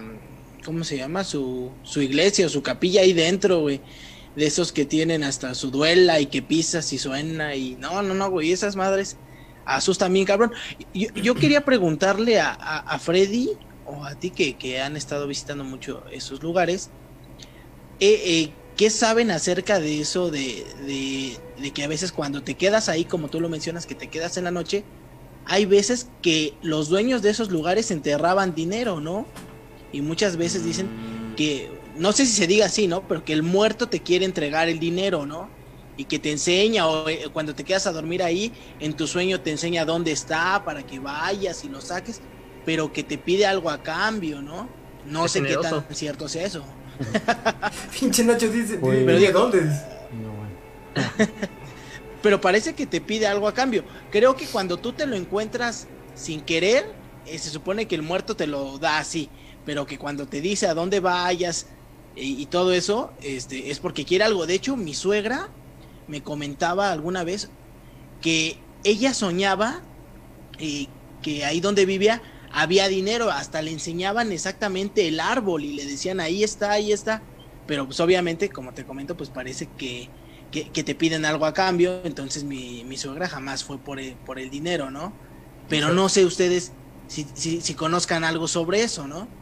¿cómo 0.63 0.83
se 0.83 0.97
llama? 0.97 1.23
Su, 1.23 1.79
su 1.83 2.01
iglesia 2.01 2.45
o 2.47 2.49
su 2.49 2.61
capilla 2.63 3.01
ahí 3.01 3.13
dentro, 3.13 3.61
güey. 3.61 3.83
De 4.35 4.45
esos 4.47 4.71
que 4.71 4.85
tienen 4.85 5.23
hasta 5.23 5.55
su 5.55 5.71
duela 5.71 6.19
y 6.19 6.27
que 6.29 6.43
pisas 6.43 6.91
y 6.93 6.99
suena 6.99 7.55
y 7.55 7.75
no, 7.77 8.03
no, 8.03 8.13
no, 8.13 8.29
güey, 8.29 8.51
esas 8.51 8.75
madres 8.75 9.19
asustan 9.65 10.13
bien, 10.13 10.25
cabrón. 10.25 10.51
Yo, 10.93 11.07
yo 11.15 11.39
quería 11.39 11.65
preguntarle 11.65 12.39
a, 12.39 12.49
a, 12.51 12.79
a 12.79 12.99
Freddy 12.99 13.49
o 13.83 14.05
a 14.05 14.15
ti 14.15 14.31
que, 14.33 14.57
que 14.57 14.81
han 14.81 14.95
estado 14.97 15.27
visitando 15.27 15.63
mucho 15.63 16.05
esos 16.09 16.43
lugares, 16.43 16.93
eh, 17.99 18.41
eh, 18.43 18.61
¿qué 18.75 18.89
saben 18.89 19.31
acerca 19.31 19.79
de 19.79 19.99
eso 20.01 20.29
de, 20.31 20.65
de, 20.75 21.43
de 21.55 21.73
que 21.73 21.83
a 21.83 21.87
veces 21.87 22.11
cuando 22.11 22.43
te 22.43 22.57
quedas 22.57 22.89
ahí, 22.89 23.05
como 23.07 23.29
tú 23.29 23.39
lo 23.41 23.49
mencionas, 23.49 23.85
que 23.85 23.95
te 23.95 24.09
quedas 24.09 24.37
en 24.37 24.43
la 24.45 24.51
noche, 24.51 24.89
hay 25.47 25.65
veces 25.65 26.09
que 26.21 26.53
los 26.61 26.89
dueños 26.89 27.21
de 27.21 27.29
esos 27.29 27.49
lugares 27.51 27.89
enterraban 27.91 28.53
dinero, 28.53 28.99
¿no? 28.99 29.25
Y 29.91 30.01
muchas 30.01 30.35
veces 30.37 30.63
dicen 30.65 30.87
que, 31.37 31.71
no 31.97 32.11
sé 32.11 32.25
si 32.25 32.33
se 32.33 32.47
diga 32.47 32.65
así, 32.67 32.87
¿no? 32.87 33.07
Pero 33.07 33.23
que 33.23 33.33
el 33.33 33.43
muerto 33.43 33.87
te 33.87 34.01
quiere 34.01 34.25
entregar 34.25 34.67
el 34.69 34.79
dinero, 34.79 35.25
¿no? 35.25 35.49
Y 35.95 36.05
que 36.05 36.19
te 36.19 36.31
enseña, 36.31 36.85
o 36.87 37.07
eh, 37.09 37.27
cuando 37.33 37.55
te 37.55 37.63
quedas 37.63 37.87
a 37.87 37.91
dormir 37.91 38.21
ahí, 38.21 38.51
en 38.79 38.93
tu 38.93 39.07
sueño 39.07 39.41
te 39.41 39.51
enseña 39.51 39.85
dónde 39.85 40.11
está 40.11 40.63
para 40.65 40.85
que 40.85 40.99
vayas 40.99 41.63
y 41.63 41.69
lo 41.69 41.81
saques, 41.81 42.21
pero 42.65 42.91
que 42.93 43.03
te 43.03 43.17
pide 43.17 43.45
algo 43.45 43.69
a 43.69 43.81
cambio, 43.81 44.41
¿no? 44.41 44.69
No 45.05 45.25
Es 45.25 45.31
sé 45.31 45.41
qué 45.43 45.55
tan 45.57 45.85
cierto 45.91 46.27
sea 46.27 46.45
eso. 46.45 46.63
pinche 47.99 48.23
Nacho 48.23 48.49
dice 48.49 48.77
Pues- 48.77 49.05
¿de- 49.05 49.19
de 49.19 49.31
dónde? 49.31 49.61
No, 49.61 50.33
bueno. 50.35 51.31
pero 52.27 52.41
parece 52.41 52.75
que 52.75 52.85
te 52.85 52.99
pide 52.99 53.25
algo 53.25 53.47
a 53.47 53.53
cambio. 53.53 53.85
Creo 54.11 54.35
que 54.35 54.47
cuando 54.47 54.75
tú 54.75 54.91
te 54.91 55.05
lo 55.05 55.15
encuentras 55.15 55.87
sin 56.13 56.41
querer, 56.41 56.93
eh, 57.25 57.39
se 57.39 57.49
supone 57.49 57.87
que 57.87 57.95
el 57.95 58.01
muerto 58.01 58.35
te 58.35 58.47
lo 58.47 58.79
da 58.79 58.97
así, 58.97 59.29
pero 59.65 59.85
que 59.85 59.97
cuando 59.97 60.27
te 60.27 60.41
dice 60.41 60.67
a 60.67 60.73
dónde 60.73 60.99
vayas 60.99 61.67
y, 62.17 62.45
todo 62.47 62.73
eso, 62.73 63.13
este, 63.21 63.71
es 63.71 63.79
porque 63.79 64.03
quiere 64.03 64.25
algo. 64.25 64.45
De 64.45 64.55
hecho, 64.55 64.75
mi 64.75 64.93
suegra 64.93 65.47
me 66.09 66.21
comentaba 66.21 66.91
alguna 66.91 67.23
vez 67.23 67.49
que 68.19 68.57
ella 68.83 69.13
soñaba 69.13 69.79
eh, 70.59 70.87
que 71.21 71.45
ahí 71.45 71.61
donde 71.61 71.85
vivía 71.85 72.21
había 72.51 72.89
dinero, 72.89 73.31
hasta 73.31 73.61
le 73.61 73.71
enseñaban 73.71 74.33
exactamente 74.33 75.07
el 75.07 75.21
árbol 75.21 75.63
y 75.63 75.71
le 75.71 75.85
decían 75.85 76.19
ahí 76.19 76.43
está, 76.43 76.71
ahí 76.71 76.91
está, 76.91 77.21
pero 77.67 77.85
pues 77.85 78.01
obviamente, 78.01 78.49
como 78.49 78.73
te 78.73 78.83
comento, 78.83 79.15
pues 79.15 79.29
parece 79.29 79.69
que 79.77 80.09
que, 80.49 80.71
que 80.71 80.83
te 80.83 80.95
piden 80.95 81.25
algo 81.25 81.45
a 81.45 81.53
cambio, 81.53 82.03
entonces 82.05 82.43
mi, 82.43 82.83
mi 82.85 82.97
suegra 82.97 83.27
jamás 83.29 83.63
fue 83.63 83.83
por 83.83 83.99
el, 83.99 84.19
por 84.19 84.39
el 84.39 84.49
dinero, 84.49 84.91
¿no? 84.91 85.17
Pero 85.67 85.91
no 85.93 86.09
sé 86.09 86.25
ustedes 86.25 86.77
si, 87.07 87.25
si, 87.35 87.61
si 87.61 87.75
conozcan 87.75 88.23
algo 88.23 88.47
sobre 88.47 88.83
eso, 88.83 89.07
¿no? 89.07 89.35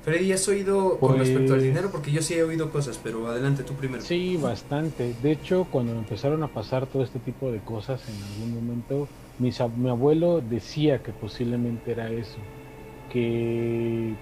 Freddy, 0.00 0.32
¿has 0.32 0.46
oído 0.48 0.98
con 1.00 1.16
Pues- 1.16 1.28
respecto 1.28 1.54
al 1.54 1.62
dinero? 1.62 1.90
Porque 1.90 2.12
yo 2.12 2.22
sí 2.22 2.34
he 2.34 2.42
oído 2.42 2.70
cosas, 2.70 2.98
pero 2.98 3.26
adelante 3.28 3.64
tú 3.64 3.76
primero. 3.76 4.04
Sí, 4.04 4.36
bastante. 4.36 5.14
De 5.14 5.30
hecho, 5.32 5.68
cuando 5.70 5.92
empezaron 5.96 6.42
a 6.42 6.52
pasar 6.52 6.88
todo 6.88 7.02
este 7.04 7.20
tipo 7.20 7.52
de 7.52 7.62
cosas 7.62 8.08
en 8.08 8.22
algún 8.22 8.52
momento, 8.52 9.12
mis 9.36 9.60
ab- 9.60 9.76
mi 9.76 9.88
abuelo 9.90 10.40
decía 10.40 11.02
que 11.02 11.12
posiblemente 11.14 11.92
era 11.92 12.10
eso. 12.10 12.50
Que, 13.08 14.18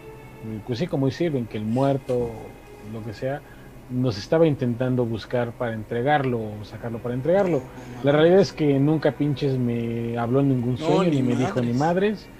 pues 0.64 0.78
sí, 0.78 0.86
como 0.88 1.10
sirven, 1.10 1.48
que 1.48 1.58
el 1.58 1.66
muerto, 1.66 2.58
lo 2.80 3.04
que 3.04 3.14
sea, 3.14 3.42
nos 3.90 4.18
estaba 4.18 4.46
intentando 4.46 5.06
buscar 5.06 5.56
para 5.56 5.74
entregarlo 5.74 6.40
o 6.58 6.64
sacarlo 6.64 7.00
para 7.02 7.14
entregarlo. 7.14 7.66
La 8.02 8.12
realidad 8.12 8.40
es 8.40 8.52
que 8.54 8.78
nunca 8.80 9.16
pinches 9.16 9.58
me 9.58 10.16
habló 10.18 10.40
en 10.40 10.48
ningún 10.48 10.78
No, 10.78 10.86
sueño, 10.86 11.10
ni 11.10 11.22
ni, 11.22 11.22
me 11.22 11.36
dijo 11.36 11.62
ni 11.62 11.74
madres. 11.74 12.32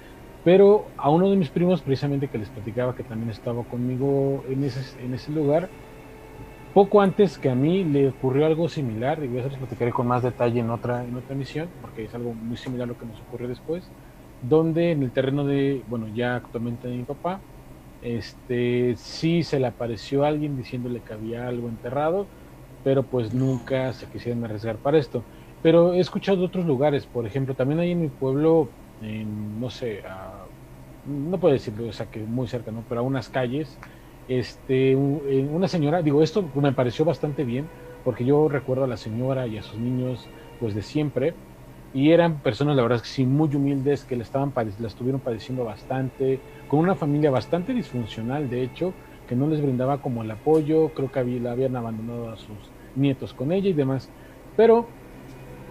Pero 0.43 0.95
a 0.97 1.11
uno 1.11 1.31
de 1.31 1.37
mis 1.37 1.51
primos, 1.51 1.83
precisamente 1.83 2.31
que 2.31 2.39
les 2.39 2.51
platicaba 2.51 2.95
que 2.95 3.05
también 3.05 3.31
estaba 3.31 3.65
conmigo 3.67 4.45
en 4.47 4.65
ese, 4.65 5.03
en 5.05 5.15
ese 5.15 5.33
lugar, 5.33 5.73
poco 6.73 7.01
antes 7.01 7.39
que 7.39 7.51
a 7.51 7.55
mí 7.55 7.85
le 7.85 8.09
ocurrió 8.11 8.47
algo 8.47 8.69
similar, 8.69 9.23
y 9.25 9.29
voy 9.29 9.41
a 9.41 9.49
les 9.49 9.59
platicaré 9.59 9.93
con 9.93 10.07
más 10.07 10.23
detalle 10.23 10.61
en 10.61 10.71
otra, 10.71 11.05
en 11.07 11.17
otra 11.17 11.35
emisión, 11.35 11.75
porque 11.81 12.05
es 12.05 12.15
algo 12.15 12.35
muy 12.35 12.57
similar 12.57 12.85
a 12.85 12.89
lo 12.89 12.97
que 12.97 13.07
nos 13.07 13.21
ocurrió 13.23 13.49
después, 13.49 13.93
donde 14.41 14.93
en 14.93 15.03
el 15.03 15.13
terreno 15.13 15.45
de, 15.45 15.85
bueno, 15.87 16.09
ya 16.09 16.37
actualmente 16.37 16.89
de 16.89 16.97
mi 16.97 17.05
papá, 17.05 17.45
este, 18.01 18.95
sí 18.97 19.43
se 19.43 19.61
le 19.61 19.67
apareció 19.69 20.25
alguien 20.25 20.57
diciéndole 20.57 21.03
que 21.03 21.13
había 21.15 21.47
algo 21.49 21.69
enterrado, 21.69 22.31
pero 22.83 23.09
pues 23.09 23.33
nunca 23.33 23.93
se 23.93 24.09
quisieron 24.09 24.45
arriesgar 24.45 24.81
para 24.81 24.99
esto. 24.99 25.27
Pero 25.61 25.95
he 25.95 26.01
escuchado 26.01 26.39
de 26.39 26.47
otros 26.47 26.67
lugares, 26.67 27.07
por 27.07 27.27
ejemplo, 27.27 27.55
también 27.57 27.81
ahí 27.81 27.93
en 27.93 28.01
mi 28.01 28.09
pueblo, 28.11 28.75
en, 29.01 29.59
no 29.59 29.71
sé, 29.71 30.03
no 31.03 31.41
puedo 31.41 31.55
decirlo, 31.55 31.89
o 31.89 31.93
sea, 31.93 32.07
que 32.09 32.27
muy 32.27 32.49
cerca, 32.49 32.73
¿no? 32.73 32.85
Pero 32.87 33.01
a 33.01 33.05
unas 33.05 33.29
calles, 33.31 33.81
este, 34.27 34.93
eh, 34.93 34.97
una 34.97 35.69
señora, 35.69 36.03
digo, 36.03 36.23
esto 36.23 36.51
me 36.55 36.73
pareció 36.75 37.05
bastante 37.05 37.45
bien, 37.45 37.73
porque 38.03 38.25
yo 38.25 38.49
recuerdo 38.49 38.85
a 38.85 38.87
la 38.89 38.97
señora 38.97 39.47
y 39.49 39.57
a 39.59 39.63
sus 39.63 39.81
niños, 39.81 40.31
pues 40.59 40.75
de 40.75 40.83
siempre, 40.83 41.39
y 41.93 42.13
eran 42.13 42.41
personas, 42.43 42.77
la 42.77 42.83
verdad 42.83 43.01
que 43.01 43.09
sí, 43.09 43.27
muy 43.27 43.55
humildes, 43.55 44.05
que 44.05 44.17
la, 44.17 44.23
estaban, 44.23 44.53
la 44.79 44.87
estuvieron 44.89 45.23
padeciendo 45.23 45.65
bastante, 45.65 46.43
con 46.71 46.79
una 46.79 46.95
familia 46.95 47.33
bastante 47.33 47.75
disfuncional, 47.75 48.49
de 48.49 48.63
hecho, 48.63 48.95
que 49.27 49.35
no 49.35 49.49
les 49.49 49.61
brindaba 49.61 50.01
como 50.01 50.23
el 50.23 50.31
apoyo, 50.31 50.91
creo 50.95 51.11
que 51.11 51.19
habían 51.19 51.75
abandonado 51.75 52.31
a 52.31 52.37
sus 52.37 52.73
nietos 52.95 53.35
con 53.35 53.51
ella 53.51 53.69
y 53.71 53.73
demás, 53.73 54.13
pero 54.55 54.89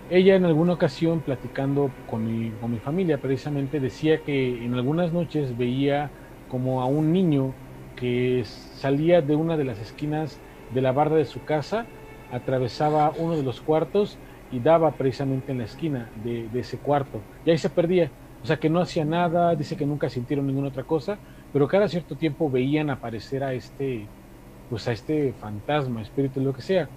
ella 0.09 0.35
en 0.35 0.43
alguna 0.43 0.73
ocasión 0.73 1.21
platicando 1.23 1.93
con 2.05 2.25
mi, 2.25 2.51
familia 2.81 3.21
precisamente 3.21 3.79
decía 3.79 4.23
que 4.23 4.65
en 4.65 4.73
algunas 4.73 5.13
noches 5.13 5.55
veía 5.55 6.11
como 6.49 6.81
a 6.81 6.87
un 6.87 7.13
niño 7.13 7.55
que 7.95 8.43
salía 8.45 9.21
de 9.21 9.37
una 9.37 9.55
de 9.55 9.63
las 9.63 9.79
esquinas 9.79 10.41
de 10.67 10.81
la 10.81 10.91
barda 10.91 11.15
de 11.15 11.23
su 11.23 11.45
casa, 11.45 11.87
atravesaba 12.29 13.13
uno 13.15 13.37
de 13.37 13.43
los 13.43 13.61
cuartos 13.61 14.19
y 14.49 14.59
daba 14.59 14.97
precisamente 14.97 15.53
en 15.53 15.59
la 15.59 15.63
esquina 15.63 16.11
de 16.13 16.49
ese 16.59 16.81
cuarto. 16.81 17.23
Y 17.45 17.51
ahí 17.51 17.57
se 17.57 17.69
perdía. 17.69 18.11
O 18.41 18.47
sea 18.47 18.57
que 18.59 18.69
no 18.69 18.81
hacía 18.81 19.05
nada, 19.05 19.55
dice 19.55 19.75
que 19.77 19.85
nunca 19.85 20.09
sintieron 20.09 20.47
ninguna 20.47 20.69
otra 20.69 20.83
cosa, 20.85 21.21
pero 21.51 21.67
cada 21.67 21.87
cierto 21.89 22.17
tiempo 22.17 22.49
veían 22.51 22.89
aparecer 22.89 23.43
a 23.43 23.53
este, 23.53 24.11
pues 24.67 24.87
a 24.87 24.93
este 24.93 25.33
fantasma, 25.35 26.01
espíritu, 26.01 26.41
lo 26.41 26.53
que 26.53 26.61
sea. 26.63 26.91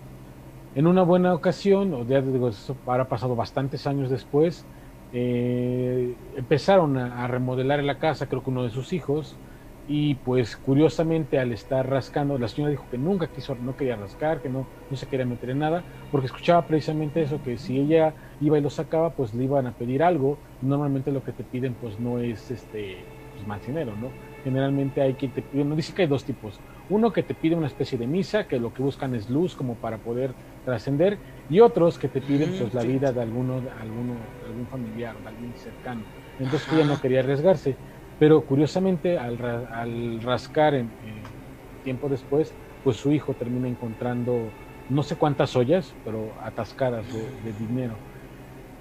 En 0.74 0.86
una 0.86 1.02
buena 1.02 1.34
ocasión, 1.34 1.92
o 1.94 2.06
ya 2.06 2.20
digo, 2.22 2.48
eso 2.48 2.80
pasado 3.08 3.36
bastantes 3.36 3.86
años 3.86 4.08
después, 4.10 4.68
eh, 5.10 6.16
empezaron 6.36 6.96
a, 6.96 7.24
a 7.24 7.26
remodelar 7.28 7.78
la 7.86 7.98
casa, 7.98 8.26
creo 8.28 8.42
que 8.42 8.50
uno 8.50 8.64
de 8.64 8.70
sus 8.70 8.92
hijos, 8.94 9.40
y 9.84 10.16
pues 10.16 10.56
curiosamente 10.56 11.38
al 11.38 11.52
estar 11.52 11.88
rascando, 11.88 12.38
la 12.38 12.48
señora 12.48 12.70
dijo 12.70 12.86
que 12.88 12.98
nunca 12.98 13.28
quiso, 13.28 13.56
no 13.56 13.74
quería 13.74 13.96
rascar, 13.96 14.40
que 14.40 14.48
no, 14.48 14.70
no 14.88 14.96
se 14.96 15.08
quería 15.08 15.26
meter 15.26 15.50
en 15.50 15.58
nada, 15.58 15.86
porque 16.10 16.26
escuchaba 16.26 16.66
precisamente 16.66 17.22
eso, 17.22 17.42
que 17.42 17.58
si 17.58 17.78
ella 17.78 18.14
iba 18.38 18.58
y 18.58 18.60
lo 18.62 18.70
sacaba, 18.70 19.14
pues 19.14 19.34
le 19.34 19.44
iban 19.44 19.66
a 19.66 19.74
pedir 19.74 20.02
algo, 20.02 20.40
normalmente 20.60 21.10
lo 21.10 21.22
que 21.22 21.32
te 21.32 21.44
piden 21.44 21.76
pues 21.76 21.98
no 21.98 22.20
es 22.20 22.50
este 22.50 23.10
pues, 23.34 23.46
más 23.46 23.64
dinero, 23.64 23.96
¿no? 23.96 24.16
Generalmente 24.42 25.00
hay 25.00 25.16
que 25.16 25.28
te 25.30 25.42
piden, 25.42 25.68
no 25.68 25.76
dice 25.76 25.92
que 25.94 26.02
hay 26.02 26.08
dos 26.08 26.24
tipos, 26.24 26.62
uno 26.88 27.12
que 27.12 27.22
te 27.22 27.34
pide 27.34 27.56
una 27.56 27.66
especie 27.66 27.98
de 27.98 28.06
misa, 28.06 28.44
que 28.44 28.58
lo 28.60 28.72
que 28.72 28.82
buscan 28.82 29.14
es 29.14 29.28
luz 29.28 29.56
como 29.56 29.78
para 29.78 29.98
poder 29.98 30.36
trascender, 30.62 31.20
y 31.48 31.60
otros 31.60 31.98
que 31.98 32.08
te 32.08 32.20
piden 32.20 32.56
pues 32.58 32.72
la 32.74 32.82
vida 32.82 33.12
de 33.12 33.22
alguno, 33.22 33.60
de 33.60 33.70
alguno, 33.70 34.36
de 34.40 34.46
algún 34.46 34.68
familiar, 34.68 35.20
de 35.20 35.28
alguien 35.28 35.54
cercano. 35.56 36.08
Entonces 36.38 36.72
ella 36.72 36.84
no 36.84 37.00
quería 37.00 37.20
arriesgarse. 37.20 37.78
Pero 38.22 38.46
curiosamente, 38.46 39.18
al, 39.18 39.36
al 39.72 40.22
rascar 40.22 40.74
en, 40.74 40.94
eh, 41.00 41.24
tiempo 41.82 42.08
después, 42.08 42.56
pues 42.80 42.96
su 42.96 43.10
hijo 43.10 43.34
termina 43.34 43.66
encontrando 43.68 44.54
no 44.86 45.02
sé 45.02 45.16
cuántas 45.16 45.56
ollas, 45.56 45.98
pero 46.04 46.40
atascadas 46.40 47.10
de, 47.10 47.36
de 47.42 47.52
dinero. 47.52 48.04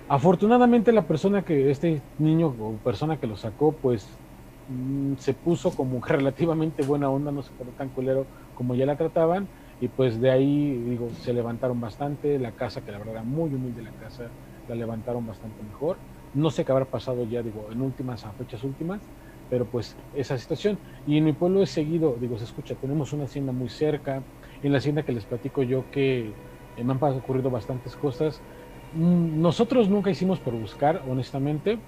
Afortunadamente 0.08 0.92
la 0.92 1.08
persona 1.08 1.44
que, 1.44 1.72
este 1.72 2.06
niño 2.18 2.50
o 2.60 2.80
persona 2.82 3.18
que 3.18 3.28
lo 3.28 3.36
sacó, 3.36 3.80
pues 3.80 4.22
mm, 4.68 5.16
se 5.16 5.34
puso 5.34 5.76
como 5.76 6.02
relativamente 6.06 6.84
buena 6.84 7.10
onda, 7.10 7.32
no 7.32 7.44
se 7.44 7.56
quedó 7.56 7.74
tan 7.74 7.90
culero 7.90 8.30
como 8.54 8.76
ya 8.76 8.86
la 8.86 8.98
trataban, 8.98 9.50
y 9.80 9.88
pues 9.88 10.22
de 10.22 10.30
ahí, 10.32 10.84
digo, 10.84 11.10
se 11.10 11.34
levantaron 11.34 11.80
bastante, 11.80 12.38
la 12.40 12.54
casa, 12.54 12.84
que 12.84 12.92
la 12.92 13.00
verdad 13.00 13.16
era 13.16 13.24
muy 13.24 13.56
humilde 13.56 13.82
la 13.82 13.94
casa, 13.94 14.36
la 14.68 14.76
levantaron 14.76 15.26
bastante 15.26 15.64
mejor. 15.64 16.04
No 16.34 16.52
sé 16.52 16.64
qué 16.64 16.72
habrá 16.72 16.90
pasado 16.90 17.26
ya, 17.26 17.44
digo, 17.44 17.72
en 17.72 17.82
últimas, 17.82 18.26
a 18.26 18.34
fechas 18.34 18.64
últimas, 18.64 19.10
pero 19.52 19.70
pues 19.70 20.00
esa 20.14 20.40
situación. 20.40 20.82
Y 21.06 21.18
en 21.20 21.26
mi 21.26 21.34
pueblo 21.34 21.62
he 21.64 21.68
seguido, 21.68 22.18
digo, 22.20 22.40
se 22.40 22.46
escucha, 22.46 22.78
tenemos 22.78 23.14
una 23.14 23.26
hacienda 23.26 23.52
muy 23.54 23.70
cerca, 23.70 24.26
en 24.64 24.72
la 24.72 24.78
hacienda 24.80 25.04
que 25.04 25.12
les 25.14 25.28
platico 25.28 25.64
yo 25.64 25.90
que 25.90 26.38
eh, 26.78 26.86
me 26.86 26.94
han 26.94 27.00
ocurrido 27.04 27.52
bastantes 27.52 27.98
cosas. 27.98 28.44
Mm, 28.92 29.42
Nosotros 29.42 29.90
nunca 29.90 30.12
hicimos 30.12 30.40
por 30.42 30.56
buscar, 30.56 31.04
honestamente, 31.06 31.84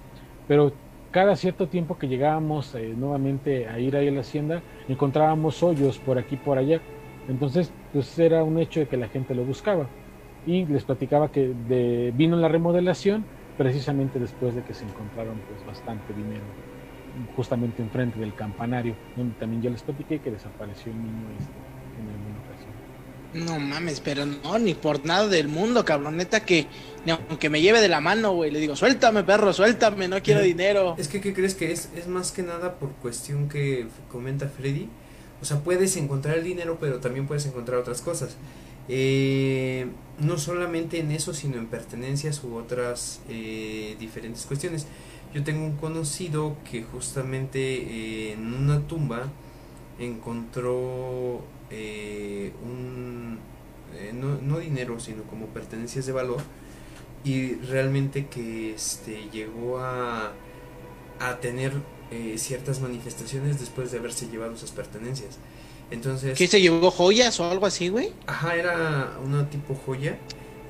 pero 0.46 0.78
cada 1.10 1.36
cierto 1.36 1.68
tiempo 1.68 1.96
que 1.98 2.08
llegábamos 2.08 2.74
eh, 2.74 2.94
nuevamente 2.96 3.68
a 3.68 3.78
ir 3.80 3.96
ahí 3.96 4.08
a 4.08 4.12
la 4.12 4.20
hacienda, 4.20 4.64
encontrábamos 4.86 5.62
hoyos 5.62 6.00
por 6.00 6.18
aquí 6.18 6.36
por 6.36 6.58
allá. 6.58 6.82
Entonces, 7.26 7.74
pues 7.90 8.18
era 8.18 8.44
un 8.44 8.58
hecho 8.58 8.80
de 8.80 8.88
que 8.88 8.96
la 8.96 9.08
gente 9.08 9.34
lo 9.34 9.44
buscaba. 9.44 9.92
Y 10.44 10.66
les 10.66 10.84
platicaba 10.84 11.30
que 11.30 11.52
de, 11.56 12.12
vino 12.14 12.36
la 12.36 12.48
remodelación 12.48 13.30
precisamente 13.56 14.18
después 14.18 14.54
de 14.54 14.64
que 14.64 14.74
se 14.74 14.84
encontraron 14.84 15.42
pues 15.42 15.64
bastante 15.64 16.12
dinero 16.12 16.54
justamente 17.36 17.82
enfrente 17.82 18.18
del 18.18 18.34
campanario, 18.34 18.94
donde 19.16 19.34
también 19.36 19.62
yo 19.62 19.70
les 19.70 19.82
platiqué 19.82 20.20
que 20.20 20.30
desapareció 20.30 20.92
un 20.92 20.98
niño 20.98 21.26
este, 21.38 21.52
en 22.00 22.08
alguna 22.08 22.38
ocasión. 22.44 22.74
No 23.34 23.58
mames, 23.58 24.00
pero 24.00 24.26
no, 24.26 24.58
ni 24.58 24.74
por 24.74 25.04
nada 25.04 25.28
del 25.28 25.48
mundo, 25.48 25.84
cabrón. 25.84 26.16
Neta 26.16 26.44
que, 26.44 26.66
ni 27.04 27.12
aunque 27.12 27.50
me 27.50 27.60
lleve 27.60 27.80
de 27.80 27.88
la 27.88 28.00
mano, 28.00 28.32
güey, 28.32 28.50
le 28.50 28.60
digo, 28.60 28.76
suéltame, 28.76 29.24
perro, 29.24 29.52
suéltame, 29.52 30.06
no 30.06 30.22
quiero 30.22 30.40
dinero. 30.40 30.94
Es 30.98 31.08
que, 31.08 31.20
¿qué 31.20 31.34
crees 31.34 31.54
que 31.54 31.72
es? 31.72 31.90
Es 31.96 32.06
más 32.06 32.30
que 32.30 32.42
nada 32.42 32.74
por 32.78 32.92
cuestión 32.92 33.48
que 33.48 33.88
comenta 34.10 34.48
Freddy. 34.48 34.88
O 35.42 35.44
sea, 35.44 35.60
puedes 35.60 35.96
encontrar 35.96 36.38
el 36.38 36.44
dinero, 36.44 36.78
pero 36.80 37.00
también 37.00 37.26
puedes 37.26 37.44
encontrar 37.46 37.78
otras 37.78 38.00
cosas. 38.00 38.36
Eh, 38.88 39.86
no 40.18 40.38
solamente 40.38 41.00
en 41.00 41.10
eso, 41.10 41.34
sino 41.34 41.56
en 41.56 41.66
pertenencias 41.66 42.42
u 42.44 42.54
otras 42.54 43.20
eh, 43.28 43.96
diferentes 43.98 44.44
cuestiones. 44.46 44.86
Yo 45.34 45.42
tengo 45.42 45.64
un 45.64 45.76
conocido 45.76 46.56
que 46.70 46.84
justamente 46.84 47.58
eh, 47.58 48.32
en 48.34 48.54
una 48.54 48.86
tumba 48.86 49.28
encontró 49.98 51.42
eh, 51.70 52.52
un... 52.64 53.38
eh, 53.96 54.12
no, 54.14 54.40
no 54.40 54.58
dinero, 54.58 55.00
sino 55.00 55.24
como 55.24 55.46
pertenencias 55.46 56.06
de 56.06 56.12
valor. 56.12 56.40
Y 57.24 57.54
realmente 57.54 58.26
que 58.26 58.74
este, 58.74 59.28
llegó 59.32 59.78
a, 59.78 60.32
a 61.18 61.40
tener 61.40 61.72
eh, 62.10 62.34
ciertas 62.38 62.80
manifestaciones 62.80 63.58
después 63.58 63.90
de 63.90 63.98
haberse 63.98 64.28
llevado 64.28 64.54
esas 64.54 64.70
pertenencias. 64.70 65.38
Entonces... 65.90 66.38
¿Qué 66.38 66.46
se 66.46 66.60
llevó 66.60 66.90
joyas 66.90 67.40
o 67.40 67.50
algo 67.50 67.66
así, 67.66 67.88
güey? 67.88 68.12
Ajá, 68.26 68.54
era 68.54 69.18
una 69.24 69.48
tipo 69.50 69.74
joya 69.74 70.16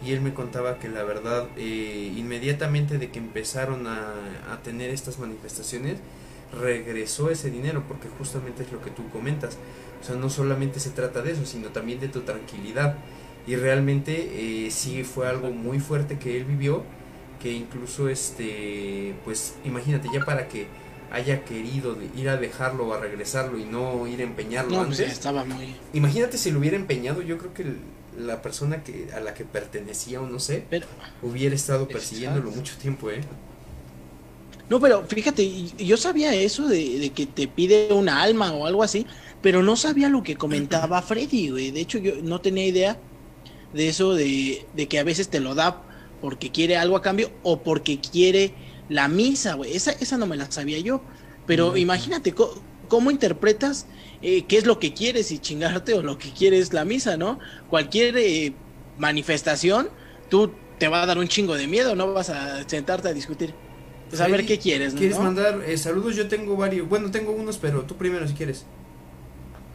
y 0.04 0.12
él 0.12 0.20
me 0.20 0.34
contaba 0.34 0.78
que 0.78 0.88
la 0.88 1.02
verdad 1.04 1.48
eh, 1.56 2.12
inmediatamente 2.16 2.98
de 2.98 3.10
que 3.10 3.18
empezaron 3.18 3.86
a, 3.86 4.12
a 4.52 4.62
tener 4.62 4.90
estas 4.90 5.18
manifestaciones 5.18 5.98
regresó 6.60 7.30
ese 7.30 7.50
dinero 7.50 7.82
porque 7.88 8.08
justamente 8.18 8.62
es 8.62 8.72
lo 8.72 8.80
que 8.82 8.90
tú 8.90 9.08
comentas. 9.10 9.56
O 10.00 10.04
sea, 10.06 10.14
no 10.16 10.30
solamente 10.30 10.78
se 10.80 10.90
trata 10.90 11.22
de 11.22 11.32
eso, 11.32 11.46
sino 11.46 11.68
también 11.68 12.00
de 12.00 12.08
tu 12.08 12.20
tranquilidad. 12.20 12.96
Y 13.46 13.56
realmente 13.56 14.66
eh, 14.66 14.70
sí 14.70 15.02
fue 15.04 15.28
algo 15.28 15.50
muy 15.50 15.80
fuerte 15.80 16.18
que 16.18 16.36
él 16.36 16.44
vivió, 16.44 16.82
que 17.42 17.52
incluso 17.52 18.08
este, 18.08 19.14
pues 19.24 19.54
imagínate 19.64 20.08
ya 20.12 20.24
para 20.24 20.48
que 20.48 20.66
haya 21.10 21.44
querido 21.44 21.94
de 21.94 22.08
ir 22.20 22.28
a 22.28 22.36
dejarlo 22.36 22.88
o 22.88 22.94
a 22.94 23.00
regresarlo 23.00 23.58
y 23.58 23.64
no 23.64 24.06
ir 24.06 24.20
a 24.20 24.24
empeñarlo 24.24 24.70
No, 24.72 24.80
antes. 24.82 24.96
pues 24.98 25.08
ya 25.08 25.12
estaba 25.12 25.44
muy. 25.44 25.74
Imagínate 25.92 26.38
si 26.38 26.50
lo 26.50 26.58
hubiera 26.58 26.76
empeñado, 26.76 27.22
yo 27.22 27.38
creo 27.38 27.52
que 27.54 27.62
el- 27.62 27.78
la 28.18 28.42
persona 28.42 28.82
que 28.84 29.10
a 29.12 29.20
la 29.20 29.34
que 29.34 29.44
pertenecía 29.44 30.20
o 30.20 30.26
no 30.28 30.38
sé, 30.40 30.66
Pero, 30.70 30.88
hubiera 31.22 31.54
estado 31.54 31.90
persiguiéndolo 31.90 32.50
Exacto. 32.50 32.56
mucho 32.60 32.76
tiempo, 32.78 33.10
¿eh? 33.10 33.28
no, 34.68 34.80
pero 34.80 35.06
fíjate, 35.06 35.46
yo 35.76 35.96
sabía 35.96 36.34
eso 36.34 36.66
de, 36.68 36.98
de 36.98 37.12
que 37.12 37.26
te 37.26 37.48
pide 37.48 37.92
una 37.92 38.22
alma 38.22 38.52
o 38.52 38.66
algo 38.66 38.82
así, 38.82 39.06
pero 39.42 39.62
no 39.62 39.76
sabía 39.76 40.08
lo 40.08 40.22
que 40.22 40.36
comentaba 40.36 41.02
Freddy, 41.02 41.50
güey. 41.50 41.70
De 41.70 41.80
hecho, 41.80 41.98
yo 41.98 42.14
no 42.22 42.40
tenía 42.40 42.66
idea 42.66 42.98
de 43.74 43.88
eso 43.88 44.14
de, 44.14 44.66
de 44.74 44.88
que 44.88 44.98
a 44.98 45.04
veces 45.04 45.28
te 45.28 45.40
lo 45.40 45.54
da 45.54 45.82
porque 46.20 46.50
quiere 46.50 46.76
algo 46.78 46.96
a 46.96 47.02
cambio 47.02 47.30
o 47.42 47.62
porque 47.62 48.00
quiere 48.00 48.54
la 48.88 49.08
misa, 49.08 49.54
güey. 49.54 49.74
Esa, 49.76 49.92
esa 49.92 50.16
no 50.16 50.26
me 50.26 50.36
la 50.36 50.50
sabía 50.50 50.78
yo. 50.78 51.02
Pero 51.46 51.76
imagínate 51.76 52.34
cómo 52.88 53.10
interpretas 53.10 53.86
eh, 54.24 54.46
qué 54.48 54.56
es 54.56 54.64
lo 54.64 54.78
que 54.78 54.94
quieres 54.94 55.30
y 55.30 55.38
chingarte 55.38 55.92
o 55.92 56.02
lo 56.02 56.16
que 56.16 56.30
quieres 56.30 56.72
la 56.72 56.86
misa, 56.86 57.18
¿no? 57.18 57.38
Cualquier 57.68 58.16
eh, 58.16 58.54
manifestación, 58.96 59.90
tú 60.30 60.50
te 60.78 60.88
va 60.88 61.02
a 61.02 61.06
dar 61.06 61.18
un 61.18 61.28
chingo 61.28 61.54
de 61.56 61.66
miedo, 61.66 61.94
no 61.94 62.10
vas 62.14 62.30
a 62.30 62.66
sentarte 62.66 63.08
a 63.08 63.12
discutir. 63.12 63.52
Pues 64.08 64.22
a 64.22 64.28
ver 64.28 64.46
qué 64.46 64.58
quieres, 64.58 64.94
¿Quieres 64.94 65.18
¿no? 65.18 65.24
mandar 65.24 65.60
eh, 65.66 65.76
saludos? 65.76 66.16
Yo 66.16 66.26
tengo 66.26 66.56
varios, 66.56 66.88
bueno, 66.88 67.10
tengo 67.10 67.32
unos, 67.32 67.58
pero 67.58 67.82
tú 67.82 67.96
primero 67.96 68.26
si 68.26 68.32
quieres. 68.32 68.64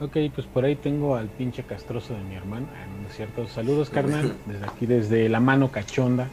Ok, 0.01 0.17
pues 0.33 0.47
por 0.47 0.65
ahí 0.65 0.75
tengo 0.75 1.15
al 1.15 1.27
pinche 1.27 1.61
castroso 1.63 2.15
de 2.15 2.21
mi 2.21 2.33
hermano. 2.33 2.67
Ah, 2.73 2.87
no 3.01 3.07
es 3.07 3.15
cierto. 3.15 3.47
Saludos, 3.49 3.89
carnal. 3.89 4.33
Desde 4.47 4.65
aquí, 4.65 4.85
desde 4.87 5.29
la 5.29 5.41
mano 5.41 5.71
cachonda. 5.71 6.27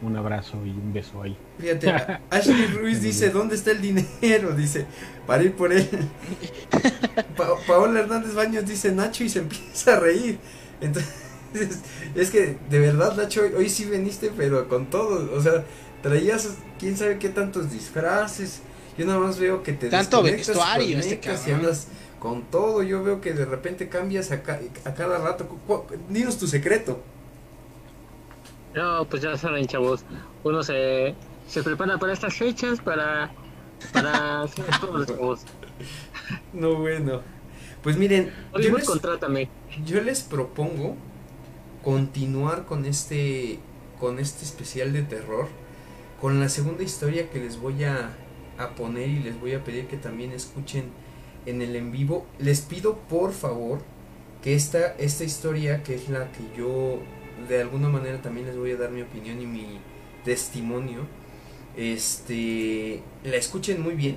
Un 0.00 0.16
abrazo 0.16 0.58
y 0.64 0.70
un 0.70 0.92
beso 0.92 1.22
ahí. 1.22 1.36
Fíjate, 1.58 1.90
a- 1.90 2.20
Ashley 2.30 2.66
Ruiz 2.68 3.02
dice, 3.02 3.30
¿dónde 3.30 3.56
está 3.56 3.72
el 3.72 3.80
dinero? 3.80 4.52
Dice, 4.56 4.86
para 5.26 5.42
ir 5.42 5.54
por 5.54 5.72
él. 5.72 5.88
Pa- 7.36 7.56
Paola 7.66 8.00
Hernández 8.00 8.34
Baños 8.34 8.64
dice, 8.66 8.92
Nacho 8.92 9.24
y 9.24 9.28
se 9.28 9.40
empieza 9.40 9.96
a 9.96 10.00
reír. 10.00 10.38
Entonces, 10.80 11.12
es 12.14 12.30
que 12.30 12.56
de 12.70 12.78
verdad, 12.78 13.16
Nacho, 13.16 13.42
hoy, 13.42 13.52
hoy 13.56 13.68
sí 13.68 13.84
veniste, 13.86 14.30
pero 14.36 14.68
con 14.68 14.86
todo. 14.86 15.34
O 15.36 15.42
sea, 15.42 15.64
traías 16.02 16.48
quién 16.78 16.96
sabe 16.96 17.18
qué 17.18 17.28
tantos 17.28 17.72
disfraces. 17.72 18.60
Yo 18.96 19.06
nada 19.06 19.18
más 19.20 19.38
veo 19.38 19.62
que 19.62 19.72
te 19.72 19.88
Tanto 19.88 20.22
vestuario, 20.22 20.98
este 20.98 21.18
conectas 21.20 21.40
y 21.46 21.50
cabrón. 21.50 21.66
andas 21.66 21.86
Con 22.18 22.42
todo, 22.50 22.82
yo 22.82 23.02
veo 23.02 23.20
que 23.20 23.32
de 23.32 23.44
repente 23.44 23.88
cambias 23.88 24.30
a, 24.32 24.42
ca- 24.42 24.60
a 24.84 24.94
cada 24.94 25.18
rato. 25.18 25.48
Dinos 26.08 26.38
tu 26.38 26.46
secreto. 26.46 27.00
No, 28.78 29.04
pues 29.06 29.22
ya 29.22 29.36
saben, 29.36 29.66
chavos. 29.66 30.04
Uno 30.44 30.62
se, 30.62 31.12
se 31.48 31.64
prepara 31.64 31.98
para 31.98 32.12
estas 32.12 32.34
fechas, 32.34 32.80
para, 32.80 33.28
para 33.92 34.42
hacer 34.42 34.66
todos 34.80 35.00
los 35.00 35.06
chavos. 35.08 35.40
No, 36.52 36.74
bueno. 36.74 37.22
Pues 37.82 37.96
miren, 37.96 38.32
yo 38.60 38.76
les, 38.76 38.86
contrátame. 38.86 39.48
yo 39.84 40.00
les 40.02 40.22
propongo 40.22 40.96
continuar 41.82 42.66
con 42.66 42.84
este 42.84 43.60
con 43.98 44.18
este 44.18 44.44
especial 44.44 44.92
de 44.92 45.02
terror 45.02 45.46
con 46.20 46.38
la 46.38 46.48
segunda 46.48 46.82
historia 46.82 47.30
que 47.30 47.38
les 47.38 47.58
voy 47.58 47.84
a, 47.84 48.10
a 48.58 48.70
poner 48.74 49.08
y 49.08 49.20
les 49.20 49.40
voy 49.40 49.54
a 49.54 49.64
pedir 49.64 49.86
que 49.86 49.96
también 49.96 50.32
escuchen 50.32 50.90
en 51.46 51.62
el 51.62 51.76
en 51.76 51.92
vivo 51.92 52.26
les 52.38 52.60
pido 52.60 52.98
por 53.08 53.32
favor 53.32 53.78
que 54.42 54.54
esta 54.54 54.88
esta 54.98 55.24
historia 55.24 55.82
que 55.84 55.94
es 55.94 56.08
la 56.08 56.30
que 56.32 56.42
yo 56.58 56.98
de 57.48 57.60
alguna 57.62 57.88
manera 57.88 58.20
también 58.22 58.46
les 58.46 58.56
voy 58.56 58.72
a 58.72 58.76
dar 58.76 58.90
mi 58.90 59.02
opinión 59.02 59.40
y 59.40 59.46
mi 59.46 59.80
testimonio. 60.24 61.06
Este 61.76 63.02
la 63.24 63.36
escuchen 63.36 63.82
muy 63.82 63.94
bien 63.94 64.16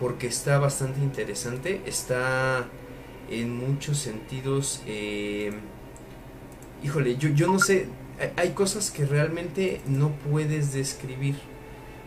porque 0.00 0.26
está 0.26 0.58
bastante 0.58 1.00
interesante 1.00 1.82
está 1.86 2.66
en 3.30 3.56
muchos 3.56 3.98
sentidos 3.98 4.82
eh, 4.86 5.52
híjole 6.82 7.16
yo, 7.16 7.28
yo 7.30 7.46
no 7.46 7.58
sé 7.58 7.86
hay- 8.36 8.50
cosas 8.50 8.90
que 8.90 9.06
realmente 9.06 9.80
no 9.86 10.10
puedes 10.30 10.72
describir. 10.74 11.36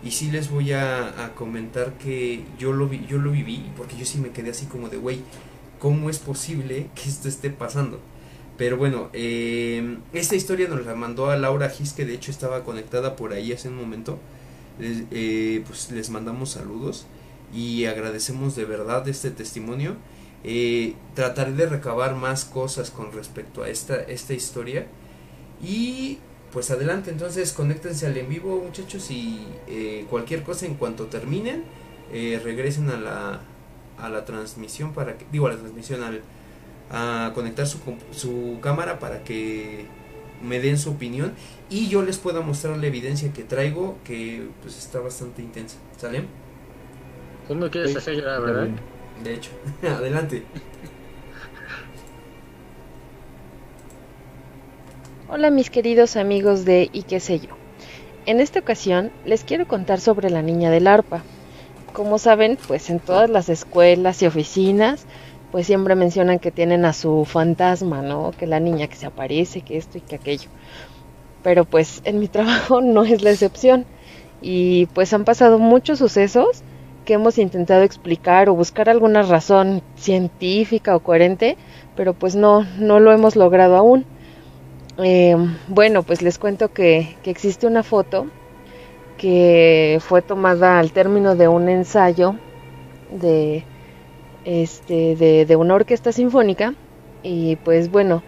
Y 0.04 0.12
sí 0.12 0.30
les 0.32 0.50
voy 0.52 0.74
a, 0.74 1.24
a 1.26 1.34
comentar 1.34 1.94
que 1.94 2.44
yo 2.60 2.74
lo 2.74 2.90
vi, 2.90 3.06
yo 3.08 3.18
lo 3.20 3.32
viví 3.32 3.72
porque 3.78 3.96
yo 3.96 4.06
sí 4.06 4.18
me 4.20 4.32
quedé 4.32 4.50
así 4.52 4.66
como 4.66 4.90
de 4.90 4.98
güey 4.98 5.22
cómo 5.80 6.10
es 6.10 6.20
posible 6.20 6.90
que 6.94 7.10
esto 7.10 7.30
esté 7.30 7.50
pasando 7.50 8.02
pero 8.58 8.78
bueno 8.78 9.10
eh, 9.14 9.98
esta 10.14 10.36
historia 10.36 10.68
nos 10.68 10.86
la 10.86 10.96
mandó 10.96 11.30
a 11.30 11.38
Laura 11.38 11.70
Gis 11.70 11.94
que 11.94 12.06
de 12.06 12.14
hecho 12.14 12.32
estaba 12.32 12.64
conectada 12.64 13.16
por 13.16 13.34
ahí 13.34 13.52
hace 13.52 13.70
un 13.70 13.76
momento. 13.76 14.20
Les, 14.80 15.04
eh, 15.12 15.64
pues 15.68 15.92
les 15.92 16.10
mandamos 16.10 16.52
saludos 16.52 17.06
y 17.54 17.86
agradecemos 17.86 18.56
de 18.56 18.66
verdad 18.66 19.08
este 19.08 19.32
testimonio. 19.32 19.96
Eh, 20.44 20.96
trataré 21.14 21.54
de 21.54 21.68
recabar 21.68 22.16
más 22.16 22.44
cosas 22.44 22.92
con 22.92 23.12
respecto 23.14 23.64
a 23.64 23.70
esta, 23.70 23.96
esta 23.96 24.34
historia. 24.34 24.88
Y 25.62 26.20
pues 26.52 26.70
adelante 26.70 27.10
entonces 27.10 27.54
conéctense 27.54 28.06
al 28.06 28.18
en 28.18 28.30
vivo 28.30 28.62
muchachos 28.64 29.10
y 29.10 29.48
eh, 29.68 30.06
cualquier 30.10 30.44
cosa 30.44 30.66
en 30.66 30.76
cuanto 30.76 31.06
terminen 31.06 31.64
eh, 32.12 32.40
regresen 32.44 32.90
a 32.90 32.98
la 32.98 33.42
a 33.98 34.10
la 34.10 34.26
transmisión 34.26 34.94
para 34.94 35.18
que 35.18 35.26
digo 35.32 35.48
a 35.48 35.52
la 35.52 35.58
transmisión 35.58 36.04
al 36.04 36.22
a 36.94 37.34
conectar 37.36 37.68
su, 37.68 37.80
comp- 37.80 38.14
su 38.14 38.60
cámara 38.62 39.00
para 39.00 39.26
que 39.26 39.88
me 40.42 40.62
den 40.62 40.80
su 40.80 40.92
opinión 40.92 41.36
y 41.70 41.90
yo 41.90 42.04
les 42.04 42.20
pueda 42.20 42.42
mostrar 42.42 42.78
la 42.78 42.88
evidencia 42.88 43.34
que 43.34 43.44
traigo 43.46 44.00
que 44.06 44.50
pues 44.62 44.78
está 44.80 45.00
bastante 45.02 45.44
intensa 45.44 45.80
¿sale? 45.98 46.26
Tú 47.48 47.56
me 47.56 47.70
quieres 47.70 47.96
Sí, 47.96 47.96
hacer 47.96 48.16
llorar, 48.16 48.42
¿verdad? 48.42 48.70
de 49.24 49.34
hecho 49.34 49.52
adelante 49.84 50.46
Hola 55.28 55.50
mis 55.52 55.70
queridos 55.70 56.16
amigos 56.16 56.64
de 56.66 56.90
y 56.94 57.04
qué 57.04 57.20
sé 57.20 57.40
yo. 57.40 57.58
En 58.26 58.40
esta 58.42 58.60
ocasión 58.60 59.14
les 59.26 59.44
quiero 59.46 59.68
contar 59.68 60.00
sobre 60.02 60.30
la 60.30 60.42
niña 60.42 60.72
del 60.72 60.88
arpa. 60.88 61.26
Como 61.94 62.20
saben, 62.20 62.60
pues 62.68 62.90
en 62.90 63.00
todas 63.02 63.30
las 63.30 63.50
escuelas 63.50 64.22
y 64.22 64.28
oficinas, 64.28 65.08
pues 65.54 65.68
siempre 65.68 65.94
mencionan 65.94 66.40
que 66.40 66.50
tienen 66.50 66.84
a 66.84 66.94
su 66.94 67.26
fantasma, 67.26 68.02
¿no? 68.02 68.32
Que 68.32 68.48
la 68.48 68.60
niña 68.60 68.88
que 68.88 68.96
se 68.96 69.06
aparece, 69.06 69.62
que 69.62 69.78
esto 69.78 70.00
y 70.00 70.02
que 70.02 70.16
aquello. 70.16 70.50
Pero 71.44 71.64
pues 71.64 72.02
en 72.06 72.20
mi 72.20 72.28
trabajo 72.38 72.82
no 72.82 73.04
es 73.04 73.22
la 73.22 73.30
excepción. 73.30 73.86
Y 74.42 74.88
pues 74.96 75.14
han 75.14 75.26
pasado 75.26 75.60
muchos 75.60 76.00
sucesos 76.00 76.64
que 77.06 77.14
hemos 77.14 77.38
intentado 77.38 77.84
explicar 77.84 78.50
o 78.50 78.56
buscar 78.56 78.90
alguna 78.90 79.22
razón 79.22 79.84
científica 79.96 80.96
o 80.96 81.02
coherente, 81.02 81.56
pero 81.96 82.16
pues 82.16 82.36
no, 82.36 82.66
no 82.80 83.00
lo 83.00 83.12
hemos 83.12 83.36
logrado 83.36 83.78
aún. 83.78 84.06
Eh, 84.98 85.36
bueno, 85.68 86.02
pues 86.02 86.24
les 86.24 86.40
cuento 86.40 86.74
que 86.74 87.16
existe 87.26 87.68
una 87.68 87.84
foto 87.84 88.26
que 89.20 90.00
fue 90.02 90.24
tomada 90.24 90.80
al 90.80 90.92
término 90.94 91.36
de 91.36 91.48
un 91.48 91.70
ensayo 91.70 92.38
de, 93.12 93.66
este, 94.46 95.16
de, 95.16 95.46
de 95.46 95.56
una 95.56 95.76
orquesta 95.76 96.12
sinfónica 96.12 96.76
y 97.24 97.56
pues 97.58 97.90
bueno, 97.92 98.24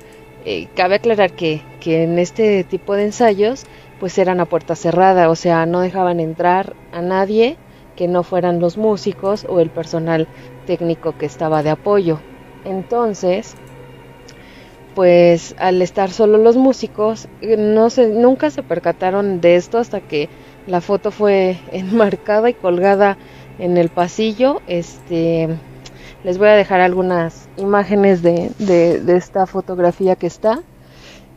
eh, 0.46 0.68
cabe 0.76 0.96
aclarar 0.96 1.34
que, 1.34 1.62
que 1.80 2.04
en 2.04 2.20
este 2.20 2.64
tipo 2.64 2.96
de 2.96 3.04
ensayos 3.04 3.64
pues 4.00 4.18
eran 4.18 4.40
a 4.40 4.46
puerta 4.46 4.76
cerrada, 4.76 5.30
o 5.30 5.36
sea, 5.36 5.66
no 5.66 5.82
dejaban 5.82 6.20
entrar 6.20 6.76
a 6.92 7.02
nadie 7.02 7.58
que 7.96 8.08
no 8.08 8.24
fueran 8.24 8.60
los 8.60 8.78
músicos 8.78 9.46
o 9.50 9.60
el 9.60 9.70
personal 9.72 10.28
técnico 10.66 11.18
que 11.18 11.26
estaba 11.26 11.64
de 11.64 11.70
apoyo. 11.72 12.24
Entonces, 12.64 13.56
pues 14.94 15.56
al 15.58 15.82
estar 15.82 16.12
solo 16.12 16.38
los 16.38 16.56
músicos, 16.56 17.28
eh, 17.42 17.58
no 17.58 17.90
se, 17.90 18.08
nunca 18.10 18.50
se 18.50 18.64
percataron 18.64 19.42
de 19.42 19.56
esto 19.56 19.78
hasta 19.78 20.02
que 20.02 20.30
la 20.66 20.82
foto 20.82 21.12
fue 21.12 21.60
enmarcada 21.72 22.50
y 22.50 22.54
colgada 22.54 23.18
en 23.58 23.78
el 23.78 23.90
pasillo. 23.90 24.62
Este, 24.68 25.60
les 26.26 26.40
voy 26.40 26.48
a 26.48 26.56
dejar 26.56 26.82
algunas 26.82 27.48
imágenes 27.56 28.24
de, 28.24 28.50
de, 28.58 29.16
esta 29.16 29.46
fotografía 29.46 30.16
que 30.16 30.26
está 30.26 30.64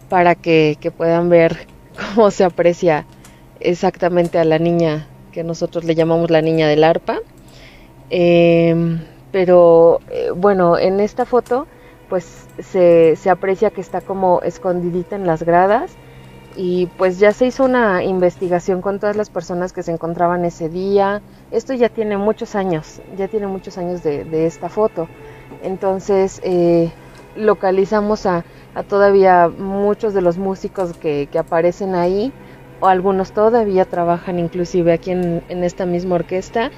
para 0.08 0.34
que, 0.34 0.78
que 0.80 0.90
puedan 0.90 1.28
ver 1.28 1.66
cómo 2.14 2.30
se 2.30 2.42
aprecia 2.42 3.04
exactamente 3.60 4.38
a 4.38 4.44
la 4.44 4.58
niña 4.58 5.06
que 5.30 5.44
nosotros 5.44 5.84
le 5.84 5.94
llamamos 5.94 6.30
la 6.30 6.40
niña 6.40 6.68
del 6.68 6.84
arpa. 6.84 7.18
Eh, 8.08 8.98
pero 9.30 10.00
eh, 10.10 10.30
bueno, 10.34 10.78
en 10.78 11.00
esta 11.00 11.26
foto 11.26 11.66
pues 12.08 12.46
se, 12.58 13.14
se 13.16 13.28
aprecia 13.28 13.68
que 13.68 13.82
está 13.82 14.00
como 14.00 14.40
escondidita 14.40 15.16
en 15.16 15.26
las 15.26 15.42
gradas 15.42 15.96
y 16.56 16.86
pues 16.96 17.18
ya 17.18 17.34
se 17.34 17.44
hizo 17.44 17.66
una 17.66 18.02
investigación 18.04 18.80
con 18.80 18.98
todas 18.98 19.16
las 19.16 19.28
personas 19.28 19.74
que 19.74 19.82
se 19.82 19.92
encontraban 19.92 20.46
ese 20.46 20.70
día. 20.70 21.20
Esto 21.50 21.72
ya 21.74 21.88
tiene 21.88 22.18
muchos 22.18 22.54
años, 22.54 23.00
ya 23.16 23.28
tiene 23.28 23.46
muchos 23.46 23.78
años 23.78 24.02
de, 24.02 24.46
esta 24.46 24.68
foto. 24.68 25.08
Entonces 25.62 26.40
eh, 26.44 26.90
localizamos 27.36 28.26
a, 28.26 28.44
todavía 28.88 29.48
muchos 29.48 30.14
de 30.14 30.20
los 30.20 30.38
músicos 30.38 30.92
que, 30.96 31.28
que, 31.32 31.38
aparecen 31.38 31.94
ahí, 31.94 32.32
o 32.80 32.86
algunos 32.86 33.32
todavía 33.32 33.84
trabajan 33.86 34.38
inclusive 34.38 34.92
aquí 34.92 35.10
en, 35.10 35.42
en 35.48 35.64
esta 35.64 35.84
misma 35.84 36.16
orquesta 36.16 36.70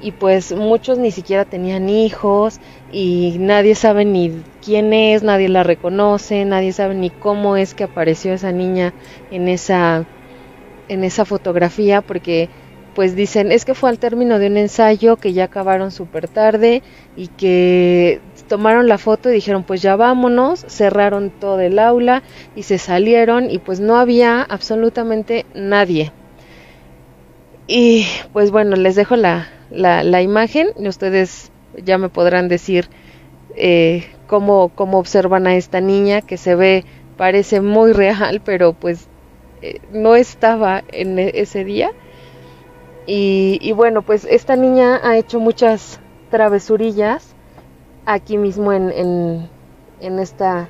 y 0.00 0.12
pues 0.12 0.52
muchos 0.54 0.98
ni 0.98 1.10
siquiera 1.10 1.44
tenían 1.44 1.88
hijos 1.88 2.60
y 2.92 3.36
nadie 3.40 3.74
sabe 3.74 4.04
ni 4.04 4.42
quién 4.64 4.92
es, 4.92 5.22
nadie 5.22 5.48
la 5.48 5.64
reconoce, 5.64 6.44
nadie 6.44 6.72
sabe 6.72 6.94
ni 6.94 7.10
cómo 7.10 7.56
es 7.56 7.74
que 7.74 7.84
apareció 7.84 8.32
esa 8.32 8.52
niña 8.52 8.92
en 9.30 9.48
esa 9.48 10.04
en 10.88 11.04
esa 11.04 11.24
fotografía 11.24 12.00
porque 12.00 12.48
pues 12.98 13.14
dicen 13.14 13.52
es 13.52 13.64
que 13.64 13.74
fue 13.74 13.90
al 13.90 14.00
término 14.00 14.40
de 14.40 14.48
un 14.48 14.56
ensayo 14.56 15.18
que 15.18 15.32
ya 15.32 15.44
acabaron 15.44 15.92
súper 15.92 16.26
tarde 16.26 16.82
y 17.16 17.28
que 17.28 18.20
tomaron 18.48 18.88
la 18.88 18.98
foto 18.98 19.30
y 19.30 19.34
dijeron 19.34 19.62
pues 19.62 19.82
ya 19.82 19.94
vámonos, 19.94 20.64
cerraron 20.66 21.30
todo 21.30 21.60
el 21.60 21.78
aula 21.78 22.24
y 22.56 22.64
se 22.64 22.76
salieron 22.76 23.52
y 23.52 23.60
pues 23.60 23.78
no 23.78 23.94
había 23.94 24.42
absolutamente 24.42 25.46
nadie. 25.54 26.10
Y 27.68 28.04
pues 28.32 28.50
bueno, 28.50 28.74
les 28.74 28.96
dejo 28.96 29.14
la, 29.14 29.46
la, 29.70 30.02
la 30.02 30.20
imagen 30.20 30.70
y 30.76 30.88
ustedes 30.88 31.52
ya 31.80 31.98
me 31.98 32.08
podrán 32.08 32.48
decir 32.48 32.88
eh, 33.54 34.06
cómo, 34.26 34.72
cómo 34.74 34.98
observan 34.98 35.46
a 35.46 35.54
esta 35.54 35.80
niña 35.80 36.20
que 36.20 36.36
se 36.36 36.56
ve, 36.56 36.84
parece 37.16 37.60
muy 37.60 37.92
real, 37.92 38.42
pero 38.44 38.72
pues 38.72 39.06
eh, 39.62 39.78
no 39.92 40.16
estaba 40.16 40.82
en 40.90 41.20
ese 41.20 41.62
día. 41.62 41.92
Y, 43.10 43.58
y, 43.62 43.72
bueno, 43.72 44.02
pues 44.02 44.26
esta 44.28 44.54
niña 44.54 45.00
ha 45.02 45.16
hecho 45.16 45.40
muchas 45.40 45.98
travesurillas 46.30 47.34
aquí 48.04 48.36
mismo 48.36 48.70
en, 48.70 49.48
en, 50.00 50.18
esta, 50.18 50.68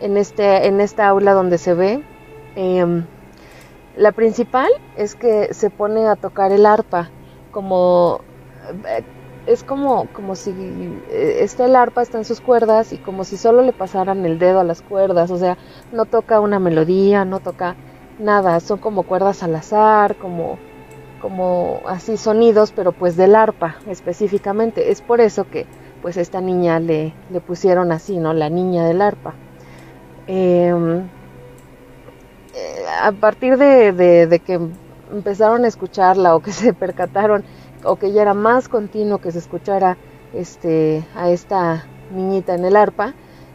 en, 0.00 0.16
este, 0.16 0.68
en 0.68 0.80
esta 0.80 1.08
aula 1.08 1.32
donde 1.32 1.58
se 1.58 1.74
ve. 1.74 2.04
Eh, 2.54 3.02
la 3.96 4.12
principal 4.12 4.70
es 4.96 5.16
que 5.16 5.52
se 5.54 5.70
pone 5.70 6.06
a 6.06 6.14
tocar 6.14 6.52
el 6.52 6.66
arpa, 6.66 7.10
como 7.50 8.20
es 9.46 9.64
como, 9.64 10.06
como 10.12 10.36
si 10.36 10.54
está 11.10 11.64
el 11.64 11.74
arpa, 11.74 12.02
está 12.02 12.18
en 12.18 12.24
sus 12.24 12.40
cuerdas 12.40 12.92
y 12.92 12.98
como 12.98 13.24
si 13.24 13.36
solo 13.36 13.62
le 13.62 13.72
pasaran 13.72 14.24
el 14.24 14.38
dedo 14.38 14.60
a 14.60 14.64
las 14.64 14.82
cuerdas, 14.82 15.32
o 15.32 15.36
sea, 15.36 15.58
no 15.90 16.04
toca 16.04 16.38
una 16.38 16.60
melodía, 16.60 17.24
no 17.24 17.40
toca 17.40 17.74
nada, 18.20 18.60
son 18.60 18.78
como 18.78 19.02
cuerdas 19.02 19.42
al 19.42 19.56
azar, 19.56 20.14
como, 20.14 20.60
como 21.22 21.80
así 21.86 22.16
sonidos, 22.16 22.72
pero 22.72 22.92
pues 22.92 23.16
del 23.16 23.36
arpa 23.36 23.76
específicamente. 23.88 24.90
Es 24.90 25.00
por 25.00 25.20
eso 25.20 25.48
que 25.48 25.66
pues 26.02 26.16
esta 26.16 26.40
niña 26.40 26.80
le, 26.80 27.14
le 27.30 27.40
pusieron 27.40 27.92
así, 27.92 28.18
¿no? 28.18 28.34
La 28.34 28.50
niña 28.50 28.84
del 28.84 29.00
arpa. 29.00 29.34
Em, 30.26 30.98
eh, 32.54 32.84
a 33.00 33.12
partir 33.12 33.56
de, 33.56 33.92
de, 33.92 34.26
de, 34.26 34.38
que 34.40 34.60
empezaron 35.12 35.64
a 35.64 35.68
escucharla 35.68 36.34
o 36.34 36.40
que 36.40 36.52
se 36.52 36.74
percataron 36.84 37.44
o 37.84 37.96
que 37.96 38.12
ya 38.12 38.22
era 38.22 38.34
más 38.34 38.68
continuo 38.68 39.18
que 39.18 39.30
se 39.30 39.38
escuchara 39.38 39.96
este, 40.34 41.04
a 41.14 41.30
esta 41.30 41.84
niñita 42.12 42.54
en 42.54 42.64
el 42.64 42.76
arpa, 42.76 43.14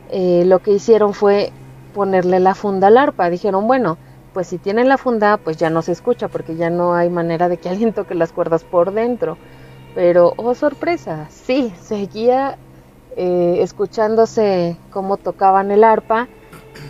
eh, 0.10 0.44
lo 0.46 0.60
que 0.60 0.72
hicieron 0.72 1.14
fue 1.14 1.52
ponerle 1.94 2.40
la 2.40 2.56
funda 2.56 2.88
al 2.88 2.98
arpa. 2.98 3.30
Dijeron, 3.30 3.68
bueno, 3.68 3.98
pues 4.38 4.46
si 4.46 4.60
tienen 4.60 4.88
la 4.88 5.00
funda, 5.00 5.38
pues 5.38 5.58
ya 5.58 5.72
no 5.72 5.82
se 5.82 5.92
escucha 5.92 6.28
porque 6.28 6.56
ya 6.56 6.70
no 6.70 6.94
hay 6.94 7.10
manera 7.10 7.50
de 7.50 7.58
que 7.58 7.70
alguien 7.70 7.92
toque 7.92 8.14
las 8.14 8.32
cuerdas 8.32 8.64
por 8.64 8.94
dentro. 8.94 9.36
Pero, 9.96 10.34
oh 10.38 10.54
sorpresa, 10.54 11.26
sí, 11.32 11.74
seguía 11.82 12.60
eh, 13.16 13.58
escuchándose 13.62 14.78
cómo 14.92 15.18
tocaban 15.18 15.72
el 15.72 15.84
arpa 15.84 16.28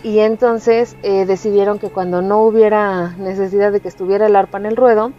y 0.02 0.18
entonces 0.18 0.94
eh, 1.02 1.24
decidieron 1.24 1.78
que 1.78 1.88
cuando 1.88 2.20
no 2.20 2.42
hubiera 2.42 3.16
necesidad 3.16 3.72
de 3.72 3.80
que 3.80 3.88
estuviera 3.88 4.26
el 4.26 4.36
arpa 4.36 4.58
en 4.58 4.66
el 4.66 4.76
ruedo, 4.76 5.12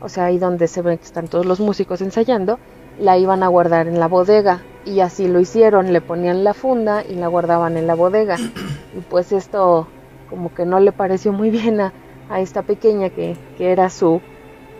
o 0.00 0.08
sea, 0.08 0.24
ahí 0.24 0.38
donde 0.38 0.68
se 0.68 0.80
ven 0.80 0.96
que 0.96 1.04
están 1.04 1.28
todos 1.28 1.44
los 1.44 1.60
músicos 1.60 2.00
ensayando, 2.00 2.58
la 2.98 3.18
iban 3.18 3.42
a 3.42 3.48
guardar 3.48 3.86
en 3.86 4.00
la 4.00 4.08
bodega 4.08 4.62
y 4.86 5.00
así 5.00 5.28
lo 5.28 5.40
hicieron, 5.40 5.92
le 5.92 6.00
ponían 6.00 6.42
la 6.42 6.54
funda 6.54 7.04
y 7.06 7.16
la 7.16 7.28
guardaban 7.28 7.76
en 7.76 7.86
la 7.86 7.94
bodega. 7.94 8.38
Y 8.38 9.00
pues 9.10 9.30
esto 9.32 9.88
como 10.28 10.54
que 10.54 10.64
no 10.64 10.80
le 10.80 10.92
pareció 10.92 11.32
muy 11.32 11.50
bien 11.50 11.80
a, 11.80 11.92
a 12.28 12.40
esta 12.40 12.62
pequeña 12.62 13.10
que, 13.10 13.36
que 13.56 13.72
era 13.72 13.90
su, 13.90 14.20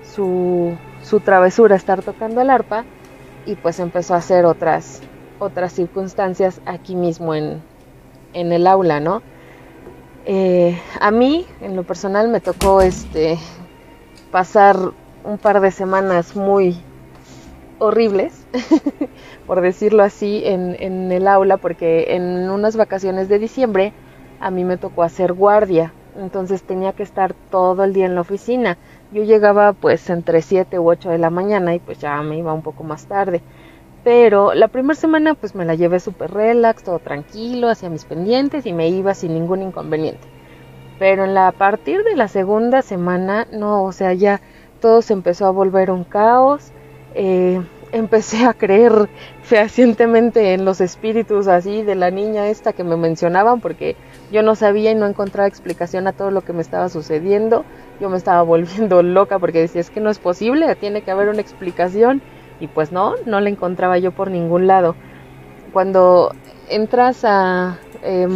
su, 0.03 0.77
su 1.03 1.21
travesura 1.21 1.77
estar 1.77 2.03
tocando 2.03 2.41
el 2.41 2.51
arpa 2.51 2.85
y 3.45 3.55
pues 3.55 3.79
empezó 3.79 4.15
a 4.15 4.19
hacer 4.19 4.45
otras, 4.45 5.01
otras 5.39 5.73
circunstancias 5.73 6.61
aquí 6.67 6.95
mismo 6.97 7.35
en, 7.35 7.63
en 8.33 8.53
el 8.53 8.67
aula, 8.67 9.01
¿no? 9.01 9.23
Eh, 10.25 10.77
a 11.01 11.13
mí, 11.13 11.47
en 11.61 11.77
lo 11.77 11.85
personal, 11.85 12.29
me 12.29 12.41
tocó 12.41 12.81
este 12.83 13.39
pasar 14.33 14.77
un 15.25 15.39
par 15.39 15.61
de 15.61 15.71
semanas 15.71 16.35
muy 16.35 16.77
horribles, 17.79 18.47
por 19.47 19.61
decirlo 19.61 20.03
así, 20.03 20.43
en, 20.45 20.77
en, 20.81 21.13
el 21.13 21.29
aula, 21.29 21.59
porque 21.59 22.15
en 22.15 22.51
unas 22.51 22.77
vacaciones 22.77 23.29
de 23.29 23.39
diciembre 23.39 23.93
a 24.41 24.51
mí 24.51 24.64
me 24.64 24.76
tocó 24.76 25.03
hacer 25.03 25.32
guardia, 25.32 25.93
entonces 26.18 26.62
tenía 26.62 26.93
que 26.93 27.03
estar 27.03 27.34
todo 27.51 27.84
el 27.84 27.93
día 27.93 28.07
en 28.07 28.14
la 28.14 28.22
oficina. 28.22 28.78
Yo 29.12 29.22
llegaba 29.24 29.72
pues 29.72 30.09
entre 30.11 30.43
7 30.43 30.78
u 30.78 30.89
8 30.89 31.11
de 31.11 31.18
la 31.18 31.30
mañana 31.30 31.74
y 31.74 31.78
pues 31.78 31.99
ya 31.99 32.20
me 32.22 32.39
iba 32.39 32.53
un 32.53 32.62
poco 32.62 32.84
más 32.84 33.07
tarde. 33.07 33.43
Pero 34.05 34.55
la 34.55 34.68
primera 34.68 34.95
semana 34.95 35.34
pues 35.34 35.55
me 35.55 35.64
la 35.64 35.74
llevé 35.74 36.01
súper 36.01 36.32
relax, 36.32 36.84
todo 36.84 36.99
tranquilo, 37.01 37.68
hacia 37.68 37.91
mis 37.91 38.05
pendientes 38.05 38.66
y 38.66 38.72
me 38.72 38.89
iba 38.89 39.14
sin 39.14 39.34
ningún 39.34 39.62
inconveniente. 39.62 40.28
Pero 40.99 41.24
en 41.24 41.34
la 41.34 41.49
a 41.49 41.53
partir 41.53 42.03
de 42.05 42.16
la 42.16 42.28
segunda 42.28 42.82
semana, 42.82 43.47
no, 43.53 43.84
o 43.84 43.93
sea, 43.93 44.12
ya 44.14 44.41
todo 44.80 45.03
se 45.03 45.12
empezó 45.12 45.47
a 45.47 45.51
volver 45.51 45.91
un 45.91 46.05
caos. 46.05 46.72
Eh, 47.14 47.61
empecé 47.97 48.45
a 48.45 48.53
creer 48.53 49.09
fehacientemente 49.43 50.55
en 50.55 50.65
los 50.65 50.81
espíritus 50.81 51.49
así 51.49 51.83
de 51.83 51.95
la 51.95 52.11
niña 52.11 52.49
esta 52.49 52.73
que 52.73 52.85
me 52.85 52.97
mencionaban 52.97 53.61
porque 53.61 53.97
yo 54.31 54.43
no 54.43 54.55
sabía 54.55 54.91
y 54.91 54.95
no 54.95 55.07
encontraba 55.07 55.49
explicación 55.49 56.07
a 56.07 56.13
todo 56.13 56.31
lo 56.31 56.43
que 56.43 56.53
me 56.53 56.63
estaba 56.63 56.89
sucediendo. 56.89 57.65
Yo 58.01 58.11
me 58.11 58.17
estaba 58.17 58.43
volviendo 58.55 59.03
loca 59.03 59.39
porque 59.39 59.61
decía, 59.61 59.81
es 59.81 59.91
que 59.91 60.01
no 60.01 60.11
es 60.11 60.19
posible, 60.19 60.75
tiene 60.77 61.03
que 61.03 61.11
haber 61.11 61.29
una 61.29 61.41
explicación. 61.41 62.23
Y 62.61 62.69
pues 62.69 62.93
no, 62.93 63.15
no 63.27 63.41
la 63.41 63.51
encontraba 63.51 63.99
yo 63.99 64.13
por 64.13 64.31
ningún 64.31 64.67
lado. 64.67 64.95
Cuando 65.73 66.33
entras 66.69 67.25
a... 67.25 67.79
Eh, 68.03 68.29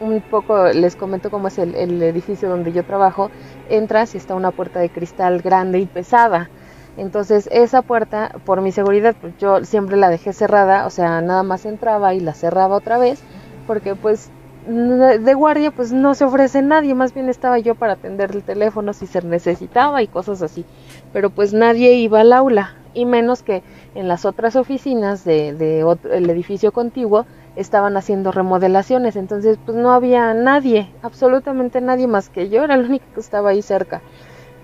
un 0.00 0.20
poco, 0.20 0.68
les 0.68 0.94
comento 0.94 1.28
cómo 1.28 1.48
es 1.48 1.58
el, 1.58 1.74
el 1.74 2.00
edificio 2.02 2.48
donde 2.48 2.72
yo 2.72 2.84
trabajo, 2.84 3.32
entras 3.68 4.14
y 4.14 4.18
está 4.18 4.36
una 4.36 4.52
puerta 4.52 4.78
de 4.78 4.90
cristal 4.90 5.42
grande 5.42 5.80
y 5.80 5.86
pesada. 5.86 6.50
Entonces 6.98 7.48
esa 7.52 7.82
puerta, 7.82 8.32
por 8.44 8.60
mi 8.60 8.72
seguridad, 8.72 9.14
pues 9.20 9.32
yo 9.38 9.64
siempre 9.64 9.96
la 9.96 10.10
dejé 10.10 10.32
cerrada, 10.32 10.84
o 10.84 10.90
sea, 10.90 11.20
nada 11.20 11.44
más 11.44 11.64
entraba 11.64 12.12
y 12.12 12.20
la 12.20 12.34
cerraba 12.34 12.76
otra 12.76 12.98
vez, 12.98 13.20
porque 13.66 13.94
pues 13.94 14.30
de 14.66 15.34
guardia 15.34 15.70
pues 15.70 15.92
no 15.92 16.14
se 16.14 16.24
ofrece 16.24 16.60
nadie, 16.60 16.94
más 16.94 17.14
bien 17.14 17.28
estaba 17.28 17.58
yo 17.58 17.74
para 17.74 17.94
atender 17.94 18.32
el 18.32 18.42
teléfono 18.42 18.92
si 18.92 19.06
se 19.06 19.22
necesitaba 19.22 20.02
y 20.02 20.08
cosas 20.08 20.42
así, 20.42 20.66
pero 21.12 21.30
pues 21.30 21.54
nadie 21.54 21.94
iba 21.94 22.20
al 22.20 22.32
aula, 22.32 22.74
y 22.92 23.06
menos 23.06 23.42
que 23.42 23.62
en 23.94 24.08
las 24.08 24.24
otras 24.24 24.56
oficinas 24.56 25.24
de, 25.24 25.54
de 25.54 25.80
edificio 26.12 26.72
contiguo 26.72 27.24
estaban 27.56 27.96
haciendo 27.96 28.32
remodelaciones, 28.32 29.16
entonces 29.16 29.56
pues 29.64 29.76
no 29.78 29.92
había 29.92 30.34
nadie, 30.34 30.90
absolutamente 31.02 31.80
nadie 31.80 32.06
más 32.06 32.28
que 32.28 32.48
yo, 32.48 32.64
era 32.64 32.74
el 32.74 32.86
único 32.86 33.06
que 33.14 33.20
estaba 33.20 33.50
ahí 33.50 33.62
cerca. 33.62 34.02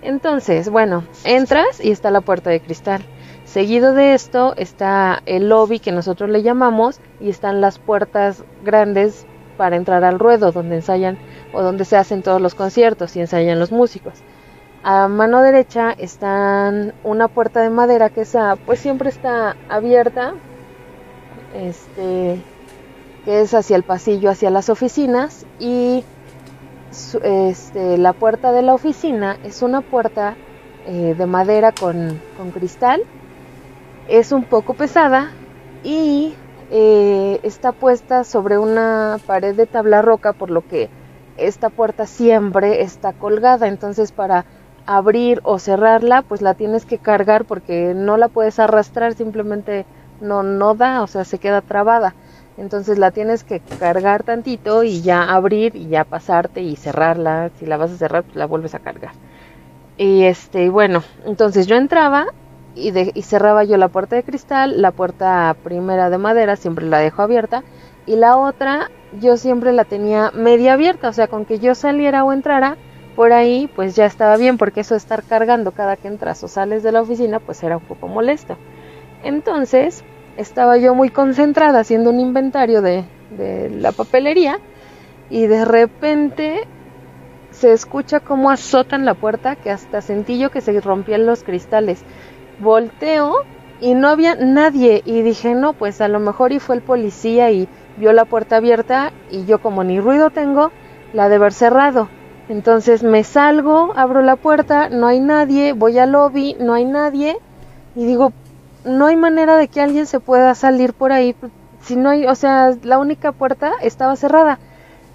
Entonces, 0.05 0.69
bueno, 0.69 1.03
entras 1.23 1.83
y 1.83 1.89
está 1.89 2.11
la 2.11 2.21
puerta 2.21 2.51
de 2.51 2.61
cristal. 2.61 3.01
Seguido 3.43 3.93
de 3.95 4.13
esto 4.13 4.53
está 4.55 5.23
el 5.25 5.49
lobby 5.49 5.79
que 5.79 5.91
nosotros 5.91 6.29
le 6.29 6.43
llamamos 6.43 6.99
y 7.19 7.29
están 7.29 7.59
las 7.59 7.79
puertas 7.79 8.43
grandes 8.63 9.25
para 9.57 9.77
entrar 9.77 10.03
al 10.03 10.19
ruedo 10.19 10.51
donde 10.51 10.75
ensayan 10.75 11.17
o 11.53 11.63
donde 11.63 11.85
se 11.85 11.97
hacen 11.97 12.21
todos 12.21 12.39
los 12.39 12.53
conciertos 12.53 13.15
y 13.15 13.21
ensayan 13.21 13.59
los 13.59 13.71
músicos. 13.71 14.13
A 14.83 15.07
mano 15.07 15.41
derecha 15.41 15.91
están 15.97 16.93
una 17.03 17.27
puerta 17.27 17.61
de 17.61 17.71
madera 17.71 18.11
que 18.11 18.21
esa 18.21 18.57
pues 18.57 18.79
siempre 18.79 19.09
está 19.09 19.55
abierta. 19.69 20.35
Este 21.55 22.39
que 23.23 23.41
es 23.41 23.55
hacia 23.55 23.75
el 23.75 23.81
pasillo 23.81 24.29
hacia 24.29 24.51
las 24.51 24.69
oficinas 24.69 25.47
y 25.59 26.03
este, 27.23 27.97
la 27.97 28.13
puerta 28.13 28.51
de 28.51 28.61
la 28.61 28.73
oficina 28.73 29.37
es 29.43 29.61
una 29.61 29.81
puerta 29.81 30.35
eh, 30.85 31.15
de 31.17 31.25
madera 31.25 31.71
con, 31.71 32.21
con, 32.37 32.51
cristal, 32.51 33.01
es 34.07 34.31
un 34.31 34.43
poco 34.43 34.73
pesada 34.73 35.31
y 35.83 36.35
eh, 36.71 37.39
está 37.43 37.71
puesta 37.71 38.23
sobre 38.23 38.57
una 38.57 39.19
pared 39.25 39.55
de 39.55 39.65
tabla 39.65 40.01
roca, 40.01 40.33
por 40.33 40.49
lo 40.49 40.67
que 40.67 40.89
esta 41.37 41.69
puerta 41.69 42.05
siempre 42.05 42.81
está 42.81 43.13
colgada, 43.13 43.67
entonces 43.67 44.11
para 44.11 44.45
abrir 44.85 45.41
o 45.43 45.59
cerrarla, 45.59 46.21
pues 46.21 46.41
la 46.41 46.53
tienes 46.53 46.85
que 46.85 46.97
cargar 46.97 47.45
porque 47.45 47.93
no 47.95 48.17
la 48.17 48.27
puedes 48.27 48.59
arrastrar, 48.59 49.13
simplemente 49.13 49.85
no, 50.21 50.43
no 50.43 50.75
da, 50.75 51.01
o 51.01 51.07
sea, 51.07 51.25
se 51.25 51.39
queda 51.39 51.61
trabada. 51.61 52.15
Entonces 52.57 52.97
la 52.97 53.11
tienes 53.11 53.43
que 53.43 53.59
cargar 53.59 54.23
tantito 54.23 54.83
y 54.83 55.01
ya 55.01 55.23
abrir 55.23 55.75
y 55.75 55.87
ya 55.87 56.05
pasarte 56.05 56.61
y 56.61 56.75
cerrarla. 56.75 57.51
Si 57.59 57.65
la 57.65 57.77
vas 57.77 57.91
a 57.91 57.97
cerrar, 57.97 58.23
pues 58.23 58.35
la 58.35 58.45
vuelves 58.45 58.75
a 58.75 58.79
cargar. 58.79 59.11
Y 59.97 60.23
este, 60.23 60.69
bueno, 60.69 61.03
entonces 61.25 61.67
yo 61.67 61.75
entraba 61.75 62.27
y, 62.75 62.91
cerraba 63.21 63.63
yo 63.63 63.77
la 63.77 63.87
puerta 63.87 64.15
de 64.15 64.23
cristal, 64.23 64.81
la 64.81 64.91
puerta 64.91 65.55
primera 65.63 66.09
de 66.09 66.17
madera 66.17 66.55
siempre 66.55 66.85
la 66.85 66.99
dejo 66.99 67.21
abierta 67.21 67.63
y 68.05 68.17
la 68.17 68.37
otra 68.37 68.91
yo 69.19 69.37
siempre 69.37 69.71
la 69.71 69.85
tenía 69.85 70.31
media 70.31 70.73
abierta, 70.73 71.07
o 71.07 71.13
sea, 71.13 71.27
con 71.27 71.45
que 71.45 71.59
yo 71.59 71.73
saliera 71.75 72.25
o 72.25 72.33
entrara 72.33 72.75
por 73.15 73.31
ahí, 73.31 73.69
pues 73.73 73.95
ya 73.95 74.05
estaba 74.05 74.35
bien, 74.35 74.57
porque 74.57 74.81
eso 74.81 74.93
de 74.93 74.97
estar 74.97 75.23
cargando 75.23 75.71
cada 75.71 75.95
que 75.95 76.09
entras 76.09 76.43
o 76.43 76.49
sales 76.49 76.83
de 76.83 76.91
la 76.91 77.01
oficina, 77.01 77.39
pues 77.39 77.63
era 77.63 77.77
un 77.77 77.83
poco 77.83 78.09
molesto. 78.09 78.57
Entonces, 79.23 80.03
estaba 80.37 80.77
yo 80.77 80.95
muy 80.95 81.09
concentrada 81.09 81.79
haciendo 81.79 82.09
un 82.09 82.19
inventario 82.19 82.81
de, 82.81 83.05
la 83.79 83.91
papelería 83.91 84.59
y 85.29 85.47
de 85.47 85.65
repente 85.65 86.67
se 87.51 87.73
escucha 87.73 88.19
como 88.19 88.51
azotan 88.51 89.03
la 89.03 89.13
puerta 89.13 89.55
que 89.55 89.71
hasta 89.71 90.01
sentí 90.01 90.37
yo 90.37 90.51
que 90.51 90.61
se 90.61 90.79
rompían 90.79 91.25
los 91.25 91.43
cristales. 91.43 92.03
Volteo 92.59 93.33
y 93.81 93.93
no 93.93 94.07
había 94.07 94.35
nadie 94.35 95.01
y 95.05 95.21
dije, 95.21 95.55
no, 95.55 95.73
pues 95.73 95.99
a 96.01 96.07
lo 96.07 96.19
mejor 96.19 96.51
y 96.51 96.59
fue 96.59 96.75
el 96.75 96.81
policía 96.81 97.51
y 97.51 97.67
vio 97.97 98.13
la 98.13 98.25
puerta 98.25 98.57
abierta 98.57 99.11
y 99.31 99.45
yo 99.45 99.59
como 99.59 99.83
ni 99.83 99.99
ruido 99.99 100.29
tengo, 100.29 100.71
la 101.13 101.27
de 101.29 101.35
haber 101.35 101.53
cerrado. 101.53 102.09
Entonces 102.47 103.03
me 103.03 103.23
salgo, 103.23 103.93
abro 103.95 104.21
la 104.21 104.35
puerta, 104.35 104.89
no 104.89 105.07
hay 105.07 105.19
nadie, 105.19 105.73
voy 105.73 105.97
al 105.97 106.11
lobby, 106.11 106.55
no 106.59 106.73
hay 106.73 106.85
nadie 106.85 107.37
y 107.95 108.05
digo, 108.05 108.33
no 108.85 109.07
hay 109.07 109.15
manera 109.17 109.57
de 109.57 109.67
que 109.67 109.81
alguien 109.81 110.05
se 110.05 110.19
pueda 110.19 110.55
salir 110.55 110.93
por 110.93 111.11
ahí. 111.11 111.35
Si 111.81 111.95
no 111.95 112.09
hay, 112.09 112.25
o 112.27 112.35
sea, 112.35 112.75
la 112.83 112.99
única 112.99 113.31
puerta 113.31 113.73
estaba 113.81 114.15
cerrada. 114.15 114.59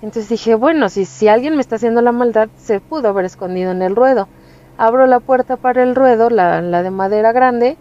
Entonces 0.03 0.29
dije, 0.29 0.55
bueno, 0.55 0.89
si, 0.89 1.05
si 1.05 1.29
alguien 1.29 1.55
me 1.57 1.61
está 1.63 1.77
haciendo 1.77 2.03
la 2.03 2.13
maldad, 2.13 2.49
se 2.57 2.81
pudo 2.81 3.09
haber 3.09 3.25
escondido 3.27 3.73
en 3.73 3.83
el 3.83 3.97
ruedo. 3.97 4.29
Abro 4.79 5.07
la 5.07 5.21
puerta 5.21 5.57
para 5.57 5.83
el 5.83 5.95
ruedo, 5.95 6.31
la, 6.31 6.63
la 6.63 6.83
de 6.83 6.91
madera 6.91 7.33
grande, 7.33 7.79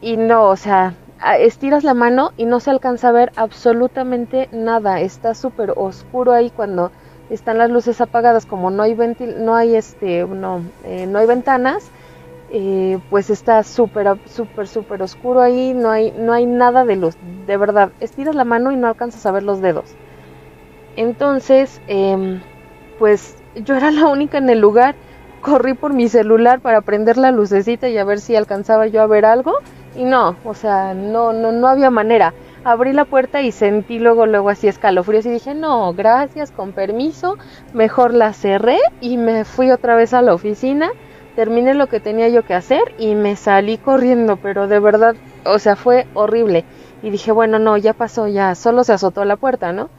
y 0.00 0.16
no, 0.16 0.48
o 0.48 0.56
sea, 0.56 0.94
estiras 1.38 1.84
la 1.84 1.94
mano 1.94 2.32
y 2.36 2.46
no 2.46 2.60
se 2.60 2.70
alcanza 2.70 3.08
a 3.08 3.12
ver 3.12 3.32
absolutamente 3.36 4.48
nada. 4.52 5.00
Está 5.00 5.34
súper 5.34 5.72
oscuro 5.76 6.32
ahí 6.32 6.50
cuando 6.50 6.90
están 7.30 7.58
las 7.58 7.70
luces 7.70 8.00
apagadas, 8.00 8.46
como 8.46 8.70
no 8.70 8.82
hay 8.82 8.94
ventil 8.94 9.44
no 9.44 9.54
hay 9.54 9.74
este, 9.76 10.24
no, 10.26 10.60
eh, 10.84 11.06
no 11.06 11.18
hay 11.18 11.26
ventanas 11.26 11.90
eh, 12.56 13.00
pues 13.10 13.30
está 13.30 13.64
súper, 13.64 14.06
súper, 14.26 14.68
súper 14.68 15.02
oscuro 15.02 15.40
ahí, 15.40 15.74
no 15.74 15.90
hay, 15.90 16.12
no 16.12 16.32
hay 16.32 16.46
nada 16.46 16.84
de 16.84 16.94
luz, 16.94 17.16
de 17.20 17.56
verdad, 17.56 17.90
estiras 17.98 18.36
la 18.36 18.44
mano 18.44 18.70
y 18.70 18.76
no 18.76 18.86
alcanzas 18.86 19.26
a 19.26 19.32
ver 19.32 19.42
los 19.42 19.60
dedos. 19.60 19.98
Entonces, 20.94 21.82
em, 21.88 22.40
pues 22.96 23.42
yo 23.56 23.74
era 23.74 23.90
la 23.90 24.06
única 24.06 24.38
en 24.38 24.48
el 24.50 24.60
lugar, 24.60 24.94
corrí 25.40 25.74
por 25.74 25.94
mi 25.94 26.08
celular 26.08 26.60
para 26.60 26.80
prender 26.82 27.16
la 27.16 27.32
lucecita 27.32 27.88
y 27.88 27.98
a 27.98 28.04
ver 28.04 28.20
si 28.20 28.36
alcanzaba 28.36 28.86
yo 28.86 29.02
a 29.02 29.08
ver 29.08 29.24
algo, 29.24 29.54
y 29.96 30.04
no, 30.04 30.36
o 30.44 30.54
sea, 30.54 30.94
no, 30.94 31.32
no, 31.32 31.50
no 31.50 31.66
había 31.66 31.90
manera. 31.90 32.34
Abrí 32.62 32.92
la 32.92 33.04
puerta 33.04 33.42
y 33.42 33.50
sentí 33.50 33.98
luego, 33.98 34.26
luego 34.26 34.48
así 34.48 34.68
escalofríos 34.68 35.26
y 35.26 35.30
dije, 35.30 35.54
no, 35.54 35.92
gracias, 35.92 36.52
con 36.52 36.72
permiso, 36.72 37.36
mejor 37.72 38.14
la 38.14 38.32
cerré 38.32 38.78
y 39.00 39.16
me 39.16 39.44
fui 39.44 39.72
otra 39.72 39.96
vez 39.96 40.14
a 40.14 40.22
la 40.22 40.34
oficina 40.34 40.92
terminé 41.34 41.74
lo 41.74 41.88
que 41.88 42.00
tenía 42.00 42.28
yo 42.28 42.44
que 42.44 42.54
hacer 42.54 42.82
y 42.98 43.14
me 43.14 43.36
salí 43.36 43.78
corriendo, 43.78 44.36
pero 44.36 44.68
de 44.68 44.78
verdad, 44.78 45.16
o 45.44 45.58
sea, 45.58 45.76
fue 45.76 46.06
horrible. 46.14 46.64
Y 47.02 47.10
dije, 47.10 47.32
bueno, 47.32 47.58
no, 47.58 47.76
ya 47.76 47.92
pasó, 47.92 48.28
ya, 48.28 48.54
solo 48.54 48.84
se 48.84 48.92
azotó 48.92 49.24
la 49.24 49.36
puerta, 49.36 49.72
¿no? 49.72 49.90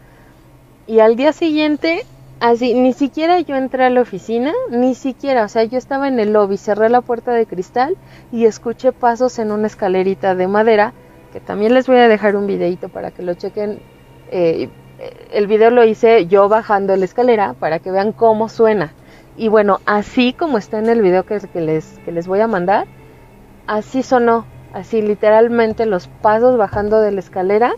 Y 0.88 0.99
al 0.99 1.15
día 1.15 1.33
siguiente, 1.33 2.03
así, 2.39 2.73
ni 2.73 2.93
siquiera 2.93 3.39
yo 3.39 3.55
entré 3.55 3.86
a 3.86 3.89
la 3.89 4.01
oficina, 4.01 4.53
ni 4.69 4.95
siquiera, 4.95 5.45
o 5.45 5.47
sea, 5.47 5.63
yo 5.63 5.77
estaba 5.77 6.07
en 6.07 6.19
el 6.19 6.33
lobby, 6.33 6.57
cerré 6.57 6.89
la 6.89 7.01
puerta 7.01 7.31
de 7.31 7.45
cristal 7.45 7.95
y 8.31 8.45
escuché 8.45 8.91
pasos 8.91 9.39
en 9.39 9.51
una 9.51 9.67
escalerita 9.67 10.36
de 10.36 10.47
madera, 10.47 10.93
que 11.33 11.39
también 11.39 11.73
les 11.73 11.88
voy 11.88 11.97
a 11.97 12.07
dejar 12.07 12.36
un 12.36 12.47
videito 12.47 12.89
para 12.89 13.11
que 13.11 13.23
lo 13.23 13.33
chequen. 13.33 13.79
Eh, 14.31 14.69
el 15.31 15.47
video 15.47 15.69
lo 15.69 15.83
hice 15.83 16.25
yo 16.27 16.47
bajando 16.47 16.95
la 16.95 17.05
escalera 17.05 17.53
para 17.53 17.79
que 17.79 17.91
vean 17.91 18.11
cómo 18.11 18.49
suena. 18.49 18.93
Y 19.38 19.49
bueno, 19.49 19.79
así 19.86 20.33
como 20.33 20.57
está 20.57 20.79
en 20.79 20.88
el 20.88 21.01
video 21.01 21.25
que, 21.25 21.39
les, 21.55 21.99
que 22.05 22.11
les 22.11 22.27
voy 22.27 22.39
a 22.39 22.47
mandar, 22.47 22.88
así 23.67 24.01
sonó, 24.01 24.45
así 24.73 25.01
literalmente 25.01 25.86
los 25.86 26.07
pasos 26.07 26.57
bajando 26.57 27.01
de 27.01 27.11
la 27.11 27.19
escalera. 27.19 27.73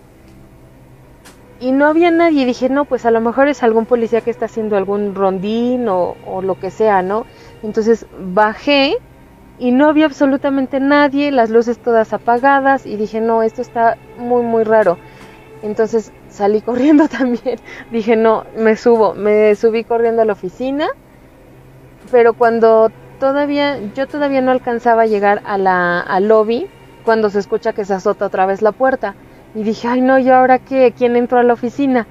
Y 1.60 1.72
no 1.72 1.88
había 1.88 2.12
nadie. 2.12 2.46
dije, 2.46 2.70
no, 2.70 2.86
pues 2.86 3.08
a 3.08 3.12
lo 3.12 3.20
mejor 3.20 3.48
es 3.48 3.64
algún 3.64 3.88
policía 3.88 4.22
que 4.22 4.30
está 4.30 4.46
haciendo 4.46 4.78
algún 4.78 5.16
rondín 5.16 5.90
o, 5.90 6.16
o 6.28 6.44
lo 6.44 6.60
que 6.60 6.70
sea, 6.70 7.02
¿no? 7.02 7.26
Entonces 7.64 8.06
bajé 8.20 8.98
y 9.58 9.72
no 9.72 9.88
había 9.88 10.06
absolutamente 10.06 10.80
nadie, 10.80 11.32
las 11.32 11.50
luces 11.50 11.80
todas 11.80 12.14
apagadas 12.14 12.86
y 12.86 12.96
dije, 12.96 13.22
no, 13.22 13.42
esto 13.42 13.64
está 13.64 13.98
muy, 14.20 14.44
muy 14.44 14.64
raro. 14.64 15.00
Entonces 15.64 16.12
salí 16.30 16.62
corriendo 16.62 17.08
también. 17.08 17.60
Dije, 17.92 18.16
no, 18.16 18.44
me 18.56 18.76
subo, 18.76 19.16
me 19.16 19.56
subí 19.56 19.84
corriendo 19.84 20.22
a 20.22 20.26
la 20.26 20.34
oficina 20.34 20.90
pero 22.12 22.34
cuando 22.34 22.92
todavía, 23.20 23.80
yo 23.96 24.08
todavía 24.08 24.42
no 24.42 24.52
alcanzaba 24.52 25.04
a 25.04 25.06
llegar 25.06 25.42
a 25.46 25.58
la, 25.58 26.00
al 26.00 26.28
lobby, 26.28 26.68
cuando 27.04 27.30
se 27.30 27.40
escucha 27.40 27.74
que 27.74 27.86
se 27.86 27.94
azota 27.94 28.26
otra 28.26 28.46
vez 28.46 28.62
la 28.62 28.72
puerta. 28.72 29.16
Y 29.56 29.64
dije, 29.64 29.88
ay 29.88 30.02
no, 30.02 30.20
¿y 30.20 30.30
ahora 30.30 30.60
qué? 30.60 30.94
¿Quién 30.96 31.16
entró 31.16 31.40
a 31.40 31.44
la 31.44 31.54
oficina? 31.54 32.06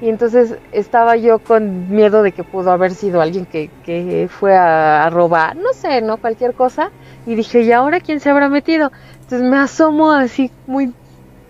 Y 0.00 0.08
entonces 0.08 0.56
estaba 0.72 1.16
yo 1.16 1.38
con 1.38 1.90
miedo 1.90 2.22
de 2.22 2.32
que 2.32 2.44
pudo 2.44 2.72
haber 2.72 2.92
sido 2.92 3.20
alguien 3.20 3.46
que, 3.46 3.70
que 3.84 4.28
fue 4.28 4.56
a, 4.56 5.08
robar, 5.10 5.56
no 5.56 5.72
sé, 5.72 6.02
¿no? 6.02 6.16
Cualquier 6.16 6.54
cosa. 6.54 6.90
Y 7.24 7.34
dije, 7.34 7.62
¿y 7.62 7.72
ahora 7.72 8.00
quién 8.00 8.20
se 8.20 8.28
habrá 8.28 8.48
metido? 8.48 8.90
Entonces 9.14 9.42
me 9.42 9.56
asomo 9.56 10.10
así 10.10 10.50
muy 10.66 10.92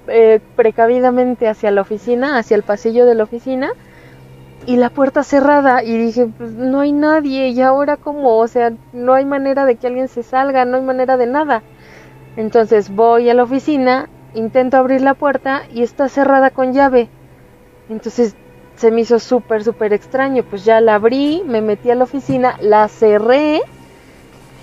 eh, 0.07 0.41
precavidamente 0.55 1.49
hacia 1.49 1.71
la 1.71 1.81
oficina, 1.81 2.39
hacia 2.39 2.55
el 2.55 2.63
pasillo 2.63 3.07
de 3.07 3.15
la 3.15 3.25
oficina 3.25 3.73
y 4.67 4.77
la 4.77 4.91
puerta 4.91 5.25
cerrada 5.25 5.83
y 5.83 5.97
dije, 5.97 6.27
pues 6.27 6.53
no 6.53 6.81
hay 6.81 6.93
nadie 6.93 7.49
y 7.49 7.61
ahora 7.61 7.97
cómo, 7.97 8.37
o 8.39 8.47
sea, 8.47 8.73
no 8.93 9.15
hay 9.15 9.25
manera 9.25 9.65
de 9.65 9.77
que 9.77 9.87
alguien 9.87 10.09
se 10.09 10.23
salga, 10.23 10.65
no 10.65 10.77
hay 10.77 10.83
manera 10.83 11.17
de 11.17 11.27
nada. 11.27 11.63
Entonces 12.37 12.95
voy 12.95 13.29
a 13.29 13.35
la 13.35 13.43
oficina, 13.43 14.09
intento 14.35 14.77
abrir 14.77 15.01
la 15.01 15.15
puerta 15.15 15.63
y 15.73 15.83
está 15.83 16.09
cerrada 16.09 16.51
con 16.51 16.73
llave. 16.73 17.09
Entonces 17.89 18.37
se 18.77 18.91
me 18.91 19.03
hizo 19.03 19.19
súper, 19.19 19.65
súper 19.65 19.93
extraño, 19.93 20.45
pues 20.49 20.65
ya 20.65 20.81
la 20.81 20.95
abrí, 20.95 21.43
me 21.47 21.61
metí 21.61 21.91
a 21.91 21.95
la 21.95 22.05
oficina, 22.05 22.57
la 22.61 22.89
cerré 22.89 23.61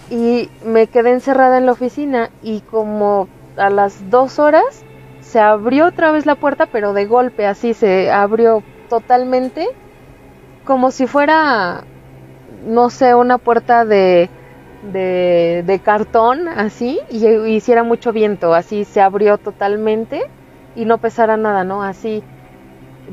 y 0.09 0.49
me 0.65 0.87
quedé 0.87 1.11
encerrada 1.11 1.57
en 1.57 1.65
la 1.65 1.73
oficina 1.73 2.29
y 2.41 2.61
como 2.61 3.27
a 3.57 3.69
las 3.69 4.09
dos 4.09 4.39
horas 4.39 4.83
se 5.21 5.39
abrió 5.39 5.87
otra 5.87 6.11
vez 6.11 6.25
la 6.25 6.35
puerta, 6.35 6.65
pero 6.65 6.93
de 6.93 7.05
golpe 7.05 7.45
así 7.45 7.73
se 7.73 8.09
abrió 8.09 8.63
totalmente 8.89 9.67
como 10.65 10.91
si 10.91 11.07
fuera, 11.07 11.83
no 12.65 12.89
sé, 12.89 13.15
una 13.15 13.37
puerta 13.37 13.85
de, 13.85 14.29
de, 14.83 15.81
cartón 15.83 16.47
así 16.47 16.99
y, 17.09 17.25
hiciera 17.27 17.83
mucho 17.83 18.11
viento, 18.13 18.53
así 18.53 18.85
se 18.85 19.01
abrió 19.01 19.37
totalmente 19.37 20.23
y 20.75 20.85
no 20.85 20.97
pesara 20.97 21.37
nada, 21.37 21.63
¿no? 21.63 21.83
Así, 21.83 22.23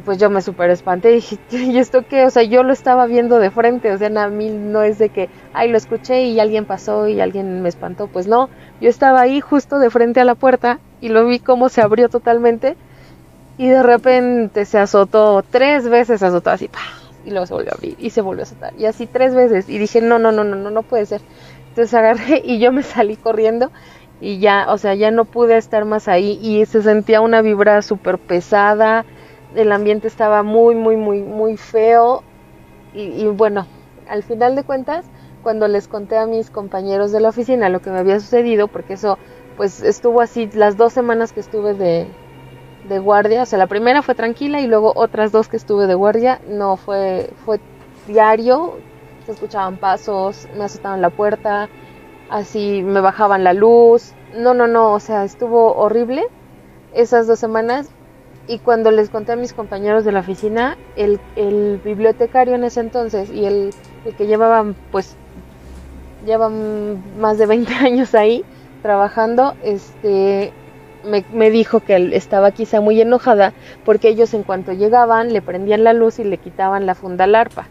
pues 0.05 0.19
yo 0.19 0.31
me 0.31 0.43
super 0.43 0.71
espanté 0.71 1.13
y 1.13 1.15
dije, 1.17 1.39
¿y 1.51 1.79
esto 1.79 2.05
qué? 2.09 2.25
O 2.25 2.31
sea, 2.31 2.43
yo 2.43 2.63
lo 2.63 2.73
estaba 2.73 3.07
viendo 3.07 3.39
de 3.39 3.51
frente, 3.51 3.93
o 3.93 3.99
sea, 3.99 4.09
a 4.23 4.29
mí 4.29 4.51
no 4.51 4.83
es 4.83 4.99
de 4.99 5.09
que, 5.09 5.29
ay, 5.53 5.71
lo 5.71 5.77
escuché 5.77 6.25
y 6.25 6.39
alguien 6.41 6.67
pasó 6.67 7.09
y 7.09 7.21
alguien 7.21 7.63
me 7.63 7.69
espantó, 7.69 8.07
pues 8.07 8.27
no, 8.27 8.49
yo 8.81 8.89
estaba 8.89 9.21
ahí 9.21 9.41
justo 9.41 9.79
de 9.79 9.91
frente 9.91 10.21
a 10.21 10.25
la 10.25 10.35
puerta 10.35 10.79
y 11.01 11.09
lo 11.09 11.27
vi 11.27 11.41
como 11.41 11.69
se 11.69 11.83
abrió 11.83 12.09
totalmente 12.09 12.77
y 13.59 13.69
de 13.69 13.83
repente 13.83 14.65
se 14.67 14.79
azotó, 14.79 15.43
tres 15.51 15.89
veces 15.89 16.23
azotó 16.23 16.51
así, 16.51 16.69
¡pah! 16.69 17.06
Y 17.27 17.31
luego 17.31 17.47
se 17.47 17.55
volvió 17.55 17.73
a 17.73 17.75
abrir 17.75 17.97
y 17.99 18.11
se 18.11 18.21
volvió 18.23 18.45
a 18.45 18.47
soltar. 18.47 18.73
Y 18.77 18.87
así 18.87 19.07
tres 19.09 19.35
veces. 19.35 19.69
Y 19.69 19.79
dije, 19.79 20.01
no, 20.01 20.19
no, 20.19 20.33
no, 20.33 20.45
no, 20.45 20.57
no, 20.57 20.71
no 20.71 20.83
puede 20.85 21.07
ser. 21.07 21.23
Entonces 21.69 21.93
agarré 21.95 22.41
y 22.45 22.59
yo 22.61 22.73
me 22.73 22.83
salí 22.83 23.17
corriendo 23.17 23.73
y 24.21 24.39
ya, 24.41 24.67
o 24.71 24.79
sea, 24.79 24.95
ya 24.95 25.11
no 25.11 25.27
pude 25.27 25.57
estar 25.59 25.85
más 25.85 26.09
ahí 26.09 26.39
y 26.41 26.65
se 26.67 26.83
sentía 26.83 27.21
una 27.21 27.43
vibra 27.43 27.83
súper 27.83 28.19
pesada. 28.21 29.07
El 29.55 29.73
ambiente 29.73 30.09
estaba 30.09 30.43
muy, 30.43 30.75
muy, 30.77 30.97
muy, 30.97 31.23
muy 31.23 31.57
feo. 31.57 32.25
Y, 32.93 33.03
y 33.25 33.27
bueno, 33.29 33.67
al 34.07 34.23
final 34.23 34.57
de 34.57 34.65
cuentas, 34.65 35.11
cuando 35.41 35.69
les 35.69 35.89
conté 35.89 36.17
a 36.17 36.27
mis 36.27 36.51
compañeros 36.51 37.13
de 37.13 37.21
la 37.21 37.29
oficina 37.31 37.69
lo 37.69 37.81
que 37.81 37.91
me 37.91 37.99
había 37.99 38.21
sucedido, 38.21 38.69
porque 38.69 38.95
eso 38.95 39.19
pues 39.55 39.81
estuvo 39.83 40.21
así 40.21 40.49
las 40.53 40.77
dos 40.77 40.93
semanas 40.93 41.33
que 41.33 41.41
estuve 41.41 41.75
de, 41.75 42.17
de 42.89 42.99
guardia, 42.99 43.43
o 43.43 43.47
sea, 43.47 43.59
la 43.59 43.67
primera 43.67 44.03
fue 44.03 44.15
tranquila 44.15 44.61
y 44.61 44.67
luego 44.67 44.93
otras 44.95 45.33
dos 45.33 45.49
que 45.49 45.57
estuve 45.57 45.87
de 45.87 45.95
guardia, 45.95 46.41
no 46.49 46.77
fue, 46.77 47.31
fue 47.45 47.61
diario, 48.07 48.79
se 49.25 49.33
escuchaban 49.33 49.77
pasos, 49.77 50.49
me 50.57 50.65
azotaban 50.65 51.03
la 51.03 51.11
puerta, 51.11 51.69
así 52.31 52.83
me 52.83 53.01
bajaban 53.01 53.45
la 53.45 53.53
luz, 53.53 54.13
no, 54.37 54.55
no, 54.55 54.67
no, 54.67 54.93
o 54.93 55.01
sea, 55.01 55.25
estuvo 55.25 55.75
horrible 55.75 56.27
esas 56.95 57.27
dos 57.27 57.39
semanas. 57.39 57.89
Y 58.49 58.61
cuando 58.61 58.93
les 58.93 59.11
conté 59.11 59.33
a 59.33 59.37
mis 59.37 59.53
compañeros 59.53 60.05
de 60.05 60.13
la 60.13 60.21
oficina, 60.21 60.77
el, 60.95 61.19
el 61.35 61.81
bibliotecario 61.85 62.55
en 62.55 62.63
ese 62.63 62.79
entonces 62.79 63.29
y 63.29 63.45
el, 63.45 63.71
el 64.05 64.15
que 64.15 64.29
llevaban, 64.29 64.77
pues, 64.93 65.17
llevan 66.25 67.03
más 67.19 67.39
de 67.39 67.47
20 67.47 67.75
años 67.85 68.15
ahí 68.15 68.45
trabajando, 68.83 69.55
este, 69.65 70.53
me, 71.07 71.51
dijo 71.51 71.81
que 71.81 72.17
estaba 72.17 72.51
quizá 72.51 72.81
muy 72.81 73.01
enojada 73.01 73.53
porque 73.85 74.09
ellos 74.09 74.35
en 74.35 74.43
cuanto 74.43 74.73
llegaban 74.73 75.33
le 75.33 75.43
prendían 75.43 75.85
la 75.85 75.93
luz 75.93 76.19
y 76.19 76.25
le 76.25 76.39
quitaban 76.39 76.87
la 76.87 76.95
funda 76.95 77.25
al 77.25 77.35
arpa. 77.35 77.67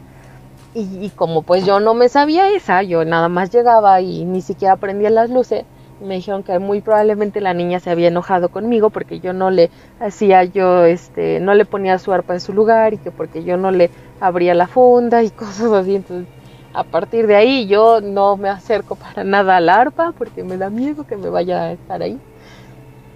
Y, 0.77 1.09
como 1.15 1.43
pues 1.43 1.65
yo 1.65 1.79
no 1.79 1.93
me 1.93 2.09
sabía 2.09 2.49
esa, 2.49 2.83
yo 2.83 3.05
nada 3.05 3.29
más 3.29 3.49
llegaba 3.49 4.01
y 4.01 4.25
ni 4.25 4.41
siquiera 4.41 4.75
prendía 4.75 5.09
las 5.09 5.29
luces, 5.29 5.63
me 6.01 6.15
dijeron 6.15 6.43
que 6.43 6.59
muy 6.59 6.81
probablemente 6.81 7.39
la 7.39 7.53
niña 7.53 7.79
se 7.79 7.91
había 7.91 8.09
enojado 8.09 8.49
conmigo 8.49 8.89
porque 8.89 9.21
yo 9.21 9.31
no 9.31 9.51
le 9.51 9.69
hacía 10.01 10.43
yo 10.43 10.83
este 10.83 11.39
no 11.39 11.53
le 11.53 11.63
ponía 11.63 11.97
su 11.97 12.11
arpa 12.11 12.33
en 12.33 12.41
su 12.41 12.51
lugar 12.51 12.93
y 12.93 12.97
que 12.97 13.11
porque 13.11 13.45
yo 13.45 13.55
no 13.55 13.71
le 13.71 13.89
abría 14.19 14.53
la 14.53 14.67
funda 14.67 15.23
y 15.23 15.29
cosas 15.31 15.71
así 15.71 15.95
entonces 15.95 16.27
a 16.73 16.83
partir 16.83 17.27
de 17.27 17.37
ahí 17.37 17.67
yo 17.67 18.01
no 18.01 18.35
me 18.35 18.49
acerco 18.49 18.95
para 18.95 19.23
nada 19.23 19.55
al 19.55 19.69
arpa 19.69 20.13
porque 20.17 20.43
me 20.43 20.57
da 20.57 20.69
miedo 20.69 21.07
que 21.07 21.15
me 21.15 21.29
vaya 21.29 21.63
a 21.63 21.71
estar 21.71 22.01
ahí 22.01 22.19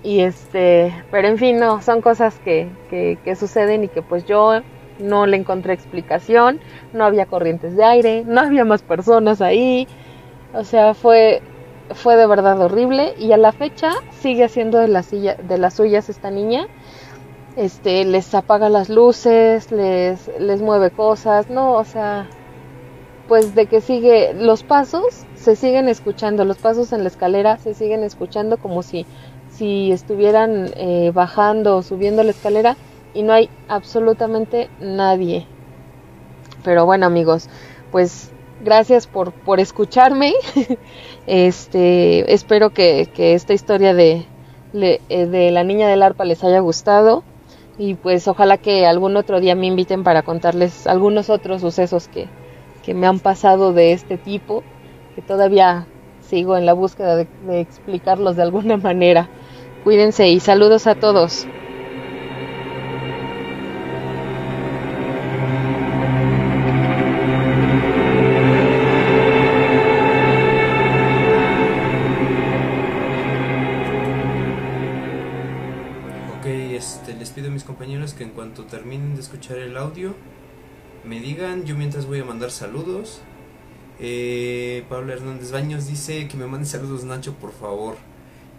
y 0.03 0.21
este, 0.21 0.93
pero 1.11 1.27
en 1.27 1.37
fin, 1.37 1.59
no, 1.59 1.81
son 1.81 2.01
cosas 2.01 2.39
que, 2.39 2.69
que, 2.89 3.35
suceden 3.35 3.83
y 3.83 3.87
que 3.89 4.01
pues 4.01 4.25
yo 4.25 4.61
no 4.99 5.25
le 5.25 5.37
encontré 5.37 5.73
explicación, 5.73 6.59
no 6.93 7.05
había 7.05 7.25
corrientes 7.25 7.75
de 7.75 7.83
aire, 7.83 8.23
no 8.25 8.41
había 8.41 8.65
más 8.65 8.81
personas 8.81 9.41
ahí, 9.41 9.87
o 10.53 10.63
sea, 10.63 10.93
fue, 10.93 11.41
fue 11.93 12.15
de 12.15 12.27
verdad 12.27 12.61
horrible 12.61 13.13
y 13.17 13.31
a 13.33 13.37
la 13.37 13.51
fecha 13.51 13.91
sigue 14.19 14.45
haciendo 14.45 14.77
de, 14.77 14.87
la 14.87 15.03
silla, 15.03 15.35
de 15.35 15.57
las 15.57 15.75
suyas 15.75 16.09
esta 16.09 16.31
niña, 16.31 16.67
este, 17.57 18.05
les 18.05 18.33
apaga 18.33 18.69
las 18.69 18.89
luces, 18.89 19.71
les, 19.71 20.31
les 20.39 20.61
mueve 20.61 20.91
cosas, 20.91 21.49
no, 21.49 21.73
o 21.73 21.83
sea, 21.83 22.27
pues 23.27 23.53
de 23.53 23.67
que 23.67 23.81
sigue, 23.81 24.33
los 24.33 24.63
pasos 24.63 25.25
se 25.35 25.55
siguen 25.55 25.87
escuchando, 25.87 26.45
los 26.45 26.57
pasos 26.57 26.93
en 26.93 27.03
la 27.03 27.09
escalera 27.09 27.57
se 27.57 27.73
siguen 27.73 28.03
escuchando 28.03 28.57
como 28.57 28.81
si 28.81 29.05
si 29.59 29.91
estuvieran 29.91 30.71
eh, 30.77 31.11
bajando 31.13 31.75
o 31.75 31.83
subiendo 31.83 32.23
la 32.23 32.31
escalera 32.31 32.77
y 33.13 33.23
no 33.23 33.33
hay 33.33 33.49
absolutamente 33.67 34.69
nadie. 34.79 35.45
Pero 36.63 36.85
bueno 36.85 37.05
amigos, 37.05 37.49
pues 37.91 38.31
gracias 38.63 39.05
por, 39.05 39.33
por 39.33 39.59
escucharme. 39.59 40.33
este, 41.27 42.33
espero 42.33 42.69
que, 42.69 43.09
que 43.13 43.33
esta 43.33 43.53
historia 43.53 43.93
de, 43.93 44.25
eh, 44.73 44.99
de 45.09 45.51
la 45.51 45.65
niña 45.65 45.89
del 45.89 46.03
arpa 46.03 46.23
les 46.23 46.41
haya 46.45 46.61
gustado. 46.61 47.23
Y 47.77 47.95
pues 47.95 48.29
ojalá 48.29 48.57
que 48.57 48.85
algún 48.85 49.17
otro 49.17 49.41
día 49.41 49.55
me 49.55 49.67
inviten 49.67 50.03
para 50.05 50.21
contarles 50.21 50.87
algunos 50.87 51.29
otros 51.29 51.59
sucesos 51.61 52.07
que, 52.07 52.27
que 52.83 52.93
me 52.93 53.07
han 53.07 53.19
pasado 53.19 53.73
de 53.73 53.91
este 53.91 54.17
tipo, 54.17 54.63
que 55.15 55.21
todavía 55.21 55.85
sigo 56.21 56.55
en 56.55 56.65
la 56.65 56.73
búsqueda 56.73 57.15
de 57.17 57.59
explicarlos 57.59 58.37
de 58.37 58.43
alguna 58.43 58.77
manera. 58.89 59.29
Cuídense 59.83 60.27
y 60.27 60.41
saludos 60.41 60.87
a 60.87 60.95
todos. 60.95 61.47
Ok, 76.39 76.45
este, 76.45 77.13
les 77.15 77.29
pido 77.29 77.47
a 77.47 77.51
mis 77.51 77.63
compañeros 77.63 78.13
que 78.13 78.23
en 78.23 78.31
cuanto 78.31 78.65
terminen 78.65 79.15
de 79.15 79.21
escuchar 79.21 79.59
el 79.59 79.77
audio, 79.77 80.13
me 81.05 81.21
digan, 81.21 81.63
yo 81.63 81.75
mientras 81.75 82.05
voy 82.05 82.19
a 82.19 82.25
mandar 82.25 82.51
saludos. 82.51 83.21
Eh, 83.97 84.83
Pablo 84.89 85.13
Hernández 85.13 85.51
Baños 85.51 85.87
dice 85.87 86.27
que 86.27 86.35
me 86.35 86.47
mande 86.47 86.65
saludos 86.65 87.05
Nacho, 87.05 87.33
por 87.35 87.53
favor. 87.53 88.08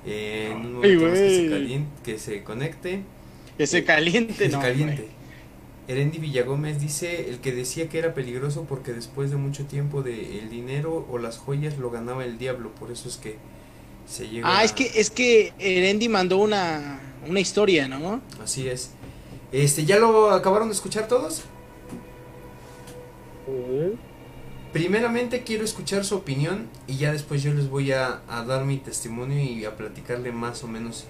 Eh, 0.07 0.49
en 0.53 0.57
un 0.59 0.73
momento 0.75 1.05
que 1.11 1.17
se, 1.17 1.49
güey. 1.49 1.51
calien- 1.51 1.87
que 2.05 2.19
se 2.19 2.43
conecte. 2.43 3.03
Que 3.59 3.67
se 3.67 3.85
caliente, 3.85 4.35
Que 4.35 4.47
se 4.51 4.57
no. 4.57 4.61
caliente. 4.61 4.97
güey. 5.03 5.21
Erendi 5.89 6.19
Villagómez 6.19 6.81
dice, 6.81 7.29
el 7.29 7.39
que 7.41 7.53
decía 7.53 7.89
que 7.89 7.99
era 7.99 8.15
peligroso 8.15 8.65
porque 8.69 8.93
después 8.93 9.31
de 9.31 9.37
mucho 9.37 9.65
tiempo 9.67 10.03
de 10.03 10.39
el 10.39 10.49
dinero 10.49 11.05
o 11.11 11.19
las 11.19 11.37
joyas 11.39 11.79
lo 11.79 11.91
ganaba 11.91 12.25
el 12.25 12.39
diablo, 12.39 12.71
por 12.79 12.93
eso 12.93 13.09
es 13.09 13.17
que 13.17 13.37
se 14.09 14.29
llega 14.29 14.49
Ah, 14.49 14.61
a- 14.61 14.65
es 14.65 14.73
que, 14.73 14.85
es 14.95 15.11
que 15.11 15.53
Erendi 15.59 16.09
mandó 16.09 16.39
una, 16.39 17.01
una 17.29 17.41
historia, 17.41 17.89
¿no? 17.89 18.21
Así 18.43 18.69
es. 18.69 18.93
Este, 19.53 19.85
¿ya 19.85 19.99
lo 19.99 20.31
acabaron 20.31 20.69
de 20.69 20.75
escuchar 20.75 21.09
todos? 21.09 21.43
Primeramente 24.73 25.43
quiero 25.43 25.65
escuchar 25.65 26.05
su 26.05 26.15
opinión 26.17 26.69
y 26.87 26.97
ya 26.97 27.13
después 27.13 27.43
yo 27.43 27.53
les 27.53 27.69
voy 27.69 27.91
a, 27.93 28.21
a 28.29 28.45
dar 28.45 28.65
mi 28.65 28.77
testimonio 28.77 29.39
y 29.43 29.65
a 29.65 29.77
platicarle 29.77 30.31
más 30.31 30.63
o 30.63 30.69
menos 30.69 31.07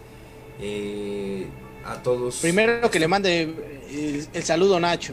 eh, 0.61 1.46
a 1.84 2.02
todos. 2.02 2.36
Primero 2.36 2.90
que 2.90 2.98
le 2.98 3.06
mande 3.06 3.42
el, 3.42 4.26
el 4.32 4.42
saludo 4.44 4.80
Nacho. 4.80 5.12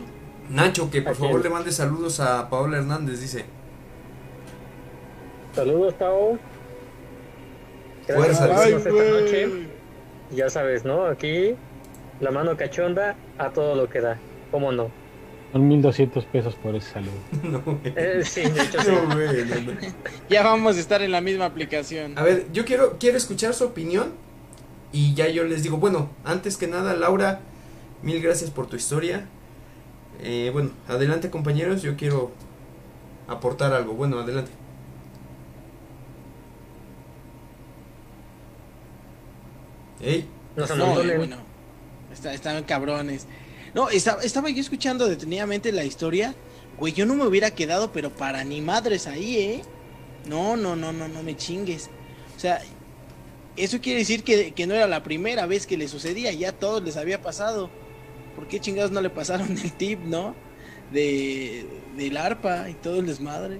Nacho, 0.49 0.89
que 0.89 1.01
por 1.01 1.11
¿A 1.11 1.15
favor 1.15 1.43
le 1.43 1.49
mande 1.49 1.71
saludos 1.73 2.21
a 2.21 2.49
Paola 2.49 2.77
Hernández, 2.77 3.19
dice. 3.19 3.43
Saludos, 5.53 5.93
Pau. 5.95 6.39
Fuerza, 8.05 8.49
Ay, 8.61 8.73
esta 8.73 8.89
noche. 8.89 9.67
Ya 10.31 10.49
sabes, 10.49 10.85
¿no? 10.85 11.05
Aquí 11.05 11.55
la 12.21 12.31
mano 12.31 12.55
cachonda 12.55 13.17
a 13.37 13.49
todo 13.49 13.75
lo 13.75 13.89
que 13.89 13.99
da. 13.99 14.17
¿Cómo 14.51 14.71
no? 14.71 14.89
Son 15.51 15.67
1200 15.67 16.25
pesos 16.25 16.55
por 16.55 16.75
ese 16.75 16.91
saludo. 16.91 17.11
No. 17.43 17.79
Eh, 17.83 18.21
sí, 18.23 18.41
de 18.41 18.61
hecho 18.61 18.81
sí. 18.83 18.91
No, 18.91 19.15
güey, 19.15 19.45
no, 19.45 19.71
no. 19.73 19.79
Ya 20.29 20.43
vamos 20.43 20.77
a 20.77 20.79
estar 20.79 21.01
en 21.01 21.11
la 21.11 21.21
misma 21.21 21.45
aplicación. 21.45 22.17
A 22.17 22.23
ver, 22.23 22.47
yo 22.51 22.65
quiero, 22.65 22.97
quiero 22.99 23.17
escuchar 23.17 23.53
su 23.53 23.65
opinión 23.65 24.13
y 24.91 25.13
ya 25.13 25.27
yo 25.29 25.43
les 25.43 25.63
digo, 25.63 25.77
bueno, 25.77 26.09
antes 26.23 26.57
que 26.57 26.67
nada, 26.67 26.95
Laura, 26.95 27.39
mil 28.01 28.21
gracias 28.21 28.51
por 28.51 28.67
tu 28.67 28.75
historia. 28.75 29.25
Eh, 30.21 30.49
bueno, 30.51 30.71
adelante 30.87 31.29
compañeros, 31.29 31.81
yo 31.81 31.95
quiero 31.95 32.31
aportar 33.27 33.73
algo. 33.73 33.93
Bueno, 33.93 34.19
adelante. 34.19 34.51
Ey, 40.01 40.27
No 40.55 40.65
bueno, 41.17 41.37
está, 42.13 42.33
están 42.33 42.63
cabrones. 42.63 43.27
No, 43.73 43.89
estaba, 43.89 44.21
estaba 44.23 44.49
yo 44.49 44.61
escuchando 44.61 45.07
detenidamente 45.07 45.71
la 45.71 45.83
historia. 45.83 46.35
Güey, 46.77 46.93
yo 46.93 47.05
no 47.05 47.15
me 47.15 47.25
hubiera 47.25 47.51
quedado, 47.51 47.91
pero 47.91 48.11
para 48.11 48.43
ni 48.43 48.61
madres 48.61 49.07
ahí, 49.07 49.37
¿eh? 49.37 49.61
No, 50.27 50.57
no, 50.57 50.75
no, 50.75 50.93
no, 50.93 51.07
no 51.07 51.23
me 51.23 51.35
chingues. 51.35 51.89
O 52.35 52.39
sea, 52.39 52.61
eso 53.55 53.81
quiere 53.81 53.99
decir 53.99 54.23
que, 54.23 54.51
que 54.53 54.67
no 54.67 54.75
era 54.75 54.87
la 54.87 55.03
primera 55.03 55.45
vez 55.47 55.65
que 55.65 55.77
le 55.77 55.87
sucedía, 55.87 56.31
ya 56.31 56.49
a 56.49 56.51
todos 56.53 56.83
les 56.83 56.97
había 56.97 57.21
pasado. 57.21 57.71
¿Por 58.35 58.47
qué 58.47 58.59
chingados 58.59 58.91
no 58.91 59.01
le 59.01 59.09
pasaron 59.09 59.51
el 59.57 59.73
tip, 59.73 59.99
no? 60.01 60.35
De, 60.91 61.65
del 61.95 62.17
arpa 62.17 62.69
y 62.69 62.75
todo 62.75 62.99
el 62.99 63.07
desmadre. 63.07 63.59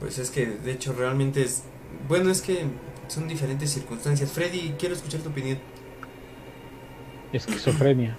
pues 0.00 0.18
es 0.18 0.30
que 0.30 0.46
de 0.46 0.72
hecho 0.72 0.92
realmente 0.92 1.42
es... 1.42 1.64
Bueno, 2.08 2.30
es 2.30 2.42
que 2.42 2.66
son 3.08 3.28
diferentes 3.28 3.70
circunstancias. 3.70 4.30
Freddy, 4.32 4.74
quiero 4.78 4.94
escuchar 4.94 5.20
tu 5.20 5.30
opinión. 5.30 5.58
Esquizofrenia. 7.32 8.16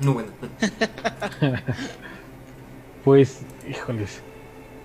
No, 0.00 0.14
bueno. 0.14 0.32
Pues, 3.02 3.46
híjoles. 3.68 4.26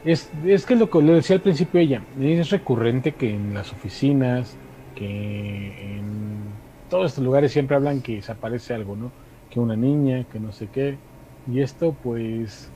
Es, 0.03 0.31
es 0.45 0.65
que 0.65 0.75
lo 0.75 0.89
que 0.89 1.01
le 1.01 1.13
decía 1.13 1.35
al 1.37 1.41
principio 1.41 1.79
ella, 1.79 2.07
es 2.19 2.49
recurrente 2.49 3.15
que 3.15 3.33
en 3.35 3.53
las 3.53 3.73
oficinas, 3.73 4.61
que 4.95 5.97
en 5.97 6.61
todos 6.89 7.11
estos 7.11 7.23
lugares 7.23 7.51
siempre 7.53 7.75
hablan 7.75 8.01
que 8.01 8.21
se 8.21 8.31
aparece 8.31 8.73
algo, 8.73 8.95
¿no? 8.95 9.15
Que 9.49 9.59
una 9.59 9.75
niña, 9.77 10.25
que 10.25 10.39
no 10.39 10.51
sé 10.51 10.69
qué. 10.69 11.01
Y 11.45 11.61
esto 11.61 11.99
pues 12.01 12.73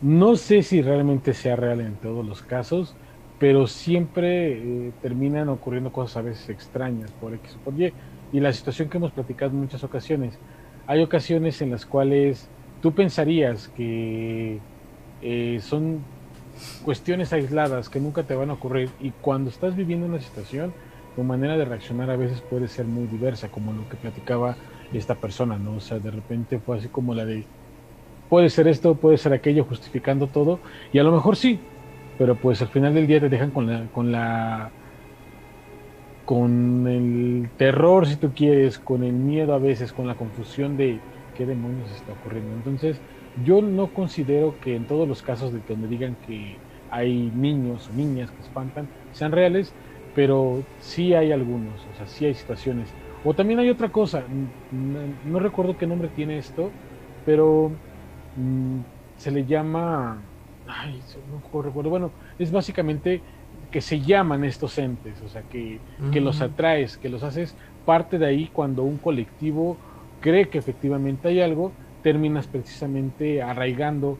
no 0.00 0.36
sé 0.36 0.62
si 0.62 0.82
realmente 0.82 1.34
sea 1.34 1.56
real 1.56 1.80
en 1.80 2.00
todos 2.00 2.24
los 2.26 2.42
casos, 2.42 2.98
pero 3.38 3.66
siempre 3.66 4.88
eh, 4.88 4.94
terminan 5.00 5.48
ocurriendo 5.48 5.92
cosas 5.92 6.18
a 6.18 6.22
veces 6.22 6.48
extrañas 6.50 7.12
por 7.14 7.34
X 7.34 7.56
o 7.56 7.60
por 7.60 7.80
Y. 7.80 7.94
Y 8.30 8.40
la 8.40 8.52
situación 8.52 8.88
que 8.88 8.98
hemos 8.98 9.12
platicado 9.12 9.52
en 9.52 9.58
muchas 9.58 9.84
ocasiones, 9.84 10.40
hay 10.86 11.02
ocasiones 11.02 11.60
en 11.62 11.70
las 11.70 11.86
cuales 11.86 12.48
tú 12.82 12.92
pensarías 12.92 13.68
que 13.68 14.58
eh, 15.22 15.58
son 15.60 16.00
cuestiones 16.84 17.32
aisladas 17.32 17.88
que 17.88 18.00
nunca 18.00 18.22
te 18.22 18.34
van 18.34 18.50
a 18.50 18.54
ocurrir 18.54 18.90
y 19.00 19.10
cuando 19.10 19.50
estás 19.50 19.76
viviendo 19.76 20.06
una 20.06 20.20
situación, 20.20 20.72
tu 21.14 21.22
manera 21.22 21.56
de 21.56 21.64
reaccionar 21.64 22.10
a 22.10 22.16
veces 22.16 22.40
puede 22.40 22.68
ser 22.68 22.86
muy 22.86 23.06
diversa, 23.06 23.48
como 23.48 23.72
lo 23.72 23.88
que 23.88 23.96
platicaba 23.96 24.56
esta 24.92 25.14
persona, 25.14 25.58
¿no? 25.58 25.76
O 25.76 25.80
sea, 25.80 25.98
de 25.98 26.10
repente 26.10 26.58
fue 26.58 26.78
así 26.78 26.88
como 26.88 27.14
la 27.14 27.24
de, 27.24 27.44
puede 28.28 28.50
ser 28.50 28.68
esto, 28.68 28.94
puede 28.94 29.16
ser 29.16 29.32
aquello, 29.32 29.64
justificando 29.64 30.26
todo, 30.26 30.60
y 30.92 30.98
a 30.98 31.02
lo 31.02 31.12
mejor 31.12 31.36
sí, 31.36 31.58
pero 32.18 32.34
pues 32.36 32.62
al 32.62 32.68
final 32.68 32.94
del 32.94 33.06
día 33.06 33.20
te 33.20 33.28
dejan 33.28 33.50
con 33.50 33.66
la, 33.66 33.86
con 33.92 34.12
la, 34.12 34.70
con 36.26 36.88
el 36.88 37.54
terror, 37.56 38.06
si 38.08 38.18
tú 38.18 38.34
quieres, 38.34 38.80
con 38.80 39.04
el 39.04 39.14
miedo 39.14 39.54
a 39.54 39.60
veces, 39.60 39.94
con 39.94 40.08
la 40.08 40.16
confusión 40.16 40.76
de 40.76 41.06
qué 41.34 41.46
demonios 41.46 41.92
está 41.92 42.12
ocurriendo. 42.14 42.54
Entonces, 42.56 43.02
yo 43.34 43.62
no 43.62 43.92
considero 43.94 44.58
que 44.60 44.76
en 44.76 44.86
todos 44.86 45.08
los 45.08 45.22
casos 45.22 45.52
de 45.54 45.62
donde 45.62 45.88
digan 45.88 46.16
que 46.18 46.62
hay 46.88 47.32
niños 47.32 47.88
o 47.90 47.94
niñas 47.94 48.32
que 48.32 48.42
espantan 48.42 48.90
sean 49.10 49.32
reales, 49.32 49.76
pero 50.12 50.68
sí 50.78 51.14
hay 51.14 51.32
algunos, 51.32 51.86
o 51.86 51.94
sea, 51.94 52.06
sí 52.08 52.26
hay 52.26 52.34
situaciones. 52.34 52.96
O 53.22 53.34
también 53.36 53.60
hay 53.60 53.70
otra 53.70 53.90
cosa, 53.92 54.26
no, 54.70 55.38
recuerdo 55.40 55.76
qué 55.76 55.86
nombre 55.86 56.10
tiene 56.10 56.38
esto, 56.38 56.76
pero 57.24 57.82
mm, 58.34 58.82
se 59.16 59.30
le 59.30 59.46
llama, 59.46 60.30
ay, 60.64 61.02
no 61.26 61.40
recuerdo, 61.62 61.90
bueno, 61.90 62.14
es 62.38 62.50
básicamente 62.52 63.24
que 63.70 63.80
se 63.80 64.00
llaman 64.00 64.44
estos 64.44 64.78
entes, 64.78 65.20
o 65.22 65.28
sea, 65.28 65.42
que, 65.42 65.78
que 66.12 66.20
los 66.20 66.40
atraes, 66.40 66.96
que 66.96 67.08
los 67.08 67.22
haces 67.22 67.54
parte 67.84 68.18
de 68.18 68.26
ahí 68.26 68.48
cuando 68.52 68.82
un 68.82 68.96
colectivo 68.96 69.76
cree 70.20 70.48
que 70.48 70.58
efectivamente 70.58 71.28
hay 71.28 71.40
algo, 71.40 71.72
terminas 72.02 72.46
precisamente 72.46 73.42
arraigando 73.42 74.18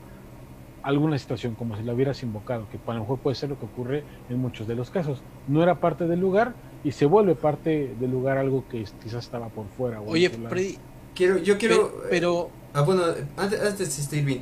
alguna 0.83 1.17
situación 1.17 1.55
como 1.55 1.75
si 1.75 1.83
la 1.83 1.93
hubieras 1.93 2.23
invocado, 2.23 2.65
que 2.71 2.77
a 2.85 2.93
lo 2.93 3.01
mejor 3.01 3.17
puede 3.19 3.35
ser 3.35 3.49
lo 3.49 3.59
que 3.59 3.65
ocurre 3.65 4.03
en 4.29 4.39
muchos 4.39 4.67
de 4.67 4.75
los 4.75 4.89
casos. 4.89 5.19
No 5.47 5.63
era 5.63 5.75
parte 5.75 6.07
del 6.07 6.19
lugar 6.19 6.53
y 6.83 6.91
se 6.91 7.05
vuelve 7.05 7.35
parte 7.35 7.93
del 7.99 8.11
lugar 8.11 8.37
algo 8.37 8.63
que 8.69 8.83
quizás 9.03 9.25
estaba 9.25 9.49
por 9.49 9.65
fuera. 9.67 9.99
o 10.01 10.11
Oye. 10.11 10.29
Freddy, 10.29 10.77
Quiero, 11.15 11.37
yo 11.39 11.57
quiero... 11.57 11.87
pe- 11.87 12.07
pero 12.11 12.49
Ah, 12.73 12.81
bueno, 12.81 13.01
antes, 13.37 13.59
antes 13.59 13.97
este, 13.97 14.17
Irving, 14.17 14.41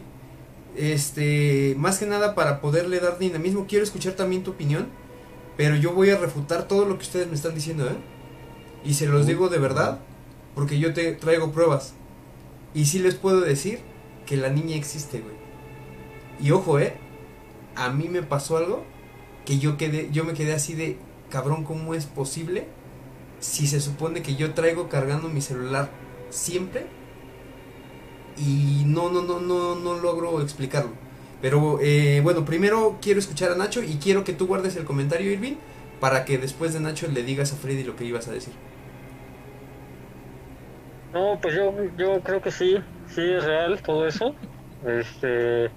este, 0.78 1.76
más 1.78 2.00
que 2.00 2.06
nada 2.06 2.36
para 2.36 2.62
poderle 2.62 3.00
dar 3.00 3.18
dinamismo, 3.20 3.66
quiero 3.68 3.84
escuchar 3.84 4.14
también 4.14 4.44
tu 4.44 4.52
opinión, 4.52 4.88
pero 5.58 5.76
yo 5.76 5.94
voy 5.94 6.10
a 6.10 6.18
refutar 6.18 6.68
todo 6.68 6.86
lo 6.86 6.98
que 6.98 7.04
ustedes 7.04 7.28
me 7.28 7.36
están 7.36 7.56
diciendo, 7.56 7.88
¿eh? 7.88 7.96
Y 8.84 8.94
se 8.94 9.08
los 9.08 9.26
digo 9.26 9.50
de 9.50 9.58
verdad, 9.58 10.00
porque 10.54 10.80
yo 10.80 10.94
te 10.94 11.12
traigo 11.14 11.52
pruebas. 11.52 11.94
Y 12.74 12.86
sí 12.86 13.00
les 13.00 13.16
puedo 13.16 13.42
decir 13.42 13.80
que 14.26 14.38
la 14.38 14.50
niña 14.50 14.76
existe, 14.76 15.22
güey. 15.22 15.36
Y 16.40 16.52
ojo, 16.52 16.80
¿eh? 16.80 16.96
A 17.76 17.90
mí 17.90 18.10
me 18.10 18.22
pasó 18.22 18.58
algo 18.58 18.84
que 19.46 19.60
yo 19.60 19.78
quedé, 19.78 20.10
yo 20.12 20.24
me 20.24 20.34
quedé 20.34 20.54
así 20.54 20.74
de, 20.74 20.98
cabrón, 21.30 21.64
¿cómo 21.64 21.94
es 21.94 22.06
posible? 22.06 22.68
Si 23.40 23.68
se 23.68 23.80
supone 23.80 24.22
que 24.22 24.36
yo 24.36 24.54
traigo 24.54 24.90
cargando 24.90 25.30
mi 25.30 25.42
celular 25.42 25.90
siempre 26.30 26.88
y 28.38 28.84
no, 28.86 29.10
no, 29.10 29.22
no, 29.22 29.40
no, 29.40 29.76
no 29.76 29.96
logro 29.96 30.42
explicarlo. 30.42 30.92
Pero 31.42 31.80
eh, 31.82 32.22
bueno, 32.24 32.46
primero 32.46 32.98
quiero 33.02 33.20
escuchar 33.20 33.52
a 33.52 33.56
Nacho 33.56 33.84
y 33.84 33.98
quiero 33.98 34.24
que 34.24 34.34
tú 34.34 34.48
guardes 34.48 34.76
el 34.76 34.86
comentario, 34.86 35.32
Irving, 35.32 35.56
para 36.00 36.26
que 36.26 36.38
después 36.38 36.74
de 36.74 36.80
Nacho 36.80 37.08
le 37.08 37.24
digas 37.24 37.54
a 37.54 37.56
Freddy 37.56 37.84
lo 37.84 37.96
que 37.96 38.06
ibas 38.06 38.28
a 38.28 38.32
decir. 38.32 38.54
No, 41.14 41.40
pues 41.42 41.56
yo, 41.56 41.74
yo 41.98 42.22
creo 42.22 42.42
que 42.42 42.52
sí, 42.52 42.76
sí 43.08 43.22
es 43.22 43.44
real 43.44 43.82
todo 43.82 44.08
eso. 44.08 44.36
Este, 44.86 45.72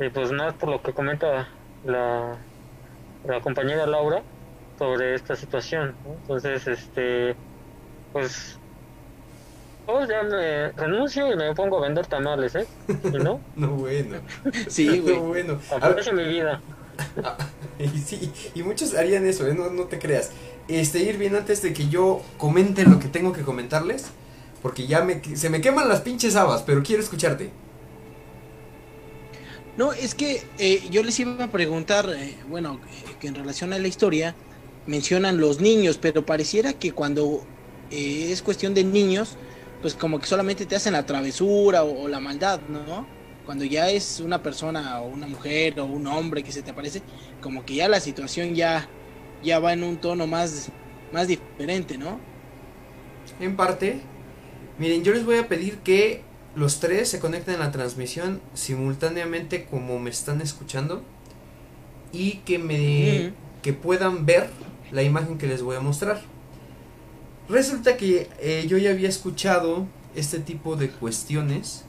y 0.00 0.08
pues 0.12 0.32
más 0.32 0.54
por 0.54 0.68
lo 0.68 0.82
que 0.82 0.92
comenta 0.92 1.48
la, 1.84 2.38
la 3.24 3.40
compañera 3.40 3.86
Laura 3.86 4.22
sobre 4.78 5.14
esta 5.14 5.36
situación. 5.36 5.94
Entonces, 6.22 6.66
este, 6.66 7.36
pues, 8.12 8.57
pues 9.92 10.08
ya 10.08 10.22
me 10.22 10.70
renuncio 10.72 11.32
y 11.32 11.36
me 11.36 11.54
pongo 11.54 11.78
a 11.78 11.80
vender 11.80 12.06
tamales, 12.06 12.54
¿eh? 12.54 12.66
¿Y 12.88 13.16
no? 13.18 13.40
No, 13.56 13.70
bueno. 13.70 14.18
Sí, 14.68 14.98
güey. 15.00 15.16
No, 15.16 15.22
bueno. 15.22 15.60
Aprovecho 15.70 16.12
mi 16.12 16.24
vida. 16.24 16.60
y 17.78 17.88
sí, 17.98 18.30
y 18.54 18.62
muchos 18.62 18.94
harían 18.94 19.26
eso, 19.26 19.46
¿eh? 19.46 19.54
no, 19.54 19.70
no 19.70 19.84
te 19.84 19.98
creas. 19.98 20.30
Este, 20.68 21.02
Irving, 21.02 21.30
antes 21.30 21.62
de 21.62 21.72
que 21.72 21.88
yo 21.88 22.20
comente 22.36 22.84
lo 22.84 22.98
que 22.98 23.08
tengo 23.08 23.32
que 23.32 23.42
comentarles, 23.42 24.08
porque 24.62 24.86
ya 24.86 25.02
me, 25.02 25.22
se 25.36 25.48
me 25.48 25.62
queman 25.62 25.88
las 25.88 26.02
pinches 26.02 26.36
habas, 26.36 26.62
pero 26.62 26.82
quiero 26.82 27.02
escucharte. 27.02 27.50
No, 29.78 29.92
es 29.92 30.14
que 30.14 30.42
eh, 30.58 30.82
yo 30.90 31.02
les 31.02 31.18
iba 31.20 31.42
a 31.42 31.48
preguntar, 31.48 32.10
eh, 32.14 32.36
bueno, 32.48 32.80
eh, 32.90 33.14
que 33.20 33.28
en 33.28 33.36
relación 33.36 33.72
a 33.72 33.78
la 33.78 33.88
historia 33.88 34.34
mencionan 34.86 35.38
los 35.38 35.60
niños, 35.60 35.96
pero 35.96 36.26
pareciera 36.26 36.72
que 36.74 36.92
cuando 36.92 37.42
eh, 37.90 38.30
es 38.30 38.42
cuestión 38.42 38.74
de 38.74 38.84
niños, 38.84 39.36
pues 39.80 39.94
como 39.94 40.18
que 40.18 40.26
solamente 40.26 40.66
te 40.66 40.76
hacen 40.76 40.92
la 40.92 41.06
travesura 41.06 41.84
o, 41.84 42.02
o 42.02 42.08
la 42.08 42.20
maldad, 42.20 42.60
¿no? 42.68 43.06
Cuando 43.44 43.64
ya 43.64 43.90
es 43.90 44.20
una 44.20 44.42
persona 44.42 45.00
o 45.00 45.08
una 45.08 45.26
mujer 45.26 45.80
o 45.80 45.86
un 45.86 46.06
hombre 46.06 46.42
que 46.42 46.52
se 46.52 46.62
te 46.62 46.70
aparece, 46.70 47.02
como 47.40 47.64
que 47.64 47.76
ya 47.76 47.88
la 47.88 48.00
situación 48.00 48.54
ya, 48.54 48.88
ya 49.42 49.58
va 49.58 49.72
en 49.72 49.82
un 49.84 49.98
tono 49.98 50.26
más, 50.26 50.70
más 51.12 51.28
diferente, 51.28 51.96
¿no? 51.96 52.20
En 53.40 53.56
parte, 53.56 54.00
miren, 54.78 55.02
yo 55.04 55.12
les 55.12 55.24
voy 55.24 55.36
a 55.36 55.48
pedir 55.48 55.78
que 55.78 56.22
los 56.54 56.80
tres 56.80 57.08
se 57.08 57.20
conecten 57.20 57.54
a 57.56 57.58
la 57.58 57.70
transmisión 57.70 58.40
simultáneamente 58.54 59.64
como 59.66 59.98
me 59.98 60.10
están 60.10 60.40
escuchando 60.40 61.02
y 62.12 62.38
que 62.38 62.58
me 62.58 63.32
que 63.62 63.72
puedan 63.72 64.26
ver 64.26 64.50
la 64.90 65.02
imagen 65.02 65.38
que 65.38 65.46
les 65.46 65.62
voy 65.62 65.76
a 65.76 65.80
mostrar. 65.80 66.20
Resulta 67.48 67.96
que 67.96 68.28
eh, 68.40 68.66
yo 68.68 68.76
ya 68.78 68.90
había 68.90 69.08
escuchado 69.08 69.86
este 70.14 70.38
tipo 70.38 70.76
de 70.76 70.90
cuestiones, 70.90 71.84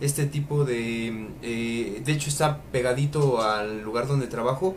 este 0.00 0.26
tipo 0.26 0.64
de... 0.64 1.28
eh, 1.42 2.02
de 2.04 2.12
hecho 2.12 2.28
está 2.28 2.62
pegadito 2.72 3.42
al 3.42 3.82
lugar 3.82 4.06
donde 4.06 4.26
trabajo. 4.28 4.76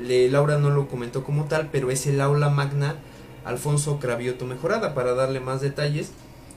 Le- 0.00 0.30
Laura 0.30 0.58
no 0.58 0.70
lo 0.70 0.88
comentó 0.88 1.24
como 1.24 1.44
tal, 1.46 1.68
pero 1.72 1.90
es 1.90 2.06
el 2.06 2.20
aula 2.20 2.48
magna 2.50 2.96
Alfonso 3.44 3.98
Cravioto 3.98 4.44
Mejorada. 4.46 4.94
Para 4.94 5.14
darle 5.14 5.40
más 5.40 5.60
detalles, 5.60 6.12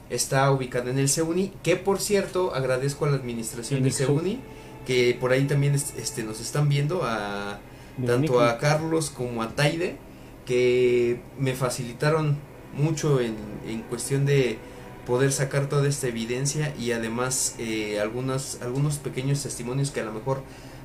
está 0.10 0.52
ubicada 0.52 0.92
en 0.92 1.00
el 1.00 1.10
CEUNI, 1.10 1.52
que 1.64 1.78
por 1.78 2.00
cierto 2.00 2.54
agradezco 2.54 3.06
a 3.06 3.10
la 3.10 3.16
administración 3.16 3.82
del 3.82 3.94
CEUNI, 3.94 4.40
que 4.86 5.18
por 5.20 5.32
ahí 5.32 5.46
también 5.46 5.74
es- 5.74 5.94
este, 5.98 6.24
nos 6.24 6.40
están 6.42 6.68
viendo 6.70 7.04
a 7.04 7.60
tanto 8.06 8.42
a 8.42 8.58
Carlos 8.58 9.10
como 9.10 9.42
a 9.42 9.50
Taide, 9.56 9.98
que 10.46 11.22
me 11.40 11.54
facilitaron 11.56 12.38
mucho 12.76 13.20
en, 13.20 13.36
en 13.68 13.82
cuestión 13.82 14.26
de 14.26 14.60
poder 15.06 15.32
sacar 15.32 15.70
toda 15.70 15.88
esta 15.88 16.08
evidencia 16.08 16.74
y 16.78 16.92
además 16.92 17.56
eh, 17.60 18.00
algunos, 18.02 18.60
algunos 18.62 18.98
pequeños 18.98 19.42
testimonios 19.44 19.92
que 19.92 20.02
a 20.02 20.04
lo 20.04 20.12
mejor 20.12 20.42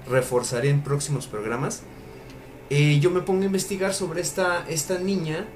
reforzaré 0.09 0.69
en 0.69 0.83
próximos 0.83 1.27
programas. 1.27 1.83
Eh, 2.69 3.01
yo 3.01 3.11
me 3.11 3.23
pongo 3.23 3.43
a 3.43 3.47
investigar 3.47 3.95
sobre 3.95 4.21
esta, 4.21 4.65
esta 4.69 4.99
niña, 4.99 5.47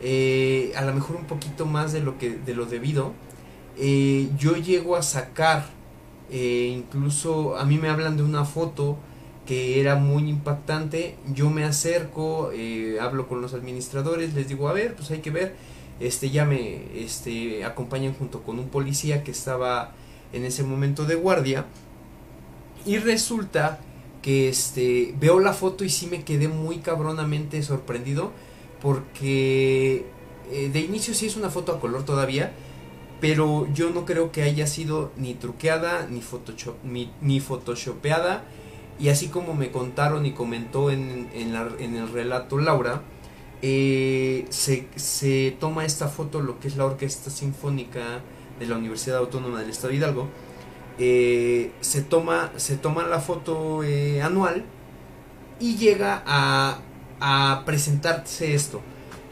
eh, 0.00 0.72
a 0.76 0.84
lo 0.84 0.92
mejor 0.92 1.16
un 1.16 1.26
poquito 1.26 1.66
más 1.66 1.92
de 1.92 2.00
lo, 2.00 2.18
que, 2.18 2.30
de 2.30 2.54
lo 2.54 2.66
debido. 2.66 3.12
Yo 3.76 4.56
llego 4.56 4.96
a 4.96 5.02
sacar, 5.02 5.66
incluso 6.30 7.56
a 7.56 7.64
mí 7.64 7.76
me 7.78 7.88
hablan 7.88 8.16
de 8.16 8.22
una 8.22 8.44
foto 8.44 8.96
que 9.46 9.80
era 9.80 9.96
muy 9.96 10.28
impactante. 10.28 11.16
Yo 11.32 11.50
me 11.50 11.64
acerco, 11.64 12.50
hablo 13.00 13.26
con 13.26 13.40
los 13.40 13.52
administradores, 13.52 14.34
les 14.34 14.48
digo, 14.48 14.68
a 14.68 14.72
ver, 14.72 14.94
pues 14.94 15.10
hay 15.10 15.18
que 15.18 15.30
ver. 15.30 15.56
Este, 16.00 16.30
ya 16.30 16.44
me 16.44 16.82
este, 16.94 17.64
acompañan 17.64 18.14
junto 18.14 18.42
con 18.42 18.58
un 18.58 18.68
policía 18.68 19.22
que 19.22 19.30
estaba 19.30 19.92
en 20.32 20.44
ese 20.44 20.62
momento 20.62 21.04
de 21.04 21.14
guardia. 21.14 21.66
Y 22.84 22.98
resulta 22.98 23.78
que 24.22 24.48
este, 24.48 25.14
veo 25.18 25.40
la 25.40 25.52
foto 25.52 25.84
y 25.84 25.90
sí 25.90 26.06
me 26.06 26.24
quedé 26.24 26.48
muy 26.48 26.78
cabronamente 26.78 27.62
sorprendido. 27.62 28.32
Porque 28.80 30.04
eh, 30.50 30.70
de 30.72 30.80
inicio 30.80 31.14
sí 31.14 31.26
es 31.26 31.36
una 31.36 31.50
foto 31.50 31.72
a 31.72 31.80
color 31.80 32.04
todavía. 32.04 32.52
Pero 33.20 33.66
yo 33.72 33.90
no 33.90 34.04
creo 34.04 34.32
que 34.32 34.42
haya 34.42 34.66
sido 34.66 35.12
ni 35.16 35.34
truqueada, 35.34 36.06
ni, 36.10 36.20
photoshop, 36.20 36.76
ni, 36.84 37.10
ni 37.22 37.40
photoshopeada. 37.40 38.44
Y 38.98 39.08
así 39.08 39.28
como 39.28 39.54
me 39.54 39.70
contaron 39.70 40.26
y 40.26 40.32
comentó 40.32 40.90
en, 40.90 41.28
en, 41.34 41.96
el 41.96 42.08
relato 42.12 42.58
Laura, 42.58 43.02
eh, 43.62 44.46
se, 44.50 44.88
se 44.96 45.56
toma 45.58 45.84
esta 45.84 46.08
foto, 46.08 46.40
lo 46.40 46.60
que 46.60 46.68
es 46.68 46.76
la 46.76 46.84
Orquesta 46.84 47.30
Sinfónica 47.30 48.20
de 48.58 48.66
la 48.66 48.76
Universidad 48.76 49.18
Autónoma 49.18 49.60
del 49.60 49.70
Estado 49.70 49.88
de 49.88 49.96
Hidalgo, 49.96 50.28
eh, 50.98 51.72
se, 51.80 52.02
toma, 52.02 52.52
se 52.56 52.76
toma 52.76 53.06
la 53.06 53.20
foto 53.20 53.82
eh, 53.82 54.22
anual 54.22 54.64
y 55.58 55.76
llega 55.76 56.22
a, 56.26 56.80
a 57.20 57.62
presentarse 57.64 58.54
esto. 58.54 58.80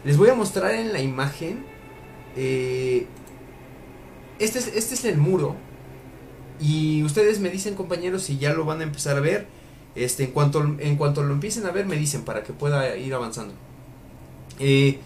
Les 0.04 0.16
voy 0.16 0.28
a 0.30 0.34
mostrar 0.34 0.74
en 0.74 0.92
la 0.92 1.00
imagen, 1.00 1.64
este, 2.34 3.06
es, 4.38 4.66
este 4.68 4.94
es 4.94 5.04
el 5.04 5.18
muro, 5.18 5.56
y 6.60 7.02
ustedes 7.02 7.40
me 7.40 7.50
dicen, 7.50 7.74
compañeros, 7.74 8.22
si 8.22 8.38
ya 8.38 8.52
lo 8.52 8.64
van 8.64 8.80
a 8.80 8.84
empezar 8.84 9.16
a 9.16 9.20
ver. 9.20 9.46
Este, 9.94 10.24
en 10.24 10.30
cuanto, 10.30 10.62
en 10.78 10.96
cuanto 10.96 11.22
lo 11.22 11.34
empiecen 11.34 11.66
a 11.66 11.70
ver, 11.70 11.84
me 11.84 11.96
dicen 11.96 12.22
para 12.24 12.42
que 12.42 12.52
pueda 12.54 12.96
ir 12.96 13.12
avanzando. 13.12 13.52
Eh, 14.58 15.00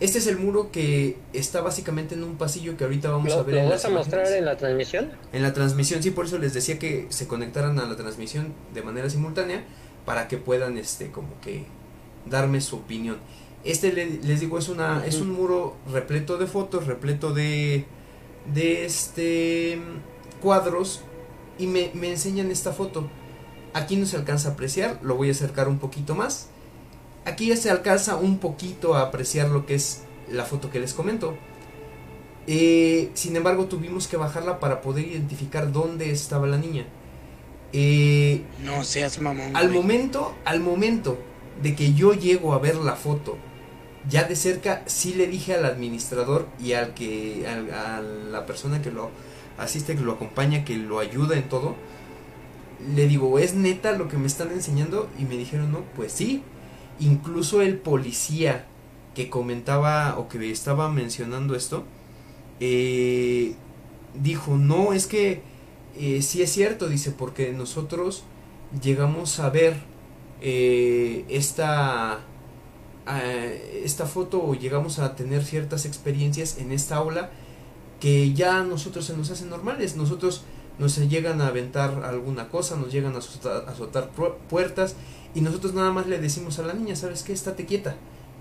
este 0.00 0.18
es 0.18 0.26
el 0.26 0.38
muro 0.38 0.70
que 0.72 1.16
está 1.32 1.60
básicamente 1.60 2.14
en 2.16 2.24
un 2.24 2.36
pasillo 2.36 2.76
que 2.76 2.84
ahorita 2.84 3.10
vamos 3.10 3.32
a 3.32 3.36
¿Lo, 3.38 3.44
ver. 3.44 3.54
lo 3.54 3.60
en 3.60 3.68
vas 3.68 3.82
las 3.82 3.84
a 3.84 3.90
mostrar 3.90 4.32
en 4.32 4.44
la 4.44 4.56
transmisión? 4.56 5.12
En 5.32 5.42
la 5.42 5.52
transmisión, 5.52 6.02
sí, 6.02 6.10
por 6.10 6.26
eso 6.26 6.38
les 6.38 6.54
decía 6.54 6.78
que 6.78 7.06
se 7.10 7.28
conectaran 7.28 7.78
a 7.78 7.86
la 7.86 7.96
transmisión 7.96 8.52
de 8.74 8.82
manera 8.82 9.08
simultánea 9.08 9.64
para 10.04 10.26
que 10.28 10.38
puedan, 10.38 10.76
este, 10.76 11.10
como 11.12 11.40
que 11.40 11.64
darme 12.28 12.60
su 12.60 12.76
opinión. 12.76 13.18
Este, 13.64 13.92
le- 13.92 14.18
les 14.22 14.40
digo, 14.40 14.58
es 14.58 14.68
una, 14.68 15.06
es 15.06 15.20
un 15.20 15.30
muro 15.30 15.76
repleto 15.92 16.36
de 16.36 16.48
fotos, 16.48 16.86
repleto 16.88 17.32
de, 17.32 17.84
de 18.52 18.84
este, 18.84 19.78
cuadros 20.40 21.02
y 21.58 21.68
me, 21.68 21.92
me 21.94 22.10
enseñan 22.10 22.50
esta 22.50 22.72
foto. 22.72 23.08
Aquí 23.72 23.94
no 23.96 24.04
se 24.06 24.16
alcanza 24.16 24.48
a 24.48 24.52
apreciar, 24.52 24.98
lo 25.02 25.14
voy 25.14 25.28
a 25.28 25.30
acercar 25.30 25.68
un 25.68 25.78
poquito 25.78 26.16
más. 26.16 26.48
Aquí 27.24 27.48
ya 27.48 27.56
se 27.56 27.70
alcanza 27.70 28.16
un 28.16 28.38
poquito 28.38 28.94
a 28.94 29.02
apreciar 29.02 29.48
lo 29.48 29.64
que 29.66 29.74
es 29.74 30.02
la 30.30 30.44
foto 30.44 30.70
que 30.70 30.80
les 30.80 30.92
comento. 30.94 31.34
Eh, 32.46 33.10
sin 33.14 33.36
embargo, 33.36 33.66
tuvimos 33.66 34.08
que 34.08 34.16
bajarla 34.16 34.58
para 34.58 34.80
poder 34.80 35.06
identificar 35.06 35.70
dónde 35.72 36.10
estaba 36.10 36.46
la 36.48 36.58
niña. 36.58 36.84
Eh, 37.72 38.42
No 38.64 38.82
seas 38.84 39.20
mamón. 39.20 39.56
al 39.56 39.70
momento, 39.70 40.34
al 40.44 40.60
momento 40.60 41.18
de 41.62 41.74
que 41.76 41.94
yo 41.94 42.12
llego 42.12 42.52
a 42.54 42.58
ver 42.58 42.74
la 42.76 42.96
foto, 42.96 43.38
ya 44.08 44.24
de 44.24 44.34
cerca, 44.34 44.82
sí 44.86 45.14
le 45.14 45.28
dije 45.28 45.54
al 45.54 45.64
administrador 45.64 46.48
y 46.60 46.72
al 46.72 46.92
que, 46.94 47.46
al- 47.46 47.70
a 47.72 48.00
la 48.02 48.44
persona 48.46 48.82
que 48.82 48.90
lo 48.90 49.10
asiste, 49.58 49.94
que 49.94 50.00
lo 50.02 50.12
acompaña, 50.12 50.64
que 50.64 50.76
lo 50.76 50.98
ayuda 50.98 51.36
en 51.36 51.48
todo, 51.48 51.76
le 52.96 53.06
digo, 53.06 53.38
¿es 53.38 53.54
neta 53.54 53.92
lo 53.92 54.08
que 54.08 54.16
me 54.16 54.26
están 54.26 54.50
enseñando? 54.50 55.08
Y 55.18 55.24
me 55.24 55.36
dijeron, 55.36 55.70
no, 55.70 55.82
pues 55.94 56.10
sí. 56.12 56.42
Incluso 57.02 57.60
el 57.62 57.76
policía 57.78 58.66
que 59.14 59.28
comentaba 59.28 60.18
o 60.18 60.28
que 60.28 60.50
estaba 60.50 60.88
mencionando 60.90 61.54
esto, 61.54 61.84
eh, 62.60 63.54
dijo, 64.14 64.56
no, 64.56 64.92
es 64.92 65.06
que 65.06 65.42
eh, 65.98 66.22
sí 66.22 66.42
es 66.42 66.50
cierto, 66.52 66.88
dice, 66.88 67.10
porque 67.10 67.52
nosotros 67.52 68.24
llegamos 68.82 69.38
a 69.40 69.50
ver 69.50 69.76
eh, 70.40 71.24
esta, 71.28 72.20
esta 73.84 74.06
foto 74.06 74.42
o 74.42 74.54
llegamos 74.54 74.98
a 74.98 75.14
tener 75.16 75.44
ciertas 75.44 75.84
experiencias 75.86 76.58
en 76.58 76.72
esta 76.72 76.96
aula 76.96 77.30
que 78.00 78.32
ya 78.32 78.58
a 78.60 78.64
nosotros 78.64 79.04
se 79.04 79.16
nos 79.16 79.30
hacen 79.30 79.50
normales. 79.50 79.96
Nosotros 79.96 80.44
nos 80.78 80.96
llegan 81.08 81.40
a 81.40 81.48
aventar 81.48 82.04
alguna 82.04 82.48
cosa, 82.48 82.76
nos 82.76 82.92
llegan 82.92 83.14
a 83.14 83.18
azotar, 83.18 83.64
a 83.68 83.70
azotar 83.72 84.10
pu- 84.16 84.34
puertas 84.48 84.96
y 85.34 85.40
nosotros 85.40 85.74
nada 85.74 85.92
más 85.92 86.06
le 86.06 86.18
decimos 86.18 86.58
a 86.58 86.62
la 86.62 86.74
niña, 86.74 86.94
¿sabes 86.96 87.22
qué? 87.22 87.32
Estate 87.32 87.64
quieta. 87.66 87.96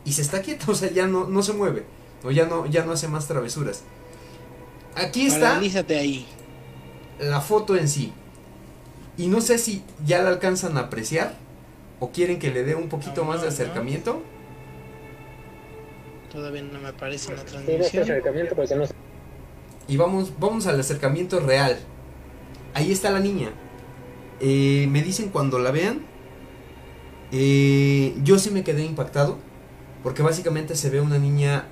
Y 0.06 0.14
se 0.14 0.22
está 0.22 0.42
quieta, 0.42 0.66
o 0.72 0.76
sea, 0.76 0.92
ya 0.92 1.08
no, 1.08 1.28
no 1.28 1.44
se 1.44 1.54
mueve, 1.54 1.86
o 2.24 2.32
ya 2.32 2.46
no, 2.46 2.66
ya 2.66 2.84
no 2.86 2.92
hace 2.94 3.08
más 3.08 3.28
travesuras. 3.28 3.84
Aquí 4.96 5.26
está 5.28 5.50
Paralízate 5.52 5.98
ahí. 5.98 6.28
la 7.20 7.40
foto 7.42 7.76
en 7.78 7.88
sí. 7.88 8.14
Y 9.18 9.28
no 9.28 9.42
sé 9.42 9.58
si 9.58 9.84
ya 10.06 10.22
la 10.22 10.30
alcanzan 10.30 10.78
a 10.78 10.82
apreciar 10.82 11.36
o 12.00 12.12
quieren 12.12 12.40
que 12.40 12.50
le 12.52 12.64
dé 12.64 12.76
un 12.76 12.90
poquito 12.90 13.22
No, 13.22 13.30
más 13.30 13.42
de 13.42 13.48
no. 13.48 13.54
acercamiento. 13.54 14.22
Todavía 16.32 16.62
no 16.64 16.80
me 16.80 16.90
aparece 16.90 17.32
en 17.32 17.38
la 17.38 17.44
Sí, 17.44 17.48
este 17.56 17.64
transmisión. 17.66 18.04
acercamiento 18.04 18.56
porque 18.56 18.76
no 18.76 18.86
sé. 18.86 18.94
Y 19.88 19.98
vamos, 19.98 20.32
vamos 20.40 20.68
al 20.68 20.80
acercamiento 20.80 21.40
real. 21.40 21.78
Ahí 22.74 22.92
está 22.92 23.12
la 23.12 23.20
niña. 23.20 23.52
Eh, 24.40 24.88
me 24.90 25.02
dicen 25.04 25.30
cuando 25.30 25.60
la 25.60 25.72
vean. 25.72 26.06
Eh, 27.32 28.16
yo 28.24 28.38
sí 28.40 28.50
me 28.52 28.64
quedé 28.64 28.84
impactado. 28.86 29.38
Porque 30.04 30.24
básicamente 30.24 30.76
se 30.76 30.90
ve 30.90 31.00
una 31.00 31.20
niña 31.20 31.66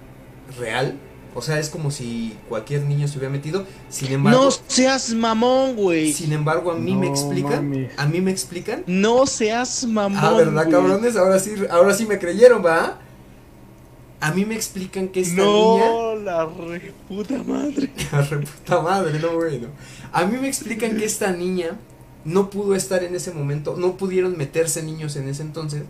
real. 0.60 0.99
O 1.36 1.41
sea, 1.41 1.60
es 1.60 1.69
como 1.69 1.90
si 1.91 2.36
cualquier 2.48 2.84
niño 2.84 3.07
se 3.07 3.18
hubiera 3.18 3.31
metido. 3.31 3.65
Sin 3.90 4.11
embargo, 4.11 4.45
No 4.45 4.52
seas 4.68 5.14
mamón, 5.14 5.76
güey. 5.76 6.11
sin 6.14 6.34
embargo 6.34 6.72
a 6.72 6.76
mí 6.76 6.95
me 6.95 7.07
explican. 7.07 7.90
A 7.98 8.06
mí 8.07 8.22
me 8.22 8.31
explican. 8.31 8.84
No 8.88 9.26
seas 9.26 9.86
mamón. 9.86 10.19
Ah, 10.22 10.34
¿verdad, 10.34 10.69
cabrones? 10.69 11.15
Ahora 11.15 11.40
sí, 11.40 11.53
ahora 11.69 11.94
sí 11.94 12.06
me 12.06 12.19
creyeron, 12.19 12.64
¿va? 12.65 12.99
A 14.22 14.31
mí 14.31 14.44
me 14.44 14.56
explican 14.56 15.07
que 15.07 15.22
esta 15.22 15.41
niña. 15.41 15.86
No, 15.88 16.15
la 16.15 16.45
re 16.45 16.94
puta 17.07 17.41
madre. 17.44 17.90
La 18.11 18.22
re 18.22 18.40
puta 18.40 18.81
madre, 18.81 19.18
no 19.19 19.34
bueno. 19.36 19.68
A 20.11 20.26
mí 20.26 20.38
me 20.38 20.48
explican 20.48 20.98
que 20.98 21.06
esta 21.06 21.31
niña 21.31 21.77
no 22.25 22.49
pudo 22.49 22.75
estar 22.75 23.03
en 23.03 23.15
ese 23.15 23.31
momento, 23.31 23.75
no 23.77 23.97
pudieron 23.97 24.37
meterse 24.37 24.83
niños 24.83 25.15
en 25.15 25.27
ese 25.29 25.41
entonces, 25.41 25.83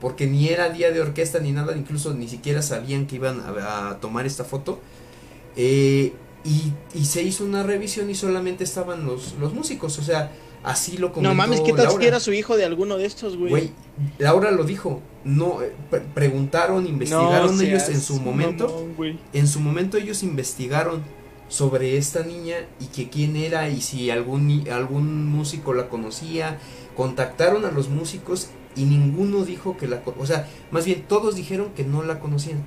porque 0.00 0.26
ni 0.26 0.48
era 0.48 0.68
día 0.70 0.90
de 0.92 1.00
orquesta 1.00 1.40
ni 1.40 1.52
nada, 1.52 1.76
incluso 1.76 2.14
ni 2.14 2.28
siquiera 2.28 2.62
sabían 2.62 3.06
que 3.06 3.16
iban 3.16 3.40
a, 3.40 3.90
a 3.90 4.00
tomar 4.00 4.26
esta 4.26 4.44
foto. 4.44 4.80
Eh, 5.56 6.12
y, 6.44 6.72
y 6.94 7.04
se 7.04 7.22
hizo 7.22 7.44
una 7.44 7.62
revisión 7.62 8.08
y 8.10 8.14
solamente 8.14 8.64
estaban 8.64 9.04
los, 9.04 9.34
los 9.40 9.52
músicos, 9.54 9.98
o 9.98 10.02
sea, 10.02 10.30
así 10.62 10.96
lo 10.96 11.12
comentó 11.12 11.30
No 11.30 11.34
mames, 11.34 11.60
¿qué 11.60 11.72
tal 11.72 11.90
si 11.90 12.06
era 12.06 12.20
su 12.20 12.32
hijo 12.32 12.56
de 12.56 12.64
alguno 12.64 12.96
de 12.96 13.06
estos, 13.06 13.36
güey? 13.36 13.50
Güey, 13.50 13.70
Laura 14.18 14.50
lo 14.52 14.62
dijo, 14.64 15.02
no, 15.24 15.62
eh, 15.62 15.72
pre- 15.90 16.00
preguntaron, 16.14 16.86
investigaron 16.86 17.56
No 17.56 17.62
ellos 17.62 17.88
en 17.88 18.00
su 18.00 18.20
momento 18.20 18.68
mamón, 18.68 19.18
en 19.32 19.48
su 19.48 19.58
momento 19.60 19.96
ellos 19.96 20.22
investigaron 20.22 21.02
sobre 21.48 21.96
esta 21.96 22.22
niña 22.22 22.56
y 22.80 22.86
que 22.86 23.08
quién 23.10 23.36
era 23.36 23.68
y 23.70 23.80
si 23.80 24.10
algún, 24.10 24.66
algún 24.70 25.26
músico 25.26 25.74
la 25.74 25.88
conocía. 25.88 26.58
Contactaron 26.96 27.64
a 27.64 27.70
los 27.70 27.88
músicos 27.88 28.48
y 28.76 28.84
ninguno 28.84 29.44
dijo 29.44 29.76
que 29.76 29.86
la... 29.88 30.02
O 30.18 30.26
sea, 30.26 30.48
más 30.70 30.84
bien 30.84 31.04
todos 31.06 31.36
dijeron 31.36 31.72
que 31.74 31.84
no 31.84 32.02
la 32.02 32.20
conocían. 32.20 32.62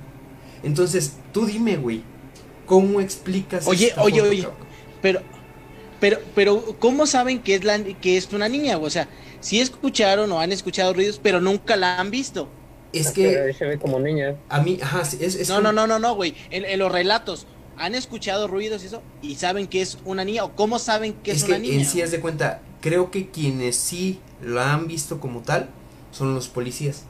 Entonces, 0.62 1.18
tú 1.32 1.46
dime, 1.46 1.76
güey, 1.76 2.02
¿cómo 2.66 3.00
explicas 3.00 3.66
Oye, 3.66 3.88
esta 3.88 4.02
oye, 4.02 4.20
foto, 4.20 4.30
oye. 4.30 4.42
cabrón? 4.42 4.66
Pero, 5.00 5.20
pero, 6.00 6.18
pero, 6.34 6.76
¿cómo 6.78 7.06
saben 7.06 7.42
que 7.42 7.54
es 7.54 7.64
la 7.64 7.78
que 7.82 8.16
es 8.16 8.32
una 8.32 8.48
niña? 8.48 8.78
O 8.78 8.90
sea, 8.90 9.08
si 9.40 9.60
escucharon 9.60 10.30
o 10.32 10.40
han 10.40 10.52
escuchado 10.52 10.92
ruidos, 10.94 11.20
pero 11.22 11.40
nunca 11.40 11.76
la 11.76 12.00
han 12.00 12.10
visto. 12.10 12.48
Es 12.92 13.10
que 13.10 13.54
se 13.54 13.64
ve 13.66 13.78
como 13.78 13.98
niña. 14.00 14.36
a 14.48 14.60
mí, 14.60 14.78
ajá, 14.82 15.02
es, 15.02 15.14
es 15.34 15.48
no, 15.48 15.56
como- 15.56 15.72
no, 15.72 15.72
no, 15.72 15.86
no, 15.86 15.98
no, 15.98 16.14
güey. 16.14 16.34
En, 16.50 16.64
en 16.64 16.78
los 16.78 16.92
relatos, 16.92 17.46
¿han 17.76 17.94
escuchado 17.94 18.48
ruidos 18.48 18.82
y 18.82 18.86
eso? 18.86 19.02
¿Y 19.22 19.36
saben 19.36 19.66
que 19.66 19.82
es 19.82 19.98
una 20.04 20.24
niña? 20.24 20.44
¿O 20.44 20.54
cómo 20.56 20.78
saben 20.78 21.14
que 21.22 21.32
es, 21.32 21.38
es 21.38 21.44
que 21.44 21.52
una 21.52 21.58
niña? 21.60 21.74
en 21.74 21.84
sí 21.86 22.02
haz 22.02 22.10
de 22.10 22.20
cuenta, 22.20 22.62
creo 22.80 23.10
que 23.10 23.28
quienes 23.30 23.76
sí 23.76 24.20
la 24.42 24.72
han 24.72 24.86
visto 24.88 25.20
como 25.20 25.40
tal 25.42 25.68
son 26.10 26.34
los 26.34 26.48
policías. 26.48 27.04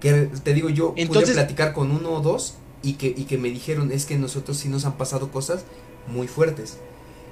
Que 0.00 0.28
te 0.44 0.54
digo, 0.54 0.68
yo 0.68 0.94
Entonces- 0.96 1.30
pude 1.30 1.34
platicar 1.34 1.72
con 1.72 1.90
uno 1.90 2.12
o 2.12 2.20
dos 2.20 2.54
y 2.82 2.94
que, 2.94 3.08
y 3.08 3.24
que 3.24 3.38
me 3.38 3.50
dijeron 3.50 3.90
es 3.92 4.06
que 4.06 4.16
nosotros 4.16 4.56
sí 4.58 4.68
nos 4.68 4.84
han 4.84 4.96
pasado 4.96 5.30
cosas 5.30 5.64
muy 6.06 6.28
fuertes. 6.28 6.78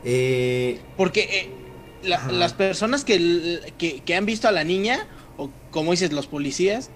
Eh, 0.04 0.80
Porque 0.96 1.20
eh, 1.22 1.50
la- 2.02 2.30
las 2.30 2.52
personas 2.52 3.04
que, 3.04 3.60
que, 3.78 4.00
que 4.00 4.14
han 4.14 4.26
visto 4.26 4.48
a 4.48 4.52
la 4.52 4.64
niña, 4.64 5.06
o 5.36 5.50
como 5.70 5.92
dices, 5.92 6.12
los 6.12 6.26
policías, 6.26 6.90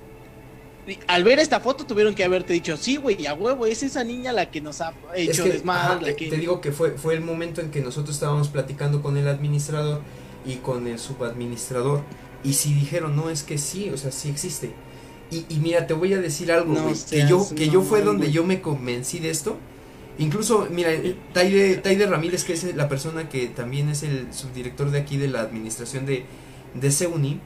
al 1.06 1.24
ver 1.24 1.38
esta 1.38 1.60
foto 1.60 1.86
tuvieron 1.86 2.14
que 2.14 2.24
haberte 2.24 2.52
dicho, 2.52 2.76
sí, 2.76 2.96
güey, 2.96 3.26
a 3.26 3.34
huevo, 3.34 3.66
es 3.66 3.82
esa 3.82 4.04
niña 4.04 4.32
la 4.32 4.50
que 4.50 4.60
nos 4.60 4.80
ha 4.80 4.94
es 5.14 5.30
hecho 5.30 5.44
que, 5.44 5.50
desmadre. 5.50 5.80
ajá, 5.80 6.00
la 6.00 6.06
te, 6.08 6.16
que... 6.16 6.30
te 6.30 6.36
digo 6.36 6.60
que 6.60 6.72
fue, 6.72 6.92
fue 6.92 7.14
el 7.14 7.20
momento 7.20 7.60
en 7.60 7.70
que 7.70 7.80
nosotros 7.80 8.16
estábamos 8.16 8.48
platicando 8.48 9.02
con 9.02 9.16
el 9.16 9.28
administrador 9.28 10.02
y 10.44 10.56
con 10.56 10.86
el 10.86 10.98
subadministrador. 10.98 12.02
Y 12.42 12.54
si 12.54 12.72
dijeron, 12.72 13.16
no, 13.16 13.30
es 13.30 13.42
que 13.42 13.58
sí, 13.58 13.90
o 13.90 13.96
sea, 13.96 14.10
sí 14.12 14.28
existe. 14.30 14.72
Y, 15.30 15.44
y 15.48 15.58
mira, 15.60 15.86
te 15.86 15.94
voy 15.94 16.14
a 16.14 16.20
decir 16.20 16.50
algo, 16.50 16.72
No 16.74 16.92
que 17.10 17.26
yo, 17.28 17.46
que 17.54 17.68
yo 17.68 17.82
fue 17.82 18.02
donde 18.02 18.32
yo 18.32 18.44
me 18.44 18.60
convencí 18.60 19.18
de 19.18 19.30
esto. 19.30 19.58
Incluso, 20.18 20.66
mira, 20.70 20.90
Taide, 21.32 21.76
Taide 21.76 22.06
Ramírez, 22.06 22.44
que 22.44 22.52
es 22.52 22.74
la 22.74 22.88
persona 22.88 23.28
que 23.28 23.46
también 23.46 23.88
es 23.88 24.02
el 24.02 24.32
subdirector 24.34 24.90
de 24.90 24.98
aquí 24.98 25.16
de 25.16 25.28
la 25.28 25.40
administración 25.40 26.04
de, 26.04 26.24
de 26.74 26.90
CEUNI, 26.90 27.40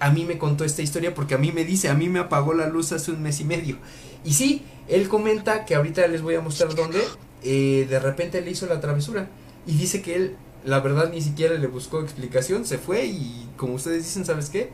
a 0.00 0.10
mí 0.10 0.24
me 0.24 0.38
contó 0.38 0.64
esta 0.64 0.82
historia 0.82 1.14
porque 1.14 1.34
a 1.34 1.38
mí 1.38 1.52
me 1.52 1.64
dice, 1.64 1.88
a 1.88 1.94
mí 1.94 2.08
me 2.08 2.18
apagó 2.18 2.54
la 2.54 2.68
luz 2.68 2.92
hace 2.92 3.10
un 3.10 3.22
mes 3.22 3.40
y 3.40 3.44
medio. 3.44 3.78
Y 4.24 4.34
sí, 4.34 4.62
él 4.88 5.08
comenta 5.08 5.64
que 5.64 5.74
ahorita 5.74 6.06
les 6.08 6.22
voy 6.22 6.34
a 6.34 6.40
mostrar 6.40 6.74
dónde, 6.74 7.00
eh, 7.42 7.86
de 7.88 7.98
repente 8.00 8.40
le 8.40 8.50
hizo 8.50 8.66
la 8.66 8.80
travesura. 8.80 9.28
Y 9.66 9.76
dice 9.76 10.02
que 10.02 10.16
él, 10.16 10.36
la 10.64 10.80
verdad, 10.80 11.10
ni 11.10 11.20
siquiera 11.20 11.54
le 11.54 11.66
buscó 11.66 12.00
explicación, 12.00 12.64
se 12.64 12.78
fue 12.78 13.06
y 13.06 13.48
como 13.56 13.74
ustedes 13.74 14.04
dicen, 14.04 14.24
¿sabes 14.24 14.50
qué? 14.50 14.70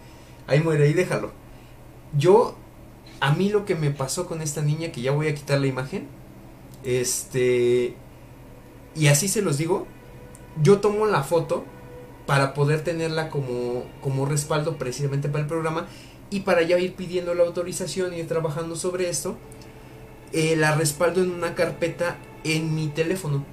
Ahí 0.47 0.61
muere, 0.61 0.85
ahí 0.85 0.95
déjalo. 0.95 1.33
Yo, 2.17 2.57
a 3.21 3.35
mí 3.35 3.51
lo 3.51 3.65
que 3.65 3.77
me 3.77 3.91
pasó 3.91 4.27
con 4.27 4.43
esta 4.43 4.63
niña, 4.63 4.91
que 4.91 5.03
ya 5.03 5.13
voy 5.13 5.29
a 5.29 5.35
quitar 5.35 5.61
la 5.61 5.67
imagen, 5.67 6.09
este, 6.83 7.95
y 8.97 9.07
así 9.09 9.29
se 9.29 9.43
los 9.43 9.59
digo, 9.59 9.87
yo 10.63 10.81
tomo 10.81 11.07
la 11.07 11.23
foto 11.23 11.65
para 12.31 12.55
poder 12.55 12.83
tenerla 12.85 13.29
como, 13.29 13.83
como 14.01 14.25
respaldo 14.25 14.77
precisamente 14.77 15.29
para 15.29 15.43
el 15.43 15.49
programa 15.49 15.89
y 16.31 16.43
para 16.43 16.63
ya 16.63 16.79
ir 16.79 16.95
pidiendo 16.95 17.35
la 17.35 17.43
autorización 17.43 18.15
y 18.15 18.19
ir 18.19 18.29
trabajando 18.29 18.77
sobre 18.77 19.09
esto, 19.09 19.37
eh, 20.33 20.55
la 20.55 20.77
respaldo 20.77 21.25
en 21.25 21.33
una 21.33 21.57
carpeta 21.57 22.19
en 22.45 22.73
mi 22.73 22.87
teléfono. 22.87 23.45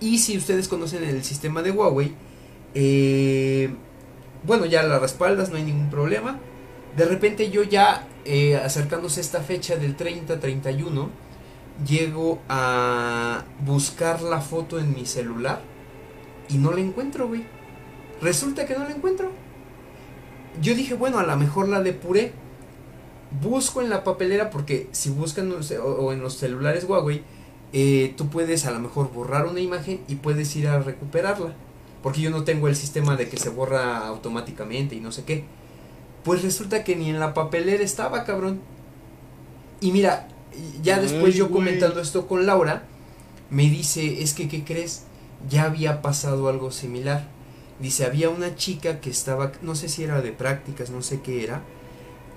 Y 0.00 0.16
si 0.16 0.38
ustedes 0.38 0.66
conocen 0.66 1.04
el 1.04 1.22
sistema 1.24 1.60
de 1.60 1.72
Huawei, 1.72 2.14
eh, 2.74 3.68
bueno, 4.44 4.64
ya 4.64 4.82
la 4.82 4.98
respaldas, 4.98 5.50
no 5.50 5.58
hay 5.58 5.64
ningún 5.64 5.90
problema. 5.90 6.38
De 6.96 7.04
repente 7.04 7.50
yo 7.50 7.64
ya, 7.64 8.08
eh, 8.24 8.56
acercándose 8.56 9.20
esta 9.20 9.42
fecha 9.42 9.76
del 9.76 9.94
30-31, 9.94 11.10
llego 11.86 12.40
a 12.48 13.44
buscar 13.62 14.22
la 14.22 14.40
foto 14.40 14.78
en 14.78 14.94
mi 14.94 15.04
celular 15.04 15.60
y 16.48 16.56
no 16.56 16.72
la 16.72 16.80
encuentro, 16.80 17.28
güey. 17.28 17.44
Resulta 18.24 18.64
que 18.64 18.74
no 18.74 18.84
la 18.84 18.90
encuentro. 18.92 19.30
Yo 20.62 20.74
dije, 20.74 20.94
bueno, 20.94 21.18
a 21.18 21.24
lo 21.24 21.36
mejor 21.36 21.68
la 21.68 21.82
depuré. 21.82 22.32
Busco 23.42 23.82
en 23.82 23.90
la 23.90 24.02
papelera 24.02 24.48
porque 24.48 24.88
si 24.92 25.10
buscan 25.10 25.52
o, 25.52 26.12
en 26.12 26.20
los 26.22 26.38
celulares 26.38 26.84
Huawei, 26.84 27.22
eh, 27.74 28.14
tú 28.16 28.30
puedes 28.30 28.64
a 28.64 28.70
lo 28.70 28.80
mejor 28.80 29.12
borrar 29.12 29.44
una 29.46 29.60
imagen 29.60 30.00
y 30.08 30.14
puedes 30.14 30.56
ir 30.56 30.68
a 30.68 30.78
recuperarla. 30.78 31.52
Porque 32.02 32.22
yo 32.22 32.30
no 32.30 32.44
tengo 32.44 32.68
el 32.68 32.76
sistema 32.76 33.14
de 33.16 33.28
que 33.28 33.36
se 33.36 33.50
borra 33.50 34.06
automáticamente 34.06 34.94
y 34.94 35.00
no 35.00 35.12
sé 35.12 35.24
qué. 35.24 35.44
Pues 36.22 36.42
resulta 36.42 36.82
que 36.82 36.96
ni 36.96 37.10
en 37.10 37.20
la 37.20 37.34
papelera 37.34 37.84
estaba, 37.84 38.24
cabrón. 38.24 38.60
Y 39.82 39.92
mira, 39.92 40.28
ya 40.82 40.98
después 40.98 41.34
yo 41.34 41.50
comentando 41.50 42.00
esto 42.00 42.26
con 42.26 42.46
Laura, 42.46 42.84
me 43.50 43.64
dice, 43.64 44.22
es 44.22 44.32
que, 44.32 44.48
¿qué 44.48 44.64
crees? 44.64 45.02
Ya 45.50 45.64
había 45.64 46.00
pasado 46.00 46.48
algo 46.48 46.70
similar. 46.70 47.34
Dice, 47.80 48.04
había 48.04 48.30
una 48.30 48.54
chica 48.56 49.00
que 49.00 49.10
estaba, 49.10 49.52
no 49.62 49.74
sé 49.74 49.88
si 49.88 50.04
era 50.04 50.20
de 50.22 50.32
prácticas, 50.32 50.90
no 50.90 51.02
sé 51.02 51.20
qué 51.22 51.42
era, 51.44 51.62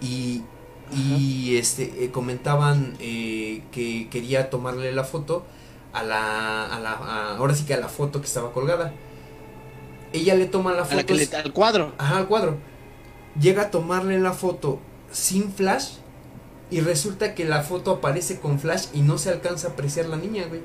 y, 0.01 0.43
y 0.91 1.57
este, 1.57 2.05
eh, 2.05 2.11
comentaban 2.11 2.95
eh, 2.99 3.63
que 3.71 4.09
quería 4.09 4.49
tomarle 4.49 4.91
la 4.93 5.03
foto 5.03 5.45
a 5.93 6.03
la, 6.03 6.65
a 6.75 6.79
la, 6.79 6.91
a- 6.93 7.37
ahora 7.37 7.55
sí 7.55 7.65
que 7.65 7.73
a 7.75 7.79
la 7.79 7.89
foto 7.89 8.19
que 8.21 8.27
estaba 8.27 8.51
colgada. 8.53 8.93
Ella 10.13 10.35
le 10.35 10.45
toma 10.47 10.71
la 10.73 10.83
A 10.89 10.95
la 10.95 11.01
foto, 11.01 11.13
le, 11.13 11.27
al 11.35 11.53
cuadro. 11.53 11.93
ajá, 11.97 12.17
al 12.17 12.27
cuadro, 12.27 12.57
llega 13.39 13.63
a 13.63 13.71
tomarle 13.71 14.19
la 14.19 14.33
foto 14.33 14.79
sin 15.11 15.51
flash, 15.51 15.95
y 16.69 16.81
resulta 16.81 17.33
que 17.35 17.45
la 17.45 17.61
foto 17.63 17.91
aparece 17.91 18.39
con 18.39 18.59
flash 18.59 18.87
y 18.93 19.01
no 19.01 19.17
se 19.17 19.29
alcanza 19.29 19.69
a 19.69 19.71
apreciar 19.71 20.07
la 20.07 20.17
niña, 20.17 20.45
güey. 20.47 20.61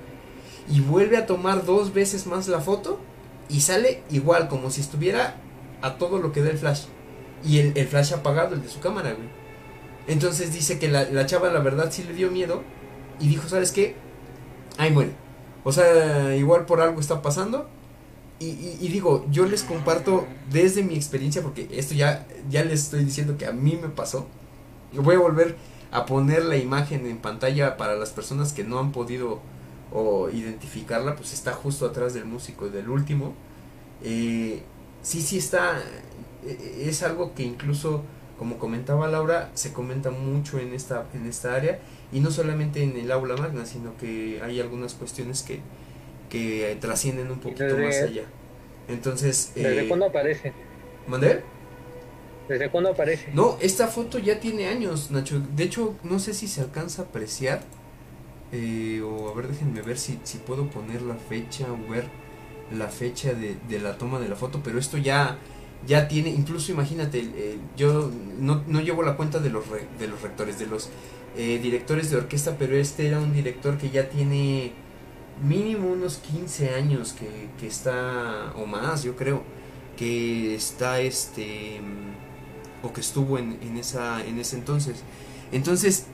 Y 0.68 0.80
vuelve 0.80 1.16
a 1.16 1.26
tomar 1.26 1.64
dos 1.64 1.92
veces 1.94 2.26
más 2.26 2.48
la 2.48 2.60
foto 2.60 2.98
y 3.52 3.60
sale 3.60 4.02
igual, 4.10 4.48
como 4.48 4.70
si 4.70 4.80
estuviera 4.80 5.36
a 5.82 5.98
todo 5.98 6.18
lo 6.18 6.32
que 6.32 6.42
da 6.42 6.50
el 6.50 6.58
flash. 6.58 6.84
Y 7.44 7.58
el, 7.58 7.72
el 7.76 7.86
flash 7.88 8.12
apagado, 8.14 8.54
el 8.54 8.62
de 8.62 8.68
su 8.68 8.80
cámara, 8.80 9.12
güey. 9.12 9.28
Entonces 10.06 10.52
dice 10.52 10.78
que 10.78 10.88
la, 10.88 11.04
la 11.04 11.26
chava, 11.26 11.50
la 11.52 11.60
verdad, 11.60 11.88
sí 11.90 12.02
le 12.04 12.14
dio 12.14 12.30
miedo. 12.30 12.62
Y 13.20 13.28
dijo, 13.28 13.48
¿sabes 13.48 13.72
qué? 13.72 13.94
Ahí 14.78 14.90
muere. 14.90 15.12
O 15.64 15.72
sea, 15.72 16.34
igual 16.36 16.66
por 16.66 16.80
algo 16.80 17.00
está 17.00 17.22
pasando. 17.22 17.68
Y, 18.40 18.46
y- 18.46 18.78
y 18.80 18.88
digo, 18.88 19.24
yo 19.30 19.46
les 19.46 19.62
comparto 19.62 20.26
desde 20.50 20.82
mi 20.82 20.94
experiencia, 20.96 21.42
porque 21.42 21.68
esto 21.72 21.94
ya, 21.94 22.26
ya 22.50 22.64
les 22.64 22.80
estoy 22.84 23.04
diciendo 23.04 23.36
que 23.38 23.46
a 23.46 23.52
mí 23.52 23.78
me 23.80 23.88
pasó. 23.88 24.26
Yo 24.92 25.02
voy 25.02 25.14
a 25.14 25.18
volver 25.20 25.56
a 25.92 26.06
poner 26.06 26.44
la 26.44 26.56
imagen 26.56 27.06
en 27.06 27.18
pantalla 27.18 27.76
para 27.76 27.94
las 27.96 28.10
personas 28.10 28.52
que 28.52 28.64
no 28.64 28.78
han 28.80 28.92
podido 28.92 29.40
o 29.92 30.30
identificarla, 30.30 31.16
pues 31.16 31.32
está 31.32 31.52
justo 31.52 31.86
atrás 31.86 32.14
del 32.14 32.24
músico 32.24 32.68
del 32.68 32.88
último. 32.88 33.34
Eh, 34.02 34.62
sí, 35.02 35.20
sí 35.22 35.38
está, 35.38 35.78
eh, 36.44 36.84
es 36.88 37.02
algo 37.02 37.34
que 37.34 37.42
incluso, 37.42 38.02
como 38.38 38.58
comentaba 38.58 39.08
Laura, 39.08 39.50
se 39.54 39.72
comenta 39.72 40.10
mucho 40.10 40.58
en 40.58 40.72
esta, 40.74 41.06
en 41.14 41.26
esta 41.26 41.54
área, 41.54 41.78
y 42.12 42.20
no 42.20 42.30
solamente 42.30 42.82
en 42.82 42.96
el 42.96 43.10
aula 43.12 43.36
magna, 43.36 43.64
sino 43.66 43.96
que 43.96 44.40
hay 44.42 44.60
algunas 44.60 44.94
cuestiones 44.94 45.42
que, 45.42 45.60
que 46.30 46.76
trascienden 46.80 47.30
un 47.30 47.38
poquito 47.40 47.64
Desde- 47.64 47.82
más 47.86 48.02
allá. 48.02 48.24
Entonces, 48.88 49.52
¿Desde 49.54 49.84
eh, 49.84 49.88
cuándo 49.88 50.06
aparece? 50.06 50.52
¿mandé? 51.06 51.42
¿Desde 52.48 52.70
cuándo 52.70 52.90
aparece? 52.90 53.30
No, 53.32 53.56
esta 53.60 53.86
foto 53.86 54.18
ya 54.18 54.40
tiene 54.40 54.66
años, 54.66 55.10
Nacho. 55.10 55.40
De 55.54 55.64
hecho, 55.64 55.94
no 56.02 56.18
sé 56.18 56.34
si 56.34 56.48
se 56.48 56.60
alcanza 56.60 57.02
a 57.02 57.04
apreciar. 57.06 57.62
Eh, 58.52 59.00
o 59.02 59.30
a 59.30 59.34
ver, 59.34 59.48
déjenme 59.48 59.82
ver 59.82 59.98
si, 59.98 60.18
si 60.24 60.38
puedo 60.38 60.68
poner 60.70 61.02
la 61.02 61.16
fecha 61.16 61.66
o 61.72 61.90
ver 61.90 62.06
la 62.72 62.88
fecha 62.88 63.34
de, 63.34 63.56
de 63.68 63.80
la 63.80 63.98
toma 63.98 64.20
de 64.20 64.28
la 64.28 64.36
foto. 64.36 64.60
Pero 64.62 64.78
esto 64.78 64.98
ya, 64.98 65.38
ya 65.86 66.08
tiene, 66.08 66.30
incluso 66.30 66.72
imagínate, 66.72 67.58
yo 67.76 68.10
no, 68.38 68.62
no 68.66 68.80
llevo 68.80 69.02
la 69.02 69.16
cuenta 69.16 69.38
de 69.40 69.50
los, 69.50 69.68
re- 69.68 69.88
de 69.98 70.08
los 70.08 70.22
rectores, 70.22 70.58
de 70.58 70.66
los 70.66 70.90
eh, 71.36 71.58
directores 71.62 72.10
de 72.10 72.16
orquesta, 72.18 72.56
pero 72.58 72.76
este 72.76 73.06
era 73.08 73.18
un 73.20 73.32
director 73.32 73.78
que 73.78 73.90
ya 73.90 74.08
tiene 74.08 74.72
mínimo 75.42 75.88
unos 75.88 76.18
15 76.18 76.70
años 76.74 77.12
que, 77.14 77.50
que 77.58 77.66
está, 77.66 78.52
o 78.56 78.66
más, 78.66 79.02
yo 79.02 79.16
creo, 79.16 79.42
que 79.96 80.54
está 80.54 81.00
este 81.00 81.80
o 82.82 82.92
que 82.92 83.00
estuvo 83.00 83.38
en, 83.38 83.58
en 83.62 83.76
esa 83.76 84.24
en 84.26 84.38
ese 84.38 84.56
entonces. 84.56 85.02
Entonces, 85.52 86.06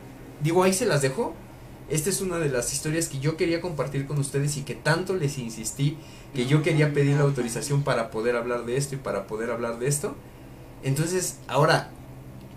digo, 0.43 0.62
ahí 0.62 0.73
se 0.73 0.86
las 0.86 1.02
dejo. 1.02 1.35
Esta 1.89 2.10
es 2.10 2.20
una 2.20 2.39
de 2.39 2.51
las 2.51 2.73
historias 2.74 3.09
que 3.09 3.19
yo 3.19 3.36
quería 3.36 3.60
compartir 3.62 4.06
con 4.06 4.19
ustedes 4.19 4.56
y 4.59 4.62
que 4.62 4.74
tanto 4.74 5.15
les 5.15 5.39
insistí 5.39 5.97
que 6.35 6.47
yo 6.47 6.62
quería 6.62 6.93
pedir 6.93 7.16
la 7.16 7.23
autorización 7.23 7.82
para 7.82 8.10
poder 8.10 8.36
hablar 8.36 8.66
de 8.66 8.77
esto 8.77 8.94
y 8.94 8.98
para 8.98 9.27
poder 9.27 9.51
hablar 9.51 9.78
de 9.78 9.89
esto. 9.89 10.15
Entonces, 10.82 11.36
ahora, 11.48 11.90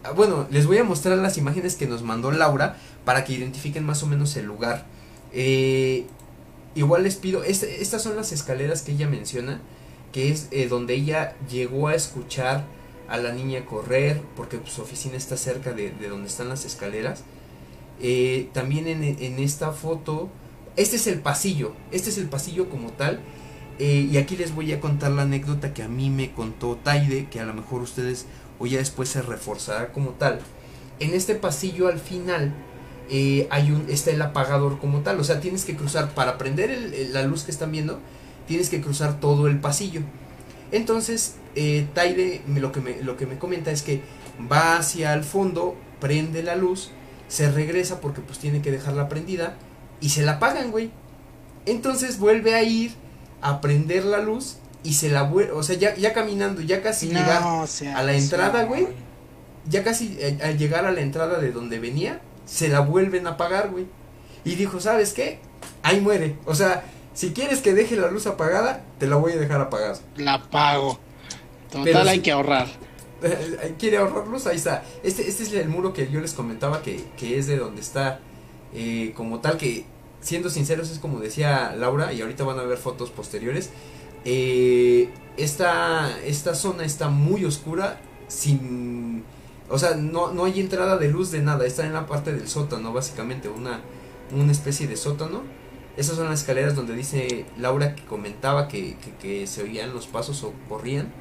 ah, 0.03 0.11
bueno, 0.11 0.47
les 0.51 0.67
voy 0.67 0.77
a 0.79 0.83
mostrar 0.83 1.17
las 1.17 1.37
imágenes 1.37 1.75
que 1.75 1.87
nos 1.87 2.03
mandó 2.03 2.31
Laura 2.31 2.77
para 3.05 3.23
que 3.23 3.33
identifiquen 3.33 3.85
más 3.85 4.03
o 4.03 4.07
menos 4.07 4.35
el 4.35 4.45
lugar. 4.45 4.85
Eh, 5.31 6.05
igual 6.75 7.03
les 7.03 7.15
pido, 7.15 7.43
este- 7.45 7.81
estas 7.81 8.03
son 8.03 8.17
las 8.17 8.33
escaleras 8.33 8.81
que 8.81 8.91
ella 8.91 9.07
menciona, 9.07 9.61
que 10.11 10.29
es 10.29 10.49
eh, 10.51 10.67
donde 10.67 10.93
ella 10.95 11.35
llegó 11.49 11.87
a 11.87 11.95
escuchar 11.95 12.65
a 13.07 13.15
la 13.17 13.31
niña 13.31 13.65
correr, 13.65 14.21
porque 14.35 14.59
su 14.65 14.81
oficina 14.81 15.15
está 15.15 15.37
cerca 15.37 15.71
de, 15.71 15.91
de 15.91 16.09
donde 16.09 16.27
están 16.27 16.49
las 16.49 16.65
escaleras. 16.65 17.23
Eh, 18.01 18.49
también 18.51 18.87
en, 18.87 19.39
esta 19.39 19.71
foto, 19.71 20.29
este 20.75 20.95
es 20.95 21.05
el 21.05 21.19
pasillo, 21.19 21.73
este 21.91 22.09
es 22.09 22.17
el 22.17 22.27
pasillo 22.27 22.69
como 22.69 22.91
tal. 22.91 23.21
eh, 23.79 24.07
y 24.11 24.17
aquí 24.17 24.37
les 24.37 24.53
voy 24.53 24.71
a 24.73 24.79
contar 24.79 25.11
la 25.11 25.23
anécdota 25.23 25.73
que 25.73 25.83
a 25.83 25.87
mí 25.87 26.09
me 26.09 26.31
contó 26.33 26.77
Taide, 26.83 27.27
que 27.29 27.39
a 27.39 27.45
lo 27.45 27.53
mejor 27.53 27.81
ustedes 27.81 28.25
o 28.59 28.67
ya 28.67 28.77
después 28.79 29.09
se 29.09 29.21
reforzará 29.21 29.91
como 29.91 30.11
tal. 30.11 30.39
En 30.99 31.13
este 31.13 31.35
pasillo 31.35 31.87
al 31.87 31.99
final 31.99 32.53
eh, 33.09 33.47
hay 33.51 33.71
un, 33.71 33.85
está 33.89 34.11
el 34.11 34.21
apagador 34.21 34.79
como 34.79 35.01
tal, 35.01 35.19
o 35.19 35.23
sea, 35.23 35.39
tienes 35.39 35.65
que 35.65 35.75
cruzar 35.75 36.13
para 36.13 36.37
prender 36.37 37.09
la 37.11 37.23
luz 37.23 37.43
que 37.43 37.51
están 37.51 37.71
viendo, 37.71 37.99
tienes 38.47 38.69
que 38.69 38.81
cruzar 38.81 39.19
todo 39.19 39.47
el 39.47 39.59
pasillo. 39.59 40.01
Entonces, 40.71 41.35
Taide 41.93 42.41
lo, 42.47 42.71
que 42.71 42.81
me, 42.81 43.01
lo 43.03 43.17
que 43.17 43.25
me 43.25 43.37
comenta 43.37 43.71
es 43.71 43.81
que 43.81 44.01
va 44.51 44.77
hacia 44.77 45.13
el 45.13 45.23
fondo, 45.23 45.75
prende 45.99 46.43
la 46.43 46.55
luz, 46.55 46.91
se 47.31 47.49
regresa 47.49 48.01
porque 48.01 48.19
pues 48.19 48.39
tiene 48.39 48.61
que 48.61 48.71
dejarla 48.71 49.07
prendida 49.07 49.55
y 50.01 50.09
se 50.09 50.21
la 50.21 50.33
apagan, 50.33 50.69
güey. 50.69 50.91
Entonces 51.65 52.19
vuelve 52.19 52.55
a 52.55 52.63
ir 52.63 52.91
a 53.41 53.61
prender 53.61 54.03
la 54.03 54.17
luz 54.19 54.57
y 54.83 54.93
se 54.95 55.09
la 55.09 55.23
vuelve, 55.23 55.53
o 55.53 55.63
sea, 55.63 55.77
ya, 55.77 55.95
ya 55.95 56.11
caminando, 56.11 56.61
ya 56.61 56.81
casi 56.81 57.07
llegar, 57.07 57.41
No, 57.41 57.61
o 57.61 57.67
sea, 57.67 57.97
a 57.97 58.03
la 58.03 58.13
entrada, 58.15 58.65
güey. 58.65 58.87
ya 59.65 59.81
casi 59.81 60.17
eh, 60.19 60.39
al 60.43 60.57
llegar 60.57 60.85
a 60.85 60.91
la 60.91 60.99
entrada 60.99 61.39
de 61.39 61.53
donde 61.53 61.79
venía, 61.79 62.19
se 62.45 62.67
la 62.67 62.81
vuelven 62.81 63.27
a 63.27 63.31
apagar, 63.31 63.69
güey. 63.69 63.85
Y 64.43 64.55
dijo, 64.55 64.81
¿sabes 64.81 65.13
qué? 65.13 65.39
Ahí 65.83 66.01
muere. 66.01 66.35
O 66.45 66.53
sea, 66.53 66.83
si 67.13 67.31
quieres 67.31 67.61
que 67.61 67.73
deje 67.73 67.95
la 67.95 68.11
luz 68.11 68.27
apagada, 68.27 68.83
te 68.99 69.07
la 69.07 69.15
voy 69.15 69.31
a 69.31 69.37
dejar 69.37 69.61
apagada. 69.61 69.99
La 70.17 70.41
pago. 70.49 70.99
Total, 71.71 71.83
Pero 71.85 72.09
hay 72.09 72.19
que 72.19 72.31
ahorrar. 72.31 72.67
¿Quiere 73.79 73.97
ahorrar 73.97 74.27
luz? 74.27 74.47
Ahí 74.47 74.57
está. 74.57 74.83
Este, 75.03 75.27
este 75.27 75.43
es 75.43 75.53
el 75.53 75.69
muro 75.69 75.93
que 75.93 76.09
yo 76.09 76.19
les 76.21 76.33
comentaba 76.33 76.81
que, 76.81 77.03
que 77.17 77.37
es 77.37 77.47
de 77.47 77.57
donde 77.57 77.81
está 77.81 78.19
eh, 78.73 79.13
como 79.15 79.39
tal 79.41 79.57
que, 79.57 79.85
siendo 80.21 80.49
sinceros, 80.49 80.89
es 80.91 80.99
como 80.99 81.19
decía 81.19 81.75
Laura, 81.75 82.13
y 82.13 82.21
ahorita 82.21 82.43
van 82.43 82.59
a 82.59 82.63
ver 82.63 82.77
fotos 82.77 83.11
posteriores. 83.11 83.71
eh, 84.25 85.09
esta, 85.37 86.19
esta 86.25 86.55
zona 86.55 86.83
está 86.85 87.09
muy 87.09 87.45
oscura, 87.45 88.01
sin... 88.27 89.23
O 89.69 89.77
sea, 89.79 89.95
no, 89.95 90.33
no 90.33 90.43
hay 90.45 90.59
entrada 90.59 90.97
de 90.97 91.07
luz 91.09 91.31
de 91.31 91.41
nada, 91.41 91.65
está 91.65 91.85
en 91.85 91.93
la 91.93 92.05
parte 92.07 92.33
del 92.33 92.47
sótano, 92.49 92.91
básicamente, 92.93 93.47
una, 93.49 93.81
una 94.31 94.51
especie 94.51 94.87
de 94.87 94.97
sótano. 94.97 95.43
Esas 95.97 96.17
son 96.17 96.29
las 96.29 96.41
escaleras 96.41 96.75
donde 96.75 96.95
dice 96.95 97.45
Laura 97.57 97.95
que 97.95 98.05
comentaba 98.05 98.67
que, 98.67 98.97
que, 98.97 99.15
que 99.15 99.47
se 99.47 99.63
oían 99.63 99.93
los 99.93 100.07
pasos 100.07 100.43
o 100.43 100.53
corrían. 100.69 101.13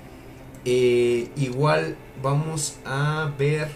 Eh, 0.65 1.31
igual 1.37 1.97
vamos 2.23 2.77
a 2.85 3.33
ver 3.39 3.69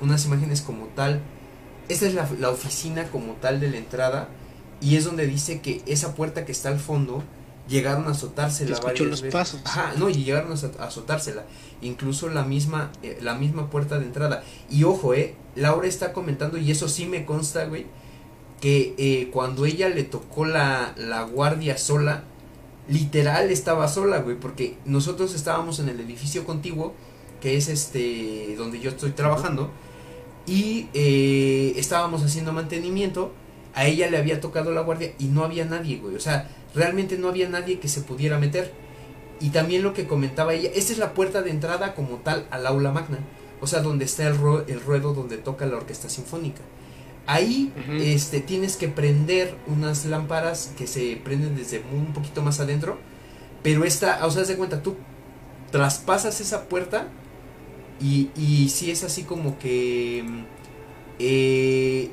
unas 0.00 0.24
imágenes 0.26 0.62
como 0.62 0.86
tal. 0.86 1.20
Esta 1.88 2.06
es 2.06 2.14
la, 2.14 2.28
la 2.38 2.50
oficina 2.50 3.04
como 3.04 3.34
tal 3.34 3.60
de 3.60 3.70
la 3.70 3.78
entrada. 3.78 4.28
Y 4.80 4.96
es 4.96 5.04
donde 5.04 5.26
dice 5.26 5.60
que 5.60 5.82
esa 5.86 6.14
puerta 6.14 6.44
que 6.44 6.52
está 6.52 6.68
al 6.68 6.78
fondo 6.78 7.22
llegaron 7.68 8.06
a 8.06 8.10
azotársela 8.12 8.78
varias 8.80 9.06
los 9.08 9.22
veces. 9.22 9.32
pasos. 9.32 9.60
Ajá, 9.64 9.92
no, 9.96 10.08
y 10.08 10.24
llegaron 10.24 10.52
a 10.52 10.84
azotársela. 10.84 11.44
Incluso 11.82 12.28
la 12.28 12.44
misma, 12.44 12.90
eh, 13.02 13.18
la 13.20 13.34
misma 13.34 13.70
puerta 13.70 13.98
de 13.98 14.06
entrada. 14.06 14.42
Y 14.70 14.84
ojo, 14.84 15.14
eh, 15.14 15.34
Laura 15.54 15.86
está 15.86 16.12
comentando, 16.12 16.58
y 16.58 16.70
eso 16.70 16.88
sí 16.88 17.06
me 17.06 17.24
consta, 17.24 17.66
güey, 17.66 17.86
que 18.60 18.94
eh, 18.98 19.30
cuando 19.32 19.66
ella 19.66 19.88
le 19.88 20.04
tocó 20.04 20.44
la, 20.44 20.94
la 20.96 21.22
guardia 21.22 21.76
sola, 21.76 22.24
literal 22.88 23.50
estaba 23.50 23.88
sola, 23.88 24.18
güey, 24.18 24.36
porque 24.38 24.76
nosotros 24.84 25.34
estábamos 25.34 25.78
en 25.78 25.88
el 25.88 26.00
edificio 26.00 26.44
contiguo, 26.44 26.94
que 27.40 27.56
es 27.56 27.68
este, 27.68 28.54
donde 28.56 28.80
yo 28.80 28.90
estoy 28.90 29.10
trabajando, 29.12 29.70
y 30.46 30.88
eh, 30.94 31.74
estábamos 31.76 32.22
haciendo 32.22 32.52
mantenimiento, 32.52 33.32
a 33.74 33.86
ella 33.86 34.10
le 34.10 34.16
había 34.16 34.40
tocado 34.40 34.72
la 34.72 34.80
guardia 34.80 35.12
y 35.18 35.26
no 35.26 35.44
había 35.44 35.64
nadie, 35.64 35.98
güey, 35.98 36.16
o 36.16 36.20
sea, 36.20 36.50
realmente 36.74 37.18
no 37.18 37.28
había 37.28 37.48
nadie 37.48 37.78
que 37.78 37.88
se 37.88 38.00
pudiera 38.00 38.38
meter. 38.38 38.72
Y 39.40 39.50
también 39.50 39.84
lo 39.84 39.94
que 39.94 40.08
comentaba 40.08 40.52
ella, 40.54 40.70
esta 40.74 40.92
es 40.92 40.98
la 40.98 41.14
puerta 41.14 41.42
de 41.42 41.50
entrada 41.50 41.94
como 41.94 42.16
tal 42.16 42.48
al 42.50 42.66
aula 42.66 42.90
magna, 42.90 43.18
o 43.60 43.68
sea, 43.68 43.82
donde 43.82 44.04
está 44.04 44.26
el, 44.26 44.36
ru- 44.36 44.64
el 44.66 44.80
ruedo 44.80 45.14
donde 45.14 45.36
toca 45.38 45.64
la 45.66 45.76
orquesta 45.76 46.08
sinfónica. 46.08 46.62
Ahí 47.30 47.74
este, 48.00 48.40
tienes 48.40 48.78
que 48.78 48.88
prender 48.88 49.54
unas 49.66 50.06
lámparas 50.06 50.72
que 50.78 50.86
se 50.86 51.20
prenden 51.22 51.56
desde 51.56 51.82
un 51.92 52.14
poquito 52.14 52.40
más 52.40 52.58
adentro, 52.58 52.96
pero 53.62 53.84
esta, 53.84 54.24
o 54.24 54.30
sea, 54.30 54.40
haz 54.40 54.48
de 54.48 54.56
cuenta, 54.56 54.82
tú 54.82 54.96
traspasas 55.70 56.40
esa 56.40 56.70
puerta 56.70 57.08
y, 58.00 58.30
y 58.34 58.70
sí 58.70 58.90
es 58.90 59.04
así 59.04 59.24
como 59.24 59.58
que 59.58 60.24
mm, 60.26 60.44
eh, 61.18 62.10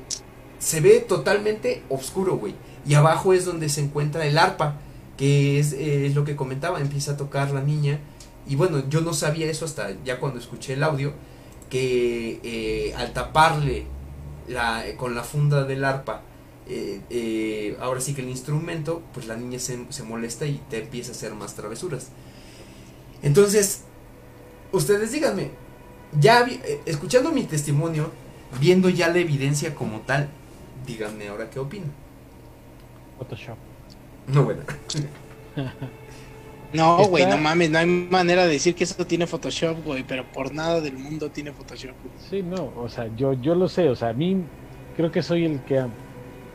se 0.58 0.82
ve 0.82 1.00
totalmente 1.00 1.82
oscuro, 1.88 2.36
güey. 2.36 2.54
Y 2.86 2.92
abajo 2.92 3.32
es 3.32 3.46
donde 3.46 3.70
se 3.70 3.80
encuentra 3.80 4.26
el 4.26 4.36
arpa, 4.36 4.76
que 5.16 5.58
es, 5.58 5.72
eh, 5.72 6.04
es 6.04 6.14
lo 6.14 6.26
que 6.26 6.36
comentaba, 6.36 6.78
empieza 6.78 7.12
a 7.12 7.16
tocar 7.16 7.52
la 7.52 7.62
niña. 7.62 8.00
Y 8.46 8.56
bueno, 8.56 8.86
yo 8.90 9.00
no 9.00 9.14
sabía 9.14 9.46
eso 9.46 9.64
hasta 9.64 9.96
ya 10.04 10.20
cuando 10.20 10.38
escuché 10.38 10.74
el 10.74 10.82
audio, 10.82 11.14
que 11.70 12.38
eh, 12.44 12.94
al 12.98 13.14
taparle 13.14 13.86
la, 14.48 14.84
con 14.96 15.14
la 15.14 15.22
funda 15.22 15.64
del 15.64 15.84
arpa, 15.84 16.22
eh, 16.68 17.00
eh, 17.10 17.76
ahora 17.80 18.00
sí 18.00 18.14
que 18.14 18.22
el 18.22 18.28
instrumento, 18.28 19.02
pues 19.14 19.26
la 19.26 19.36
niña 19.36 19.58
se, 19.58 19.86
se 19.90 20.02
molesta 20.02 20.46
y 20.46 20.60
te 20.70 20.78
empieza 20.82 21.10
a 21.10 21.14
hacer 21.14 21.34
más 21.34 21.54
travesuras. 21.54 22.08
Entonces, 23.22 23.82
ustedes 24.72 25.12
díganme, 25.12 25.50
ya 26.20 26.42
vi- 26.42 26.60
eh, 26.64 26.80
escuchando 26.86 27.32
mi 27.32 27.44
testimonio, 27.44 28.10
viendo 28.60 28.88
ya 28.88 29.08
la 29.08 29.18
evidencia 29.18 29.74
como 29.74 30.00
tal, 30.00 30.28
díganme 30.86 31.28
ahora 31.28 31.50
qué 31.50 31.58
opinan. 31.58 31.92
Photoshop. 33.18 33.56
No, 34.28 34.44
bueno. 34.44 34.62
No, 36.72 36.96
Está- 36.98 37.08
güey, 37.10 37.26
no 37.26 37.38
mames, 37.38 37.70
no 37.70 37.78
hay 37.78 37.86
manera 37.86 38.44
de 38.44 38.52
decir 38.52 38.74
que 38.74 38.84
eso 38.84 39.06
tiene 39.06 39.26
Photoshop, 39.26 39.82
güey, 39.82 40.04
pero 40.04 40.30
por 40.30 40.52
nada 40.52 40.80
del 40.80 40.96
mundo 40.98 41.30
tiene 41.30 41.52
Photoshop. 41.52 41.96
Sí, 42.16 42.42
no, 42.42 42.68
o 42.74 42.88
sea, 42.88 43.08
yo, 43.14 43.34
yo 43.34 43.54
lo 43.54 43.68
sé, 43.68 43.88
o 43.88 43.94
sea, 43.94 44.08
a 44.10 44.12
mí 44.14 44.50
creo 44.92 45.10
que 45.10 45.22
soy 45.22 45.44
el 45.44 45.64
que, 45.64 45.86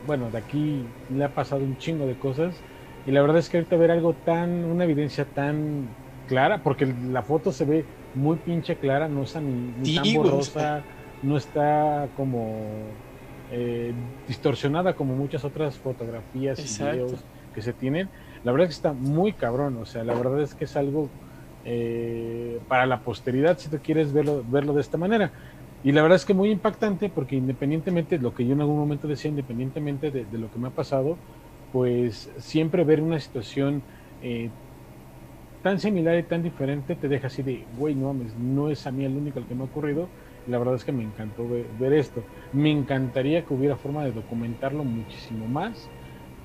bueno, 0.02 0.30
de 0.32 0.38
aquí 0.40 0.94
le 1.08 1.24
ha 1.24 1.34
pasado 1.34 1.64
un 1.64 1.78
chingo 1.78 2.08
de 2.08 2.18
cosas 2.18 2.64
y 3.06 3.12
la 3.12 3.22
verdad 3.22 3.38
es 3.38 3.50
que 3.50 3.58
ahorita 3.58 3.78
ver 3.78 3.92
algo 3.92 4.18
tan, 4.18 4.66
una 4.66 4.84
evidencia 4.84 5.32
tan 5.32 5.96
clara, 6.26 6.62
porque 6.64 6.86
la 6.86 7.24
foto 7.24 7.52
se 7.52 7.66
ve 7.66 7.90
muy 8.14 8.38
pinche 8.40 8.78
clara, 8.78 9.08
no 9.08 9.24
está 9.24 9.42
ni, 9.42 9.74
ni 9.74 9.90
Sí, 9.90 9.96
tan 9.96 10.14
borrosa, 10.14 10.86
no 11.22 11.38
está 11.38 12.12
como 12.14 13.00
eh, 13.48 13.94
distorsionada 14.26 14.96
como 14.96 15.16
muchas 15.16 15.44
otras 15.46 15.80
fotografías 15.80 16.66
y 16.66 16.74
videos 16.74 17.28
que 17.54 17.62
se 17.62 17.74
tienen. 17.74 18.12
La 18.44 18.52
verdad 18.52 18.68
es 18.68 18.76
que 18.76 18.78
está 18.78 18.94
muy 18.94 19.34
cabrón, 19.34 19.78
o 19.78 19.86
sea, 19.86 20.04
la 20.04 20.14
verdad 20.16 20.42
es 20.42 20.56
que 20.56 20.66
es 20.66 20.76
algo 20.76 21.14
eh, 21.64 22.62
para 22.68 22.86
la 22.86 23.04
posteridad, 23.04 23.58
si 23.58 23.70
tú 23.70 23.80
quieres 23.82 24.14
verlo, 24.14 24.44
verlo 24.46 24.74
de 24.74 24.82
esta 24.82 24.98
manera. 24.98 25.34
Y 25.84 25.92
la 25.92 26.02
verdad 26.04 26.18
es 26.18 26.26
que 26.26 26.34
muy 26.34 26.52
impactante 26.52 27.10
porque 27.10 27.36
independientemente 27.36 28.18
de 28.18 28.24
lo 28.24 28.34
que 28.34 28.46
yo 28.46 28.54
en 28.54 28.62
algún 28.62 28.78
momento 28.78 29.08
decía, 29.08 29.30
independientemente 29.30 30.12
de, 30.12 30.26
lo 30.38 30.50
que 30.50 30.60
me 30.60 30.68
ha 30.70 30.72
pasado, 30.72 31.22
pues 31.72 32.30
siempre 32.38 32.84
ver 32.84 33.02
una 33.02 33.20
situación 33.20 33.86
eh, 34.20 34.54
tan 35.62 35.80
similar 35.80 36.18
y 36.18 36.28
tan 36.28 36.42
diferente 36.44 36.96
te 36.96 37.08
deja 37.08 37.28
así 37.28 37.44
de, 37.44 37.68
güey, 37.72 37.96
no 37.96 38.08
mames, 38.08 38.36
no 38.36 38.70
es 38.70 38.86
a 38.88 38.92
mí 38.92 39.06
el 39.06 39.16
único 39.18 39.40
el 39.40 39.48
que 39.48 39.56
me 39.56 39.62
ha 39.64 39.66
ocurrido. 39.66 40.12
La 40.46 40.58
verdad 40.58 40.76
es 40.76 40.84
que 40.86 40.92
me 40.92 41.04
encantó 41.04 41.48
ver 41.48 41.94
esto. 41.94 42.28
Me 42.52 42.72
encantaría 42.72 43.46
que 43.46 43.54
hubiera 43.54 43.78
forma 43.78 44.04
de 44.04 44.12
documentarlo 44.12 44.84
muchísimo 44.86 45.48
más, 45.48 45.94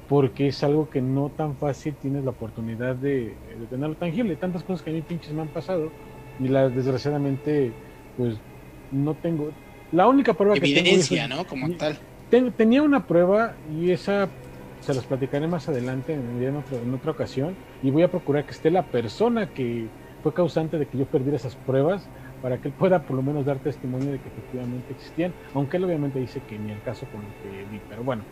porque 0.06 0.48
es 0.48 0.62
algo 0.62 0.88
que 0.90 1.02
no 1.02 1.32
tan 1.32 1.58
fácil 1.58 1.98
tienes 1.98 2.24
la 2.24 2.30
oportunidad 2.32 2.96
de, 2.96 3.40
de 3.58 3.68
tenerlo 3.68 3.96
tangible. 3.96 4.36
Tantas 4.36 4.64
cosas 4.64 4.82
que 4.82 4.90
a 4.90 4.92
mí 4.92 5.02
pinches 5.02 5.34
me 5.34 5.42
han 5.42 5.50
pasado 5.52 5.96
y 6.38 6.48
las 6.48 6.74
desgraciadamente, 6.74 7.78
pues 8.14 8.42
no 8.90 9.16
tengo. 9.18 9.56
La 9.90 10.08
única 10.08 10.34
prueba 10.34 10.58
que 10.58 10.68
tengo 10.68 10.90
Evidencia, 10.90 11.28
¿no? 11.28 11.46
Como 11.46 11.68
tal. 11.76 11.98
Ten- 12.28 12.52
tenía 12.54 12.82
una 12.82 13.06
prueba 13.06 13.58
y 13.62 13.90
esa 13.90 14.34
se 14.80 14.94
las 14.94 15.06
platicaré 15.06 15.48
más 15.48 15.68
adelante 15.68 16.12
en, 16.14 16.42
en 16.42 16.56
otra, 16.56 16.78
en 16.78 16.92
otra 16.94 17.12
ocasión 17.12 17.58
y 17.80 17.90
voy 17.90 18.02
a 18.02 18.10
procurar 18.10 18.46
que 18.46 18.52
esté 18.52 18.70
la 18.70 18.90
persona 18.90 19.52
que 19.52 19.92
fue 20.20 20.34
causante 20.34 20.78
de 20.78 20.88
que 20.88 20.98
yo 20.98 21.08
perdiera 21.08 21.36
esas 21.36 21.56
pruebas 21.56 22.10
para 22.40 22.60
que 22.60 22.68
él 22.68 22.74
pueda 22.74 23.04
por 23.04 23.16
lo 23.16 23.22
menos 23.22 23.44
dar 23.44 23.60
testimonio 23.60 24.12
de 24.12 24.20
que 24.20 24.28
efectivamente 24.28 24.92
existían, 24.92 25.36
aunque 25.52 25.76
él 25.76 25.84
obviamente 25.84 26.18
dice 26.18 26.44
que 26.44 26.58
ni 26.58 26.70
el 26.72 26.82
caso 26.82 27.08
con 27.08 27.24
lo 27.24 27.34
que 27.40 27.64
vi, 27.64 27.80
pero 27.80 28.02
bueno, 28.04 28.28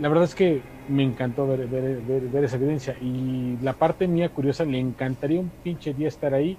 la 0.00 0.08
verdad 0.08 0.24
es 0.24 0.34
que 0.34 0.60
me 0.88 1.02
encantó 1.02 1.46
ver, 1.46 1.66
ver, 1.66 2.00
ver, 2.02 2.22
ver 2.22 2.44
esa 2.44 2.56
evidencia 2.56 2.96
y 3.00 3.56
la 3.62 3.72
parte 3.72 4.06
mía 4.08 4.28
curiosa, 4.28 4.64
le 4.64 4.78
encantaría 4.78 5.40
un 5.40 5.50
pinche 5.62 5.94
día 5.94 6.08
estar 6.08 6.34
ahí, 6.34 6.56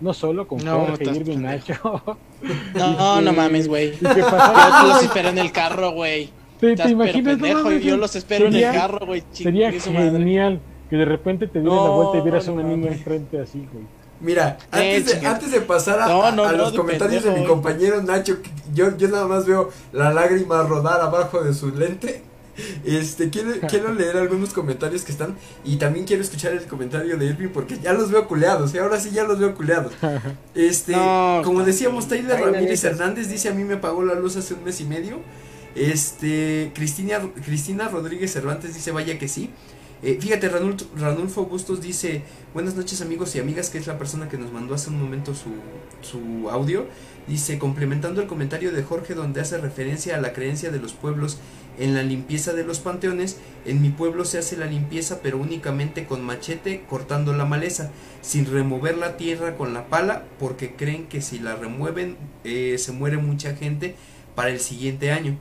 no 0.00 0.12
solo 0.14 0.46
con 0.48 0.64
No, 0.64 0.86
Jorge, 0.86 1.04
Irving. 1.04 1.38
Nacho, 1.38 1.74
No, 2.74 3.20
Y 3.20 3.24
no 3.24 3.30
que- 3.30 3.36
mames, 3.36 3.68
güey. 3.68 3.92
Yo 4.00 4.08
los 4.88 5.02
espero 5.02 5.28
en 5.30 5.38
el 5.38 5.52
carro, 5.52 5.92
güey. 5.92 6.30
¿Te, 6.58 6.72
Estás 6.72 6.88
te 6.88 6.96
pero 6.96 7.04
imaginas? 7.04 7.24
No 7.24 7.40
pendejo, 7.42 7.62
mames, 7.64 7.84
yo 7.84 7.96
los 7.96 8.16
espero 8.16 8.46
en 8.46 8.52
sería- 8.52 8.70
el 8.74 8.76
carro, 8.80 9.06
güey. 9.06 9.22
Sería 9.32 9.70
madre. 9.70 10.10
genial 10.10 10.60
que 10.90 10.96
de 10.96 11.04
repente 11.04 11.46
te 11.46 11.60
dieras 11.60 11.76
la 11.78 11.84
No, 11.86 11.96
vuelta 11.96 12.18
y 12.18 12.20
vieras 12.22 12.48
a 12.48 12.52
una 12.52 12.62
no 12.62 12.68
niña 12.68 12.88
enfrente 12.92 13.40
así, 13.40 13.66
güey. 13.72 13.84
Mira, 14.22 14.58
antes 14.70 15.20
de, 15.20 15.26
antes 15.26 15.50
de 15.52 15.60
pasar 15.62 16.00
a, 16.00 16.06
No, 16.08 16.30
no, 16.32 16.44
a 16.44 16.52
no, 16.52 16.58
los 16.58 16.72
comentarios 16.72 17.22
de 17.24 17.30
mi 17.30 17.46
compañero 17.46 18.02
Nacho, 18.02 18.36
yo, 18.74 18.94
yo 18.98 19.08
nada 19.08 19.26
más 19.26 19.46
veo 19.46 19.70
la 19.92 20.12
lágrima 20.12 20.62
rodar 20.64 21.00
abajo 21.00 21.42
de 21.42 21.54
su 21.54 21.70
lente. 21.74 22.22
Este, 22.84 23.30
quiero, 23.30 23.52
quiero 23.68 23.94
leer 23.94 24.16
algunos 24.16 24.52
comentarios 24.52 25.02
que 25.02 25.12
están 25.12 25.36
y 25.64 25.76
también 25.76 26.04
quiero 26.06 26.22
escuchar 26.22 26.52
el 26.52 26.64
comentario 26.64 27.16
de 27.16 27.26
Irving 27.26 27.48
porque 27.48 27.78
ya 27.78 27.92
los 27.92 28.10
veo 28.10 28.26
culeados, 28.26 28.74
y 28.74 28.78
ahora 28.78 28.98
sí 29.00 29.10
ya 29.10 29.24
los 29.24 29.38
veo 29.38 29.54
culeados. 29.54 29.92
Este, 30.54 30.92
No, 30.92 31.42
como 31.44 31.62
decíamos, 31.62 32.08
Taylor 32.08 32.36
Ay, 32.36 32.44
Ramírez. 32.44 32.84
Hernández 32.84 33.28
dice 33.28 33.48
a 33.48 33.54
mí 33.54 33.64
me 33.64 33.76
pagó 33.76 34.04
la 34.04 34.14
luz 34.14 34.36
hace 34.36 34.54
un 34.54 34.64
mes 34.64 34.80
y 34.80 34.84
medio. 34.84 35.20
Este, 35.74 36.72
Cristina, 36.74 37.20
Cristina 37.44 37.88
Rodríguez 37.88 38.32
Cervantes 38.32 38.74
dice 38.74 38.90
vaya 38.90 39.18
que 39.18 39.28
sí. 39.28 39.50
Eh, 40.02 40.18
fíjate, 40.20 40.48
Ranulfo, 40.48 40.86
Ranulfo 40.96 41.44
Bustos 41.44 41.82
dice, 41.82 42.22
buenas 42.54 42.74
noches 42.74 43.02
amigos 43.02 43.36
y 43.36 43.38
amigas, 43.38 43.68
que 43.68 43.78
es 43.78 43.86
la 43.86 43.98
persona 43.98 44.28
que 44.28 44.38
nos 44.38 44.50
mandó 44.50 44.74
hace 44.74 44.88
un 44.88 45.00
momento 45.00 45.34
su, 45.34 45.50
su 46.00 46.48
audio. 46.48 46.86
Dice, 47.30 47.60
complementando 47.60 48.20
el 48.20 48.26
comentario 48.26 48.72
de 48.72 48.82
Jorge 48.82 49.14
donde 49.14 49.40
hace 49.40 49.56
referencia 49.56 50.16
a 50.16 50.20
la 50.20 50.32
creencia 50.32 50.72
de 50.72 50.80
los 50.80 50.94
pueblos 50.94 51.38
en 51.78 51.94
la 51.94 52.02
limpieza 52.02 52.54
de 52.54 52.64
los 52.64 52.80
panteones, 52.80 53.36
en 53.64 53.80
mi 53.80 53.90
pueblo 53.90 54.24
se 54.24 54.38
hace 54.38 54.56
la 54.56 54.66
limpieza 54.66 55.20
pero 55.22 55.38
únicamente 55.38 56.06
con 56.06 56.24
machete 56.24 56.82
cortando 56.90 57.32
la 57.32 57.44
maleza, 57.44 57.92
sin 58.20 58.46
remover 58.46 58.98
la 58.98 59.16
tierra 59.16 59.56
con 59.56 59.72
la 59.74 59.86
pala, 59.86 60.24
porque 60.40 60.74
creen 60.74 61.06
que 61.06 61.22
si 61.22 61.38
la 61.38 61.54
remueven 61.54 62.16
eh, 62.42 62.74
se 62.78 62.90
muere 62.90 63.16
mucha 63.18 63.54
gente 63.54 63.94
para 64.34 64.50
el 64.50 64.58
siguiente 64.58 65.12
año. 65.12 65.38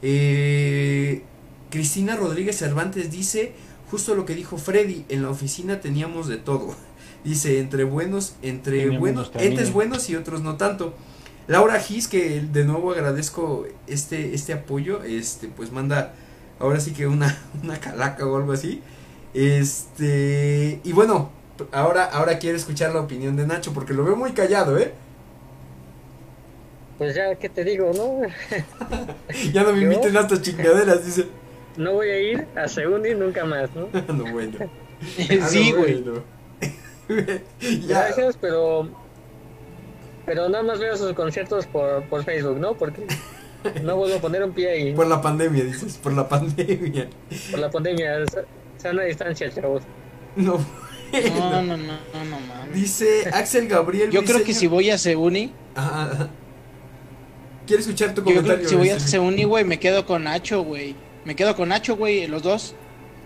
Eh, 0.00 1.24
Cristina 1.68 2.16
Rodríguez 2.16 2.56
Cervantes 2.56 3.10
dice 3.10 3.52
justo 3.90 4.14
lo 4.14 4.24
que 4.24 4.34
dijo 4.34 4.56
Freddy, 4.56 5.04
en 5.10 5.20
la 5.20 5.28
oficina 5.28 5.80
teníamos 5.82 6.26
de 6.26 6.38
todo. 6.38 6.74
Dice, 7.24 7.58
entre 7.58 7.84
buenos, 7.84 8.36
entre 8.42 8.78
Teníamos 8.78 9.00
buenos, 9.00 9.32
entes 9.34 9.72
buenos 9.72 10.08
y 10.08 10.16
otros 10.16 10.40
no 10.40 10.56
tanto. 10.56 10.94
Laura 11.48 11.80
Gis, 11.80 12.08
que 12.08 12.40
de 12.40 12.64
nuevo 12.64 12.92
agradezco 12.92 13.66
este, 13.86 14.34
este 14.34 14.52
apoyo, 14.52 15.02
este, 15.02 15.48
pues 15.48 15.72
manda 15.72 16.14
ahora 16.60 16.78
sí 16.78 16.92
que 16.92 17.06
una, 17.06 17.36
una 17.62 17.80
calaca 17.80 18.26
o 18.26 18.36
algo 18.36 18.52
así. 18.52 18.82
Este, 19.32 20.80
y 20.84 20.92
bueno, 20.92 21.30
ahora, 21.72 22.04
ahora 22.04 22.38
quiero 22.38 22.56
escuchar 22.56 22.92
la 22.92 23.00
opinión 23.00 23.34
de 23.36 23.46
Nacho, 23.46 23.72
porque 23.72 23.94
lo 23.94 24.04
veo 24.04 24.14
muy 24.14 24.32
callado, 24.32 24.78
¿eh? 24.78 24.92
Pues 26.98 27.14
ya, 27.14 27.34
¿qué 27.36 27.48
te 27.48 27.64
digo, 27.64 27.92
no? 27.96 28.20
Ya 29.52 29.62
no 29.62 29.72
me 29.72 29.80
¿Yo? 29.80 29.92
inviten 29.92 30.16
a 30.16 30.20
estas 30.20 30.42
chingaderas, 30.42 31.04
dice. 31.04 31.26
No 31.76 31.94
voy 31.94 32.10
a 32.10 32.20
ir 32.20 32.46
a 32.56 32.68
Segundi 32.68 33.14
nunca 33.14 33.44
más, 33.44 33.70
¿no? 33.74 33.88
no, 34.12 34.32
bueno. 34.32 34.58
Ah, 34.60 35.46
sí, 35.48 35.72
no, 35.72 35.78
güey. 35.78 36.02
bueno. 36.02 36.22
ya, 37.86 38.02
Gracias, 38.02 38.36
pero 38.38 38.90
pero 40.28 40.48
nada 40.48 40.62
más 40.62 40.78
veo 40.78 40.96
sus 40.96 41.12
conciertos 41.14 41.66
por, 41.66 42.04
por 42.04 42.22
Facebook, 42.24 42.58
¿no? 42.58 42.74
Porque 42.74 43.02
no 43.82 43.96
vuelvo 43.96 44.16
a 44.16 44.20
poner 44.20 44.44
un 44.44 44.52
pie 44.52 44.70
ahí 44.70 44.92
por 44.94 45.06
la 45.08 45.20
pandemia, 45.20 45.64
dices, 45.64 45.98
por 46.00 46.12
la 46.12 46.28
pandemia. 46.28 47.08
por 47.50 47.58
la 47.58 47.70
pandemia. 47.70 48.24
sa- 48.26 48.44
Sana 48.76 49.02
distancia, 49.02 49.50
chavos. 49.52 49.82
No, 50.36 50.58
No, 51.12 51.50
no, 51.50 51.62
no, 51.62 51.76
no, 51.76 52.24
no 52.30 52.40
mames. 52.46 52.74
Dice 52.74 53.28
Axel 53.32 53.66
Gabriel. 53.66 54.10
Yo 54.10 54.22
creo 54.22 54.44
que 54.44 54.54
si 54.54 54.66
voy 54.68 54.90
a 54.90 54.98
Seuni. 54.98 55.52
Quiero 57.66 57.80
escuchar 57.80 58.14
tu 58.14 58.20
yo 58.20 58.24
creo 58.26 58.36
comentario. 58.36 58.62
que 58.62 58.68
si 58.68 58.76
voy 58.76 58.90
a. 58.90 59.00
Seuni, 59.00 59.44
güey, 59.44 59.64
me 59.64 59.78
quedo 59.78 60.06
con 60.06 60.24
Nacho, 60.24 60.62
güey. 60.62 60.94
Me 61.24 61.34
quedo 61.36 61.54
con 61.56 61.68
Nacho, 61.70 61.96
güey, 61.96 62.26
los 62.26 62.42
dos. 62.42 62.74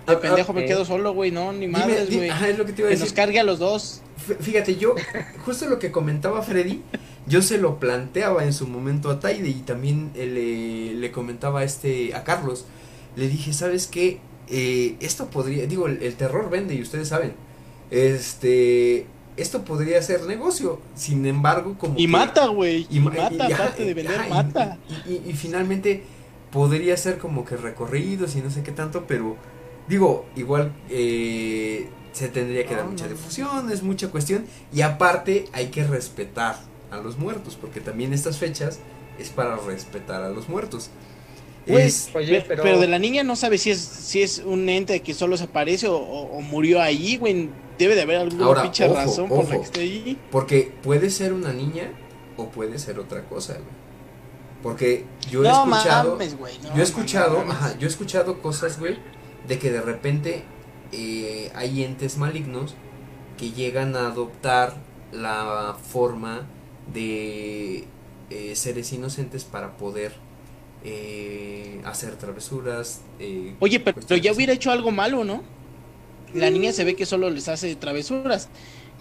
Ah, 0.06 0.12
De 0.12 0.16
pendejo 0.16 0.52
ah, 0.52 0.54
me 0.54 0.64
eh. 0.64 0.66
quedo 0.66 0.84
solo, 0.84 1.12
güey, 1.14 1.30
no, 1.30 1.52
ni 1.52 1.68
madres, 1.68 2.14
güey. 2.14 2.28
ajá, 2.28 2.48
es 2.48 2.58
lo 2.58 2.64
que 2.66 2.72
te 2.72 2.82
iba 2.82 2.88
a 2.88 2.90
Que 2.90 2.96
decir. 2.96 3.06
nos 3.06 3.12
cargue 3.14 3.38
a 3.40 3.44
los 3.44 3.58
dos. 3.58 4.02
Fíjate, 4.40 4.76
yo, 4.76 4.94
justo 5.44 5.68
lo 5.68 5.78
que 5.78 5.90
comentaba 5.90 6.42
Freddy, 6.42 6.80
yo 7.26 7.42
se 7.42 7.58
lo 7.58 7.78
planteaba 7.80 8.44
en 8.44 8.52
su 8.52 8.66
momento 8.68 9.10
a 9.10 9.18
Taide 9.20 9.48
y 9.48 9.54
también 9.62 10.10
eh, 10.14 10.26
le, 10.26 10.94
le 11.00 11.10
comentaba 11.12 11.60
a 11.60 11.64
este, 11.64 12.14
a 12.14 12.22
Carlos. 12.24 12.64
Le 13.16 13.28
dije, 13.28 13.52
¿sabes 13.52 13.86
qué? 13.86 14.20
Eh, 14.48 14.96
esto 15.00 15.26
podría, 15.26 15.66
digo, 15.66 15.86
el, 15.86 16.02
el 16.02 16.14
terror 16.14 16.50
vende 16.50 16.74
y 16.74 16.82
ustedes 16.82 17.08
saben. 17.08 17.32
Este, 17.90 19.06
esto 19.36 19.64
podría 19.64 20.00
ser 20.02 20.22
negocio. 20.22 20.80
Sin 20.94 21.26
embargo, 21.26 21.76
como. 21.78 21.94
Y 21.98 22.02
que- 22.02 22.08
mata, 22.08 22.46
güey. 22.46 22.86
Y, 22.90 23.00
ma- 23.00 23.10
mata, 23.12 23.48
y- 23.48 23.52
aparte 23.52 23.84
de 23.84 23.94
vender, 23.94 24.16
ajá, 24.20 24.28
mata. 24.28 24.78
Y 25.06 25.32
finalmente 25.34 26.02
podría 26.50 26.96
ser 26.96 27.18
como 27.18 27.44
que 27.44 27.56
recorridos 27.56 28.36
y 28.36 28.40
no 28.40 28.50
sé 28.50 28.62
qué 28.62 28.72
tanto, 28.72 29.04
pero 29.06 29.36
digo, 29.92 30.26
igual 30.36 30.72
eh, 30.90 31.88
se 32.12 32.28
tendría 32.28 32.66
que 32.66 32.74
dar 32.74 32.84
No, 32.84 32.90
mucha 32.92 33.06
difusión, 33.06 33.70
es 33.70 33.82
mucha 33.82 34.08
cuestión. 34.08 34.46
Y 34.72 34.80
aparte 34.80 35.44
hay 35.52 35.66
que 35.68 35.84
respetar 35.84 36.56
a 36.90 36.96
los 36.96 37.18
muertos, 37.18 37.56
porque 37.60 37.80
también 37.80 38.12
estas 38.12 38.38
fechas 38.38 38.80
es 39.18 39.28
para 39.30 39.56
respetar 39.56 40.22
a 40.22 40.30
los 40.30 40.48
muertos. 40.48 40.90
Güey, 41.66 41.86
Es- 41.86 42.10
Oye, 42.14 42.44
pero, 42.48 42.62
pero... 42.62 42.80
de 42.80 42.88
la 42.88 42.98
niña 42.98 43.22
no 43.22 43.36
sabe 43.36 43.56
si 43.58 43.70
es 43.70 43.78
si 43.80 44.20
es 44.22 44.38
un 44.44 44.68
ente 44.68 45.00
que 45.00 45.14
solo 45.14 45.36
se 45.36 45.44
aparece 45.44 45.86
o, 45.88 45.96
o- 45.96 46.38
o 46.38 46.40
murió 46.40 46.80
ahí, 46.82 47.16
güey. 47.18 47.50
Debe 47.78 47.94
de 47.94 48.02
haber 48.02 48.16
alguna 48.18 48.44
Ahora, 48.46 48.62
pinche 48.62 48.84
ojo, 48.84 48.94
razón 48.94 49.28
por 49.28 49.44
la 49.48 49.56
que 49.56 49.62
esté 49.62 49.80
ahí. 49.80 50.18
porque 50.30 50.72
puede 50.82 51.08
ser 51.10 51.32
una 51.32 51.52
niña 51.52 51.90
o 52.36 52.48
puede 52.48 52.78
ser 52.78 52.98
otra 52.98 53.24
cosa, 53.24 53.54
güey. 53.54 53.82
Porque 54.62 55.04
yo 55.30 55.40
he 55.40 55.48
no 55.48 55.64
escuchado... 55.74 56.12
mames, 56.12 56.36
no 56.38 56.74
yo 56.76 56.80
he 56.80 56.84
escuchado, 56.84 57.38
mames. 57.38 57.52
ajá, 57.54 57.78
yo 57.78 57.86
he 57.86 57.90
escuchado 57.90 58.40
cosas, 58.42 58.78
güey, 58.78 58.96
de 59.48 59.58
que 59.58 59.70
de 59.70 59.80
repente 59.80 60.44
eh, 60.92 61.50
hay 61.54 61.84
entes 61.84 62.18
malignos 62.18 62.74
que 63.38 63.50
llegan 63.52 63.96
a 63.96 64.08
adoptar 64.08 64.76
la 65.12 65.76
forma 65.90 66.46
de 66.92 67.84
eh, 68.30 68.56
seres 68.56 68.92
inocentes 68.92 69.44
para 69.44 69.76
poder 69.76 70.12
eh, 70.84 71.80
hacer 71.84 72.16
travesuras. 72.16 73.02
eh, 73.18 73.54
Oye, 73.60 73.80
pero, 73.80 74.00
pero 74.06 74.20
ya 74.20 74.32
hubiera 74.32 74.52
hecho 74.52 74.70
algo 74.70 74.90
malo, 74.90 75.24
¿no? 75.24 75.42
La 76.34 76.50
niña 76.50 76.72
se 76.72 76.84
ve 76.84 76.96
que 76.96 77.06
solo 77.06 77.30
les 77.30 77.48
hace 77.48 77.76
travesuras. 77.76 78.48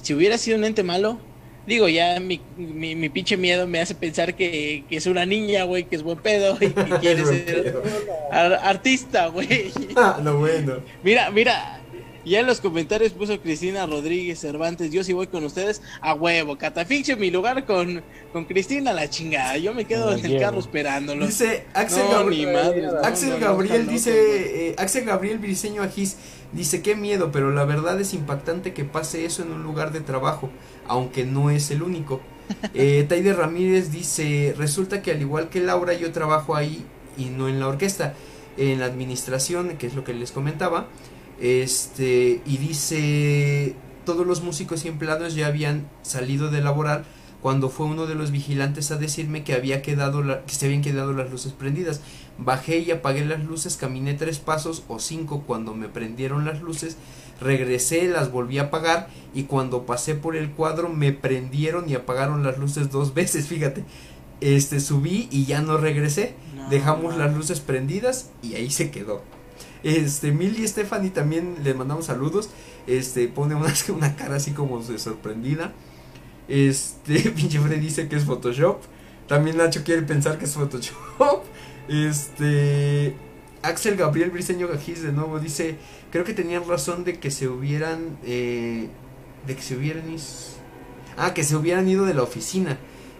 Si 0.02 0.14
hubiera 0.14 0.38
sido 0.38 0.58
un 0.58 0.66
ente 0.66 0.84
malo, 0.84 1.20
digo, 1.68 1.88
ya 1.88 2.20
mi, 2.20 2.42
mi, 2.58 2.96
mi 2.96 3.10
pinche 3.10 3.38
miedo 3.38 3.68
me 3.68 3.80
hace 3.80 3.96
pensar 3.96 4.36
que, 4.36 4.84
que 4.90 4.98
es 4.98 5.06
una 5.06 5.26
niña, 5.26 5.64
güey, 5.64 5.86
que 5.86 5.96
es 5.96 6.04
buen 6.04 6.18
pedo 6.20 6.56
y 6.60 6.70
que 6.70 6.74
quiere 7.02 7.26
ser 7.26 7.46
pedo. 7.46 7.84
ar- 8.32 8.60
artista, 8.64 9.28
güey. 9.28 9.72
Ah, 9.96 10.20
no, 10.22 10.38
bueno. 10.38 10.76
Mira, 11.04 11.30
mira, 11.32 11.78
Y 12.24 12.36
en 12.36 12.46
los 12.46 12.62
comentarios 12.62 13.14
puso 13.14 13.42
Cristina 13.42 13.88
Rodríguez 13.88 14.40
Cervantes, 14.40 14.92
yo 14.92 15.04
sí 15.04 15.12
voy 15.12 15.26
con 15.26 15.44
ustedes 15.44 15.82
a 16.02 16.14
huevo, 16.14 16.56
catafixio 16.56 17.18
mi 17.18 17.32
lugar 17.32 17.66
con, 17.66 18.04
con 18.32 18.46
Cristina 18.46 18.94
la 18.94 19.10
chingada, 19.10 19.58
yo 19.58 19.74
me 19.74 19.86
quedo 19.86 20.12
Me 20.12 20.20
en 20.20 20.26
el 20.26 20.32
llevo. 20.34 20.42
carro 20.44 20.60
esperándolo. 20.60 21.26
Dice 21.26 21.64
Axel, 21.74 22.04
No, 22.12 22.24
Gabri- 22.26 22.38
ni 22.38 22.46
madre, 22.46 22.82
no, 22.84 22.98
Axel 23.04 23.30
no, 23.32 23.38
no, 23.40 23.46
Gabriel 23.48 23.88
dice, 23.88 24.12
eh, 24.70 24.76
Axel 24.78 25.06
Gabriel 25.06 25.40
Briseño 25.40 25.82
Agis 25.82 26.16
dice 26.52 26.84
qué 26.84 26.96
miedo, 26.96 27.32
pero 27.32 27.50
la 27.52 27.66
verdad 27.66 28.00
es 28.00 28.14
impactante 28.14 28.72
que 28.72 28.84
pase 28.86 29.26
eso 29.26 29.42
en 29.42 29.52
un 29.52 29.64
lugar 29.64 29.92
de 29.92 30.02
trabajo, 30.02 30.52
aunque 30.92 31.26
no 31.26 31.50
es 31.50 31.72
el 31.72 31.82
único. 31.84 32.20
Eh, 32.74 33.06
Taide 33.10 33.34
Ramírez 33.34 33.92
dice, 33.92 34.54
resulta 34.58 35.02
que 35.02 35.12
al 35.12 35.22
igual 35.22 35.50
que 35.50 35.62
Laura 35.62 35.94
yo 35.94 36.12
trabajo 36.12 36.56
ahí 36.56 36.84
y 37.18 37.26
no 37.26 37.48
en 37.48 37.60
la 37.60 37.68
orquesta, 37.68 38.14
en 38.58 38.80
la 38.80 38.86
administración, 38.88 39.78
que 39.78 39.88
es 39.88 39.96
lo 39.96 40.04
que 40.04 40.14
les 40.14 40.32
comentaba, 40.32 40.88
este, 41.40 42.42
y 42.46 42.58
dice, 42.58 43.76
todos 44.06 44.28
los 44.28 44.42
músicos 44.42 44.86
y 44.86 44.90
empleados 44.90 45.34
ya 45.36 45.48
habían 45.48 45.88
salido 46.02 46.50
de 46.52 46.62
laborar 46.62 47.04
cuando 47.42 47.70
fue 47.70 47.88
uno 47.88 48.06
de 48.06 48.14
los 48.16 48.30
vigilantes 48.32 48.92
a 48.92 48.98
decirme 48.98 49.44
que 49.44 49.54
había 49.54 49.82
quedado 49.82 50.22
la- 50.22 50.42
que 50.46 50.54
se 50.54 50.68
habían 50.68 50.82
quedado 50.84 51.14
las 51.14 51.32
luces 51.32 51.54
prendidas. 51.54 52.02
Bajé 52.38 52.80
y 52.80 52.92
apagué 52.92 53.26
las 53.26 53.44
luces, 53.44 53.78
caminé 53.78 54.14
tres 54.14 54.38
pasos 54.40 54.84
o 54.88 55.00
cinco 55.00 55.44
cuando 55.48 55.74
me 55.74 55.88
prendieron 55.88 56.46
las 56.46 56.62
luces, 56.62 56.98
regresé, 57.42 58.08
las 58.08 58.32
volví 58.32 58.60
a 58.60 58.64
apagar 58.64 59.10
y 59.34 59.44
cuando 59.44 59.86
pasé 59.86 60.16
por 60.16 60.36
el 60.36 60.52
cuadro 60.52 60.88
me 60.90 61.12
prendieron 61.12 61.90
y 61.90 61.96
apagaron 61.96 62.44
las 62.44 62.58
luces 62.58 62.92
dos 62.92 63.14
veces, 63.16 63.48
fíjate. 63.48 63.84
Este 64.40 64.80
subí 64.80 65.28
y 65.32 65.46
ya 65.46 65.62
no 65.62 65.78
regresé. 65.78 66.36
No, 66.56 66.70
Dejamos 66.70 67.14
no. 67.14 67.20
las 67.20 67.36
luces 67.36 67.60
prendidas 67.60 68.30
y 68.42 68.56
ahí 68.56 68.72
se 68.72 68.90
quedó. 68.90 69.22
Este, 69.84 70.32
Milly 70.32 70.68
Stephanie 70.68 71.12
también 71.12 71.58
le 71.64 71.74
mandamos 71.74 72.06
saludos. 72.06 72.50
Este, 72.88 73.28
pone 73.28 73.56
una, 73.56 73.74
una 73.96 74.16
cara 74.16 74.36
así 74.38 74.52
como 74.52 74.82
de 74.82 74.98
sorprendida. 74.98 75.74
Este, 76.48 77.20
pinche 77.36 77.60
dice 77.60 78.08
que 78.08 78.16
es 78.16 78.26
Photoshop. 78.26 78.82
También 79.28 79.58
Nacho 79.58 79.84
quiere 79.84 80.02
pensar 80.02 80.38
que 80.38 80.46
es 80.46 80.54
Photoshop. 80.54 81.44
Este, 81.88 83.16
Axel 83.64 83.96
Gabriel 83.96 84.32
Briseño 84.32 84.68
Gajís 84.68 85.04
de 85.04 85.12
nuevo 85.12 85.40
dice, 85.40 85.76
creo 86.12 86.24
que 86.24 86.34
tenían 86.34 86.68
razón 86.68 87.04
de 87.04 87.20
que 87.20 87.32
se 87.32 87.48
hubieran, 87.48 88.18
eh, 88.24 88.88
de 89.46 89.56
que 89.56 89.62
se 89.62 89.76
hubieran, 89.76 90.04
ah, 91.18 91.34
que 91.34 91.44
se 91.44 91.56
hubieran 91.56 91.88
ido 91.88 92.06
de 92.06 92.14
la 92.14 92.24
oficina. 92.24 92.78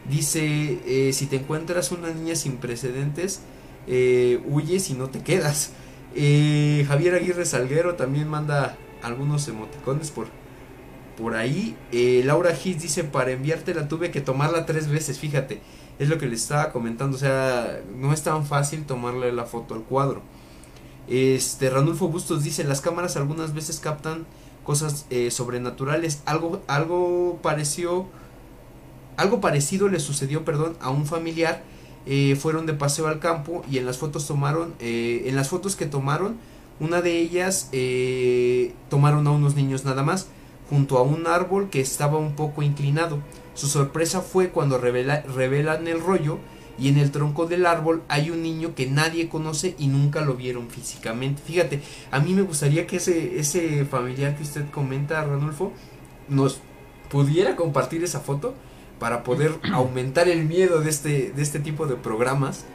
Dice, 0.10 0.80
eh, 0.88 1.14
si 1.14 1.28
te 1.28 1.38
encuentras 1.38 1.92
una 1.92 2.10
niña 2.10 2.36
sin 2.36 2.58
precedentes, 2.58 3.42
eh, 3.88 4.42
huyes 4.46 4.90
y 4.90 4.94
no 4.94 5.10
te 5.10 5.20
quedas. 5.20 5.72
Eh, 6.16 6.86
Javier 6.88 7.16
Aguirre 7.16 7.46
Salguero 7.46 7.96
también 7.96 8.28
manda 8.28 8.78
algunos 9.02 9.48
emoticones 9.48 10.12
por, 10.12 10.28
por 11.18 11.36
ahí. 11.36 11.76
Eh, 11.92 12.22
Laura 12.26 12.52
Hits 12.52 12.82
dice, 12.82 13.04
para 13.04 13.32
enviártela 13.32 13.88
tuve 13.88 14.12
que 14.12 14.22
tomarla 14.22 14.66
tres 14.66 14.88
veces, 14.88 15.20
fíjate. 15.20 15.62
Es 16.02 16.10
lo 16.10 16.18
que 16.18 16.26
les 16.26 16.42
estaba 16.42 16.72
comentando, 16.72 17.16
o 17.16 17.20
sea, 17.20 17.80
no 17.96 18.12
es 18.12 18.24
tan 18.24 18.44
fácil 18.44 18.86
tomarle 18.86 19.32
la 19.32 19.46
foto 19.46 19.76
al 19.76 19.84
cuadro. 19.84 20.24
Este, 21.08 21.70
Ranulfo 21.70 22.08
Bustos 22.08 22.44
dice, 22.44 22.64
las 22.64 22.82
cámaras 22.82 23.18
algunas 23.18 23.54
veces 23.54 23.80
captan 23.80 24.26
cosas 24.64 25.06
eh, 25.12 25.30
sobrenaturales. 25.30 26.24
Algo, 26.26 26.64
algo 26.66 27.38
pareció, 27.44 28.08
algo 29.16 29.42
parecido 29.42 29.90
le 29.90 30.00
sucedió, 30.00 30.44
perdón, 30.44 30.76
a 30.82 30.90
un 30.90 31.06
familiar. 31.06 31.62
Eh, 32.08 32.36
fueron 32.36 32.66
de 32.66 32.74
paseo 32.74 33.06
al 33.06 33.20
campo 33.20 33.64
y 33.70 33.78
en 33.78 33.86
las 33.86 34.00
fotos 34.00 34.26
tomaron, 34.26 34.74
eh, 34.80 35.26
en 35.28 35.36
las 35.36 35.50
fotos 35.50 35.76
que 35.76 35.86
tomaron, 35.86 36.38
una 36.80 37.04
de 37.04 37.20
ellas 37.20 37.70
eh, 37.74 38.74
tomaron 38.90 39.28
a 39.28 39.32
unos 39.32 39.54
niños 39.54 39.86
nada 39.86 40.02
más 40.02 40.30
junto 40.68 40.98
a 40.98 41.04
un 41.04 41.28
árbol 41.28 41.70
que 41.70 41.80
estaba 41.80 42.18
un 42.18 42.36
poco 42.36 42.64
inclinado. 42.64 43.20
Su 43.54 43.68
sorpresa 43.68 44.22
fue 44.22 44.50
cuando 44.50 44.80
revela- 44.80 45.24
revelan 45.24 45.88
el 45.88 46.00
rollo 46.02 46.40
y 46.80 46.88
en 46.88 46.98
el 46.98 47.12
tronco 47.12 47.46
del 47.46 47.66
árbol 47.66 48.02
hay 48.08 48.32
un 48.32 48.42
niño 48.42 48.74
que 48.76 48.88
nadie 48.88 49.30
conoce 49.30 49.76
y 49.78 49.88
nunca 49.88 50.22
lo 50.22 50.36
vieron 50.36 50.70
físicamente. 50.70 51.42
Fíjate, 51.46 51.82
a 52.12 52.20
mí 52.20 52.34
me 52.34 52.42
gustaría 52.42 52.88
que 52.88 52.98
ese, 52.98 53.40
ese 53.40 53.86
familiar 53.86 54.36
que 54.36 54.44
usted 54.44 54.70
comenta, 54.72 55.24
Ranulfo, 55.24 55.74
nos 56.30 56.60
pudiera 57.10 57.56
compartir 57.56 58.04
esa 58.04 58.22
foto 58.22 58.56
para 59.00 59.24
poder 59.24 59.52
aumentar 59.74 60.30
el 60.30 60.46
miedo 60.46 60.80
de 60.82 60.90
este, 60.90 61.32
de 61.36 61.42
este 61.42 61.60
tipo 61.60 61.86
de 61.88 61.96
programas. 61.96 62.66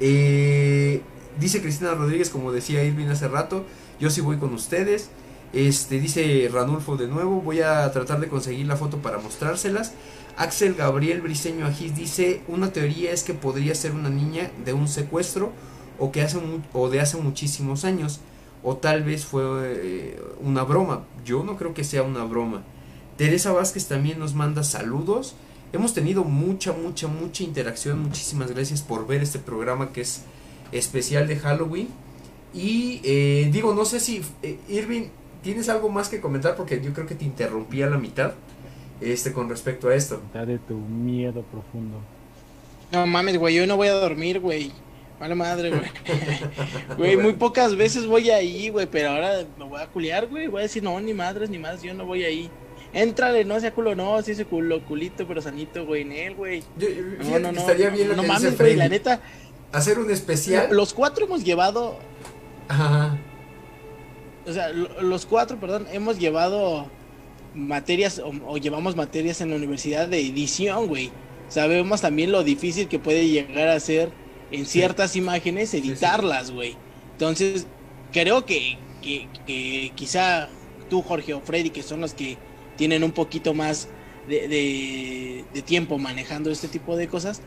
Eh, 0.00 1.02
dice 1.38 1.60
Cristina 1.62 1.94
Rodríguez, 1.94 2.30
como 2.30 2.52
decía 2.52 2.84
Irving 2.84 3.06
hace 3.08 3.28
rato, 3.28 3.64
yo 3.98 4.10
sí 4.10 4.20
voy 4.20 4.36
con 4.36 4.52
ustedes. 4.52 5.10
Este, 5.52 5.98
dice 5.98 6.48
Ranulfo 6.52 6.96
de 6.96 7.08
nuevo, 7.08 7.40
voy 7.40 7.60
a 7.60 7.90
tratar 7.90 8.20
de 8.20 8.28
conseguir 8.28 8.66
la 8.66 8.76
foto 8.76 8.98
para 8.98 9.18
mostrárselas. 9.18 9.92
Axel 10.36 10.74
Gabriel 10.74 11.20
Briseño 11.20 11.66
Agis 11.66 11.94
dice, 11.94 12.42
una 12.48 12.72
teoría 12.72 13.12
es 13.12 13.24
que 13.24 13.34
podría 13.34 13.74
ser 13.74 13.92
una 13.92 14.10
niña 14.10 14.50
de 14.64 14.72
un 14.72 14.88
secuestro 14.88 15.52
o 15.98 16.12
que 16.12 16.22
hace 16.22 16.38
o 16.72 16.88
de 16.88 17.00
hace 17.00 17.16
muchísimos 17.16 17.84
años 17.84 18.20
o 18.62 18.76
tal 18.76 19.02
vez 19.02 19.24
fue 19.24 19.42
eh, 19.44 20.22
una 20.40 20.62
broma. 20.62 21.04
Yo 21.24 21.42
no 21.42 21.56
creo 21.56 21.74
que 21.74 21.84
sea 21.84 22.02
una 22.02 22.24
broma. 22.24 22.62
Teresa 23.16 23.52
Vázquez 23.52 23.86
también 23.86 24.18
nos 24.18 24.34
manda 24.34 24.62
saludos. 24.62 25.34
Hemos 25.72 25.94
tenido 25.94 26.24
mucha, 26.24 26.72
mucha, 26.72 27.08
mucha 27.08 27.42
interacción. 27.42 28.00
Muchísimas 28.00 28.50
gracias 28.50 28.82
por 28.82 29.06
ver 29.06 29.22
este 29.22 29.38
programa 29.38 29.92
que 29.92 30.02
es 30.02 30.22
especial 30.72 31.28
de 31.28 31.36
Halloween. 31.36 31.88
Y 32.52 33.00
eh, 33.04 33.48
digo, 33.52 33.74
no 33.74 33.84
sé 33.84 34.00
si 34.00 34.22
eh, 34.42 34.58
Irving, 34.68 35.08
¿tienes 35.42 35.68
algo 35.68 35.88
más 35.88 36.08
que 36.08 36.20
comentar? 36.20 36.56
Porque 36.56 36.80
yo 36.80 36.92
creo 36.92 37.06
que 37.06 37.14
te 37.14 37.24
interrumpí 37.24 37.82
a 37.82 37.86
la 37.88 37.98
mitad 37.98 38.32
este, 39.00 39.32
con 39.32 39.48
respecto 39.48 39.88
a 39.88 39.94
esto. 39.94 40.20
De 40.34 40.58
tu 40.58 40.74
miedo 40.74 41.42
profundo. 41.42 41.98
No 42.92 43.06
mames, 43.06 43.38
güey, 43.38 43.54
yo 43.54 43.66
no 43.66 43.76
voy 43.76 43.88
a 43.88 43.92
dormir, 43.94 44.40
güey. 44.40 44.72
Vale 45.20 45.34
madre, 45.34 45.68
güey. 45.70 45.82
Güey, 46.96 47.16
muy 47.18 47.34
pocas 47.34 47.76
veces 47.76 48.06
voy 48.06 48.30
ahí, 48.30 48.70
güey, 48.70 48.86
pero 48.86 49.10
ahora 49.10 49.44
me 49.58 49.64
voy 49.66 49.80
a 49.80 49.86
culiar, 49.86 50.26
güey. 50.26 50.46
Voy 50.46 50.60
a 50.60 50.62
decir, 50.62 50.82
no, 50.82 50.98
ni 50.98 51.12
madres, 51.12 51.50
ni 51.50 51.58
más, 51.58 51.82
yo 51.82 51.92
no 51.92 52.06
voy 52.06 52.24
ahí. 52.24 52.50
Éntrale, 52.92 53.44
no 53.44 53.60
sea 53.60 53.72
culo, 53.72 53.94
no, 53.94 54.20
sí 54.22 54.32
ese 54.32 54.46
culo, 54.46 54.82
culito, 54.86 55.26
pero 55.28 55.40
sanito, 55.42 55.84
güey, 55.86 56.02
en 56.02 56.12
él, 56.12 56.34
güey. 56.34 56.62
Yo- 56.78 56.88
No, 57.22 57.38
no, 57.38 57.52
no, 57.52 57.60
estaría 57.60 57.90
no, 57.90 57.96
bien 57.96 58.08
lo 58.08 58.16
no 58.16 58.22
que 58.22 58.28
mames, 58.28 58.58
güey, 58.58 58.76
la 58.76 58.88
neta. 58.88 59.20
Hacer 59.72 59.98
un 59.98 60.10
especial. 60.10 60.68
Los 60.74 60.92
cuatro 60.94 61.26
hemos 61.26 61.44
llevado, 61.44 61.98
Ajá. 62.68 63.16
O 64.46 64.52
sea, 64.52 64.70
lo- 64.70 65.00
los 65.02 65.26
cuatro, 65.26 65.58
perdón, 65.60 65.86
hemos 65.92 66.18
llevado 66.18 66.90
materias 67.54 68.18
o, 68.20 68.32
o 68.46 68.56
llevamos 68.58 68.96
materias 68.96 69.40
en 69.40 69.50
la 69.50 69.56
universidad 69.56 70.08
de 70.08 70.20
edición, 70.20 70.86
güey. 70.86 71.10
Sabemos 71.48 72.00
también 72.00 72.30
lo 72.32 72.44
difícil 72.44 72.88
que 72.88 72.98
puede 72.98 73.28
llegar 73.28 73.68
a 73.68 73.80
ser 73.80 74.12
en 74.52 74.66
ciertas 74.66 75.16
imágenes 75.16 75.74
editarlas, 75.74 76.50
güey. 76.52 76.76
Entonces, 77.12 77.66
creo 78.12 78.46
que, 78.46 78.78
que, 79.02 79.28
que 79.46 79.92
quizá 79.94 80.48
tú, 80.88 81.02
Jorge 81.02 81.34
o 81.34 81.40
Freddy, 81.40 81.70
que 81.70 81.82
son 81.82 82.00
los 82.00 82.14
que 82.14 82.38
tienen 82.76 83.02
un 83.04 83.12
poquito 83.12 83.52
más 83.54 83.88
de, 84.28 84.48
de- 84.48 85.44
de 85.52 85.62
tiempo 85.62 85.98
manejando 85.98 86.50
este 86.50 86.68
tipo 86.68 86.96
de 86.96 87.08
cosas, 87.08 87.42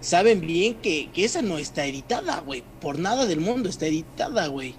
saben 0.00 0.40
bien 0.40 0.74
que, 0.76 1.10
que 1.12 1.24
esa 1.24 1.42
no 1.42 1.58
está 1.58 1.84
editada, 1.84 2.40
güey. 2.40 2.62
Por 2.80 2.98
nada 3.00 3.26
del 3.26 3.40
mundo 3.40 3.68
está 3.68 3.86
editada, 3.86 4.46
güey. 4.46 4.74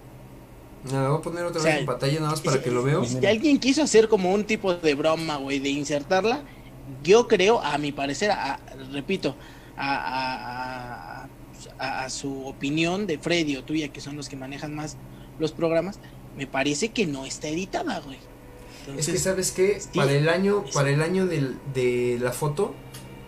Nada, 0.85 1.09
voy 1.09 1.19
a 1.19 1.21
poner 1.21 1.45
otra 1.45 1.59
O 1.59 1.63
sea, 1.63 1.71
vez 1.73 1.79
en 1.81 1.85
pantalla 1.85 2.19
nada 2.19 2.31
más 2.31 2.41
para 2.41 2.57
Si- 2.57 2.63
que 2.63 2.71
lo 2.71 2.83
veo. 2.83 3.03
Si 3.05 3.25
alguien 3.25 3.59
quiso 3.59 3.83
hacer 3.83 4.07
como 4.07 4.33
un 4.33 4.45
tipo 4.45 4.73
de 4.73 4.95
broma, 4.95 5.37
güey, 5.37 5.59
de 5.59 5.69
insertarla, 5.69 6.41
yo 7.03 7.27
creo, 7.27 7.61
a 7.61 7.77
mi 7.77 7.91
parecer, 7.91 8.31
a- 8.31 8.59
repito, 8.91 9.35
a, 9.77 11.27
a- 11.79 12.03
a- 12.03 12.09
su 12.09 12.45
opinión 12.47 13.07
de 13.07 13.17
Freddy 13.19 13.55
o 13.57 13.63
tuya, 13.63 13.89
que 13.89 14.01
son 14.01 14.15
los 14.15 14.29
que 14.29 14.35
manejan 14.35 14.73
más 14.75 14.97
los 15.37 15.51
programas, 15.51 15.99
me 16.37 16.47
parece 16.47 16.89
que 16.89 17.05
no 17.05 17.25
está 17.25 17.47
editada, 17.49 17.99
güey. 17.99 18.17
Es 18.97 19.07
que 19.07 19.17
sabes 19.17 19.51
que 19.51 19.79
para 19.93 20.11
el 20.13 20.29
año, 20.29 20.63
para 20.73 20.89
el 20.89 21.01
año 21.01 21.27
del- 21.27 21.57
de 21.73 22.17
la 22.19 22.31
foto, 22.31 22.73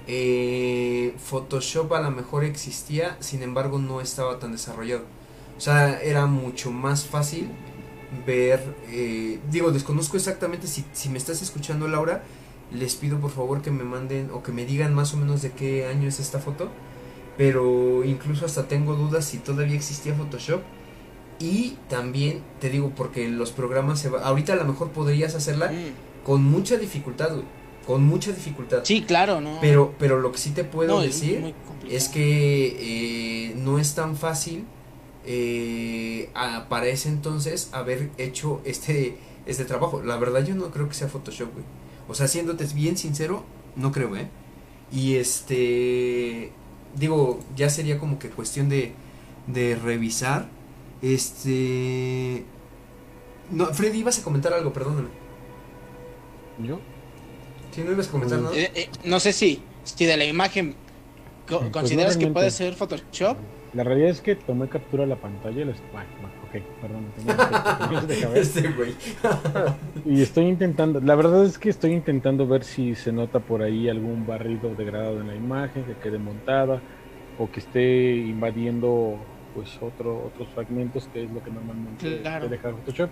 eh, 0.08 1.14
Photoshop 1.24 1.94
a 1.94 2.02
lo 2.02 2.12
mejor 2.12 2.44
existía, 2.44 3.18
sin 3.20 3.44
embargo 3.44 3.78
no 3.78 4.02
estaba 4.02 4.40
tan 4.40 4.52
desarrollado. 4.54 5.04
O 5.62 5.64
sea, 5.64 6.02
era 6.02 6.26
mucho 6.26 6.72
más 6.72 7.06
fácil 7.06 7.48
ver, 8.26 8.64
eh, 8.90 9.38
digo, 9.52 9.72
desconozco 9.72 10.18
exactamente 10.18 10.66
si, 10.66 10.84
si 10.92 11.08
me 11.08 11.20
estás 11.20 11.44
escuchando 11.44 11.88
Laura, 11.88 12.24
les 12.74 12.96
pido 12.96 13.20
por 13.20 13.30
favor 13.30 13.62
que 13.62 13.70
me 13.70 13.84
manden 13.84 14.32
o 14.34 14.42
que 14.42 14.52
me 14.52 14.66
digan 14.66 14.96
más 14.96 15.14
o 15.14 15.18
menos 15.18 15.44
de 15.44 15.52
qué 15.52 15.86
año 15.86 16.08
es 16.08 16.20
esta 16.20 16.40
foto, 16.40 16.72
pero 17.38 18.04
incluso 18.04 18.44
hasta 18.44 18.68
tengo 18.68 18.96
dudas 18.96 19.26
si 19.26 19.38
todavía 19.38 19.76
existía 19.76 20.16
Photoshop. 20.16 20.62
Y 21.38 21.78
también 21.90 22.42
te 22.60 22.72
digo, 22.72 22.94
porque 22.96 23.30
los 23.30 23.52
programas 23.52 24.00
se 24.00 24.10
va, 24.10 24.24
ahorita 24.24 24.54
a 24.54 24.56
lo 24.56 24.66
mejor 24.66 24.90
podrías 24.90 25.36
hacerla 25.36 25.72
mm, 25.72 26.24
con 26.26 26.44
mucha 26.44 26.78
dificultad, 26.78 27.34
güey, 27.36 27.46
con 27.86 28.04
mucha 28.04 28.32
dificultad. 28.32 28.80
sí, 28.84 29.04
claro, 29.04 29.40
¿no? 29.42 29.60
Pero, 29.62 29.94
pero 30.00 30.20
lo 30.20 30.32
que 30.32 30.40
sí 30.40 30.50
te 30.50 30.64
puedo 30.64 30.96
No, 30.96 31.02
decir 31.02 31.54
es 31.88 32.10
que 32.10 33.50
eh, 33.52 33.54
no 33.58 33.78
es 33.78 33.94
tan 33.94 34.16
fácil 34.16 34.66
eh, 35.26 36.30
a- 36.34 36.68
para 36.70 36.88
ese 36.88 37.10
entonces 37.10 37.70
haber 37.72 38.10
hecho 38.18 38.62
este 38.66 39.18
este 39.46 39.66
trabajo. 39.66 40.02
La 40.04 40.18
verdad 40.18 40.46
yo 40.46 40.54
no 40.56 40.70
creo 40.72 40.88
que 40.88 40.94
sea 40.94 41.08
Photoshop, 41.08 41.52
güey. 41.54 41.66
O 42.08 42.14
sea, 42.14 42.28
siéndote 42.28 42.66
bien 42.76 42.98
sincero, 42.98 43.44
no 43.76 43.92
creo, 43.92 44.16
¿eh? 44.16 44.28
Y 44.92 45.16
este, 45.16 46.52
digo, 46.96 47.40
ya 47.56 47.70
sería 47.70 47.98
como 47.98 48.20
que 48.20 48.30
cuestión 48.30 48.70
de, 48.70 48.92
de 49.48 49.76
revisar. 49.76 50.48
Este... 51.02 52.44
No, 53.52 53.68
Freddy, 53.68 54.00
ibas 54.00 54.20
a 54.20 54.24
comentar 54.24 54.54
algo, 54.54 54.72
perdóname. 54.74 55.10
¿Yo? 56.64 56.80
Si 57.74 57.82
no 57.82 57.92
ibas 57.92 58.08
a 58.10 58.12
comentar 58.12 58.40
nada. 58.40 58.56
Eh, 58.56 58.72
eh, 58.76 58.90
no 59.06 59.20
sé 59.20 59.34
si, 59.34 59.62
si 59.84 60.06
de 60.06 60.18
la 60.18 60.26
imagen 60.26 60.76
co- 61.48 61.60
Pues 61.60 61.72
consideras 61.72 62.18
que 62.18 62.28
puede 62.28 62.52
ser 62.52 62.76
Photoshop. 62.76 63.38
La 63.74 63.84
realidad 63.86 64.10
es 64.10 64.20
que 64.22 64.36
tomé 64.36 64.68
captura 64.68 65.04
de 65.04 65.10
la 65.10 65.16
pantalla 65.16 65.62
y 65.62 65.66
les... 65.66 65.82
Bueno, 65.94 66.10
bueno, 66.20 66.36
ok, 66.44 66.80
perdón. 66.82 67.06
tenía. 67.16 68.30
Este 68.40 68.68
güey. 68.70 68.94
Y 70.06 70.22
estoy 70.22 70.46
intentando, 70.46 71.00
la 71.00 71.16
verdad 71.16 71.46
es 71.46 71.58
que 71.58 71.70
estoy 71.70 71.94
intentando 71.94 72.46
ver 72.48 72.64
si 72.66 72.96
se 72.96 73.14
nota 73.14 73.40
por 73.40 73.62
ahí 73.62 73.88
algún 73.88 74.26
barrido 74.28 74.76
degradado 74.76 75.22
en 75.22 75.28
la 75.28 75.36
imagen, 75.36 75.84
que 75.86 75.94
quede 75.96 76.18
montada 76.18 76.82
o 77.40 77.50
que 77.50 77.62
esté 77.62 78.16
invadiendo 78.18 79.16
pues 79.56 79.78
otro, 79.82 80.26
otros 80.26 80.50
fragmentos, 80.50 81.08
que 81.14 81.24
es 81.24 81.32
lo 81.32 81.42
que 81.42 81.52
normalmente 81.52 82.20
Claro. 82.22 82.46
te 82.46 82.52
deja 82.52 82.72
Photoshop. 82.72 83.10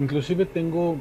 Inclusive 0.00 0.46
tengo 0.46 0.96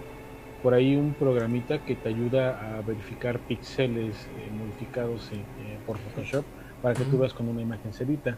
por 0.62 0.74
ahí 0.76 0.96
un 0.96 1.14
programita 1.14 1.80
que 1.80 1.96
te 1.96 2.10
ayuda 2.10 2.78
a 2.78 2.82
verificar 2.82 3.40
píxeles 3.40 4.16
eh, 4.38 4.50
modificados 4.56 5.32
en- 5.32 5.40
eh, 5.40 5.80
por 5.88 5.98
Photoshop 5.98 6.46
para 6.84 6.94
que 6.94 7.06
tú 7.06 7.18
veas 7.18 7.34
cuando 7.34 7.54
una 7.54 7.62
imagen 7.62 7.92
se 7.94 8.04
edita. 8.04 8.38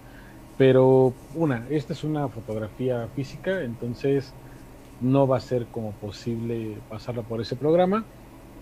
Pero 0.61 1.17
una, 1.31 1.65
esta 1.71 1.93
es 1.93 2.03
una 2.03 2.29
fotografía 2.29 3.09
física, 3.09 3.63
entonces 3.63 4.38
no 4.99 5.27
va 5.27 5.38
a 5.38 5.39
ser 5.39 5.69
como 5.71 5.97
posible 5.97 6.83
pasarla 6.88 7.23
por 7.23 7.41
ese 7.41 7.57
programa. 7.57 8.07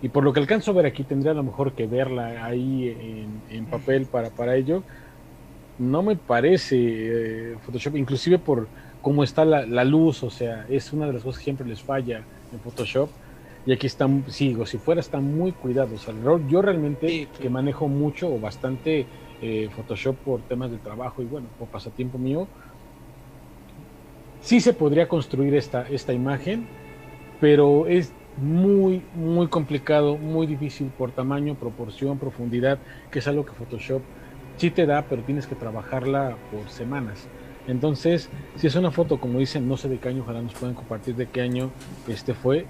Y 0.02 0.10
por 0.10 0.24
lo 0.24 0.32
que 0.34 0.40
alcanzo 0.40 0.72
a 0.72 0.76
ver 0.76 0.86
aquí, 0.86 1.06
tendría 1.06 1.34
a 1.34 1.36
lo 1.36 1.44
mejor 1.44 1.76
que 1.76 1.88
verla 1.88 2.46
ahí 2.46 2.88
en, 2.90 3.44
en 3.50 3.68
papel 3.68 4.08
para, 4.10 4.32
para 4.32 4.56
ello. 4.56 4.86
No 5.78 6.04
me 6.04 6.18
parece 6.18 7.54
eh, 7.54 7.58
Photoshop, 7.62 7.98
inclusive 7.98 8.40
por 8.40 8.72
cómo 9.02 9.24
está 9.24 9.46
la, 9.46 9.66
la 9.66 9.84
luz, 9.86 10.24
o 10.24 10.30
sea, 10.32 10.66
es 10.70 10.94
una 10.94 11.08
de 11.08 11.14
las 11.14 11.24
cosas 11.24 11.40
que 11.40 11.46
siempre 11.46 11.68
les 11.68 11.84
falla 11.84 12.28
en 12.52 12.62
Photoshop. 12.62 13.16
Y 13.66 13.74
aquí 13.74 13.88
están, 13.88 14.26
sí, 14.30 14.50
digo, 14.50 14.66
si 14.66 14.80
fuera 14.80 15.02
está 15.02 15.22
muy 15.22 15.54
cuidado. 15.56 15.96
O 15.96 16.00
sea, 16.00 16.14
yo- 16.16 16.42
yo 16.48 16.62
realmente 16.62 17.08
Sí, 17.10 17.32
sí. 17.34 17.44
que 17.44 17.50
manejo 17.50 17.90
mucho 17.90 18.34
o 18.34 18.40
bastante 18.40 19.10
eh, 19.42 19.70
Photoshop 19.76 20.16
por 20.18 20.42
temas 20.42 20.72
de 20.72 20.78
trabajo 20.78 21.22
y 21.22 21.26
bueno, 21.26 21.48
por 21.58 21.68
pasatiempo 21.68 22.18
mío, 22.18 22.48
sí 24.42 24.60
se 24.60 24.74
podría 24.74 25.08
construir 25.08 25.56
esta, 25.56 25.88
esta 25.88 26.14
imagen, 26.14 26.68
pero 27.40 27.88
es 27.88 28.14
muy, 28.38 29.02
muy 29.16 29.48
complicado, 29.48 30.18
muy 30.18 30.48
difícil 30.48 30.92
por 30.98 31.12
tamaño, 31.12 31.56
proporción, 31.56 32.18
profundidad, 32.18 32.80
que 33.12 33.20
es 33.20 33.28
algo 33.28 33.46
que 33.46 33.54
Photoshop 33.54 34.02
sí 34.58 34.72
te 34.72 34.86
da, 34.86 35.06
pero 35.10 35.22
tienes 35.24 35.48
que 35.48 35.56
trabajarla 35.56 36.36
por 36.52 36.70
semanas. 36.70 37.28
Entonces, 37.68 38.30
si 38.56 38.68
es 38.68 38.76
una 38.76 38.92
foto, 38.92 39.20
como 39.20 39.40
dicen, 39.40 39.68
no 39.68 39.78
sé 39.78 39.90
de 39.90 39.98
qué 39.98 40.10
año, 40.10 40.24
ojalá 40.24 40.42
nos 40.42 40.54
puedan 40.54 40.76
compartir 40.76 41.16
de 41.16 41.28
qué 41.28 41.42
año 41.42 41.70
este 42.08 42.34
fue, 42.34 42.66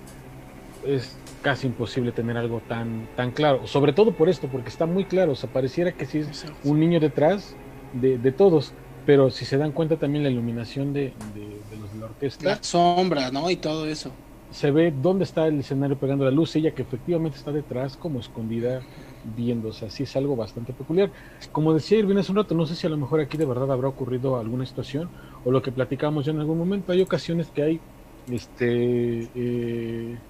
es 0.85 1.17
casi 1.41 1.67
imposible 1.67 2.11
tener 2.13 2.37
algo 2.37 2.61
tan, 2.63 3.09
tan 3.15 3.31
claro. 3.31 3.67
Sobre 3.67 3.93
todo 3.93 4.15
por 4.15 4.29
esto, 4.29 4.49
porque 4.49 4.69
está 4.69 4.85
muy 4.85 5.07
claro, 5.07 5.33
o 5.33 5.35
sea, 5.35 5.49
pareciera 5.51 5.93
que 5.95 6.05
sí 6.05 6.19
es 6.19 6.35
un 6.61 6.79
niño 6.79 6.99
detrás 6.99 7.59
de, 7.91 8.17
de 8.19 8.31
todos, 8.31 8.75
pero 9.05 9.29
si 9.31 9.45
se 9.45 9.57
dan 9.57 9.71
cuenta 9.73 9.97
también 9.97 10.23
la 10.23 10.29
iluminación 10.29 10.93
de, 10.93 11.13
de- 11.17 11.63
de 11.65 11.77
los 11.77 11.91
de 11.91 11.97
la 11.99 12.05
orquesta, 12.07 12.47
La 12.47 12.61
sombra, 12.63 13.31
¿no? 13.31 13.49
Y 13.51 13.57
todo 13.57 13.85
eso. 13.87 14.19
se 14.49 14.71
ve 14.71 14.91
dónde 14.91 15.25
está 15.25 15.47
el 15.47 15.59
escenario 15.59 15.99
pegando 15.99 16.25
la 16.25 16.31
luz, 16.31 16.55
ella 16.55 16.73
que 16.73 16.81
efectivamente 16.81 17.37
está 17.37 17.51
detrás 17.51 17.97
como 17.97 18.19
escondida 18.19 18.85
viendo, 19.21 19.69
o 19.69 19.73
sea, 19.73 19.89
sí 19.89 20.03
es 20.03 20.15
algo 20.15 20.35
bastante 20.35 20.73
peculiar. 20.73 21.11
Como 21.51 21.73
decía 21.73 21.99
Irving 21.99 22.17
hace 22.17 22.31
un 22.31 22.37
rato, 22.37 22.55
no 22.55 22.65
sé 22.65 22.75
si 22.75 22.87
a 22.87 22.89
lo 22.89 22.97
mejor 22.97 23.19
aquí 23.21 23.37
de 23.37 23.45
verdad 23.45 23.71
habrá 23.71 23.87
ocurrido 23.89 24.37
alguna 24.37 24.65
situación 24.65 25.11
o 25.43 25.51
lo 25.51 25.61
que 25.61 25.71
platicamos 25.71 26.25
ya 26.25 26.31
en 26.31 26.39
algún 26.39 26.57
momento, 26.57 26.91
hay 26.91 27.01
ocasiones 27.01 27.51
que 27.51 27.61
hay, 27.63 27.83
este, 28.25 29.23
eh, 29.25 29.31
eh, 29.35 30.23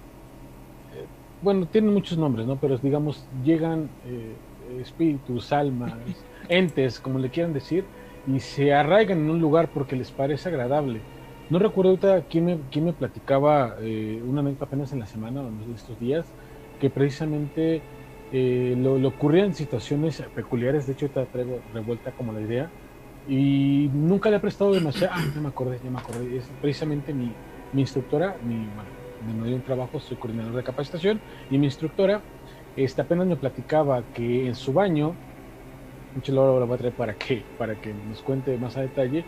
bueno, 1.42 1.66
tienen 1.66 1.92
muchos 1.92 2.18
nombres, 2.18 2.46
¿no? 2.46 2.56
Pero 2.56 2.78
digamos, 2.78 3.26
llegan 3.44 3.88
eh, 4.06 4.34
espíritus, 4.80 5.52
almas, 5.52 5.92
entes, 6.48 7.00
como 7.00 7.18
le 7.18 7.30
quieran 7.30 7.52
decir, 7.52 7.84
y 8.26 8.40
se 8.40 8.72
arraigan 8.72 9.18
en 9.18 9.30
un 9.30 9.40
lugar 9.40 9.70
porque 9.72 9.96
les 9.96 10.10
parece 10.10 10.48
agradable. 10.48 11.00
No 11.48 11.58
recuerdo 11.58 11.90
ahorita 11.90 12.26
quién 12.28 12.44
me, 12.44 12.58
quién 12.70 12.84
me 12.84 12.92
platicaba 12.92 13.76
eh, 13.80 14.22
una 14.24 14.40
anécdota 14.40 14.66
apenas 14.66 14.92
en 14.92 15.00
la 15.00 15.06
semana 15.06 15.40
o 15.40 15.48
en 15.48 15.74
estos 15.74 15.98
días, 15.98 16.26
que 16.80 16.90
precisamente 16.90 17.82
eh, 18.32 18.74
lo, 18.78 18.98
lo 18.98 19.08
ocurrían 19.08 19.54
situaciones 19.54 20.22
peculiares, 20.34 20.86
de 20.86 20.92
hecho 20.92 21.06
ahorita 21.06 21.32
traigo 21.32 21.60
revuelta 21.74 22.12
como 22.12 22.32
la 22.32 22.40
idea, 22.40 22.70
y 23.28 23.90
nunca 23.92 24.30
le 24.30 24.36
he 24.36 24.40
prestado 24.40 24.72
demasiado, 24.72 25.14
ah, 25.16 25.24
ya 25.34 25.40
me 25.40 25.48
acordé, 25.48 25.80
ya 25.82 25.90
me 25.90 25.98
acordé, 25.98 26.36
es 26.36 26.48
precisamente 26.60 27.12
mi, 27.12 27.32
mi 27.72 27.80
instructora, 27.82 28.36
mi, 28.44 28.54
bueno, 28.74 28.99
me 29.20 29.46
dio 29.46 29.56
un 29.56 29.62
trabajo, 29.62 30.00
soy 30.00 30.16
coordinador 30.16 30.54
de 30.54 30.62
capacitación, 30.62 31.20
y 31.50 31.58
mi 31.58 31.66
instructora 31.66 32.22
este, 32.76 33.02
apenas 33.02 33.26
me 33.26 33.36
platicaba 33.36 34.02
que 34.12 34.46
en 34.46 34.54
su 34.54 34.72
baño, 34.72 35.14
mucho 36.14 36.32
lo 36.32 36.66
voy 36.66 36.74
a 36.74 36.78
traer 36.78 36.94
para 36.94 37.14
que, 37.14 37.44
para 37.56 37.80
que 37.80 37.94
nos 37.94 38.22
cuente 38.22 38.56
más 38.58 38.76
a 38.76 38.82
detalle, 38.82 39.24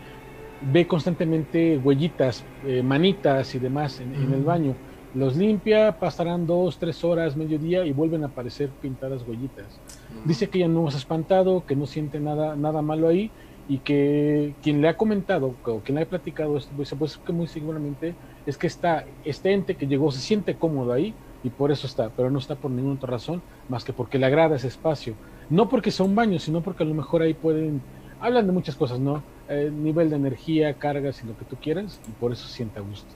ve 0.59 0.87
constantemente 0.87 1.77
huellitas, 1.77 2.45
eh, 2.65 2.81
manitas 2.83 3.53
y 3.55 3.59
demás 3.59 3.99
en, 3.99 4.13
en 4.15 4.33
el 4.33 4.43
baño. 4.43 4.75
Los 5.13 5.35
limpia, 5.35 5.99
pasarán 5.99 6.47
dos, 6.47 6.79
tres 6.79 7.03
horas, 7.03 7.35
mediodía 7.35 7.85
y 7.85 7.91
vuelven 7.91 8.23
a 8.23 8.27
aparecer 8.27 8.71
pintadas 8.79 9.21
huellitas. 9.21 9.79
Dice 10.25 10.49
que 10.49 10.57
ella 10.57 10.67
no 10.67 10.89
se 10.89 10.97
ha 10.97 10.99
espantado, 10.99 11.65
que 11.65 11.75
no 11.75 11.85
siente 11.85 12.19
nada, 12.19 12.55
nada 12.55 12.81
malo 12.81 13.07
ahí 13.07 13.31
y 13.67 13.79
que 13.79 14.55
quien 14.61 14.81
le 14.81 14.87
ha 14.87 14.97
comentado 14.97 15.59
o 15.63 15.83
quien 15.83 15.97
le 15.97 16.01
ha 16.01 16.09
platicado 16.09 16.57
esto, 16.57 16.73
pues, 16.75 16.95
pues 16.97 17.17
que 17.17 17.31
muy 17.31 17.47
seguramente 17.47 18.17
es 18.45 18.57
que 18.57 18.67
está, 18.67 19.05
este 19.23 19.53
ente 19.53 19.75
que 19.75 19.87
llegó 19.87 20.11
se 20.11 20.19
siente 20.19 20.55
cómodo 20.55 20.93
ahí 20.93 21.13
y 21.43 21.49
por 21.49 21.71
eso 21.71 21.87
está, 21.87 22.09
pero 22.09 22.29
no 22.29 22.39
está 22.39 22.55
por 22.55 22.71
ninguna 22.71 22.95
otra 22.95 23.11
razón 23.11 23.41
más 23.69 23.83
que 23.83 23.93
porque 23.93 24.17
le 24.17 24.25
agrada 24.25 24.55
ese 24.55 24.67
espacio. 24.67 25.15
No 25.49 25.69
porque 25.69 25.91
sea 25.91 26.05
un 26.05 26.15
baño, 26.15 26.39
sino 26.39 26.61
porque 26.61 26.83
a 26.83 26.85
lo 26.85 26.93
mejor 26.93 27.21
ahí 27.21 27.33
pueden, 27.33 27.81
hablan 28.19 28.47
de 28.47 28.53
muchas 28.53 28.75
cosas, 28.75 28.99
¿no? 28.99 29.23
Eh, 29.49 29.69
nivel 29.73 30.09
de 30.09 30.15
energía, 30.15 30.73
cargas 30.75 31.21
y 31.23 31.27
lo 31.27 31.37
que 31.37 31.45
tú 31.45 31.57
quieras 31.57 31.99
y 32.07 32.11
por 32.11 32.31
eso 32.31 32.47
se 32.47 32.53
siente 32.53 32.79
a 32.79 32.81
gusto. 32.81 33.13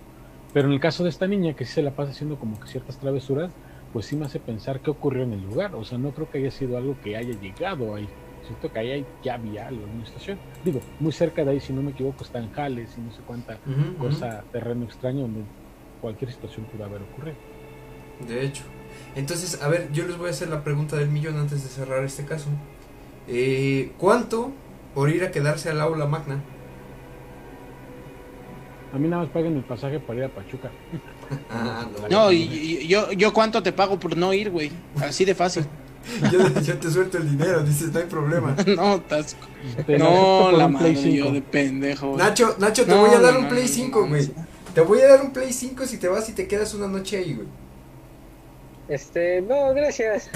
Pero 0.54 0.68
en 0.68 0.74
el 0.74 0.80
caso 0.80 1.04
de 1.04 1.10
esta 1.10 1.28
niña 1.28 1.54
que 1.54 1.66
sí 1.66 1.74
se 1.74 1.82
la 1.82 1.92
pasa 1.92 2.12
haciendo 2.12 2.38
como 2.38 2.60
que 2.60 2.68
ciertas 2.68 2.98
travesuras, 2.98 3.52
pues 3.94 4.06
sí 4.06 4.16
me 4.16 4.26
hace 4.26 4.40
pensar 4.40 4.82
qué 4.82 4.92
ocurrió 4.92 5.24
en 5.24 5.34
el 5.34 5.44
lugar. 5.44 5.76
O 5.76 5.84
sea, 5.84 5.98
no 5.98 6.12
creo 6.12 6.30
que 6.30 6.40
haya 6.40 6.52
sido 6.52 6.78
algo 6.78 6.96
que 7.02 7.16
haya 7.16 7.40
llegado 7.40 7.96
ahí. 7.96 8.08
Siento 8.48 8.72
que 8.72 8.80
ahí 8.80 8.92
hay- 8.92 9.06
ya 9.24 9.36
había 9.36 9.68
algo 9.68 9.84
en 9.84 9.90
una 9.90 10.04
estación. 10.04 10.40
Digo, 10.64 10.80
muy 11.00 11.12
cerca 11.12 11.44
de 11.46 11.52
ahí, 11.52 11.60
si 11.60 11.74
no 11.74 11.82
me 11.82 11.92
equivoco, 11.92 12.24
están 12.24 12.52
Jales 12.54 12.90
y 12.98 13.02
no 13.02 13.12
sé 13.12 13.20
cuánta 13.28 13.58
cosa, 14.00 14.44
terreno 14.52 14.86
extraño 14.86 15.22
donde 15.22 15.42
cualquier 16.02 16.32
situación 16.32 16.66
pudo 16.66 16.86
haber 16.86 17.02
ocurrido. 17.02 17.36
De 18.28 18.44
hecho. 18.46 18.64
Entonces, 19.16 19.62
a 19.62 19.68
ver, 19.68 19.92
yo 19.92 20.08
les 20.08 20.18
voy 20.18 20.28
a 20.28 20.32
hacer 20.32 20.48
la 20.50 20.64
pregunta 20.64 20.96
del 20.96 21.10
millón 21.10 21.38
antes 21.38 21.62
de 21.64 21.70
cerrar 21.70 22.04
este 22.04 22.26
caso. 22.26 22.48
Eh, 23.28 23.92
¿Cuánto 23.98 24.52
por 24.96 25.10
ir 25.10 25.24
a 25.24 25.32
quedarse 25.32 25.70
al 25.70 25.82
aula 25.82 26.06
magna? 26.08 26.40
A 28.94 28.98
mí 28.98 29.08
nada 29.10 29.24
más 29.24 29.32
paguen 29.32 29.58
el 29.58 29.64
pasaje 29.64 30.00
para 30.00 30.20
ir 30.20 30.26
a 30.26 30.30
Pachuca. 30.30 30.72
Ah, 31.52 31.86
No, 32.10 32.32
y, 32.32 32.38
y- 32.44 32.88
yo, 32.88 33.12
yo 33.12 33.34
cuánto 33.34 33.62
te 33.62 33.74
pago 33.74 34.00
por 34.00 34.16
no 34.16 34.34
ir, 34.34 34.50
güey. 34.50 34.72
Así 35.02 35.26
de 35.26 35.36
fácil. 35.36 35.66
Yo, 36.32 36.62
yo 36.62 36.78
te 36.78 36.90
suelto 36.92 37.18
el 37.18 37.30
dinero, 37.30 37.64
dices, 37.64 37.92
no 37.92 38.00
hay 38.00 38.06
problema. 38.06 38.56
no, 38.76 38.96
estás... 38.96 39.36
No, 39.88 40.52
la 40.52 40.68
madre 40.68 40.96
yo 41.12 41.26
5. 41.26 41.32
de 41.32 41.42
pendejo. 41.42 42.08
güey. 42.14 42.18
Nacho, 42.18 42.56
Nacho, 42.60 42.86
te 42.86 42.96
No, 42.96 43.02
voy 43.02 43.12
a 43.14 43.20
dar 43.20 43.34
no, 43.34 43.40
un 43.40 43.44
no, 43.46 43.50
Play 43.50 43.64
no, 43.64 43.70
5, 43.70 44.02
no, 44.02 44.08
güey. 44.08 44.28
no. 44.28 44.48
Te 44.74 44.82
voy 44.82 45.02
a 45.02 45.08
dar 45.08 45.22
un 45.22 45.34
Play 45.34 45.52
5 45.54 45.86
si 45.86 45.98
te 45.98 46.08
vas 46.08 46.30
y 46.30 46.34
te 46.34 46.48
quedas 46.48 46.74
una 46.74 46.88
noche 46.88 47.18
ahí, 47.18 47.34
güey. 47.36 47.48
Este, 48.88 49.42
no, 49.42 49.74
gracias. 49.74 50.30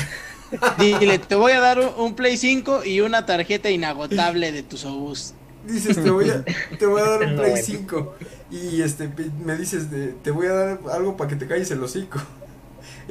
Dile, 0.77 1.19
te 1.19 1.35
voy 1.35 1.53
a 1.53 1.60
dar 1.61 1.80
un, 1.80 1.89
un 1.98 2.15
Play 2.15 2.38
5 2.38 2.84
y 2.85 3.02
una 3.02 3.26
tarjeta 3.26 3.69
inagotable 3.69 4.52
de 4.52 4.64
tus 4.64 4.84
obús. 4.85 5.34
Dices, 5.64 6.02
te 6.02 6.10
voy 6.10 6.30
a, 6.30 6.43
te 6.77 6.85
voy 6.85 7.02
a 7.02 7.06
dar 7.06 7.23
un 7.23 7.35
Play 7.35 7.52
bueno. 7.52 7.65
5. 7.65 8.15
Y 8.49 8.81
este, 8.81 9.10
me 9.45 9.56
dices, 9.56 9.89
de, 9.91 10.07
te 10.07 10.31
voy 10.31 10.48
a 10.48 10.53
dar 10.53 10.80
algo 10.91 11.15
para 11.15 11.30
que 11.30 11.35
te 11.38 11.48
calles 11.48 11.72
el 11.72 11.81
hocico. 11.84 12.19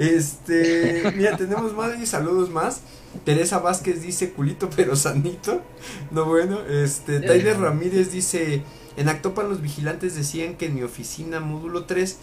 Este, 0.00 1.12
mira, 1.14 1.36
tenemos 1.36 1.74
más 1.74 1.98
y 2.00 2.06
saludos 2.06 2.48
más. 2.50 2.80
Teresa 3.24 3.58
Vázquez 3.58 4.00
dice 4.00 4.30
culito 4.32 4.70
pero 4.74 4.96
sanito. 4.96 5.60
No 6.10 6.24
bueno, 6.24 6.60
este, 6.66 7.20
Tyler 7.20 7.60
Ramírez 7.60 8.10
dice, 8.10 8.62
en 8.96 9.08
Actopan 9.10 9.48
los 9.50 9.60
vigilantes 9.60 10.14
decían 10.14 10.56
que 10.56 10.66
en 10.66 10.74
mi 10.74 10.82
oficina 10.82 11.40
módulo 11.40 11.84
3 11.84 12.16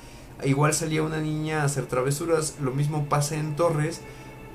igual 0.44 0.74
salía 0.74 1.04
una 1.04 1.20
niña 1.20 1.62
a 1.62 1.66
hacer 1.66 1.86
travesuras, 1.86 2.56
lo 2.62 2.72
mismo 2.72 3.08
pasa 3.10 3.36
en 3.36 3.56
Torres, 3.56 4.02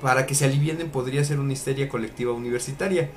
para 0.01 0.25
que 0.25 0.35
se 0.35 0.43
alivienen 0.45 0.89
podría 0.89 1.23
ser 1.23 1.39
una 1.39 1.53
histeria 1.53 1.87
colectiva 1.87 2.33
universitaria. 2.33 3.09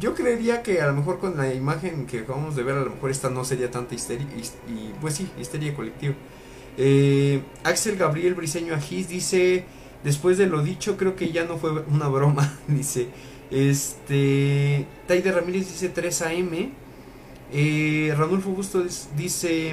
Yo 0.00 0.14
creería 0.14 0.62
que 0.62 0.82
a 0.82 0.86
lo 0.86 0.94
mejor 0.94 1.18
con 1.18 1.36
la 1.38 1.54
imagen 1.54 2.06
que 2.06 2.20
acabamos 2.20 2.56
de 2.56 2.62
ver, 2.62 2.76
a 2.76 2.80
lo 2.84 2.90
mejor 2.90 3.10
esta 3.10 3.30
no 3.30 3.44
sería 3.44 3.70
tanta 3.70 3.94
histeria, 3.94 4.26
his- 4.36 4.52
y 4.68 4.92
pues 5.00 5.14
sí, 5.14 5.30
histeria 5.40 5.74
colectiva. 5.74 6.14
Eh, 6.80 7.42
Axel 7.64 7.96
Gabriel 7.96 8.34
Briseño 8.34 8.72
Ajís 8.72 9.08
dice, 9.08 9.64
después 10.04 10.38
de 10.38 10.46
lo 10.46 10.62
dicho, 10.62 10.96
creo 10.96 11.16
que 11.16 11.32
ya 11.32 11.44
no 11.44 11.58
fue 11.58 11.72
una 11.88 12.08
broma, 12.08 12.56
dice. 12.68 13.08
Este, 13.50 14.86
Taide 15.06 15.32
Ramírez 15.32 15.68
dice 15.68 15.88
3 15.88 16.22
AM. 16.22 16.70
Eh, 17.52 18.14
Ranulfo 18.16 18.50
Busto 18.50 18.84
dice, 19.16 19.72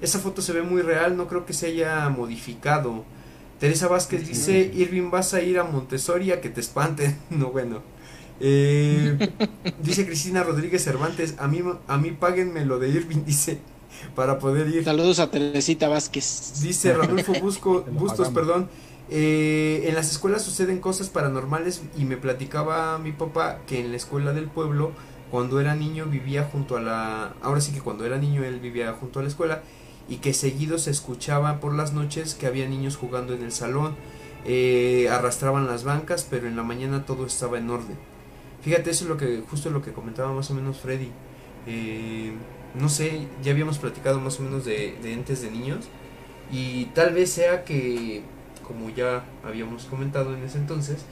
esa 0.00 0.18
foto 0.20 0.42
se 0.42 0.52
ve 0.52 0.62
muy 0.62 0.82
real, 0.82 1.16
no 1.16 1.26
creo 1.26 1.44
que 1.44 1.52
se 1.52 1.66
haya 1.66 2.08
modificado. 2.08 3.04
Teresa 3.58 3.88
Vázquez 3.88 4.28
dice, 4.28 4.70
Irving, 4.74 5.10
vas 5.10 5.34
a 5.34 5.42
ir 5.42 5.58
a 5.58 5.64
Montessori 5.64 6.30
a 6.32 6.40
que 6.40 6.50
te 6.50 6.60
espanten. 6.60 7.16
no, 7.30 7.50
bueno. 7.50 7.82
Eh, 8.40 9.16
dice 9.82 10.06
Cristina 10.06 10.42
Rodríguez 10.42 10.82
Cervantes, 10.82 11.36
a 11.38 11.46
mí, 11.46 11.62
a 11.86 11.96
mí 11.98 12.10
páguenme 12.10 12.64
lo 12.64 12.78
de 12.78 12.90
Irving, 12.90 13.22
dice, 13.26 13.58
para 14.14 14.38
poder 14.38 14.68
ir. 14.68 14.84
Saludos 14.84 15.18
a 15.18 15.30
Teresita 15.30 15.88
Vázquez. 15.88 16.54
Dice 16.62 16.92
Ranulfo 16.94 17.32
Busco, 17.34 17.82
Bustos, 17.90 18.28
perdón. 18.30 18.68
eh, 19.08 19.84
en 19.86 19.94
las 19.94 20.10
escuelas 20.10 20.42
suceden 20.42 20.80
cosas 20.80 21.08
paranormales 21.10 21.82
y 21.96 22.04
me 22.04 22.16
platicaba 22.16 22.98
mi 22.98 23.12
papá 23.12 23.60
que 23.66 23.80
en 23.80 23.90
la 23.90 23.96
escuela 23.96 24.32
del 24.32 24.48
pueblo, 24.48 24.92
cuando 25.30 25.60
era 25.60 25.74
niño, 25.74 26.06
vivía 26.06 26.44
junto 26.44 26.76
a 26.76 26.80
la. 26.80 27.34
Ahora 27.42 27.60
sí 27.60 27.72
que 27.72 27.80
cuando 27.80 28.04
era 28.06 28.18
niño 28.18 28.44
él 28.44 28.60
vivía 28.60 28.92
junto 28.92 29.18
a 29.20 29.22
la 29.22 29.28
escuela 29.28 29.62
y 30.06 30.18
que 30.18 30.34
seguido 30.34 30.78
se 30.78 30.90
escuchaba 30.90 31.60
por 31.60 31.74
las 31.74 31.92
noches 31.94 32.34
que 32.34 32.46
había 32.46 32.68
niños 32.68 32.96
jugando 32.96 33.34
en 33.34 33.42
el 33.42 33.52
salón, 33.52 33.96
eh, 34.44 35.08
arrastraban 35.10 35.66
las 35.66 35.84
bancas, 35.84 36.26
pero 36.28 36.46
en 36.46 36.56
la 36.56 36.62
mañana 36.62 37.04
todo 37.06 37.26
estaba 37.26 37.58
en 37.58 37.70
orden. 37.70 37.98
Fíjate, 38.60 38.90
eso 38.90 39.04
es 39.04 39.08
lo 39.10 39.16
que, 39.16 39.42
justo 39.48 39.70
lo 39.70 39.82
que 39.82 39.92
comentaba 39.92 40.32
más 40.32 40.50
o 40.50 40.54
menos 40.54 40.80
Freddy. 40.80 41.10
Eh, 41.66 42.32
no 42.74 42.88
sé, 42.88 43.26
ya 43.42 43.52
habíamos 43.52 43.78
platicado 43.78 44.20
más 44.20 44.38
o 44.40 44.42
menos 44.42 44.64
de, 44.64 44.96
de 45.02 45.12
entes 45.12 45.42
de 45.42 45.50
niños. 45.50 45.86
Y 46.50 46.86
tal 46.86 47.14
vez 47.14 47.30
sea 47.30 47.64
que, 47.64 48.22
como 48.66 48.90
ya 48.90 49.24
habíamos 49.44 49.84
comentado 49.84 50.34
en 50.34 50.42
ese 50.42 50.58
entonces, 50.58 51.04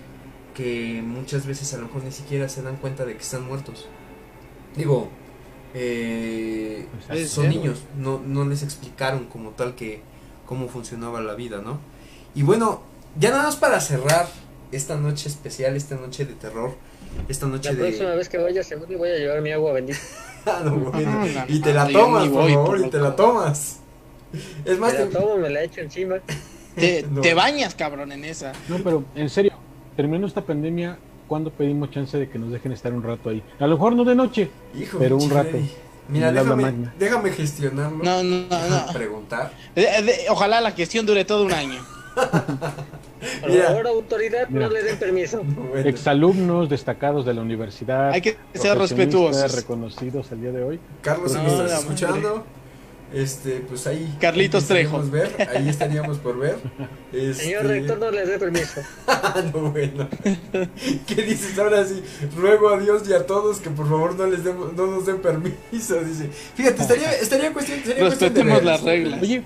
que 0.55 1.02
muchas 1.05 1.47
veces 1.47 1.72
a 1.74 1.78
lo 1.78 1.84
mejor 1.84 2.05
ni 2.05 2.12
siquiera 2.12 2.48
se 2.48 2.62
dan 2.62 2.76
cuenta 2.76 3.05
de 3.05 3.14
que 3.14 3.22
están 3.22 3.47
muertos. 3.47 3.89
Digo, 4.76 5.09
eh, 5.74 6.86
Puede 7.09 7.26
son 7.26 7.44
ser, 7.44 7.55
niños, 7.55 7.82
no, 7.97 8.20
no 8.24 8.44
les 8.44 8.62
explicaron 8.62 9.26
como 9.26 9.51
tal 9.51 9.74
que 9.74 10.02
cómo 10.47 10.68
funcionaba 10.68 11.20
la 11.20 11.34
vida, 11.34 11.62
¿no? 11.62 11.80
Y 12.34 12.43
bueno, 12.43 12.82
ya 13.18 13.30
nada 13.30 13.44
más 13.44 13.56
para 13.56 13.80
cerrar 13.80 14.28
esta 14.70 14.97
noche 14.97 15.28
especial, 15.28 15.76
esta 15.76 15.97
noche 15.97 16.24
de 16.24 16.34
terror, 16.34 16.74
esta 17.28 17.47
noche 17.47 17.72
La 17.72 17.78
próxima 17.78 18.10
de... 18.10 18.16
vez 18.16 18.28
que 18.28 18.39
vaya 18.39 18.62
seguro 18.62 18.90
le 18.90 18.97
voy 18.97 19.10
a 19.10 19.16
llevar 19.16 19.40
mi 19.40 19.52
agua 19.52 19.72
bendita. 19.72 19.98
Ah. 20.47 20.62
Ah, 20.94 21.44
y 21.48 21.60
te 21.60 21.73
la 21.73 21.86
tomas, 21.89 22.28
por 22.28 22.43
voy, 22.43 22.52
favor, 22.52 22.66
por 22.78 22.86
y 22.86 22.90
te 22.90 22.98
la 22.98 23.14
tomas. 23.16 23.78
Es 24.64 24.78
más, 24.78 24.93
la 24.94 25.01
te- 25.01 25.06
tomo, 25.06 25.36
me 25.36 25.51
la 25.51 25.62
echo 25.62 25.81
encima. 25.81 26.16
Te, 26.74 27.05
No. 27.10 27.20
te 27.20 27.35
bañas, 27.35 27.74
cabrón, 27.74 28.12
en 28.12 28.24
esa. 28.24 28.52
No, 28.69 28.78
pero 28.78 29.05
en 29.14 29.28
serio, 29.28 29.52
terminando 29.94 30.27
esta 30.27 30.40
pandemia, 30.40 30.97
¿cuándo 31.28 31.51
pedimos 31.51 31.90
chance 31.90 32.16
de 32.16 32.31
que 32.31 32.39
nos 32.39 32.51
dejen 32.51 32.73
estar 32.73 32.93
un 32.94 33.02
rato 33.02 33.28
ahí? 33.28 33.43
A 33.60 33.66
lo 33.66 33.74
mejor 33.77 33.94
no 33.94 34.05
de 34.05 34.14
noche, 34.14 34.51
Hijo, 34.74 34.98
pero 34.98 35.16
un 35.19 35.28
rato. 35.28 35.51
Freddy. 35.51 35.70
Mira, 36.09 36.32
déjame, 36.32 36.73
déjame 36.98 37.31
gestionarlo. 37.31 38.02
No, 38.02 38.23
no, 38.23 38.47
no, 38.48 38.69
no. 38.86 38.86
preguntar. 38.94 39.52
Ojalá 40.31 40.60
la 40.62 40.70
gestión 40.73 41.05
dure 41.05 41.24
todo 41.27 41.44
un 41.44 41.52
año. 41.52 41.85
Por 43.40 43.50
Mira. 43.50 43.66
favor, 43.68 43.86
autoridad, 43.86 44.48
Mira. 44.48 44.66
no 44.66 44.72
le 44.72 44.82
den 44.82 44.96
permiso. 44.98 45.42
Bueno, 45.44 45.88
Exalumnos 45.88 46.68
destacados 46.68 47.24
de 47.24 47.34
la 47.34 47.42
universidad. 47.42 48.10
Hay 48.10 48.20
que 48.20 48.36
ser 48.54 48.76
respetuosos. 48.78 49.54
reconocidos 49.54 50.30
al 50.32 50.40
día 50.40 50.52
de 50.52 50.62
hoy. 50.62 50.80
Carlos, 51.02 51.32
No, 51.32 51.46
estás 51.46 51.80
escuchando, 51.80 52.44
este, 53.14 53.62
pues 53.68 53.86
ahí. 53.86 54.16
Carlitos 54.20 54.64
Trejo. 54.66 55.02
Ver, 55.10 55.30
ahí 55.54 55.68
estaríamos 55.68 56.18
por 56.18 56.38
ver. 56.38 56.56
Este... 57.12 57.44
Señor 57.44 57.66
rector, 57.66 57.98
no 57.98 58.10
le 58.10 58.24
dé 58.24 58.38
permiso. 58.38 58.80
no, 59.52 59.70
bueno. 59.70 60.08
¿Qué 61.06 61.14
dices 61.16 61.58
ahora 61.58 61.84
sí? 61.84 62.02
Ruego 62.34 62.70
a 62.70 62.78
Dios 62.80 63.06
y 63.06 63.12
a 63.12 63.26
todos 63.26 63.58
que 63.58 63.68
por 63.68 63.86
favor 63.86 64.14
no 64.14 64.26
les 64.26 64.42
demos, 64.44 64.72
no 64.72 64.86
nos 64.86 65.04
den 65.04 65.18
permiso. 65.18 66.00
Dice. 66.02 66.30
Fíjate, 66.54 66.80
estaría, 66.80 67.12
estaría 67.12 67.52
cuestión, 67.52 67.80
sería 67.84 68.06
cuestión 68.06 68.32
de 68.32 68.42
ver. 68.44 68.64
las 68.64 68.82
reglas. 68.82 69.20
Oye, 69.20 69.42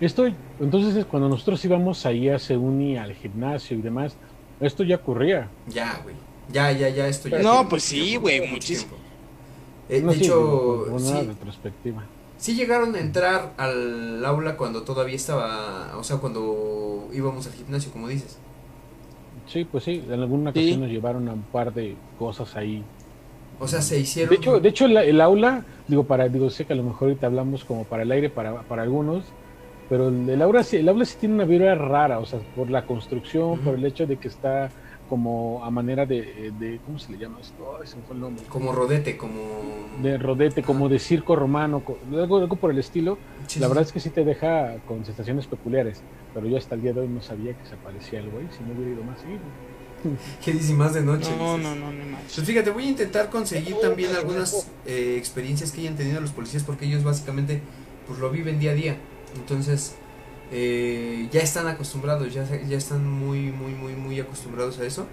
esto, 0.00 0.26
entonces 0.60 0.96
es 0.96 1.04
cuando 1.06 1.28
nosotros 1.28 1.64
íbamos 1.64 2.04
ahí 2.06 2.28
a 2.28 2.38
Seuni, 2.38 2.96
al 2.96 3.14
gimnasio 3.14 3.76
y 3.78 3.82
demás, 3.82 4.16
esto 4.60 4.82
ya 4.84 4.96
ocurría. 4.96 5.48
Ya, 5.68 6.00
güey. 6.02 6.14
Ya, 6.52 6.72
ya, 6.72 6.88
ya, 6.88 7.06
esto 7.06 7.28
ya. 7.28 7.38
No, 7.38 7.68
pues 7.68 7.82
sí, 7.84 8.16
güey, 8.16 8.46
muchísimo. 8.48 8.92
Eh, 9.88 10.00
No, 10.00 10.10
de 10.12 10.18
sí, 10.18 10.24
hecho, 10.24 10.86
una 10.90 10.98
sí, 10.98 11.26
retrospectiva. 11.26 12.02
sí 12.38 12.54
llegaron 12.54 12.94
a 12.94 12.98
entrar 13.00 13.52
al 13.56 14.24
aula 14.24 14.56
cuando 14.56 14.82
todavía 14.82 15.16
estaba, 15.16 15.96
o 15.96 16.04
sea, 16.04 16.16
cuando 16.18 17.08
íbamos 17.12 17.46
al 17.46 17.52
gimnasio, 17.52 17.90
como 17.92 18.08
dices. 18.08 18.38
Sí, 19.48 19.64
pues 19.64 19.84
sí, 19.84 20.02
en 20.08 20.20
alguna 20.20 20.52
Sí. 20.52 20.58
ocasión 20.60 20.80
nos 20.80 20.90
llevaron 20.90 21.28
a 21.28 21.32
un 21.32 21.42
par 21.42 21.72
de 21.74 21.94
cosas 22.18 22.54
ahí. 22.56 22.82
O 23.60 23.68
sea, 23.68 23.80
se 23.82 23.98
hicieron. 23.98 24.30
De 24.30 24.36
hecho, 24.36 24.60
de 24.60 24.68
hecho 24.68 24.86
el, 24.86 24.96
el 24.96 25.20
aula, 25.20 25.64
digo, 25.88 26.04
para, 26.04 26.28
digo, 26.28 26.48
sé 26.50 26.64
que 26.64 26.72
a 26.72 26.76
lo 26.76 26.82
mejor 26.82 27.08
ahorita 27.08 27.26
hablamos 27.26 27.64
como 27.64 27.84
para 27.84 28.02
el 28.02 28.10
aire 28.12 28.28
para, 28.30 28.62
para 28.62 28.82
algunos, 28.82 29.24
pero 29.92 30.08
el, 30.08 30.26
el 30.26 30.40
aula 30.40 30.64
sí, 30.64 30.76
el 30.78 30.88
aula 30.88 31.04
sí 31.04 31.18
tiene 31.20 31.34
una 31.34 31.44
vibra 31.44 31.74
rara, 31.74 32.18
o 32.18 32.24
sea, 32.24 32.40
por 32.54 32.70
la 32.70 32.86
construcción, 32.86 33.50
Ujú. 33.50 33.60
por 33.60 33.74
el 33.74 33.84
hecho 33.84 34.06
de 34.06 34.16
que 34.16 34.28
está 34.28 34.70
como 35.06 35.62
a 35.62 35.70
manera 35.70 36.06
de, 36.06 36.50
de 36.54 36.80
¿cómo 36.82 36.98
se 36.98 37.12
le 37.12 37.18
llama 37.18 37.42
esto? 37.42 37.76
Ay, 37.78 37.86
se 37.86 37.98
me 37.98 38.02
fue 38.04 38.14
el 38.16 38.22
nombre. 38.22 38.42
como 38.48 38.72
rodete, 38.72 39.18
como. 39.18 39.38
de 40.02 40.16
rodete, 40.16 40.62
como 40.62 40.88
de 40.88 40.98
circo 40.98 41.36
romano, 41.36 41.84
algo, 42.10 42.38
algo 42.38 42.56
por 42.56 42.70
el 42.70 42.78
estilo. 42.78 43.18
Sí, 43.46 43.60
la 43.60 43.66
sí, 43.66 43.68
verdad 43.68 43.84
es 43.84 43.92
que 43.92 44.00
sí 44.00 44.08
te 44.08 44.24
deja 44.24 44.78
con 44.86 45.04
sensaciones 45.04 45.46
peculiares, 45.46 46.02
pero 46.32 46.46
yo 46.46 46.56
hasta 46.56 46.74
el 46.74 46.80
día 46.80 46.94
de 46.94 47.00
hoy 47.00 47.08
no 47.08 47.20
sabía 47.20 47.52
que 47.52 47.66
se 47.66 47.74
aparecía 47.74 48.20
algo 48.20 48.38
ahí, 48.38 48.48
si 48.50 48.64
no 48.64 48.72
hubiera 48.72 48.92
ido 48.92 49.04
más 49.04 49.20
seguido. 49.20 49.42
¿Qué 50.42 50.52
dices? 50.52 50.70
Más 50.70 50.94
de 50.94 51.02
noche. 51.02 51.28
No, 51.36 51.58
no, 51.58 51.74
no, 51.74 51.92
no 51.92 52.06
más. 52.12 52.22
Pues 52.34 52.46
fíjate, 52.46 52.70
voy 52.70 52.84
a 52.84 52.88
intentar 52.88 53.28
conseguir 53.28 53.76
también 53.78 54.16
algunas 54.16 54.72
eh, 54.86 55.16
experiencias 55.18 55.70
que 55.70 55.82
hayan 55.82 55.96
tenido 55.96 56.18
los 56.18 56.30
policías 56.30 56.62
porque 56.62 56.86
ellos 56.86 57.04
básicamente 57.04 57.60
pues 58.06 58.18
lo 58.18 58.30
viven 58.30 58.58
día 58.58 58.70
a 58.70 58.74
día. 58.74 58.96
Entonces 59.36 59.94
eh, 60.50 61.28
ya 61.32 61.40
están 61.40 61.66
acostumbrados, 61.66 62.32
ya, 62.34 62.46
se- 62.46 62.66
ya 62.68 62.76
están 62.76 63.08
muy, 63.08 63.50
muy, 63.52 63.72
muy, 63.74 63.94
muy 63.94 64.20
acostumbrados 64.20 64.78
a 64.78 64.84
eso. 64.84 65.06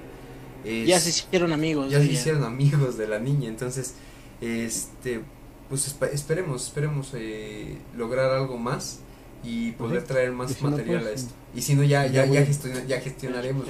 Es- 0.66 0.88
Ya 0.88 1.00
se 1.00 1.10
hicieron 1.10 1.54
amigos. 1.54 1.90
ya 1.92 2.00
se 2.00 2.06
hicieron 2.12 2.44
amigos 2.44 2.98
de 2.98 3.08
la 3.08 3.20
niña. 3.20 3.48
Entonces, 3.48 3.94
este, 4.42 5.22
pues 5.70 5.88
espe- 5.94 6.10
esperemos, 6.14 6.66
esperemos 6.66 7.12
eh, 7.14 7.78
lograr 7.96 8.32
algo 8.32 8.58
más 8.58 9.00
y 9.44 9.72
poder 9.72 10.04
traer 10.04 10.32
más 10.34 10.50
material 10.62 11.00
pues, 11.02 11.12
a 11.12 11.16
esto. 11.16 11.34
Y 11.56 11.62
si 11.62 11.76
no, 11.76 11.84
ya, 11.84 12.06
ya, 12.08 12.26
ya 12.26 12.46
gestiona- 12.46 12.86
ya 12.86 13.00
gestionaremos. 13.00 13.66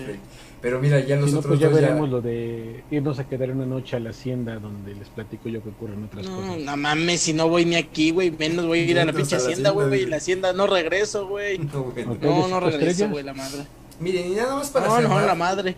Pero 0.62 0.80
mira, 0.82 1.00
ya 1.00 1.16
los 1.16 1.28
Si 1.28 1.34
no, 1.34 1.40
otros 1.40 1.52
pues 1.52 1.60
ya 1.62 1.70
dos 1.70 1.80
ya- 1.80 1.88
veremos 1.88 2.10
lo 2.10 2.20
de 2.22 2.84
irnos 2.92 3.18
a 3.20 3.28
quedar 3.30 3.50
una 3.52 3.66
noche 3.66 3.96
a 3.96 4.00
la 4.00 4.10
hacienda 4.10 4.60
donde 4.60 4.94
les 4.94 5.08
platico 5.08 5.48
yo 5.48 5.64
que 5.64 5.70
ocurren 5.70 6.04
otras 6.04 6.26
No, 6.28 6.36
cosas. 6.36 6.58
no 6.60 6.76
mames, 6.78 7.22
si 7.22 7.32
no 7.34 7.48
voy 7.48 7.64
ni 7.66 7.76
aquí, 7.78 8.12
güey, 8.12 8.30
menos 8.32 8.66
voy 8.66 8.80
a 8.80 8.84
ir 8.84 9.00
a 9.00 9.06
la 9.06 9.14
pinche 9.14 9.38
hacienda, 9.38 9.70
güey, 9.70 9.88
güey. 9.88 10.06
la 10.06 10.18
hacienda 10.18 10.52
no 10.52 10.68
regreso, 10.68 11.28
güey. 11.28 11.58
No. 11.74 11.94
No, 11.96 12.48
no 12.50 12.60
¿Cinco 12.60 12.60
regreso, 12.60 13.08
güey, 13.10 13.24
la 13.24 13.34
madre. 13.34 13.64
Miren, 14.02 14.32
y 14.34 14.36
nada 14.36 14.56
más 14.56 14.70
para 14.70 14.88
No, 14.88 14.96
cerrar, 14.98 15.10
no, 15.22 15.26
la 15.28 15.36
madre. 15.36 15.76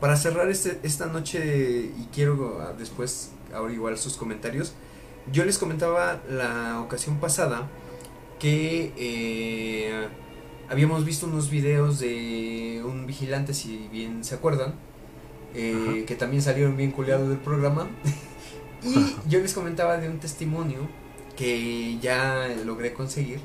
para 0.00 0.16
cerrar 0.16 0.48
este, 0.50 0.78
esta 0.82 1.06
noche 1.06 1.90
y 1.96 2.06
quiero 2.14 2.60
ah, 2.60 2.72
después 2.78 3.30
ahora 3.54 3.72
igual 3.72 3.96
sus 3.96 4.16
comentarios. 4.16 4.72
Yo 5.32 5.44
les 5.44 5.58
comentaba 5.58 6.20
la 6.28 6.80
ocasión 6.80 7.18
pasada 7.18 7.68
que 8.38 8.92
eh, 8.96 10.08
habíamos 10.68 11.04
visto 11.04 11.26
unos 11.26 11.50
videos 11.50 11.98
de 11.98 12.82
un 12.84 13.06
vigilante, 13.06 13.54
si 13.54 13.88
bien 13.92 14.24
se 14.24 14.34
acuerdan, 14.34 14.74
eh, 15.54 16.04
que 16.06 16.14
también 16.16 16.42
salieron 16.42 16.76
bien 16.76 16.90
culeados 16.90 17.28
del 17.28 17.38
programa. 17.38 17.88
y 18.82 19.16
yo 19.28 19.40
les 19.40 19.52
comentaba 19.54 19.98
de 19.98 20.08
un 20.08 20.18
testimonio 20.18 20.88
que 21.36 21.98
ya 21.98 22.48
logré 22.64 22.92
conseguir 22.92 23.40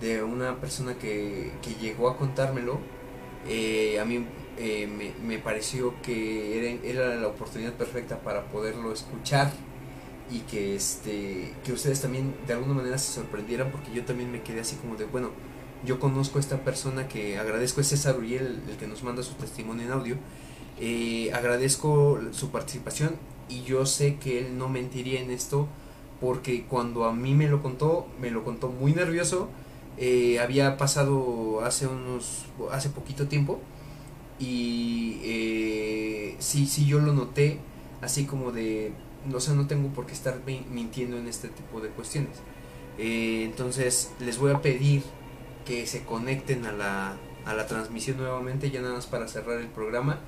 de 0.00 0.22
una 0.22 0.60
persona 0.60 0.94
que, 0.94 1.52
que 1.62 1.74
llegó 1.74 2.08
a 2.08 2.16
contármelo. 2.16 2.78
Eh, 3.48 3.98
a 4.00 4.04
mí 4.04 4.24
eh, 4.58 4.86
me, 4.86 5.12
me 5.24 5.38
pareció 5.38 5.94
que 6.02 6.58
era, 6.58 6.84
era 6.84 7.16
la 7.16 7.28
oportunidad 7.28 7.72
perfecta 7.74 8.20
para 8.20 8.48
poderlo 8.48 8.92
escuchar 8.92 9.50
y 10.30 10.40
que 10.40 10.74
este 10.76 11.54
que 11.64 11.72
ustedes 11.72 12.02
también 12.02 12.34
de 12.46 12.52
alguna 12.52 12.74
manera 12.74 12.98
se 12.98 13.12
sorprendieran 13.12 13.70
porque 13.70 13.92
yo 13.94 14.04
también 14.04 14.30
me 14.30 14.42
quedé 14.42 14.60
así 14.60 14.76
como 14.76 14.96
de 14.96 15.06
bueno 15.06 15.30
yo 15.84 15.98
conozco 16.00 16.38
a 16.38 16.40
esta 16.40 16.64
persona 16.64 17.08
que 17.08 17.38
agradezco 17.38 17.80
es 17.80 17.88
César 17.88 18.16
Uriel 18.18 18.62
el 18.68 18.76
que 18.76 18.86
nos 18.86 19.02
manda 19.02 19.22
su 19.22 19.34
testimonio 19.34 19.84
en 19.86 19.92
audio. 19.92 20.16
Eh, 20.80 21.30
agradezco 21.32 22.20
su 22.32 22.50
participación 22.50 23.16
y 23.48 23.62
yo 23.62 23.86
sé 23.86 24.16
que 24.16 24.38
él 24.40 24.58
no 24.58 24.68
mentiría 24.68 25.20
en 25.20 25.30
esto 25.30 25.68
porque 26.20 26.64
cuando 26.64 27.04
a 27.04 27.12
mí 27.12 27.34
me 27.34 27.48
lo 27.48 27.62
contó 27.62 28.06
me 28.20 28.30
lo 28.30 28.44
contó 28.44 28.68
muy 28.68 28.92
nervioso. 28.92 29.48
Eh, 29.96 30.38
había 30.40 30.76
pasado 30.76 31.60
hace 31.64 31.86
unos 31.88 32.44
hace 32.70 32.88
poquito 32.90 33.26
tiempo 33.26 33.60
y 34.38 35.18
eh, 35.24 36.36
sí 36.38 36.66
sí 36.66 36.86
yo 36.86 37.00
lo 37.00 37.12
noté 37.12 37.58
así 38.00 38.24
como 38.24 38.52
de 38.52 38.92
no 39.28 39.40
sé 39.40 39.54
no 39.54 39.66
tengo 39.66 39.88
por 39.88 40.06
qué 40.06 40.12
estar 40.12 40.40
mi- 40.46 40.64
mintiendo 40.70 41.18
en 41.18 41.26
este 41.26 41.48
tipo 41.48 41.80
de 41.80 41.88
cuestiones. 41.88 42.38
Eh, 42.98 43.42
entonces 43.44 44.12
les 44.20 44.38
voy 44.38 44.52
a 44.52 44.60
pedir 44.62 45.02
que 45.68 45.86
se 45.86 46.02
conecten 46.02 46.64
a 46.64 46.72
la, 46.72 47.16
a 47.44 47.54
la 47.54 47.66
transmisión 47.66 48.16
nuevamente, 48.16 48.70
ya 48.70 48.80
nada 48.80 48.94
más 48.94 49.06
para 49.06 49.28
cerrar 49.28 49.60
el 49.60 49.68
programa 49.68 50.18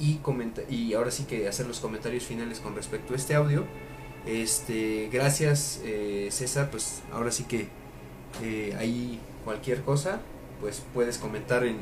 y, 0.00 0.20
y 0.70 0.94
ahora 0.94 1.10
sí 1.10 1.24
que 1.24 1.46
hacer 1.46 1.66
los 1.66 1.80
comentarios 1.80 2.24
finales 2.24 2.60
con 2.60 2.74
respecto 2.74 3.12
a 3.12 3.16
este 3.16 3.34
audio. 3.34 3.64
Este, 4.26 5.10
gracias 5.12 5.80
eh, 5.84 6.28
César, 6.32 6.70
pues 6.70 7.02
ahora 7.12 7.30
sí 7.30 7.44
que 7.44 7.68
eh, 8.42 8.74
ahí 8.78 9.20
cualquier 9.44 9.82
cosa, 9.82 10.20
pues 10.62 10.82
puedes 10.94 11.18
comentar 11.18 11.64
en, 11.64 11.76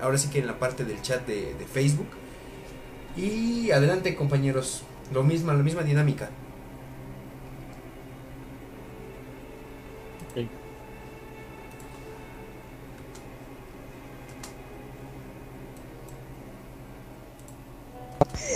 ahora 0.00 0.16
sí 0.16 0.30
que 0.30 0.38
en 0.38 0.46
la 0.46 0.58
parte 0.58 0.84
del 0.84 1.00
chat 1.02 1.26
de, 1.26 1.52
de 1.54 1.64
Facebook. 1.66 2.08
Y 3.18 3.70
adelante 3.70 4.14
compañeros, 4.14 4.82
lo 5.12 5.22
mismo, 5.22 5.52
la 5.52 5.62
misma 5.62 5.82
dinámica. 5.82 6.30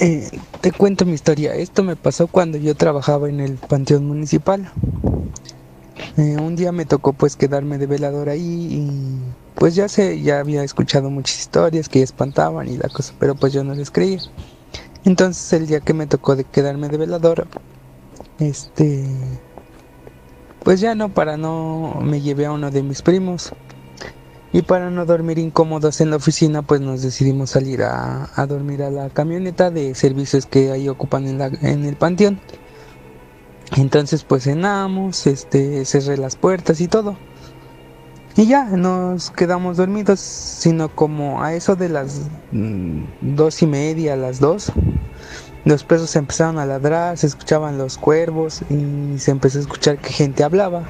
Eh, 0.01 0.29
te 0.61 0.73
cuento 0.73 1.05
mi 1.05 1.13
historia. 1.13 1.55
Esto 1.55 1.83
me 1.83 1.97
pasó 1.97 2.29
cuando 2.29 2.59
yo 2.59 2.75
trabajaba 2.75 3.29
en 3.29 3.41
el 3.41 3.59
panteón 3.59 4.07
municipal. 4.07 4.73
Eh, 6.17 6.37
un 6.39 6.57
día 6.57 6.73
me 6.73 6.87
tocó 6.87 7.13
pues 7.13 7.37
quedarme 7.37 7.79
de 7.79 7.87
velador 7.87 8.29
ahí 8.29 8.69
y 8.71 9.35
pues 9.55 9.75
ya 9.75 9.89
sé, 9.89 10.21
ya 10.23 10.41
había 10.41 10.65
escuchado 10.65 11.11
muchas 11.11 11.39
historias 11.41 11.89
que 11.89 12.03
espantaban 12.03 12.69
y 12.69 12.77
la 12.77 12.89
cosa, 12.89 13.15
pero 13.19 13.35
pues 13.35 13.53
yo 13.53 13.65
no 13.65 13.75
les 13.75 13.91
creía. 13.91 14.21
Entonces 15.05 15.53
el 15.53 15.67
día 15.67 15.81
que 15.81 15.95
me 15.95 16.07
tocó 16.07 16.37
de 16.37 16.45
quedarme 16.45 16.89
de 16.89 16.99
velador, 16.99 17.49
este, 18.39 19.43
pues 20.63 20.81
ya 20.81 20.95
no, 20.95 21.13
para 21.13 21.37
no, 21.37 22.01
me 22.03 22.21
llevé 22.21 22.47
a 22.47 22.53
uno 22.53 22.71
de 22.71 22.83
mis 22.83 23.03
primos. 23.03 23.53
Y 24.53 24.63
para 24.63 24.91
no 24.91 25.07
dormir 25.07 25.39
incómodos 25.39 26.01
en 26.01 26.11
la 26.11 26.17
oficina, 26.17 26.63
pues 26.63 26.81
nos 26.81 27.03
decidimos 27.03 27.51
salir 27.51 27.83
a, 27.83 28.29
a 28.35 28.47
dormir 28.47 28.83
a 28.83 28.91
la 28.91 29.09
camioneta 29.11 29.71
de 29.71 29.95
servicios 29.95 30.47
que 30.47 30.73
ahí 30.73 30.89
ocupan 30.89 31.27
en, 31.27 31.39
la, 31.39 31.47
en 31.47 31.85
el 31.85 31.97
panteón. 31.97 32.41
Entonces 33.77 34.25
pues 34.25 34.45
cenamos, 34.45 35.27
este, 35.27 35.85
cerré 35.85 36.17
las 36.17 36.37
puertas 36.37 36.81
y 36.81 36.89
todo. 36.89 37.17
Y 38.37 38.47
ya, 38.47 38.65
nos 38.65 39.31
quedamos 39.31 39.77
dormidos, 39.77 40.21
sino 40.21 40.89
como 40.95 41.43
a 41.43 41.55
eso 41.55 41.77
de 41.77 41.89
las 41.89 42.23
mm, 42.53 43.03
dos 43.21 43.63
y 43.63 43.67
media, 43.67 44.17
las 44.17 44.41
dos, 44.41 44.73
los 45.65 45.85
perros 45.85 46.15
empezaron 46.17 46.59
a 46.59 46.67
ladrar, 46.67 47.19
se 47.19 47.27
escuchaban 47.27 47.77
los 47.77 47.99
cuervos 47.99 48.63
y 48.71 49.19
se 49.19 49.31
empezó 49.31 49.59
a 49.59 49.63
escuchar 49.63 49.99
que 49.99 50.11
gente 50.11 50.43
hablaba. 50.43 50.85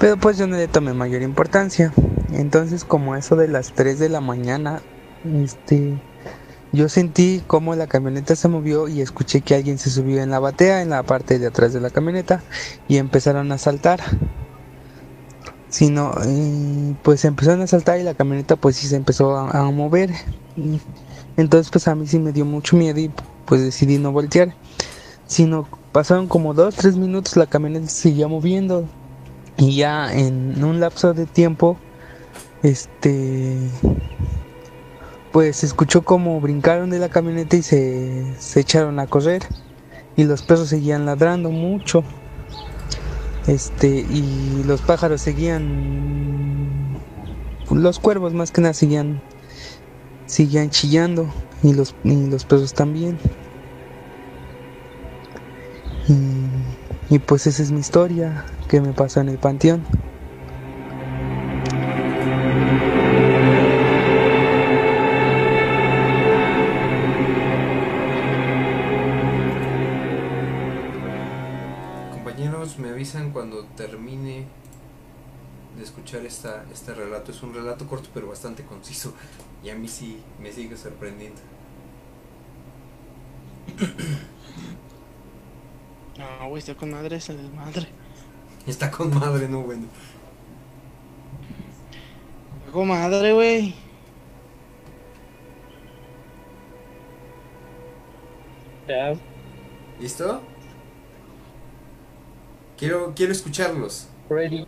Pero 0.00 0.16
pues 0.16 0.38
yo 0.38 0.46
no 0.46 0.56
le 0.56 0.68
tomé 0.68 0.92
mayor 0.94 1.22
importancia. 1.22 1.92
Entonces 2.32 2.84
como 2.84 3.16
eso 3.16 3.36
de 3.36 3.48
las 3.48 3.72
3 3.72 3.98
de 3.98 4.08
la 4.08 4.20
mañana, 4.20 4.80
este, 5.24 5.98
yo 6.72 6.88
sentí 6.88 7.42
como 7.46 7.74
la 7.74 7.86
camioneta 7.86 8.36
se 8.36 8.48
movió 8.48 8.88
y 8.88 9.00
escuché 9.00 9.40
que 9.40 9.54
alguien 9.54 9.78
se 9.78 9.90
subió 9.90 10.22
en 10.22 10.30
la 10.30 10.38
batea, 10.38 10.82
en 10.82 10.90
la 10.90 11.02
parte 11.02 11.38
de 11.38 11.46
atrás 11.46 11.72
de 11.72 11.80
la 11.80 11.90
camioneta, 11.90 12.42
y 12.86 12.98
empezaron 12.98 13.50
a 13.52 13.58
saltar. 13.58 14.00
Sino, 15.70 16.12
eh, 16.24 16.94
pues 17.02 17.24
empezaron 17.24 17.62
a 17.62 17.66
saltar 17.66 17.98
y 17.98 18.02
la 18.02 18.14
camioneta 18.14 18.56
pues 18.56 18.76
sí 18.76 18.86
se 18.86 18.96
empezó 18.96 19.36
a, 19.36 19.70
mover. 19.70 20.10
Entonces 21.36 21.70
pues 21.70 21.88
a 21.88 21.94
mí 21.94 22.06
sí 22.06 22.18
me 22.18 22.32
dio 22.32 22.44
mucho 22.44 22.76
miedo 22.76 23.00
y 23.00 23.10
pues 23.46 23.62
decidí 23.62 23.98
no 23.98 24.12
voltear. 24.12 24.54
Sino 25.26 25.68
pasaron 25.92 26.28
como 26.28 26.54
2, 26.54 26.74
3 26.74 26.96
minutos, 26.96 27.36
la 27.36 27.46
camioneta 27.46 27.88
se 27.88 28.02
seguía 28.02 28.28
moviendo. 28.28 28.86
Y 29.58 29.74
ya 29.74 30.12
en 30.12 30.62
un 30.62 30.78
lapso 30.78 31.14
de 31.14 31.26
tiempo, 31.26 31.76
este, 32.62 33.58
pues 35.32 35.64
escuchó 35.64 36.02
como 36.02 36.40
brincaron 36.40 36.90
de 36.90 37.00
la 37.00 37.08
camioneta 37.08 37.56
y 37.56 37.62
se, 37.62 38.34
se 38.38 38.60
echaron 38.60 39.00
a 39.00 39.08
correr. 39.08 39.42
Y 40.16 40.24
los 40.24 40.42
perros 40.42 40.68
seguían 40.68 41.06
ladrando 41.06 41.50
mucho. 41.50 42.04
Este, 43.48 43.88
y 43.88 44.62
los 44.64 44.80
pájaros 44.80 45.22
seguían, 45.22 46.96
los 47.70 47.98
cuervos 47.98 48.34
más 48.34 48.52
que 48.52 48.60
nada 48.60 48.74
seguían, 48.74 49.20
seguían 50.26 50.70
chillando. 50.70 51.28
Y 51.64 51.72
los, 51.72 51.96
y 52.04 52.26
los 52.26 52.44
perros 52.44 52.74
también. 52.74 53.18
Y, 56.08 56.57
y 57.10 57.18
pues 57.18 57.46
esa 57.46 57.62
es 57.62 57.70
mi 57.70 57.80
historia 57.80 58.44
que 58.68 58.80
me 58.80 58.92
pasó 58.92 59.20
en 59.20 59.30
el 59.30 59.38
panteón. 59.38 59.82
Compañeros, 72.12 72.78
me 72.78 72.90
avisan 72.90 73.30
cuando 73.30 73.64
termine 73.76 74.46
de 75.76 75.84
escuchar 75.84 76.26
esta, 76.26 76.64
este 76.72 76.92
relato. 76.92 77.32
Es 77.32 77.42
un 77.42 77.54
relato 77.54 77.86
corto 77.86 78.10
pero 78.12 78.28
bastante 78.28 78.64
conciso 78.64 79.14
y 79.64 79.70
a 79.70 79.74
mí 79.74 79.88
sí 79.88 80.20
me 80.40 80.52
sigue 80.52 80.76
sorprendiendo. 80.76 81.40
No, 86.18 86.48
güey, 86.48 86.58
está 86.58 86.74
con 86.74 86.90
madre 86.90 87.16
esa 87.16 87.32
desmadre. 87.32 87.86
Está 88.66 88.90
con 88.90 89.14
madre, 89.14 89.48
no 89.48 89.62
bueno. 89.62 89.86
Está 92.60 92.72
con 92.72 92.88
madre, 92.88 93.32
güey. 93.32 93.74
Ya, 98.88 99.14
¿Listo? 100.00 100.40
Quiero, 102.76 103.12
quiero 103.14 103.32
escucharlos. 103.32 104.08
ready. 104.30 104.66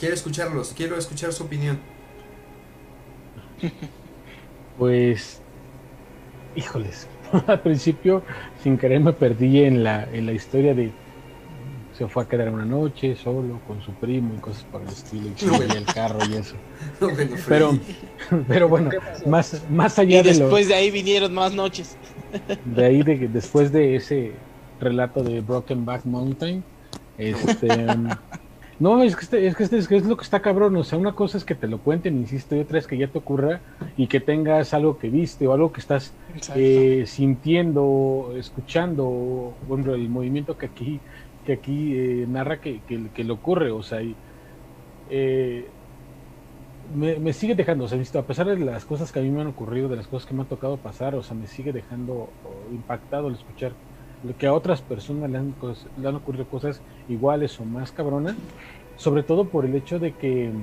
Quiero 0.00 0.14
escucharlos. 0.14 0.72
Quiero 0.76 0.96
escuchar 0.98 1.32
su 1.32 1.44
opinión. 1.44 1.78
Pues, 4.78 5.40
híjoles, 6.56 7.06
al 7.46 7.60
principio 7.60 8.22
sin 8.62 8.78
querer 8.78 9.00
me 9.00 9.12
perdí 9.12 9.64
en 9.64 9.84
la, 9.84 10.04
en 10.12 10.26
la 10.26 10.32
historia 10.32 10.74
de 10.74 10.92
se 11.96 12.08
fue 12.08 12.24
a 12.24 12.28
quedar 12.28 12.48
una 12.48 12.64
noche 12.64 13.14
solo 13.14 13.60
con 13.68 13.80
su 13.80 13.92
primo 13.92 14.34
y 14.36 14.40
cosas 14.40 14.64
por 14.64 14.82
el 14.82 14.88
estilo 14.88 15.28
y 15.28 15.76
el 15.76 15.84
carro 15.86 16.18
y 16.28 16.34
eso. 16.34 16.56
No, 17.00 17.08
bueno, 17.08 17.36
Pero, 17.48 17.78
pero 18.48 18.68
bueno, 18.68 18.90
más, 19.26 19.62
más 19.70 19.98
Y 19.98 20.00
allá 20.00 20.22
de 20.24 20.34
lo, 20.34 20.40
después 20.40 20.68
de 20.68 20.74
ahí 20.74 20.90
vinieron 20.90 21.32
más 21.32 21.54
noches. 21.54 21.96
de 22.64 22.84
ahí 22.84 23.02
de 23.02 23.18
que 23.20 23.28
después 23.28 23.70
de 23.70 23.94
ese 23.94 24.32
relato 24.80 25.22
de 25.22 25.40
Broken 25.40 25.84
Back 25.84 26.04
Mountain, 26.04 26.64
este 27.16 27.68
no 28.78 29.02
es 29.02 29.16
que 29.16 29.24
este, 29.24 29.46
es 29.46 29.56
que 29.56 29.64
este- 29.64 29.78
es 29.78 29.88
que 29.88 29.96
es 29.96 30.04
lo 30.06 30.16
que 30.16 30.24
está 30.24 30.42
cabrón, 30.42 30.76
o 30.76 30.84
sea, 30.84 30.98
una 30.98 31.14
cosa 31.14 31.38
es 31.38 31.44
que 31.44 31.54
te 31.54 31.68
lo 31.68 31.82
cuenten, 31.82 32.16
insisto, 32.16 32.56
y 32.56 32.60
otra 32.60 32.78
es 32.78 32.86
que 32.86 32.98
ya 32.98 33.10
te 33.10 33.18
ocurra 33.18 33.62
y 33.96 34.08
que 34.08 34.20
tengas 34.20 34.74
algo 34.74 34.98
que 34.98 35.10
viste 35.10 35.46
o 35.46 35.52
algo 35.52 35.72
que 35.72 35.80
estás 35.80 36.16
eh, 36.52 37.04
sintiendo, 37.06 38.32
escuchando, 38.36 39.58
ejemplo, 39.62 39.94
el 39.94 40.08
movimiento 40.10 40.56
que 40.56 40.66
aquí, 40.66 41.02
que 41.42 41.52
aquí 41.54 41.94
eh, 41.96 42.26
narra 42.28 42.60
que, 42.60 42.84
que, 42.84 43.10
que 43.12 43.24
le 43.24 43.32
ocurre, 43.32 43.70
o 43.70 43.82
sea, 43.82 44.02
y, 44.02 44.20
eh, 45.06 45.74
me, 46.82 47.18
me 47.18 47.32
sigue 47.32 47.54
dejando, 47.54 47.84
o 47.84 47.88
sea, 47.88 47.98
visto, 47.98 48.18
a 48.18 48.26
pesar 48.26 48.46
de 48.46 48.58
las 48.58 48.84
cosas 48.84 49.10
que 49.12 49.18
a 49.20 49.22
mí 49.22 49.30
me 49.30 49.40
han 49.40 49.46
ocurrido, 49.48 49.88
de 49.88 49.96
las 49.96 50.08
cosas 50.08 50.26
que 50.26 50.34
me 50.34 50.42
han 50.42 50.48
tocado 50.48 50.82
pasar, 50.82 51.14
o 51.14 51.22
sea, 51.22 51.36
me 51.36 51.46
sigue 51.46 51.72
dejando 51.72 52.36
oh, 52.42 52.70
impactado 52.72 53.28
el 53.28 53.34
escuchar 53.34 53.78
que 54.38 54.46
a 54.46 54.54
otras 54.54 54.82
personas 54.82 55.30
le 55.30 55.38
han, 55.38 55.56
le 55.96 56.08
han 56.08 56.14
ocurrido 56.16 56.48
cosas 56.48 56.82
iguales 57.06 57.58
o 57.60 57.66
más 57.66 57.92
cabronas, 57.92 58.36
sobre 58.94 59.22
todo 59.24 59.50
por 59.50 59.66
el 59.66 59.74
hecho 59.76 59.98
de 59.98 60.16
que 60.16 60.54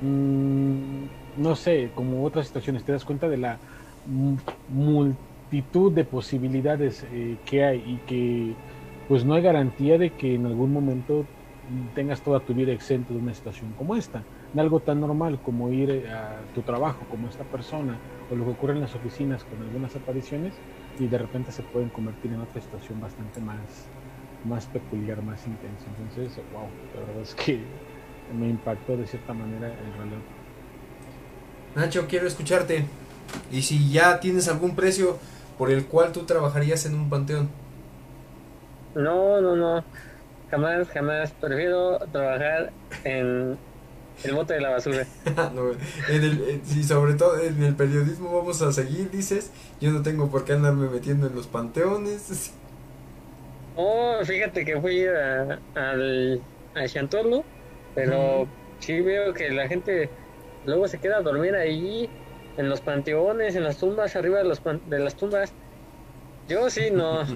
mm, 0.00 1.06
no 1.34 1.56
sé, 1.56 1.92
como 1.94 2.24
otras 2.24 2.46
situaciones, 2.46 2.84
te 2.84 2.92
das 2.92 3.04
cuenta 3.04 3.28
de 3.28 3.38
la 3.38 3.60
mu- 4.04 4.42
multitud 4.66 5.92
de 5.94 6.04
posibilidades 6.04 7.02
eh, 7.04 7.40
que 7.44 7.64
hay 7.64 7.82
y 7.84 8.00
que 8.02 8.60
pues 9.06 9.24
no 9.24 9.34
hay 9.34 9.42
garantía 9.42 9.98
de 9.98 10.14
que 10.16 10.34
en 10.34 10.46
algún 10.46 10.72
momento 10.72 11.30
tengas 11.94 12.22
toda 12.22 12.44
tu 12.44 12.54
vida 12.54 12.72
exento 12.72 13.12
de 13.14 13.20
una 13.20 13.34
situación 13.34 13.74
como 13.74 13.94
esta, 13.96 14.26
de 14.52 14.60
algo 14.60 14.82
tan 14.82 15.00
normal 15.00 15.40
como 15.42 15.70
ir 15.72 15.90
eh, 15.90 16.10
a 16.10 16.46
tu 16.52 16.62
trabajo, 16.62 17.06
como 17.06 17.28
esta 17.28 17.44
persona, 17.44 18.02
o 18.28 18.36
lo 18.36 18.44
que 18.46 18.52
ocurre 18.52 18.74
en 18.74 18.80
las 18.80 18.94
oficinas 18.94 19.44
con 19.44 19.62
algunas 19.62 19.96
apariciones, 19.96 20.62
y 20.98 21.06
de 21.06 21.18
repente 21.18 21.52
se 21.52 21.62
pueden 21.62 21.88
convertir 21.90 22.32
en 22.32 22.40
otra 22.40 22.60
situación 22.60 23.00
bastante 23.00 23.40
más, 23.40 23.58
más 24.44 24.66
peculiar, 24.66 25.22
más 25.22 25.46
intensa. 25.46 25.86
Entonces, 25.98 26.42
wow, 26.52 26.66
la 26.94 27.06
verdad 27.06 27.22
es 27.22 27.34
que 27.34 27.60
me 28.36 28.48
impactó 28.48 28.96
de 28.96 29.06
cierta 29.06 29.32
manera 29.32 29.68
el 29.68 29.92
relato. 29.92 30.38
Nacho, 31.74 32.06
quiero 32.08 32.26
escucharte. 32.26 32.84
Y 33.52 33.62
si 33.62 33.90
ya 33.90 34.20
tienes 34.20 34.48
algún 34.48 34.74
precio 34.74 35.18
por 35.56 35.70
el 35.70 35.86
cual 35.86 36.12
tú 36.12 36.24
trabajarías 36.24 36.86
en 36.86 36.94
un 36.94 37.08
panteón. 37.10 37.48
No, 38.94 39.40
no, 39.40 39.54
no. 39.54 39.84
jamás, 40.50 40.88
jamás. 40.88 41.30
Prefiero 41.32 41.98
trabajar 42.10 42.72
en 43.04 43.58
el 44.22 44.34
bote 44.34 44.54
de 44.54 44.60
la 44.60 44.70
basura. 44.70 45.08
No, 45.54 45.70
en 45.72 46.24
el, 46.24 46.48
en- 46.48 46.66
sí, 46.66 46.82
sobre 46.84 47.14
todo 47.14 47.38
en 47.40 47.62
el 47.62 47.76
periodismo 47.76 48.34
vamos 48.36 48.62
a 48.62 48.72
seguir, 48.72 49.10
dices. 49.10 49.52
Yo 49.80 49.90
no 49.92 50.02
tengo 50.02 50.30
por 50.30 50.44
qué 50.44 50.52
andarme 50.54 50.88
metiendo 50.88 51.26
en 51.26 51.34
los 51.34 51.48
panteones. 51.48 52.52
Oh, 53.74 54.20
fíjate 54.24 54.64
que 54.64 54.80
fui 54.80 55.04
a, 55.06 55.62
al, 55.74 56.46
a 56.74 56.86
Chantorlo, 56.88 57.48
pero 57.94 58.42
Ujú. 58.42 58.50
sí 58.80 59.00
veo 59.00 59.32
que 59.34 59.50
la 59.50 59.68
gente 59.68 60.16
luego 60.62 60.88
se 60.88 60.98
queda 61.00 61.18
a 61.18 61.22
dormir 61.22 61.54
ahí, 61.54 62.12
en 62.56 62.68
los 62.68 62.80
panteones, 62.80 63.54
en 63.54 63.62
las 63.64 63.78
tumbas, 63.78 64.16
arriba 64.16 64.38
de, 64.38 64.44
los 64.44 64.60
pan- 64.60 64.82
de 64.84 64.98
las 64.98 65.14
tumbas. 65.16 65.54
Yo 66.48 66.70
sí, 66.70 66.84
no. 66.92 67.22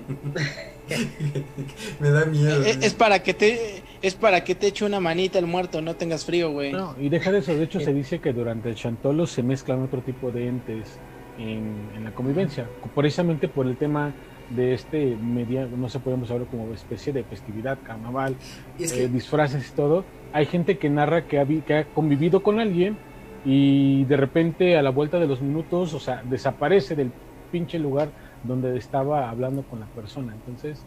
Me 2.01 2.11
da 2.11 2.25
miedo. 2.27 2.63
Es, 2.63 2.83
es 2.83 2.95
para 2.95 3.23
que 3.23 3.35
te 3.35 3.83
es 4.03 4.15
para 4.15 4.43
que 4.43 4.55
te 4.55 4.67
eche 4.69 4.85
una 4.85 5.01
manita 5.01 5.39
el 5.39 5.47
muerto, 5.47 5.81
no 5.81 5.95
tengas 5.95 6.25
frío, 6.25 6.51
güey. 6.51 6.73
No, 6.73 6.95
y 7.01 7.09
deja 7.09 7.31
de 7.31 7.39
eso, 7.39 7.55
de 7.55 7.65
hecho 7.65 7.81
se 7.81 7.93
dice 7.95 8.19
que 8.21 8.33
durante 8.33 8.69
el 8.69 8.75
Chantolo 8.75 9.27
se 9.27 9.43
mezclan 9.43 9.83
otro 9.83 10.01
tipo 10.01 10.31
de 10.33 10.49
entes 10.49 10.99
en, 11.39 11.89
en 11.97 12.05
la 12.05 12.11
convivencia, 12.13 12.67
precisamente 12.95 13.49
por 13.49 13.67
el 13.67 13.77
tema 13.77 14.13
de 14.51 14.75
este 14.75 15.17
media, 15.17 15.67
no 15.67 15.89
se 15.89 15.99
podemos 16.01 16.31
hablar 16.31 16.49
como 16.49 16.73
especie 16.75 17.13
de 17.13 17.23
festividad, 17.25 17.79
carnaval, 17.85 18.35
Y 18.79 18.85
es 18.85 18.93
eh, 18.93 18.97
que, 18.97 19.09
disfraces 19.09 19.69
y 19.69 19.73
todo. 19.73 20.05
Hay 20.33 20.47
gente 20.47 20.79
que 20.79 20.91
narra 20.91 21.27
que 21.27 21.39
ha, 21.39 21.45
vi- 21.45 21.61
que 21.63 21.75
ha 21.75 21.85
convivido 21.85 22.43
con 22.43 22.59
alguien 22.61 22.97
y 23.45 24.05
de 24.05 24.17
repente 24.17 24.77
a 24.77 24.83
la 24.83 24.91
vuelta 24.91 25.19
de 25.21 25.27
los 25.27 25.41
minutos, 25.41 25.95
o 25.95 26.01
sea, 26.01 26.23
desaparece 26.25 26.97
del 26.97 27.13
pinche 27.51 27.79
lugar 27.79 28.09
donde 28.45 28.77
estaba 28.77 29.31
hablando 29.31 29.63
con 29.63 29.81
la 29.81 29.87
persona. 29.87 30.35
Entonces, 30.35 30.81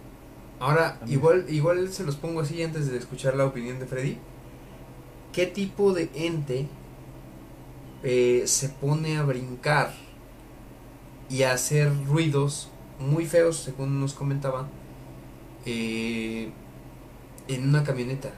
ahora, 0.60 1.00
también. 1.00 1.20
igual, 1.20 1.46
igual 1.50 1.90
se 1.90 2.04
los 2.04 2.16
pongo 2.16 2.42
así 2.42 2.62
antes 2.62 2.92
de 2.92 2.98
escuchar 2.98 3.36
la 3.36 3.46
opinión 3.46 3.80
de 3.80 3.86
Freddy. 3.86 4.18
¿Qué 5.34 5.46
tipo 5.46 5.94
de 5.94 6.10
ente 6.16 6.68
eh, 8.04 8.44
se 8.46 8.70
pone 8.70 9.18
a 9.18 9.24
brincar 9.24 9.94
y 11.30 11.44
a 11.44 11.54
hacer 11.54 11.92
ruidos 12.06 12.70
muy 13.00 13.26
feos, 13.26 13.58
según 13.58 14.00
nos 14.00 14.14
comentaban, 14.14 14.68
eh, 15.66 16.52
en 17.48 17.68
una 17.68 17.84
camioneta? 17.84 18.32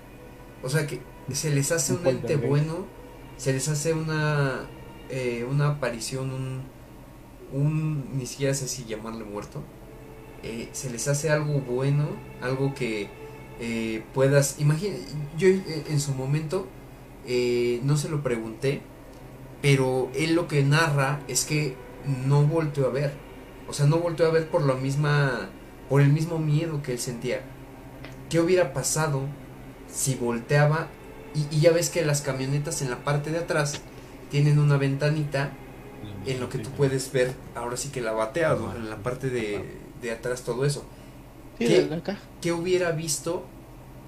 O 0.63 0.69
sea 0.69 0.87
que 0.87 1.01
se 1.31 1.51
les 1.53 1.71
hace 1.71 1.93
Un 1.93 1.99
un 1.99 2.07
ente 2.07 2.35
bueno, 2.37 2.85
se 3.37 3.53
les 3.53 3.67
hace 3.67 3.93
una, 3.93 4.67
eh, 5.09 5.45
una 5.49 5.69
aparición, 5.69 6.31
un, 6.31 6.63
un, 7.53 8.17
ni 8.17 8.25
siquiera 8.25 8.53
sé 8.53 8.67
si 8.67 8.85
llamarle 8.85 9.23
muerto, 9.23 9.61
eh, 10.43 10.69
se 10.71 10.89
les 10.89 11.07
hace 11.07 11.29
algo 11.29 11.59
bueno, 11.61 12.07
algo 12.41 12.73
que 12.75 13.09
eh, 13.59 14.03
puedas, 14.13 14.59
imagina, 14.59 14.95
yo 15.37 15.47
eh, 15.47 15.85
en 15.89 15.99
su 15.99 16.13
momento 16.13 16.67
no 17.83 17.97
se 17.97 18.07
lo 18.07 18.23
pregunté, 18.23 18.81
pero 19.61 20.09
él 20.15 20.33
lo 20.33 20.47
que 20.47 20.63
narra 20.63 21.19
es 21.27 21.43
que 21.43 21.75
no 22.25 22.43
volteó 22.43 22.87
a 22.87 22.91
ver, 22.91 23.13
o 23.67 23.73
sea, 23.73 23.85
no 23.85 23.97
volteó 23.97 24.27
a 24.27 24.31
ver 24.31 24.47
por 24.49 24.65
la 24.65 24.75
misma, 24.75 25.49
por 25.89 26.01
el 26.01 26.07
mismo 26.07 26.39
miedo 26.39 26.81
que 26.81 26.93
él 26.93 26.99
sentía. 26.99 27.41
¿Qué 28.29 28.39
hubiera 28.39 28.71
pasado 28.71 29.23
si 29.91 30.15
volteaba? 30.15 30.87
Y 31.51 31.59
ya 31.59 31.73
ves 31.73 31.89
que 31.89 32.05
las 32.05 32.21
camionetas 32.21 32.81
en 32.81 32.89
la 32.89 33.03
parte 33.03 33.31
de 33.31 33.39
atrás 33.39 33.81
tienen 34.31 34.57
una 34.57 34.77
ventanita 34.77 35.51
en 36.27 36.39
lo 36.39 36.49
que 36.49 36.59
tú 36.59 36.71
puedes 36.71 37.11
ver, 37.11 37.35
ahora 37.55 37.77
sí 37.77 37.89
que 37.91 38.01
la 38.01 38.11
batea, 38.13 38.55
¿no? 38.55 38.75
en 38.75 38.89
la 38.89 38.97
parte 39.03 39.29
de, 39.29 39.87
de 40.01 40.11
atrás 40.11 40.43
todo 40.43 40.65
eso. 40.65 40.85
Sí, 41.59 41.65
¿Qué? 41.65 41.89
acá. 41.91 42.17
¿Qué 42.41 42.51
hubiera 42.53 42.91
visto 42.91 43.45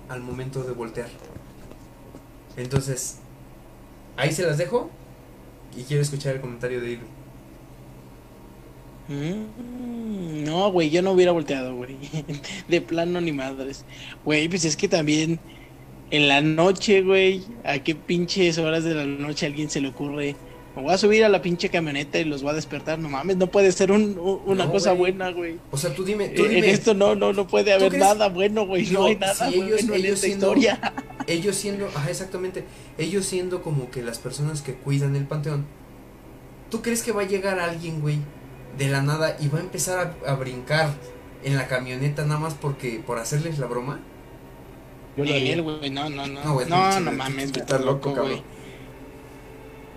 al 0.09 0.21
momento 0.21 0.63
de 0.63 0.73
voltear? 0.73 1.09
Entonces, 2.55 3.23
ahí 4.17 4.31
se 4.33 4.43
las 4.45 4.57
dejo 4.57 4.91
y 5.71 5.85
quiero 5.85 6.03
escuchar 6.03 6.35
el 6.35 6.41
comentario 6.41 6.81
de 6.81 6.91
Irving. 6.93 7.09
Mm, 9.07 10.43
No, 10.45 10.71
güey, 10.71 10.89
yo 10.89 11.01
no 11.01 11.11
hubiera 11.11 11.31
volteado, 11.31 11.75
güey. 11.75 11.99
De 12.67 12.81
plano 12.81 13.21
ni 13.21 13.31
madres. 13.31 13.85
Güey, 14.23 14.47
pues 14.49 14.65
es 14.65 14.77
que 14.77 14.87
también 14.87 15.41
en 16.11 16.27
la 16.27 16.41
noche, 16.41 17.01
güey, 17.03 17.51
a 17.63 17.79
qué 17.83 17.95
pinches 17.95 18.57
horas 18.59 18.83
de 18.83 18.95
la 18.95 19.05
noche 19.05 19.45
a 19.45 19.49
alguien 19.49 19.69
se 19.69 19.81
le 19.81 19.89
ocurre. 19.89 20.41
Me 20.79 20.85
voy 20.85 20.93
a 20.93 20.97
subir 20.97 21.25
a 21.25 21.29
la 21.29 21.41
pinche 21.41 21.69
camioneta 21.69 22.19
y 22.19 22.23
los 22.23 22.41
voy 22.41 22.51
a 22.51 22.53
despertar. 22.53 22.97
No 22.99 23.09
mames, 23.09 23.35
no 23.37 23.47
puede 23.47 23.71
ser 23.73 23.91
un- 23.91 24.17
un- 24.17 24.41
una 24.45 24.65
No, 24.65 24.71
cosa 24.71 24.93
buena, 24.93 25.29
güey. 25.31 25.57
O 25.71 25.77
sea, 25.77 25.93
tú 25.93 26.05
dime, 26.05 26.29
tú 26.29 26.45
En 26.45 26.63
esto 26.63 26.93
no, 26.93 27.15
no, 27.15 27.33
no 27.33 27.47
puede 27.47 27.73
haber 27.73 27.89
crees? 27.89 28.03
nada 28.03 28.29
bueno, 28.29 28.65
güey. 28.65 28.85
No, 28.87 29.01
No, 29.01 29.05
hay 29.07 29.15
nada 29.17 29.33
si 29.35 29.55
ellos- 29.55 29.69
bueno 29.81 29.93
en 29.93 29.99
ellos 29.99 30.13
esta 30.15 30.27
siendo- 30.27 30.45
historia. 30.47 30.93
ellos 31.27 31.55
siendo, 31.57 31.87
ajá, 31.87 32.09
exactamente, 32.09 32.63
ellos 32.97 33.25
siendo 33.25 33.61
como 33.61 33.91
que 33.91 34.01
las 34.01 34.19
personas 34.19 34.61
que 34.61 34.73
cuidan 34.73 35.15
el 35.17 35.25
panteón, 35.25 35.65
¿tú 36.71 36.81
crees 36.81 37.03
que 37.03 37.11
va 37.11 37.23
a 37.23 37.27
llegar 37.27 37.59
alguien, 37.59 37.99
güey, 38.01 38.17
de 38.77 38.87
la 38.87 39.01
nada 39.01 39.35
y 39.39 39.47
va 39.49 39.57
a 39.59 39.61
empezar 39.61 40.15
a, 40.25 40.31
a 40.31 40.35
brincar 40.35 40.91
en 41.43 41.57
la 41.57 41.67
camioneta 41.67 42.23
nada 42.25 42.39
más 42.39 42.53
porque, 42.53 43.01
por 43.05 43.17
hacerles 43.19 43.59
la 43.59 43.67
broma? 43.67 43.99
yo 45.17 45.25
lo 45.25 45.33
haría. 45.33 45.53
Él, 45.53 45.61
güey, 45.63 45.89
no, 45.89 46.09
no, 46.09 46.25
no. 46.27 46.33
No, 46.35 46.43
No, 46.45 46.53
güey, 46.53 46.69
no, 46.69 46.75
pinche- 46.77 47.11
mames, 47.11 47.45
pinche 47.45 47.59
estás 47.59 47.81
loco, 47.81 48.09
loco, 48.09 48.13
cabrón. 48.13 48.31
güey. 48.31 48.58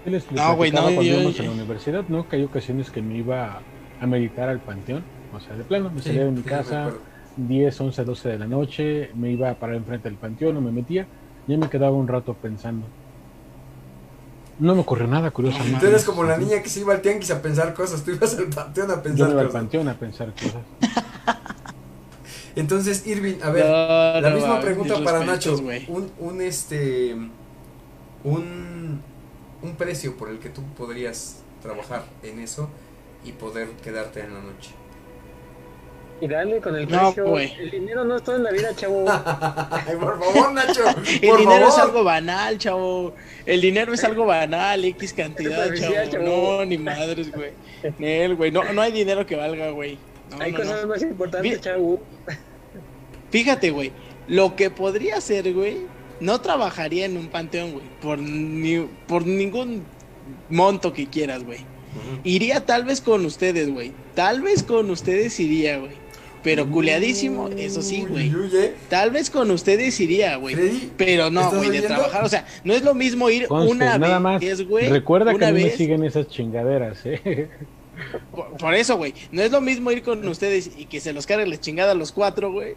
Yo 0.04 0.10
les 0.10 0.30
No, 0.32 0.56
güey, 0.56 0.70
no, 0.72 0.82
cuando 0.82 1.02
yo- 1.02 1.14
íbamos 1.14 1.34
a 1.38 1.42
la 1.42 1.48
yo- 1.48 1.52
universidad, 1.52 2.04
¿no? 2.08 2.28
Que 2.28 2.36
hay 2.36 2.44
ocasiones 2.44 2.90
que 2.90 3.00
me 3.02 3.16
iba 3.18 3.60
a 4.00 4.06
meditar 4.06 4.48
al 4.48 4.58
panteón. 4.60 5.02
O 5.34 5.40
sea, 5.40 5.56
de 5.56 5.64
plano, 5.64 5.90
me 5.94 6.02
salía 6.02 6.24
de 6.24 6.30
mi 6.30 6.38
sí, 6.38 6.48
casa, 6.48 6.80
acuerdo. 6.86 7.00
10, 7.36 7.80
11, 7.80 8.04
12 8.04 8.28
de 8.28 8.38
la 8.38 8.46
noche, 8.46 9.10
me 9.14 9.30
iba 9.30 9.48
a 9.50 9.54
parar 9.54 9.76
enfrente 9.76 10.08
del 10.08 10.18
panteón 10.18 10.56
o 10.56 10.60
me 10.60 10.70
metía, 10.72 11.06
ya 11.46 11.56
me 11.56 11.68
quedaba 11.70 11.92
un 11.96 12.06
rato 12.08 12.34
pensando. 12.34 12.86
No 14.58 14.74
me 14.74 14.82
ocurrió 14.82 15.06
nada, 15.06 15.30
curiosamente. 15.30 15.80
Tú 15.80 15.86
eres 15.86 16.04
como 16.04 16.24
la 16.24 16.36
niña 16.36 16.62
que 16.62 16.68
se 16.68 16.80
iba 16.80 16.92
al 16.92 17.00
tianguis 17.00 17.30
a 17.30 17.40
pensar 17.40 17.72
cosas, 17.72 18.04
tú 18.04 18.10
ibas 18.10 18.36
al 18.36 18.46
panteón 18.48 18.90
a 18.90 18.96
Yo 18.96 19.02
pensar 19.02 19.26
me 19.28 19.32
iba 19.32 19.42
al 19.42 19.48
panteón 19.48 19.88
a 19.88 19.94
pensar 19.94 20.32
cosas. 20.34 20.62
Entonces, 22.54 23.06
Irving, 23.06 23.36
a 23.42 23.50
ver, 23.50 23.64
No, 23.64 24.20
la 24.20 24.28
no, 24.28 24.34
misma 24.36 24.48
mames, 24.50 24.64
pregunta 24.64 24.94
para 25.02 25.24
Nacho. 25.24 25.56
güey. 25.58 25.86
Un, 25.88 26.10
un 26.18 26.40
este 26.42 27.16
un, 28.24 29.00
un 29.62 29.76
precio 29.76 30.16
por 30.16 30.28
el 30.28 30.38
que 30.38 30.48
tú 30.48 30.62
podrías 30.76 31.42
trabajar 31.62 32.04
en 32.22 32.40
eso 32.40 32.68
y 33.24 33.32
poder 33.32 33.68
quedarte 33.84 34.20
en 34.20 34.34
la 34.34 34.40
noche. 34.40 34.70
Y 36.20 36.28
dale 36.28 36.60
con 36.60 36.76
el 36.76 36.88
No, 36.88 37.06
precio. 37.12 37.26
güey. 37.26 37.52
El 37.58 37.70
dinero 37.72 38.04
no 38.04 38.16
es 38.16 38.22
todo 38.22 38.36
en 38.36 38.44
la 38.44 38.52
vida, 38.52 38.74
chavo. 38.76 39.04
Ay, 39.70 39.96
por 39.98 40.20
favor, 40.20 40.52
Nacho, 40.52 40.82
El 41.20 41.28
por 41.28 41.38
dinero 41.40 41.68
es 41.68 41.78
algo 41.78 42.04
banal, 42.04 42.58
chavo. 42.58 43.14
El 43.44 43.60
dinero 43.60 43.92
es 43.92 44.04
algo 44.04 44.26
banal, 44.26 44.84
X 44.84 45.12
cantidad, 45.14 45.72
chavo. 45.74 46.24
No, 46.58 46.64
ni 46.64 46.78
madres, 46.78 47.32
güey. 47.32 47.50
Nel, 47.98 48.36
güey. 48.36 48.52
No, 48.52 48.72
no 48.72 48.82
hay 48.82 48.92
dinero 48.92 49.26
que 49.26 49.34
valga, 49.34 49.70
güey. 49.70 49.98
No, 50.30 50.40
Hay 50.42 50.52
no, 50.52 50.58
cosas 50.58 50.82
no. 50.82 50.88
más 50.88 51.02
importantes, 51.02 51.60
chavo. 51.60 52.00
Fíjate, 53.30 53.70
güey. 53.70 53.92
Lo 54.28 54.54
que 54.54 54.70
podría 54.70 55.16
hacer, 55.16 55.52
güey, 55.52 55.78
no 56.22 56.40
trabajaría 56.40 57.04
en 57.04 57.16
un 57.16 57.26
panteón, 57.26 57.72
güey. 57.72 57.84
Por, 58.00 58.18
ni, 58.18 58.86
por 59.06 59.26
ningún 59.26 59.82
monto 60.48 60.92
que 60.92 61.06
quieras, 61.08 61.44
güey. 61.44 61.58
Iría 62.24 62.64
tal 62.64 62.84
vez 62.84 63.00
con 63.00 63.26
ustedes, 63.26 63.70
güey. 63.70 63.92
Tal 64.14 64.40
vez 64.40 64.62
con 64.62 64.88
ustedes 64.90 65.38
iría, 65.40 65.78
güey. 65.78 65.92
Pero 66.44 66.68
culeadísimo, 66.68 67.48
eso 67.48 67.82
sí, 67.82 68.04
güey. 68.08 68.32
Eh. 68.54 68.74
Tal 68.88 69.10
vez 69.10 69.30
con 69.30 69.50
ustedes 69.50 69.98
iría, 70.00 70.36
güey. 70.36 70.56
Pero 70.96 71.30
no, 71.30 71.42
¿Estás 71.42 71.58
güey, 71.58 71.70
de 71.70 71.82
trabajar. 71.82 72.24
O 72.24 72.28
sea, 72.28 72.46
no 72.64 72.72
es 72.72 72.82
lo 72.82 72.94
mismo 72.94 73.28
ir 73.28 73.46
Conste, 73.48 73.72
una 73.72 73.98
nada 73.98 74.20
más. 74.20 74.40
vez, 74.40 74.66
güey. 74.66 74.88
Recuerda 74.88 75.34
que 75.34 75.44
a 75.44 75.52
mí 75.52 75.64
me 75.64 75.70
siguen 75.70 76.04
esas 76.04 76.28
chingaderas, 76.28 77.04
¿eh? 77.04 77.48
Por, 78.34 78.56
por 78.56 78.74
eso, 78.74 78.96
güey. 78.96 79.14
No 79.32 79.42
es 79.42 79.50
lo 79.50 79.60
mismo 79.60 79.90
ir 79.90 80.02
con 80.02 80.26
ustedes 80.28 80.70
y 80.76 80.86
que 80.86 81.00
se 81.00 81.12
los 81.12 81.26
cargue 81.26 81.46
la 81.46 81.58
chingada 81.60 81.92
a 81.92 81.96
los 81.96 82.12
cuatro, 82.12 82.52
güey. 82.52 82.74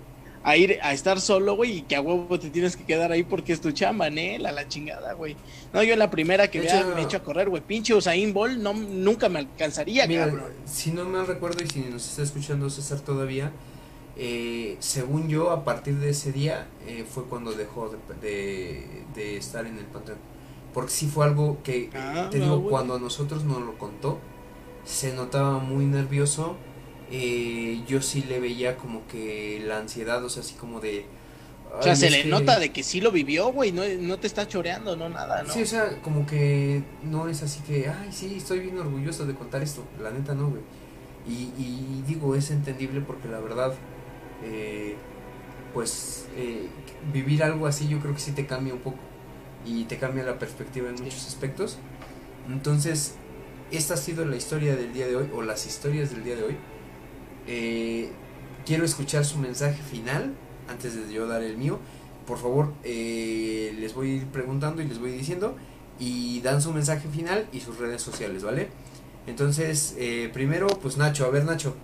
A 0.48 0.58
ir 0.58 0.78
a 0.84 0.94
estar 0.94 1.20
solo, 1.20 1.56
güey, 1.56 1.80
y 1.80 1.82
que 1.82 1.96
a 1.96 2.02
huevo 2.02 2.40
te 2.40 2.52
tienes 2.52 2.78
que 2.78 2.84
quedar 2.86 3.12
ahí 3.12 3.24
porque 3.24 3.52
es 3.52 3.60
tu 3.62 3.72
chamba, 3.72 4.12
Nel, 4.12 4.46
a 4.46 4.52
la 4.52 4.68
chingada, 4.68 5.14
güey. 5.14 5.36
No, 5.74 5.82
yo 5.82 5.96
la 5.96 6.12
primera 6.12 6.52
que 6.52 6.62
vea 6.62 6.86
me 6.96 7.02
echo 7.02 7.18
a 7.18 7.24
correr, 7.24 7.50
güey. 7.50 7.64
Pinche 7.64 7.96
Usain 7.96 8.32
Bolt, 8.32 8.60
no, 8.60 8.72
nunca 8.74 9.28
me 9.28 9.40
alcanzaría, 9.40 10.06
Mira, 10.06 10.28
cabrón. 10.28 10.52
si 10.66 10.92
no 10.92 11.04
me 11.06 11.24
recuerdo 11.26 11.64
y 11.64 11.68
si 11.68 11.80
nos 11.80 12.08
está 12.08 12.22
escuchando 12.22 12.70
César 12.70 13.00
todavía, 13.00 13.52
eh, 14.18 14.78
según 14.80 15.28
yo, 15.30 15.50
a 15.52 15.64
partir 15.66 15.96
de 15.96 16.12
ese 16.12 16.32
día 16.32 16.68
eh, 16.88 17.06
fue 17.10 17.26
cuando 17.26 17.52
dejó 17.52 17.90
de, 17.90 17.98
de- 18.22 19.04
de 19.16 19.38
estar 19.38 19.66
en 19.66 19.78
el 19.80 19.86
panteón. 19.86 20.20
Porque 20.76 20.92
sí 20.92 21.08
fue 21.08 21.26
algo 21.26 21.58
que, 21.64 21.90
Ah, 21.96 22.28
te 22.30 22.38
no, 22.38 22.44
digo, 22.58 22.70
cuando 22.70 22.96
a 22.96 23.00
nosotros 23.00 23.44
nos 23.46 23.62
lo 23.62 23.78
contó, 23.78 24.20
se 24.84 25.14
notaba 25.14 25.58
muy 25.58 25.86
nervioso. 25.86 26.56
Eh, 27.11 27.82
yo 27.88 28.02
sí 28.02 28.23
le 28.27 28.40
veía 28.40 28.77
como 28.77 29.07
que 29.07 29.61
la 29.65 29.77
ansiedad, 29.80 30.23
o 30.23 30.30
sea, 30.30 30.41
así 30.44 30.56
como 30.56 30.80
de... 30.80 31.06
O 31.77 31.84
sea, 31.84 31.91
"Ay, 31.94 31.98
se 31.98 32.10
le 32.10 32.23
que-". 32.23 32.30
nota 32.30 32.57
de 32.60 32.72
que 32.72 32.84
sí 32.84 33.02
lo 33.02 33.11
vivió, 33.11 33.52
güey. 33.52 33.72
No, 33.72 33.84
no 33.99 34.18
te 34.18 34.27
está 34.27 34.48
choreando, 34.48 34.95
no 34.95 35.10
nada, 35.10 35.44
¿no? 35.44 35.52
Sí, 35.53 35.61
o 35.64 35.65
sea, 35.65 36.02
como 36.02 36.26
que 36.26 36.84
no 37.03 37.27
es 37.27 37.44
así 37.44 37.60
que, 37.61 37.90
ay, 37.90 38.10
sí, 38.11 38.36
estoy 38.38 38.60
bien 38.60 38.77
orgulloso 38.80 39.26
de 39.26 39.36
contar 39.36 39.61
esto. 39.61 39.84
La 40.02 40.11
neta 40.11 40.34
no, 40.34 40.49
güey. 40.49 40.61
Y, 41.27 41.49
y 41.61 42.03
digo, 42.07 42.36
es 42.36 42.52
entendible 42.52 43.02
porque 43.02 43.27
la 43.27 43.40
verdad, 43.40 43.73
eh, 44.44 44.95
pues 45.73 46.27
eh, 46.38 46.68
vivir 47.11 47.44
algo 47.44 47.68
así 47.68 47.88
yo 47.88 47.99
creo 47.99 48.14
que 48.14 48.19
sí 48.22 48.32
te 48.32 48.45
cambia 48.45 48.73
un 48.73 48.80
poco 48.80 48.98
y 49.65 49.84
te 49.86 49.98
cambia 49.98 50.23
la 50.23 50.38
perspectiva 50.40 50.88
en 50.90 50.95
muchos 50.95 51.27
aspectos. 51.27 51.77
Entonces, 52.49 53.15
esta 53.72 53.95
ha 53.95 53.98
sido 53.98 54.23
la 54.26 54.36
historia 54.36 54.76
del 54.76 54.94
día 54.94 55.07
de 55.07 55.15
hoy 55.15 55.30
o 55.34 55.41
las 55.41 55.65
historias 55.65 56.11
del 56.11 56.23
día 56.23 56.36
de 56.36 56.44
hoy. 56.44 56.57
Eh, 57.48 58.10
quiero 58.66 58.86
escuchar 58.86 59.26
su 59.26 59.38
mensaje 59.38 59.82
final 59.82 60.34
antes 60.70 60.96
de 60.96 61.14
yo 61.14 61.28
dar 61.28 61.44
el 61.44 61.58
mío. 61.58 61.80
Por 62.26 62.38
favor, 62.38 62.74
eh, 62.84 63.76
les 63.80 63.94
voy 63.94 64.12
a 64.12 64.16
ir 64.16 64.26
preguntando 64.28 64.82
y 64.82 64.88
les 64.88 65.00
voy 65.00 65.12
diciendo 65.12 65.56
y 66.00 66.42
dan 66.42 66.62
su 66.62 66.74
mensaje 66.74 67.08
final 67.08 67.48
y 67.54 67.60
sus 67.60 67.78
redes 67.78 68.02
sociales, 68.02 68.44
¿vale? 68.44 68.70
Entonces, 69.28 69.96
eh, 69.98 70.30
primero, 70.34 70.68
pues 70.68 70.98
Nacho, 70.98 71.26
a 71.26 71.30
ver 71.30 71.46
Nacho. 71.46 71.76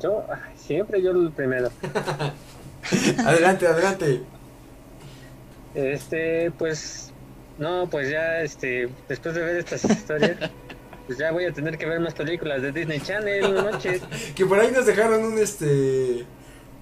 Yo, 0.00 0.24
siempre 0.56 1.02
yo 1.02 1.10
el 1.10 1.30
primero. 1.30 1.70
adelante, 3.24 3.66
adelante. 3.66 4.22
Este, 5.74 6.50
pues, 6.52 7.12
no, 7.58 7.88
pues 7.90 8.10
ya, 8.10 8.40
este, 8.40 8.88
después 9.08 9.34
de 9.34 9.42
ver 9.42 9.56
estas 9.56 9.84
historias, 9.84 10.36
pues 11.06 11.18
ya 11.18 11.32
voy 11.32 11.44
a 11.44 11.52
tener 11.52 11.76
que 11.78 11.86
ver 11.86 12.00
más 12.00 12.14
películas 12.14 12.62
de 12.62 12.72
Disney 12.72 13.00
Channel, 13.00 13.54
no 13.54 13.64
manches. 13.64 14.02
Que 14.34 14.46
por 14.46 14.58
ahí 14.58 14.70
nos 14.70 14.86
dejaron 14.86 15.24
un 15.24 15.38
este 15.38 16.24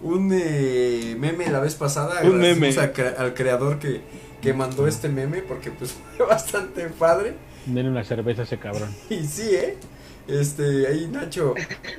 un 0.03 0.31
eh, 0.33 1.15
meme 1.19 1.49
la 1.51 1.61
vez 1.61 1.75
pasada. 1.75 2.21
Un 2.23 2.39
meme. 2.39 2.71
cre- 2.73 3.15
al 3.19 3.35
creador 3.35 3.79
que, 3.79 4.01
que 4.41 4.53
mandó 4.55 4.87
este 4.87 5.09
meme 5.09 5.43
porque 5.43 5.71
pues 5.71 5.95
fue 6.17 6.27
bastante 6.27 6.87
padre. 6.89 7.35
Denle 7.67 7.91
una 7.91 8.05
cerveza 8.05 8.43
a 8.43 8.45
ese 8.45 8.59
cabrón. 8.59 8.95
Y 9.11 9.25
sí, 9.27 9.55
¿eh? 9.55 9.77
Este, 10.29 10.87
ahí 10.87 11.09
Nacho 11.11 11.55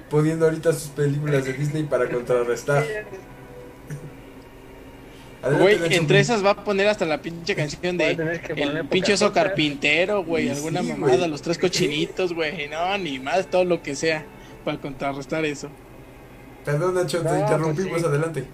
poniendo 0.09 0.45
ahorita 0.45 0.71
sus 0.73 0.89
películas 0.91 1.43
de 1.45 1.53
Disney 1.53 1.83
para 1.83 2.09
contrarrestar. 2.09 2.83
Güey, 5.43 5.95
entre 5.95 6.19
esas 6.19 6.45
va 6.45 6.51
a 6.51 6.63
poner 6.63 6.87
hasta 6.87 7.05
la 7.05 7.21
pinche 7.21 7.55
canción 7.55 7.97
de 7.97 8.15
tener 8.15 8.41
que 8.41 8.55
poner 8.55 8.77
El 8.77 8.87
pinche 8.89 9.13
oso 9.13 9.31
carpintero, 9.33 10.23
güey, 10.23 10.49
alguna 10.49 10.83
sí, 10.83 10.87
mamada, 10.87 11.27
los 11.27 11.41
tres 11.41 11.57
cochinitos, 11.57 12.33
güey, 12.33 12.67
no, 12.67 12.97
ni 12.97 13.19
más, 13.19 13.49
todo 13.49 13.65
lo 13.65 13.81
que 13.81 13.95
sea 13.95 14.29
para 14.63 14.79
contrarrestar 14.79 15.45
eso. 15.45 15.71
Perdón, 16.63 16.95
Nacho, 16.95 17.25
te 17.25 17.37
No, 17.37 17.37
interrumpimos. 17.37 17.89
pues 17.89 18.03
sí. 18.03 18.07
Adelante. 18.07 18.53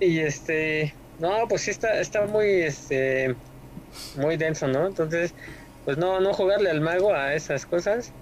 Y 0.00 0.18
este, 0.20 0.94
no, 1.18 1.48
pues 1.48 1.62
sí 1.62 1.70
está, 1.70 2.00
está 2.00 2.26
muy, 2.26 2.46
este, 2.62 3.36
muy 4.14 4.36
denso, 4.36 4.68
¿no? 4.68 4.86
Entonces, 4.86 5.34
pues 5.84 5.98
no, 5.98 6.20
no 6.20 6.34
jugarle 6.34 6.70
al 6.70 6.80
mago 6.80 7.14
a 7.14 7.34
esas 7.34 7.66
cosas, 7.66 8.14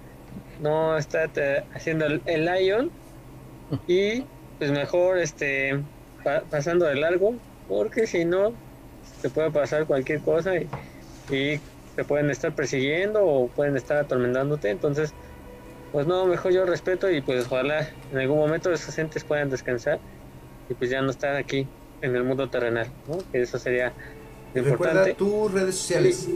no 0.59 0.97
estar 0.97 1.31
eh, 1.35 1.63
haciendo 1.73 2.05
el, 2.05 2.21
el 2.25 2.45
lion 2.45 2.91
y 3.87 4.27
pues 4.59 4.71
mejor, 4.71 5.17
este, 5.19 5.83
pa- 6.23 6.41
pasando 6.49 6.85
de 6.85 6.95
largo, 6.95 7.35
porque 7.67 8.07
si 8.07 8.25
no, 8.25 8.53
te 9.21 9.29
puede 9.29 9.51
pasar 9.51 9.85
cualquier 9.85 10.21
cosa 10.21 10.55
y, 10.57 10.67
y 11.29 11.59
te 11.95 12.03
pueden 12.03 12.29
estar 12.29 12.53
persiguiendo 12.53 13.23
o 13.25 13.47
pueden 13.47 13.77
estar 13.77 13.97
atormentándote, 13.97 14.69
entonces, 14.69 15.13
pues 15.91 16.07
no, 16.07 16.25
mejor 16.25 16.51
yo 16.51 16.65
respeto 16.65 17.09
y 17.09 17.21
pues 17.21 17.45
ojalá 17.45 17.87
en 18.11 18.17
algún 18.17 18.37
momento 18.39 18.71
esos 18.71 18.97
entes 18.97 19.23
puedan 19.23 19.49
descansar 19.49 19.99
y 20.69 20.73
pues 20.73 20.89
ya 20.89 21.01
no 21.01 21.11
estar 21.11 21.35
aquí 21.35 21.67
en 22.01 22.15
el 22.15 22.23
mundo 22.23 22.49
terrenal, 22.49 22.87
¿no? 23.07 23.17
Que 23.31 23.41
eso 23.41 23.57
sería 23.59 23.93
lo 24.53 24.63
Recuerda 24.63 25.07
importante. 25.07 25.13
tus 25.13 25.51
redes 25.53 25.75
sociales. 25.75 26.27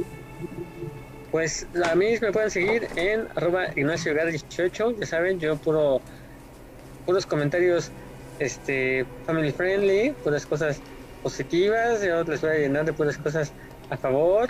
Pues 1.31 1.67
a 1.83 1.93
mí 1.95 2.15
me 2.21 2.31
pueden 2.31 2.49
seguir 2.51 2.87
en 2.95 3.27
arroba 3.35 3.67
Ignacio 3.75 4.13
Gar 4.13 4.27
18, 4.29 4.91
ya 4.99 5.05
saben, 5.05 5.39
yo 5.39 5.55
puro 5.57 6.01
puros 7.05 7.25
comentarios 7.25 7.91
este 8.39 9.05
family 9.25 9.51
friendly, 9.51 10.11
puras 10.23 10.45
cosas 10.45 10.79
positivas, 11.23 12.03
yo 12.03 12.23
les 12.23 12.41
voy 12.41 12.51
a 12.51 12.55
llenar 12.55 12.85
de 12.85 12.93
puras 12.93 13.17
cosas 13.17 13.51
a 13.89 13.97
favor, 13.97 14.49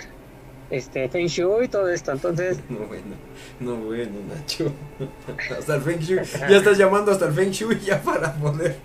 este 0.70 1.08
Feng 1.08 1.26
Shui 1.26 1.64
y 1.64 1.68
todo 1.68 1.88
esto, 1.88 2.12
entonces 2.12 2.58
No 2.68 2.80
bueno, 2.86 3.16
no 3.60 3.76
bueno, 3.76 4.12
Nacho. 4.34 4.72
hasta 5.58 5.76
el 5.76 5.82
Feng 5.82 6.00
Shui. 6.00 6.20
Ya 6.48 6.56
estás 6.58 6.78
llamando 6.78 7.12
hasta 7.12 7.26
el 7.26 7.32
Feng 7.32 7.50
Shui 7.50 7.80
ya 7.80 8.00
para 8.02 8.34
poder 8.34 8.76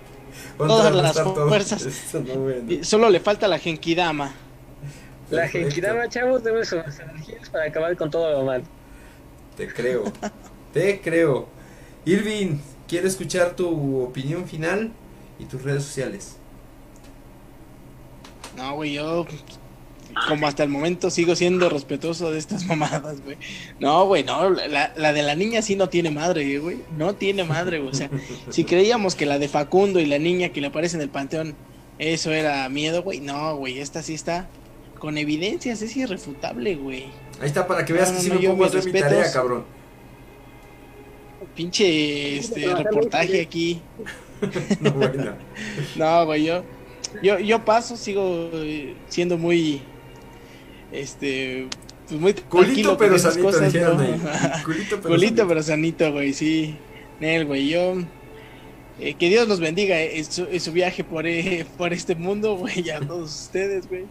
Todas 0.58 0.94
las 0.96 1.22
fuerzas. 1.22 1.86
esto, 1.86 2.20
no 2.22 2.36
bueno. 2.36 2.72
Y 2.72 2.84
solo 2.84 3.10
le 3.10 3.20
falta 3.20 3.48
la 3.48 3.60
Genkidama. 3.60 4.34
la. 5.30 5.48
Genkidama, 5.48 6.08
chavos, 6.10 6.44
deben 6.44 6.66
sus 6.66 7.00
energías 7.00 7.50
para 7.50 7.66
acabar 7.66 7.96
con 7.98 8.10
todo 8.10 8.32
lo 8.32 8.46
mal. 8.46 8.64
Te 9.58 9.68
creo, 9.68 10.04
te 10.74 11.02
creo. 11.02 11.48
Irving, 12.06 12.58
quiero 12.94 13.08
escuchar 13.08 13.56
tu 13.56 14.04
opinión 14.04 14.48
final 14.48 14.92
y 15.40 15.46
tus 15.46 15.64
redes 15.64 15.84
sociales. 15.84 16.36
No, 18.56 18.76
güey, 18.76 18.94
yo 18.94 19.26
como 20.28 20.46
hasta 20.46 20.62
el 20.62 20.70
momento 20.70 21.10
sigo 21.10 21.36
siendo 21.36 21.70
respetuoso 21.70 22.30
de 22.30 22.38
estas 22.38 22.66
mamadas, 22.68 23.24
güey. 23.24 23.38
No, 23.80 24.06
güey, 24.06 24.24
no, 24.24 24.52
la, 24.52 24.94
la 24.96 25.12
de 25.12 25.24
la 25.24 25.36
niña 25.36 25.64
sí 25.64 25.76
no 25.76 25.90
tiene 25.90 26.12
madre, 26.12 26.60
güey. 26.60 26.84
No 26.96 27.16
tiene 27.16 27.44
madre, 27.44 27.80
güey. 27.80 27.90
O 27.90 27.96
sea, 27.96 28.12
si 28.52 28.64
creíamos 28.64 29.16
que 29.16 29.26
la 29.26 29.40
de 29.40 29.48
Facundo 29.48 30.00
y 30.00 30.06
la 30.06 30.20
niña 30.20 30.50
que 30.50 30.62
le 30.62 30.68
aparece 30.68 30.96
en 30.96 31.02
el 31.02 31.10
panteón, 31.10 31.56
eso 31.98 32.32
era 32.32 32.70
miedo, 32.70 33.02
güey. 33.02 33.22
No, 33.22 33.56
güey, 33.56 33.80
esta 33.80 34.04
sí 34.04 34.14
está 34.14 34.48
con 35.00 35.18
evidencias, 35.18 35.82
es 35.82 35.98
irrefutable, 35.98 36.76
güey. 36.76 37.06
Ahí 37.42 37.48
está 37.48 37.66
para 37.66 37.86
que 37.86 37.94
veas 37.94 38.12
No, 38.12 38.18
que 38.18 38.18
no, 38.18 38.24
sí 38.24 38.30
no, 38.30 38.40
me 38.40 38.48
pongo 38.50 38.66
a 38.66 38.68
hacer 38.68 38.86
mi 38.86 39.00
tarea, 39.00 39.32
cabrón. 39.32 39.66
Pinche 41.56 42.38
este 42.38 42.74
reportaje 42.76 43.42
aquí. 43.42 43.82
No 45.96 46.26
güey, 46.26 46.44
yo, 46.44 46.64
yo, 47.22 47.40
yo 47.40 47.64
paso, 47.64 47.96
sigo 47.96 48.50
eh, 48.54 48.96
siendo 49.08 49.38
muy, 49.38 49.82
este, 50.92 51.68
pues 52.08 52.20
muy 52.20 52.34
Culito 52.34 52.98
pero 52.98 53.18
sanito, 53.18 53.44
cosas. 53.44 53.74
Culito 54.64 55.00
pero 55.02 55.16
Culito 55.16 55.38
sanito. 55.38 55.48
pero 55.48 55.64
sanito, 55.64 56.12
güey, 56.12 56.34
sí. 56.34 56.76
Nel, 57.20 57.46
güey, 57.46 57.70
yo, 57.70 57.96
eh, 59.00 59.14
que 59.16 59.30
Dios 59.30 59.48
los 59.48 59.60
bendiga 59.60 60.00
eh, 60.00 60.18
en 60.20 60.26
su, 60.26 60.46
en 60.46 60.60
su 60.60 60.72
viaje 60.72 61.04
por, 61.04 61.26
eh, 61.28 61.66
por 61.78 61.94
este 61.94 62.16
mundo, 62.16 62.58
güey, 62.58 62.90
a 62.90 63.00
todos 63.00 63.44
ustedes, 63.46 63.88
güey. 63.88 64.06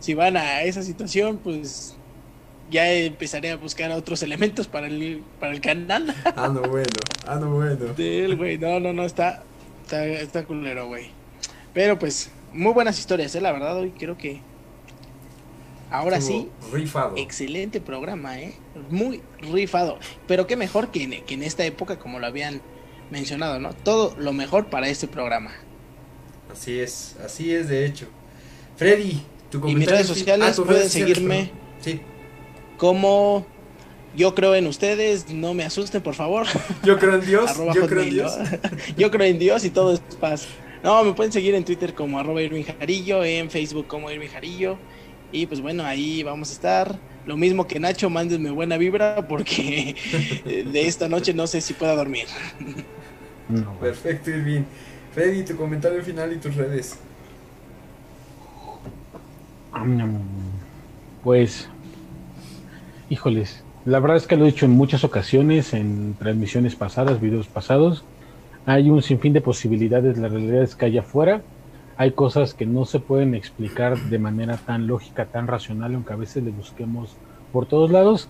Si 0.00 0.14
van 0.14 0.36
a 0.36 0.62
esa 0.62 0.82
situación, 0.82 1.38
pues 1.38 1.96
ya 2.70 2.90
empezaré 2.92 3.50
a 3.50 3.56
buscar 3.56 3.90
otros 3.92 4.22
elementos 4.22 4.66
para 4.66 4.86
el, 4.86 5.22
para 5.40 5.52
el 5.52 5.60
canal 5.60 6.14
Ah, 6.36 6.48
no 6.48 6.62
bueno. 6.62 6.88
Ah, 7.26 7.36
no 7.36 7.50
bueno. 7.54 7.92
de 7.96 8.24
él, 8.24 8.36
güey. 8.36 8.58
No, 8.58 8.80
no, 8.80 8.92
no, 8.92 9.04
está, 9.04 9.42
está, 9.82 10.06
está 10.06 10.44
culero, 10.44 10.86
güey. 10.86 11.10
Pero 11.74 11.98
pues, 11.98 12.30
muy 12.52 12.72
buenas 12.72 12.98
historias, 12.98 13.34
eh, 13.34 13.40
la 13.40 13.52
verdad, 13.52 13.76
hoy 13.76 13.90
creo 13.90 14.16
que. 14.16 14.40
Ahora 15.90 16.20
sí, 16.20 16.50
Rifado. 16.70 17.14
excelente 17.16 17.80
programa, 17.80 18.38
eh. 18.38 18.54
Muy 18.90 19.22
rifado. 19.40 19.98
Pero 20.26 20.46
qué 20.46 20.54
mejor 20.54 20.90
que 20.90 21.04
en, 21.04 21.24
que 21.24 21.32
en 21.34 21.42
esta 21.42 21.64
época, 21.64 21.98
como 21.98 22.18
lo 22.18 22.26
habían 22.26 22.60
mencionado, 23.10 23.58
¿no? 23.58 23.72
Todo 23.72 24.14
lo 24.18 24.34
mejor 24.34 24.66
para 24.66 24.88
este 24.88 25.08
programa. 25.08 25.50
Así 26.52 26.78
es, 26.78 27.16
así 27.24 27.54
es 27.54 27.68
de 27.68 27.86
hecho. 27.86 28.06
Freddy, 28.76 29.22
tu 29.50 29.58
Y 29.58 29.60
mis 29.60 29.72
comentario 29.72 29.94
redes 29.96 30.06
sociales 30.08 30.58
Ah, 30.58 30.62
pueden 30.62 30.80
redes 30.80 30.92
seguirme. 30.92 31.50
Sí, 31.80 32.00
Como 32.78 33.44
yo 34.16 34.34
creo 34.34 34.54
en 34.54 34.66
ustedes, 34.66 35.30
no 35.30 35.52
me 35.52 35.64
asusten, 35.64 36.00
por 36.00 36.14
favor. 36.14 36.46
yo 36.84 36.98
creo 36.98 37.16
en 37.16 37.26
Dios, 37.26 37.50
arroba 37.50 37.74
yo 37.74 37.86
creo 37.86 38.02
en 38.02 38.10
Dios. 38.10 38.38
Yo 38.96 39.10
creo 39.10 39.26
en 39.26 39.38
Dios 39.38 39.64
y 39.64 39.70
todo 39.70 39.92
es 39.92 40.00
paz. 40.18 40.48
No, 40.82 41.04
me 41.04 41.12
pueden 41.12 41.32
seguir 41.32 41.54
en 41.54 41.64
Twitter 41.64 41.92
como 41.92 42.18
arroba 42.18 42.40
Irving 42.40 42.64
Jarillo, 42.64 43.24
en 43.24 43.50
Facebook 43.50 43.86
como 43.86 44.10
Irving 44.10 44.28
Jarillo. 44.28 44.78
Y 45.32 45.46
pues 45.46 45.60
bueno, 45.60 45.84
ahí 45.84 46.22
vamos 46.22 46.50
a 46.50 46.52
estar. 46.52 46.98
Lo 47.26 47.36
mismo 47.36 47.66
que 47.66 47.78
Nacho, 47.78 48.08
mándenme 48.08 48.50
buena 48.50 48.78
vibra 48.78 49.28
porque 49.28 49.94
de 50.44 50.86
esta 50.86 51.08
noche 51.08 51.34
no 51.34 51.46
sé 51.46 51.60
si 51.60 51.74
pueda 51.74 51.94
dormir. 51.94 52.26
No. 53.48 53.78
Perfecto, 53.80 54.30
Irving. 54.30 54.62
Freddy, 55.12 55.44
tu 55.44 55.56
comentario 55.56 56.02
final 56.02 56.32
y 56.32 56.36
tus 56.36 56.54
redes. 56.54 56.96
Pues, 61.22 61.68
híjoles, 63.08 63.64
la 63.84 64.00
verdad 64.00 64.16
es 64.16 64.26
que 64.26 64.36
lo 64.36 64.44
he 64.44 64.48
dicho 64.50 64.66
en 64.66 64.72
muchas 64.72 65.04
ocasiones, 65.04 65.72
en 65.72 66.14
transmisiones 66.18 66.76
pasadas, 66.76 67.20
videos 67.20 67.46
pasados. 67.46 68.04
Hay 68.66 68.90
un 68.90 69.02
sinfín 69.02 69.32
de 69.32 69.40
posibilidades, 69.40 70.18
la 70.18 70.28
realidad 70.28 70.62
es 70.62 70.74
que 70.74 70.86
allá 70.86 71.00
afuera 71.00 71.42
hay 71.96 72.12
cosas 72.12 72.54
que 72.54 72.66
no 72.66 72.84
se 72.84 73.00
pueden 73.00 73.34
explicar 73.34 73.98
de 73.98 74.18
manera 74.18 74.56
tan 74.56 74.86
lógica, 74.86 75.26
tan 75.26 75.46
racional, 75.46 75.94
aunque 75.94 76.12
a 76.12 76.16
veces 76.16 76.44
le 76.44 76.50
busquemos 76.50 77.16
por 77.52 77.66
todos 77.66 77.90
lados. 77.90 78.28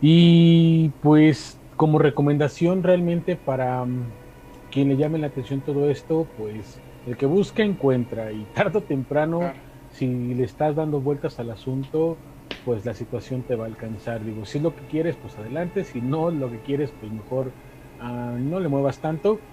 Y 0.00 0.90
pues 1.02 1.58
como 1.76 1.98
recomendación 1.98 2.82
realmente 2.82 3.36
para 3.36 3.84
mm, 3.84 4.04
quien 4.70 4.88
le 4.88 4.96
llame 4.96 5.18
la 5.18 5.28
atención 5.28 5.60
todo 5.60 5.90
esto, 5.90 6.26
pues 6.38 6.80
el 7.06 7.16
que 7.16 7.26
busca 7.26 7.62
encuentra 7.62 8.32
y 8.32 8.44
tarde 8.54 8.78
o 8.78 8.82
temprano 8.82 9.52
si 9.92 10.34
le 10.34 10.44
estás 10.44 10.74
dando 10.74 11.00
vueltas 11.00 11.38
al 11.38 11.50
asunto, 11.50 12.16
pues 12.66 12.84
la 12.86 12.94
situación 12.94 13.46
te 13.46 13.56
va 13.56 13.66
a 13.66 13.68
alcanzar. 13.68 14.24
Digo, 14.24 14.46
si 14.46 14.58
es 14.58 14.64
lo 14.64 14.76
que 14.76 14.86
quieres, 14.86 15.18
pues 15.18 15.38
adelante. 15.38 15.84
Si 15.86 16.02
no 16.02 16.30
lo 16.32 16.50
que 16.50 16.62
quieres, 16.62 16.94
pues 16.94 17.12
mejor 17.12 17.56
ah, 17.98 18.38
no 18.40 18.60
le 18.60 18.68
muevas 18.70 19.00
tanto. 19.00 19.46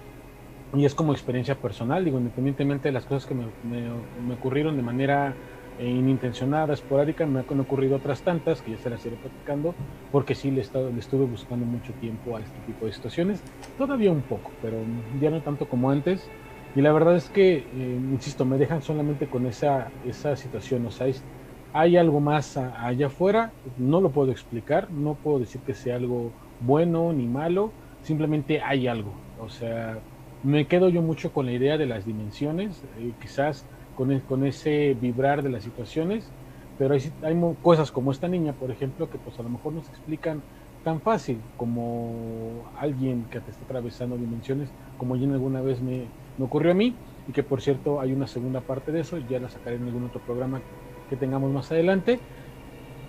y 0.72 0.84
es 0.86 0.94
como 0.94 1.12
experiencia 1.12 1.60
personal, 1.60 2.04
digo, 2.04 2.18
independientemente 2.18 2.88
de 2.88 2.92
las 2.92 3.06
cosas 3.06 3.26
que 3.26 3.34
me, 3.34 3.52
me- 3.62 3.90
ocurrieron 4.34 4.76
de 4.76 4.82
manera 4.82 5.38
eh, 5.76 5.88
inintencionada, 5.88 6.74
esporádica, 6.74 7.26
me 7.26 7.40
han 7.48 7.60
ocurrido 7.60 7.96
otras 7.96 8.22
tantas 8.24 8.62
que 8.62 8.72
ya 8.72 8.78
se 8.78 8.90
las 8.90 9.04
iré 9.06 9.16
platicando, 9.18 9.78
porque 10.10 10.34
sí 10.34 10.50
le, 10.50 10.60
estado- 10.62 10.92
le 10.92 11.00
estuve 11.00 11.26
buscando 11.26 11.64
mucho 11.66 11.94
tiempo 11.94 12.36
a 12.36 12.42
este 12.42 12.62
tipo 12.62 12.86
de 12.86 12.92
situaciones, 12.92 13.46
todavía 13.76 14.10
un 14.12 14.26
poco, 14.26 14.56
pero 14.60 14.86
ya 15.18 15.30
no 15.30 15.42
tanto 15.42 15.68
como 15.68 15.90
antes. 15.90 16.32
Y 16.74 16.82
la 16.82 16.92
verdad 16.92 17.16
es 17.16 17.30
que, 17.30 17.56
eh, 17.70 17.94
insisto, 17.96 18.44
me 18.44 18.58
dejan 18.58 18.82
solamente 18.82 19.28
con 19.28 19.46
esa, 19.46 19.94
esa 20.02 20.34
situación, 20.36 20.84
o 20.86 20.90
sea, 20.90 21.06
es- 21.08 21.26
hay 21.74 21.98
algo 21.98 22.20
más 22.20 22.56
allá 22.56 23.08
afuera, 23.08 23.56
no 23.76 24.00
lo 24.00 24.12
puedo 24.12 24.32
explicar, 24.32 24.92
no 24.92 25.18
puedo 25.20 25.40
decir 25.40 25.62
que 25.64 25.74
sea 25.74 25.96
algo 25.96 26.36
bueno 26.58 27.12
ni 27.12 27.28
malo, 27.28 27.76
simplemente 28.00 28.62
hay 28.62 28.86
algo, 28.86 29.26
o 29.36 29.48
sea, 29.50 30.04
me 30.42 30.68
quedo 30.68 30.88
yo 30.90 31.02
mucho 31.02 31.32
con 31.32 31.46
la 31.46 31.52
idea 31.52 31.78
de 31.78 31.86
las 31.86 32.04
dimensiones, 32.04 32.84
eh, 32.96 33.16
quizás 33.20 33.68
con, 33.92 34.12
e- 34.12 34.24
con 34.24 34.46
ese 34.46 34.94
vibrar 34.94 35.42
de 35.42 35.50
las 35.50 35.64
situaciones, 35.64 36.34
pero 36.76 36.94
hay, 36.94 37.00
hay 37.22 37.34
cosas 37.60 37.92
como 37.92 38.12
esta 38.12 38.28
niña, 38.28 38.56
por 38.56 38.70
ejemplo, 38.70 39.08
que 39.08 39.18
pues 39.18 39.38
a 39.38 39.42
lo 39.42 39.50
mejor 39.50 39.74
no 39.74 39.82
se 39.82 39.92
explican 39.92 40.44
tan 40.82 41.00
fácil 41.02 41.50
como 41.56 42.70
alguien 42.74 43.26
que 43.28 43.40
te 43.40 43.50
está 43.50 43.64
atravesando 43.64 44.18
dimensiones, 44.18 44.74
como 44.96 45.16
ya 45.16 45.26
alguna 45.32 45.62
vez 45.62 45.82
me 45.82 46.14
ocurrió 46.38 46.72
a 46.72 46.74
mí, 46.74 47.00
y 47.26 47.32
que 47.32 47.42
por 47.42 47.62
cierto 47.62 48.00
hay 48.00 48.12
una 48.12 48.26
segunda 48.26 48.64
parte 48.64 48.92
de 48.92 49.00
eso, 49.00 49.18
ya 49.18 49.40
la 49.40 49.48
sacaré 49.48 49.76
en 49.76 49.84
algún 49.86 50.04
otro 50.04 50.20
programa 50.22 50.66
que 51.08 51.16
tengamos 51.16 51.50
más 51.52 51.70
adelante. 51.70 52.20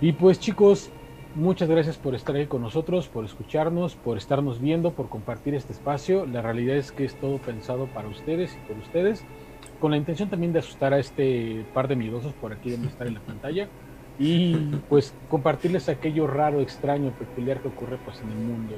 Y 0.02 0.12
pues 0.14 0.40
chicos, 0.40 0.90
muchas 1.36 1.70
gracias 1.70 1.98
por 1.98 2.16
estar 2.16 2.36
ahí 2.36 2.48
con 2.48 2.62
nosotros, 2.62 3.08
por 3.08 3.26
escucharnos, 3.26 3.96
por 3.96 4.18
estarnos 4.18 4.60
viendo, 4.60 4.92
por 4.92 5.10
compartir 5.10 5.56
este 5.56 5.74
espacio. 5.74 6.26
La 6.26 6.42
realidad 6.42 6.76
es 6.78 6.92
que 6.92 7.06
es 7.06 7.16
todo 7.16 7.38
pensado 7.38 7.88
para 7.88 8.08
ustedes 8.08 8.56
y 8.56 8.68
por 8.68 8.78
ustedes, 8.78 9.24
con 9.80 9.92
la 9.92 9.98
intención 9.98 10.30
también 10.30 10.54
de 10.54 10.60
asustar 10.60 10.94
a 10.94 11.00
este 11.00 11.66
par 11.74 11.88
de 11.88 11.96
miedosos 11.96 12.34
por 12.34 12.54
aquí 12.54 12.72
donde 12.72 12.88
estar 12.88 13.08
en 13.08 13.16
la 13.16 13.20
pantalla 13.22 13.68
y 14.18 14.56
pues 14.90 15.14
compartirles 15.30 15.90
aquello 15.90 16.28
raro, 16.28 16.62
extraño, 16.62 17.12
peculiar 17.12 17.62
que 17.62 17.68
ocurre 17.68 17.98
pues 18.04 18.22
en 18.22 18.30
el 18.30 18.38
mundo 18.38 18.76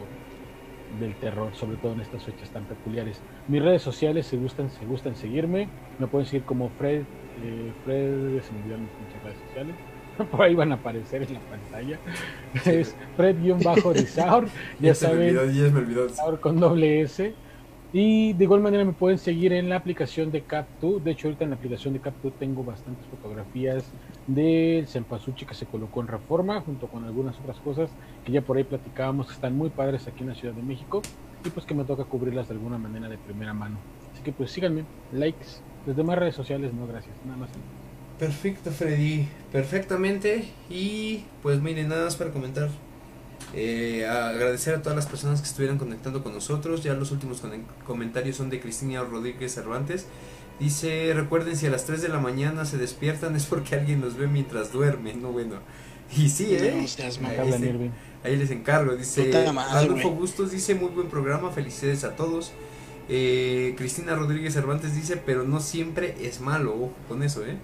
del 0.99 1.15
terror, 1.15 1.53
sobre 1.53 1.77
todo 1.77 1.93
en 1.93 2.01
estas 2.01 2.23
fechas 2.23 2.49
tan 2.49 2.63
peculiares. 2.63 3.21
Mis 3.47 3.61
redes 3.61 3.81
sociales, 3.81 4.25
si 4.25 4.37
gustan, 4.37 4.69
si 4.69 4.85
gustan 4.85 5.15
seguirme, 5.15 5.67
me 5.99 6.07
pueden 6.07 6.25
seguir 6.25 6.43
como 6.43 6.69
Fred, 6.69 7.03
eh, 7.43 7.71
Fred, 7.85 8.41
se 8.41 8.51
me 8.51 8.59
olvidaron 8.61 8.87
muchas 9.05 9.23
redes 9.23 9.37
sociales, 9.47 9.75
por 10.31 10.41
ahí 10.41 10.55
van 10.55 10.71
a 10.71 10.75
aparecer 10.75 11.23
en 11.23 11.33
la 11.33 11.39
pantalla, 11.41 11.99
es 12.65 12.95
Fred-Risaur, 13.15 14.45
ya 14.45 14.51
Ya 14.79 14.89
me 14.89 14.95
saben, 14.95 15.37
olvidó, 15.37 15.51
ya 15.51 15.71
me 15.71 15.79
olvidó. 15.79 16.07
Risaur 16.07 16.39
con 16.39 16.59
doble 16.59 17.01
S. 17.01 17.33
Y 17.93 18.33
de 18.33 18.43
igual 18.43 18.59
manera 18.59 18.83
me 18.83 18.91
pueden 18.91 19.17
seguir 19.17 19.53
en 19.53 19.69
la 19.69 19.77
aplicación 19.77 20.29
de 20.29 20.45
Cap2. 20.45 21.01
De 21.01 21.11
hecho, 21.11 21.29
ahorita 21.29 21.45
en 21.45 21.51
la 21.51 21.55
aplicación 21.55 21.93
de 21.93 22.01
Cap2 22.01 22.33
tengo 22.37 22.61
bastantes 22.61 23.05
fotografías 23.07 23.85
del 24.27 24.85
Cempasúchil 24.87 25.47
que 25.47 25.53
se 25.53 25.65
colocó 25.65 26.01
en 26.01 26.07
reforma, 26.07 26.59
junto 26.59 26.87
con 26.87 27.05
algunas 27.05 27.39
otras 27.39 27.57
cosas 27.61 27.89
que 28.25 28.33
ya 28.33 28.41
por 28.41 28.57
ahí 28.57 28.65
platicábamos 28.65 29.27
que 29.27 29.33
están 29.33 29.55
muy 29.55 29.69
padres 29.69 30.05
aquí 30.05 30.23
en 30.23 30.29
la 30.29 30.35
Ciudad 30.35 30.53
de 30.53 30.63
México 30.63 31.01
y 31.45 31.49
pues 31.49 31.65
que 31.65 31.73
me 31.73 31.85
toca 31.85 32.03
cubrirlas 32.03 32.49
de 32.49 32.55
alguna 32.55 32.77
manera 32.77 33.07
de 33.07 33.17
primera 33.17 33.53
mano. 33.53 33.77
Así 34.13 34.21
que 34.21 34.33
pues 34.33 34.51
síganme, 34.51 34.83
likes, 35.13 35.61
las 35.87 35.95
demás 35.95 36.19
redes 36.19 36.35
sociales 36.35 36.71
no, 36.73 36.85
gracias, 36.85 37.15
nada 37.25 37.37
más. 37.37 37.49
Perfecto, 38.19 38.71
Freddy. 38.71 39.27
Perfectamente. 39.51 40.45
Y 40.69 41.23
pues 41.43 41.61
miren, 41.61 41.87
nada 41.89 42.05
más 42.05 42.15
para 42.15 42.31
comentar. 42.31 42.69
Eh, 43.53 44.05
agradecer 44.05 44.75
a 44.75 44.81
todas 44.81 44.95
las 44.95 45.05
personas 45.05 45.39
que 45.41 45.47
estuvieran 45.47 45.77
conectando 45.77 46.23
con 46.23 46.33
nosotros. 46.33 46.83
Ya 46.83 46.93
los 46.93 47.11
últimos 47.11 47.41
comentarios 47.85 48.35
son 48.35 48.49
de 48.49 48.59
Cristina 48.59 49.03
Rodríguez 49.03 49.53
Cervantes. 49.53 50.07
Dice, 50.59 51.13
recuerden 51.13 51.55
si 51.55 51.67
a 51.67 51.69
las 51.69 51.85
3 51.85 52.01
de 52.01 52.09
la 52.09 52.19
mañana 52.19 52.65
se 52.65 52.77
despiertan 52.77 53.35
es 53.35 53.45
porque 53.45 53.75
alguien 53.75 54.01
los 54.01 54.17
ve 54.17 54.27
mientras 54.27 54.71
duermen. 54.71 55.21
No, 55.21 55.31
bueno. 55.31 55.55
Y 56.17 56.29
sí, 56.29 56.55
¿eh? 56.55 56.71
Ahí, 57.43 57.51
se- 57.51 57.91
ahí 58.23 58.35
les 58.37 58.49
encargo. 58.49 58.95
Dice, 58.95 59.29
Adolfo. 59.91 60.09
Bustos 60.11 60.51
dice, 60.51 60.73
muy 60.73 60.89
buen 60.89 61.07
programa. 61.07 61.51
Felicidades 61.51 62.03
a 62.03 62.15
todos. 62.15 62.51
Eh, 63.09 63.73
Cristina 63.77 64.15
Rodríguez 64.15 64.53
Cervantes 64.53 64.95
dice, 64.95 65.17
pero 65.17 65.43
no 65.43 65.59
siempre 65.61 66.15
es 66.21 66.41
malo. 66.41 66.73
Ojo 66.75 66.93
con 67.07 67.23
eso, 67.23 67.45
¿eh? 67.45 67.57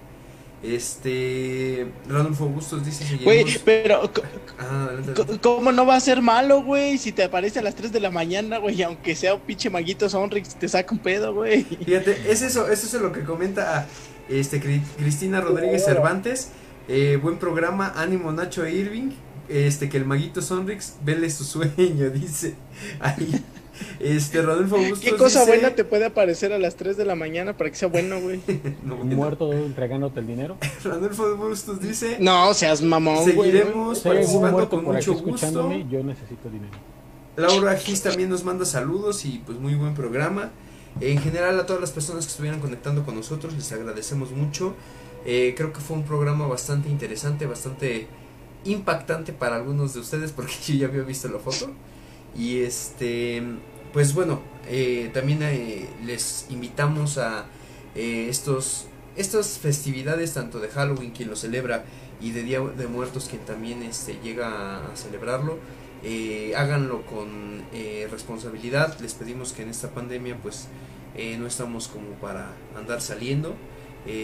Este. 0.64 1.88
Ranulfo 2.07 2.48
Bustos 2.48 2.86
dice: 2.86 3.06
Güey, 3.24 3.45
pero 3.65 4.10
Ah, 4.60 4.86
adelante, 4.88 5.14
co- 5.14 5.22
adelante. 5.24 5.40
¿cómo 5.41 5.72
no 5.72 5.86
va 5.86 5.95
a 5.95 5.99
ser 5.99 6.22
malo, 6.22 6.64
güey? 6.64 6.98
Si 6.98 7.11
te 7.11 7.24
aparece 7.24 7.60
a 7.60 7.61
las 7.61 7.76
3 7.76 7.91
de 7.91 7.99
la 7.99 8.11
mañana, 8.11 8.57
güey, 8.60 8.82
aunque 8.84 9.15
sea 9.15 9.36
un 9.36 9.41
pinche 9.41 9.70
maguito 9.70 10.10
Sonrix, 10.10 10.56
te 10.56 10.68
saca 10.70 10.94
un 10.94 10.99
pedo, 10.99 11.34
güey. 11.34 11.64
Fíjate, 11.64 12.32
es 12.32 12.41
eso, 12.41 12.70
es 12.70 12.84
eso 12.84 12.99
lo 12.99 13.11
que 13.11 13.24
comenta 13.24 13.88
este 14.30 14.61
Cri- 14.61 14.82
Cristina 14.98 15.41
Rodríguez 15.41 15.84
Cervantes. 15.84 16.49
Eh, 16.88 17.18
buen 17.22 17.38
programa, 17.38 17.94
ánimo 17.95 18.32
Nacho 18.32 18.65
e 18.65 18.74
Irving. 18.74 19.11
Este, 19.49 19.90
que 19.90 19.98
el 19.98 20.06
maguito 20.06 20.41
Sonrix 20.41 20.95
vele 21.03 21.30
su 21.30 21.44
sueño, 21.44 22.10
dice. 22.14 22.56
Ahí. 23.02 23.44
Este, 24.00 24.41
Rodolfo 24.41 24.78
Bustos. 24.78 25.00
¿Qué 25.00 25.16
cosa 25.16 25.41
dice- 25.41 25.52
buena 25.52 25.76
te 25.76 25.84
puede 25.84 26.06
aparecer 26.06 26.54
a 26.54 26.60
las 26.60 26.76
3 26.76 26.98
de 26.98 27.06
la 27.06 27.16
mañana 27.16 27.58
para 27.58 27.70
que 27.70 27.76
sea 27.76 27.88
bueno, 27.88 28.20
güey? 28.22 28.40
No. 28.84 28.98
Muerto 28.98 29.52
entregándote 29.54 30.20
el 30.20 30.28
dinero. 30.28 30.58
Rodolfo 30.84 31.36
Bustos 31.38 31.80
dice: 31.82 32.18
No, 32.20 32.54
seas 32.54 32.82
mamón, 32.82 33.24
güey. 33.34 33.52
Seguiremos 33.52 34.00
participando 34.00 34.70
con 34.70 34.84
mucho 34.86 35.14
gusto. 35.16 35.72
yo 35.90 36.04
necesito 36.04 36.50
dinero. 36.50 36.74
Laura 37.36 37.76
Gis 37.78 38.02
también 38.04 38.30
nos 38.30 38.44
manda 38.44 38.64
saludos 38.66 39.26
y 39.26 39.41
pues 39.45 39.58
muy 39.60 39.76
buen 39.76 39.94
programa. 39.95 40.52
En 41.02 41.18
general 41.20 41.60
a 41.60 41.66
todas 41.66 41.82
las 41.82 41.90
personas 41.91 42.26
que 42.26 42.30
estuvieran 42.32 42.60
conectando 42.60 43.04
con 43.04 43.16
nosotros 43.16 43.54
les 43.56 43.72
agradecemos 43.72 44.32
mucho. 44.32 44.76
Eh, 45.26 45.56
creo 45.58 45.74
que 45.74 45.80
fue 45.82 45.98
un 45.98 46.04
programa 46.04 46.45
bastante 46.48 46.90
interesante, 46.90 47.48
bastante 47.48 48.08
impactante 48.66 49.34
para 49.34 49.56
algunos 49.56 49.94
de 49.94 50.00
ustedes 50.02 50.32
porque 50.32 50.54
yo 50.68 50.74
ya 50.76 50.88
había 50.88 51.02
visto 51.02 51.28
la 51.30 51.40
foto. 51.40 51.72
Y 52.35 52.61
este, 52.61 53.43
pues 53.91 54.14
bueno, 54.14 54.41
eh, 54.68 55.11
también 55.14 55.41
eh, 55.43 55.88
les 56.05 56.47
invitamos 56.49 57.18
a 57.18 57.45
eh, 57.95 58.27
estos, 58.30 58.88
estas 59.15 59.60
festividades 59.60 60.34
tanto 60.34 60.60
de 60.60 60.69
Halloween 60.69 61.11
quien 61.11 61.30
lo 61.30 61.35
celebra 61.35 61.85
y 62.22 62.31
de 62.31 62.43
Día 62.43 62.60
de 62.60 62.88
Muertos 62.88 63.27
quien 63.30 63.43
también 63.45 63.84
este, 63.84 64.19
llega 64.23 64.77
a 64.77 64.95
celebrarlo 64.95 65.60
eh, 66.05 66.53
háganlo 66.57 67.05
con 67.05 67.64
eh, 67.72 68.07
responsabilidad. 68.11 68.99
Les 68.99 69.14
pedimos 69.14 69.53
que 69.53 69.64
en 69.64 69.69
esta 69.69 69.89
pandemia 69.91 70.38
pues 70.41 70.68
eh, 71.15 71.38
no 71.38 71.47
estamos 71.47 71.88
como 71.88 72.10
para 72.22 72.51
andar 72.77 73.01
saliendo. 73.01 73.55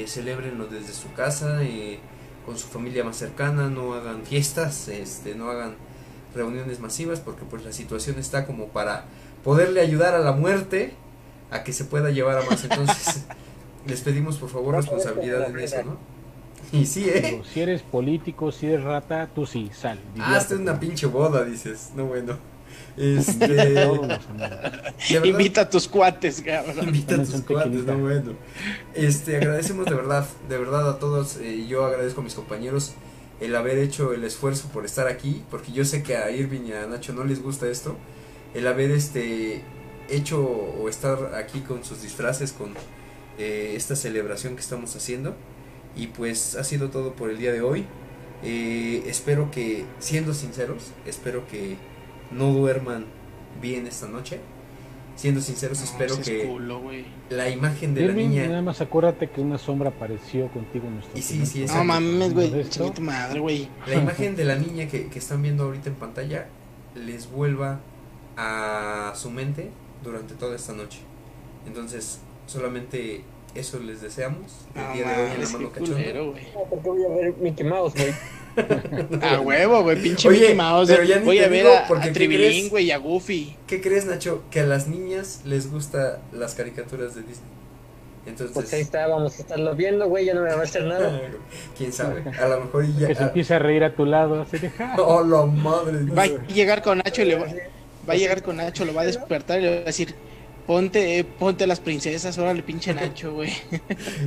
Celebrenlo 0.07 0.67
desde 0.67 0.91
su 0.91 1.13
casa, 1.13 1.61
con 2.45 2.57
su 2.57 2.67
familia 2.67 3.05
más 3.05 3.15
cercana, 3.15 3.69
no 3.69 3.93
hagan 3.93 4.25
fiestas, 4.25 4.89
este, 4.89 5.35
no 5.35 5.49
hagan 5.49 5.77
reuniones 6.35 6.79
masivas 6.79 7.19
porque 7.19 7.43
pues 7.49 7.63
la 7.63 7.71
situación 7.71 8.19
está 8.19 8.45
como 8.45 8.67
para 8.67 9.05
poderle 9.43 9.81
ayudar 9.81 10.13
a 10.13 10.19
la 10.19 10.31
muerte 10.31 10.93
a 11.51 11.63
que 11.63 11.73
se 11.73 11.85
pueda 11.85 12.11
llevar 12.11 12.37
a 12.37 12.43
más. 12.43 12.63
Entonces 12.63 13.25
les 13.87 14.01
pedimos 14.01 14.37
por 14.37 14.49
favor 14.49 14.75
responsabilidad 14.75 15.49
en 15.49 15.59
eso, 15.59 15.83
¿no? 15.83 15.97
Y 16.71 16.85
sí, 16.85 17.09
¿eh? 17.09 17.21
Digo, 17.31 17.43
si 17.45 17.61
eres 17.61 17.81
político, 17.81 18.51
si 18.51 18.67
eres 18.67 18.83
rata, 18.83 19.27
tú 19.33 19.45
sí, 19.45 19.71
sal. 19.73 19.97
Ah, 20.19 20.37
es 20.37 20.49
diviértete. 20.49 20.55
una 20.55 20.79
pinche 20.79 21.07
boda, 21.07 21.43
dices. 21.43 21.89
No, 21.95 22.05
bueno. 22.05 22.37
Este. 22.95 23.85
Invita 25.23 25.61
a 25.61 25.69
tus 25.69 25.87
cuates, 25.87 26.41
cabrón. 26.41 26.77
invita 26.89 27.15
a 27.15 27.23
tus 27.23 27.41
cuates, 27.41 27.85
no, 27.85 27.97
bueno. 27.97 28.33
Este, 28.93 29.37
agradecemos 29.37 29.85
de 29.85 29.95
verdad, 29.95 30.27
de 30.47 30.57
verdad 30.57 30.89
a 30.89 30.99
todos. 30.99 31.37
eh, 31.37 31.65
yo 31.67 31.85
agradezco 31.85 32.21
a 32.21 32.23
mis 32.23 32.35
compañeros 32.35 32.93
el 33.39 33.55
haber 33.55 33.77
hecho 33.77 34.13
el 34.13 34.23
esfuerzo 34.23 34.67
por 34.69 34.85
estar 34.85 35.07
aquí, 35.07 35.43
porque 35.49 35.71
yo 35.71 35.85
sé 35.85 36.03
que 36.03 36.17
a 36.17 36.29
Irving 36.31 36.61
y 36.67 36.73
a 36.73 36.85
Nacho 36.87 37.13
no 37.13 37.23
les 37.23 37.41
gusta 37.41 37.67
esto. 37.67 37.95
El 38.53 38.67
haber 38.67 38.91
este 38.91 39.63
hecho 40.09 40.43
o 40.43 40.89
estar 40.89 41.35
aquí 41.35 41.61
con 41.61 41.83
sus 41.83 42.01
disfraces, 42.01 42.51
con 42.51 42.73
eh, 43.37 43.73
esta 43.75 43.95
celebración 43.95 44.55
que 44.55 44.61
estamos 44.61 44.95
haciendo. 44.95 45.35
Y 45.95 46.07
pues 46.07 46.55
ha 46.55 46.63
sido 46.63 46.89
todo 46.89 47.13
por 47.13 47.29
el 47.29 47.37
día 47.37 47.51
de 47.51 47.61
hoy. 47.61 47.85
Eh, 48.43 49.03
espero 49.07 49.51
que, 49.51 49.85
siendo 49.99 50.33
sinceros, 50.33 50.91
espero 51.05 51.47
que 51.47 51.77
no 52.31 52.53
duerman 52.53 53.05
bien 53.61 53.87
esta 53.87 54.07
noche. 54.07 54.39
Siendo 55.19 55.41
sinceros, 55.41 55.81
espero 55.81 56.15
No, 56.15 56.21
que 56.21 56.45
culo, 56.45 56.81
la 57.29 57.49
imagen 57.49 57.93
de 57.93 57.99
la 57.99 58.07
Irving, 58.07 58.29
nada 58.29 58.47
niña... 58.47 58.61
más 58.61 58.79
acuérdate 58.79 59.29
que 59.29 59.41
una 59.41 59.57
sombra 59.57 59.89
apareció 59.89 60.47
contigo 60.47 60.87
en 60.87 60.93
nuestro 60.95 61.19
Y 61.19 61.21
sí, 61.21 61.45
sí. 61.45 61.65
No 61.65 61.83
mames, 61.83 62.33
güey. 62.33 62.49
Madre. 63.01 63.67
La 63.85 63.95
imagen 64.01 64.37
de 64.37 64.45
la 64.45 64.55
niña 64.55 64.87
que, 64.87 65.07
que 65.07 65.19
están 65.19 65.41
viendo 65.41 65.65
ahorita 65.65 65.89
en 65.89 65.95
pantalla 65.95 66.47
les 66.95 67.29
vuelva 67.29 67.81
a 68.37 69.11
su 69.13 69.29
mente 69.29 69.71
durante 70.05 70.35
toda 70.35 70.55
esta 70.55 70.71
noche. 70.71 70.99
Entonces, 71.67 72.21
solamente 72.47 73.25
eso 73.55 73.77
les 73.79 73.99
deseamos 74.01 74.67
el 74.73 74.81
No 74.83 74.93
día 74.93 75.05
de 75.09 75.23
hoy 75.23 75.31
en 75.35 75.41
la 75.43 75.49
mano 75.49 75.71
cachonda. 75.73 76.21
güey. 76.21 76.47
Porque 76.69 76.89
voy 76.89 77.03
a 77.03 77.09
ver 77.09 77.35
Mickey 77.41 77.67
Mouse, 77.67 77.93
güey. 77.93 78.13
A 79.21 79.41
huevo, 79.41 79.83
güey, 79.83 80.01
pinche 80.01 80.27
Oye, 80.27 80.39
Mickey 80.39 80.55
Mouse. 80.55 80.89
pero 80.89 81.03
ya 81.03 81.19
ni 81.19 81.25
Voy 81.25 81.37
te 81.37 81.45
a 81.45 81.47
ver 81.47 81.63
digo, 81.63 81.77
a, 81.77 81.87
porque 81.87 82.09
a 82.09 82.69
güey, 82.69 82.85
y 82.85 82.91
a 82.91 82.97
Goofy. 82.97 83.55
¿Qué 83.67 83.81
crees, 83.81 84.05
Nacho? 84.05 84.43
Que 84.51 84.61
a 84.61 84.65
las 84.65 84.87
niñas 84.87 85.41
les 85.45 85.71
gusta 85.71 86.19
las 86.31 86.55
caricaturas 86.55 87.15
de 87.15 87.21
Disney. 87.21 87.59
Pues 88.25 88.41
ahí 88.41 88.47
Entonces, 88.47 88.73
está, 88.81 89.07
vamos 89.07 89.37
a 89.37 89.41
estarlo 89.41 89.75
viendo, 89.75 90.07
güey, 90.07 90.25
ya 90.25 90.33
no 90.33 90.41
me 90.41 90.53
va 90.53 90.61
a 90.61 90.63
hacer 90.63 90.83
nada. 90.83 91.19
quién 91.77 91.91
sabe. 91.91 92.23
A 92.39 92.47
lo 92.47 92.61
mejor 92.61 92.85
ya. 92.97 93.07
Que 93.07 93.15
se 93.15 93.23
empiece 93.23 93.53
a 93.55 93.59
reír 93.59 93.83
a 93.83 93.95
tu 93.95 94.05
lado, 94.05 94.41
así 94.41 94.57
de. 94.57 94.71
Oh, 94.97 95.23
la 95.23 95.45
madre. 95.45 96.03
Va 96.11 96.23
a 96.23 96.47
llegar 96.47 96.81
con 96.81 96.99
Nacho 96.99 97.21
y 97.21 97.25
le 97.25 97.35
va, 97.35 97.45
va 98.07 98.13
a 98.13 98.17
llegar 98.17 98.43
con 98.43 98.57
Nacho, 98.57 98.85
lo 98.85 98.93
va 98.93 99.01
a 99.01 99.05
despertar 99.05 99.59
y 99.59 99.63
le 99.63 99.69
va 99.69 99.81
a 99.81 99.85
decir, 99.85 100.13
ponte, 100.67 101.19
eh, 101.19 101.23
ponte 101.23 101.65
las 101.65 101.79
princesas, 101.79 102.37
órale, 102.37 102.61
pinche 102.61 102.93
Nacho, 102.93 103.33
güey. 103.33 103.53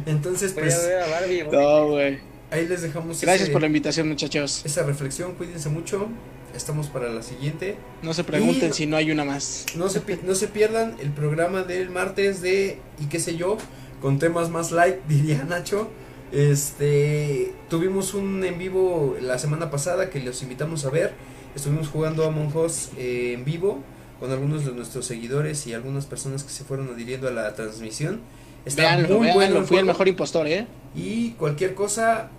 Entonces, 0.06 0.54
Voy 0.54 0.64
a 0.64 0.66
pues, 0.66 0.86
ver 0.86 1.02
a 1.02 1.06
Barbie, 1.08 1.42
güey. 1.42 1.58
No, 1.60 1.88
güey. 1.88 2.31
Ahí 2.52 2.68
les 2.68 2.82
dejamos 2.82 3.20
Gracias 3.20 3.42
ese- 3.44 3.52
por 3.52 3.60
la 3.62 3.66
invitación, 3.66 4.08
muchachos. 4.08 4.62
esa 4.64 4.82
reflexión. 4.84 5.34
Cuídense 5.34 5.68
mucho. 5.68 6.08
Estamos 6.54 6.88
para 6.88 7.08
la 7.08 7.22
siguiente. 7.22 7.76
No 8.02 8.12
se 8.12 8.24
pregunten 8.24 8.70
Y- 8.70 8.72
si 8.74 8.86
no 8.86 8.96
hay 8.98 9.10
una 9.10 9.24
más. 9.24 9.64
No 9.74 9.88
se, 9.88 10.02
no 10.22 10.34
se 10.34 10.48
pierdan 10.48 10.96
el 11.00 11.10
programa 11.10 11.62
del 11.62 11.88
martes 11.90 12.42
de 12.42 12.78
y 13.00 13.06
qué 13.06 13.18
sé 13.20 13.36
yo, 13.36 13.56
con 14.02 14.18
temas 14.18 14.50
más 14.50 14.70
light, 14.70 14.96
diría 15.08 15.44
Nacho. 15.44 15.88
Este, 16.30 17.52
tuvimos 17.70 18.14
un 18.14 18.44
en 18.44 18.58
vivo 18.58 19.16
la 19.20 19.38
semana 19.38 19.70
pasada 19.70 20.10
que 20.10 20.20
los 20.20 20.42
invitamos 20.42 20.84
a 20.84 20.90
ver. 20.90 21.12
Estuvimos 21.54 21.88
jugando 21.88 22.24
Among 22.26 22.54
Us 22.56 22.90
eh, 22.98 23.32
en 23.34 23.44
vivo 23.44 23.82
con 24.20 24.30
algunos 24.30 24.64
de 24.64 24.72
nuestros 24.72 25.06
seguidores 25.06 25.66
y 25.66 25.72
algunas 25.74 26.06
personas 26.06 26.42
que 26.44 26.50
se 26.50 26.64
fueron 26.64 26.88
adhiriendo 26.92 27.28
a 27.28 27.30
la 27.30 27.54
transmisión. 27.54 28.20
Está 28.64 28.82
Veanlo, 28.82 29.16
muy 29.18 29.26
veanlo, 29.26 29.34
bueno 29.54 29.66
fui 29.66 29.76
el 29.78 29.84
mejor 29.86 30.06
impostor, 30.08 30.46
¿eh? 30.46 30.66
Y 30.94 31.30
cualquier 31.32 31.74
cosa, 31.74 32.30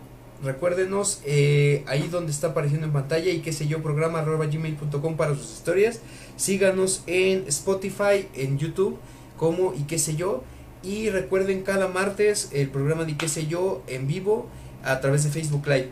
recuérdenos 0.43 1.21
eh, 1.25 1.83
ahí 1.87 2.07
donde 2.11 2.31
está 2.31 2.47
apareciendo 2.47 2.85
en 2.87 2.93
pantalla 2.93 3.31
y 3.31 3.39
qué 3.39 3.53
sé 3.53 3.67
yo, 3.67 3.81
programa 3.81 4.21
gmail.com 4.21 5.15
para 5.15 5.35
sus 5.35 5.53
historias. 5.53 5.99
Síganos 6.35 7.03
en 7.07 7.45
Spotify, 7.47 8.27
en 8.35 8.57
YouTube, 8.57 8.97
como 9.37 9.73
y 9.73 9.83
qué 9.83 9.99
sé 9.99 10.15
yo. 10.15 10.43
Y 10.83 11.09
recuerden 11.09 11.63
cada 11.63 11.87
martes 11.87 12.49
el 12.51 12.69
programa 12.69 13.05
de 13.05 13.15
qué 13.15 13.27
sé 13.27 13.47
yo 13.47 13.83
en 13.87 14.07
vivo 14.07 14.47
a 14.83 14.99
través 14.99 15.23
de 15.23 15.29
Facebook 15.29 15.65
Live. 15.67 15.89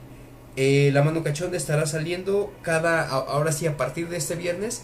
Eh, 0.58 0.92
la 0.94 1.02
mano 1.02 1.24
cachonda 1.24 1.56
estará 1.56 1.86
saliendo 1.86 2.52
cada, 2.62 3.08
ahora 3.08 3.54
sí, 3.54 3.68
a 3.68 3.78
partir 3.78 4.10
de 4.10 4.18
este 4.18 4.36
viernes, 4.36 4.84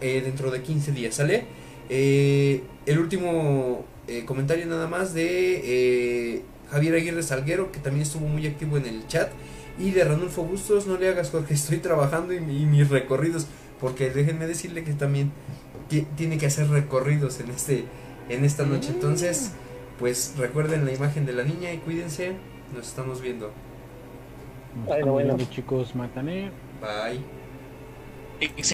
eh, 0.00 0.22
dentro 0.24 0.52
de 0.52 0.62
15 0.62 0.92
días, 0.92 1.16
¿sale? 1.16 1.46
El 1.88 2.98
último 2.98 3.84
comentario 4.26 4.66
nada 4.66 4.86
más 4.86 5.12
de 5.12 6.44
Javier 6.70 6.94
Aguirre 6.94 7.22
Salguero, 7.22 7.72
que 7.72 7.80
también 7.80 8.02
estuvo 8.02 8.26
muy 8.26 8.46
activo 8.46 8.76
en 8.76 8.86
el 8.86 9.06
chat. 9.06 9.30
Y 9.78 9.92
de 9.92 10.04
Ranulfo 10.04 10.44
Bustos, 10.44 10.86
no 10.86 10.96
le 10.98 11.08
hagas 11.08 11.30
Jorge, 11.30 11.54
estoy 11.62 11.78
trabajando 11.78 12.32
y, 12.34 12.40
mi- 12.40 12.62
y 12.62 12.66
mis 12.66 12.88
recorridos. 12.90 13.46
Porque 13.80 14.10
déjenme 14.10 14.46
decirle 14.46 14.84
que 14.84 14.92
también 14.94 15.32
ti- 15.88 16.06
tiene 16.16 16.38
que 16.38 16.46
hacer 16.46 16.68
recorridos 16.68 17.40
en 17.40 17.50
este 17.50 17.90
en 18.28 18.44
esta 18.44 18.64
noche. 18.66 18.90
Entonces, 18.92 19.52
pues 19.98 20.34
recuerden 20.38 20.84
la 20.84 20.92
imagen 20.92 21.26
de 21.26 21.32
la 21.32 21.44
niña 21.44 21.72
y 21.72 21.78
cuídense. 21.78 22.36
Nos 22.74 22.86
estamos 22.88 23.20
viendo. 23.20 23.58
Nos 24.72 24.86
Bueno, 24.86 24.92
estamos 24.92 25.12
bueno. 25.12 25.36
viendo, 25.36 25.44
chicos, 25.46 25.94
matané. 25.94 26.52
Bye. 26.80 27.30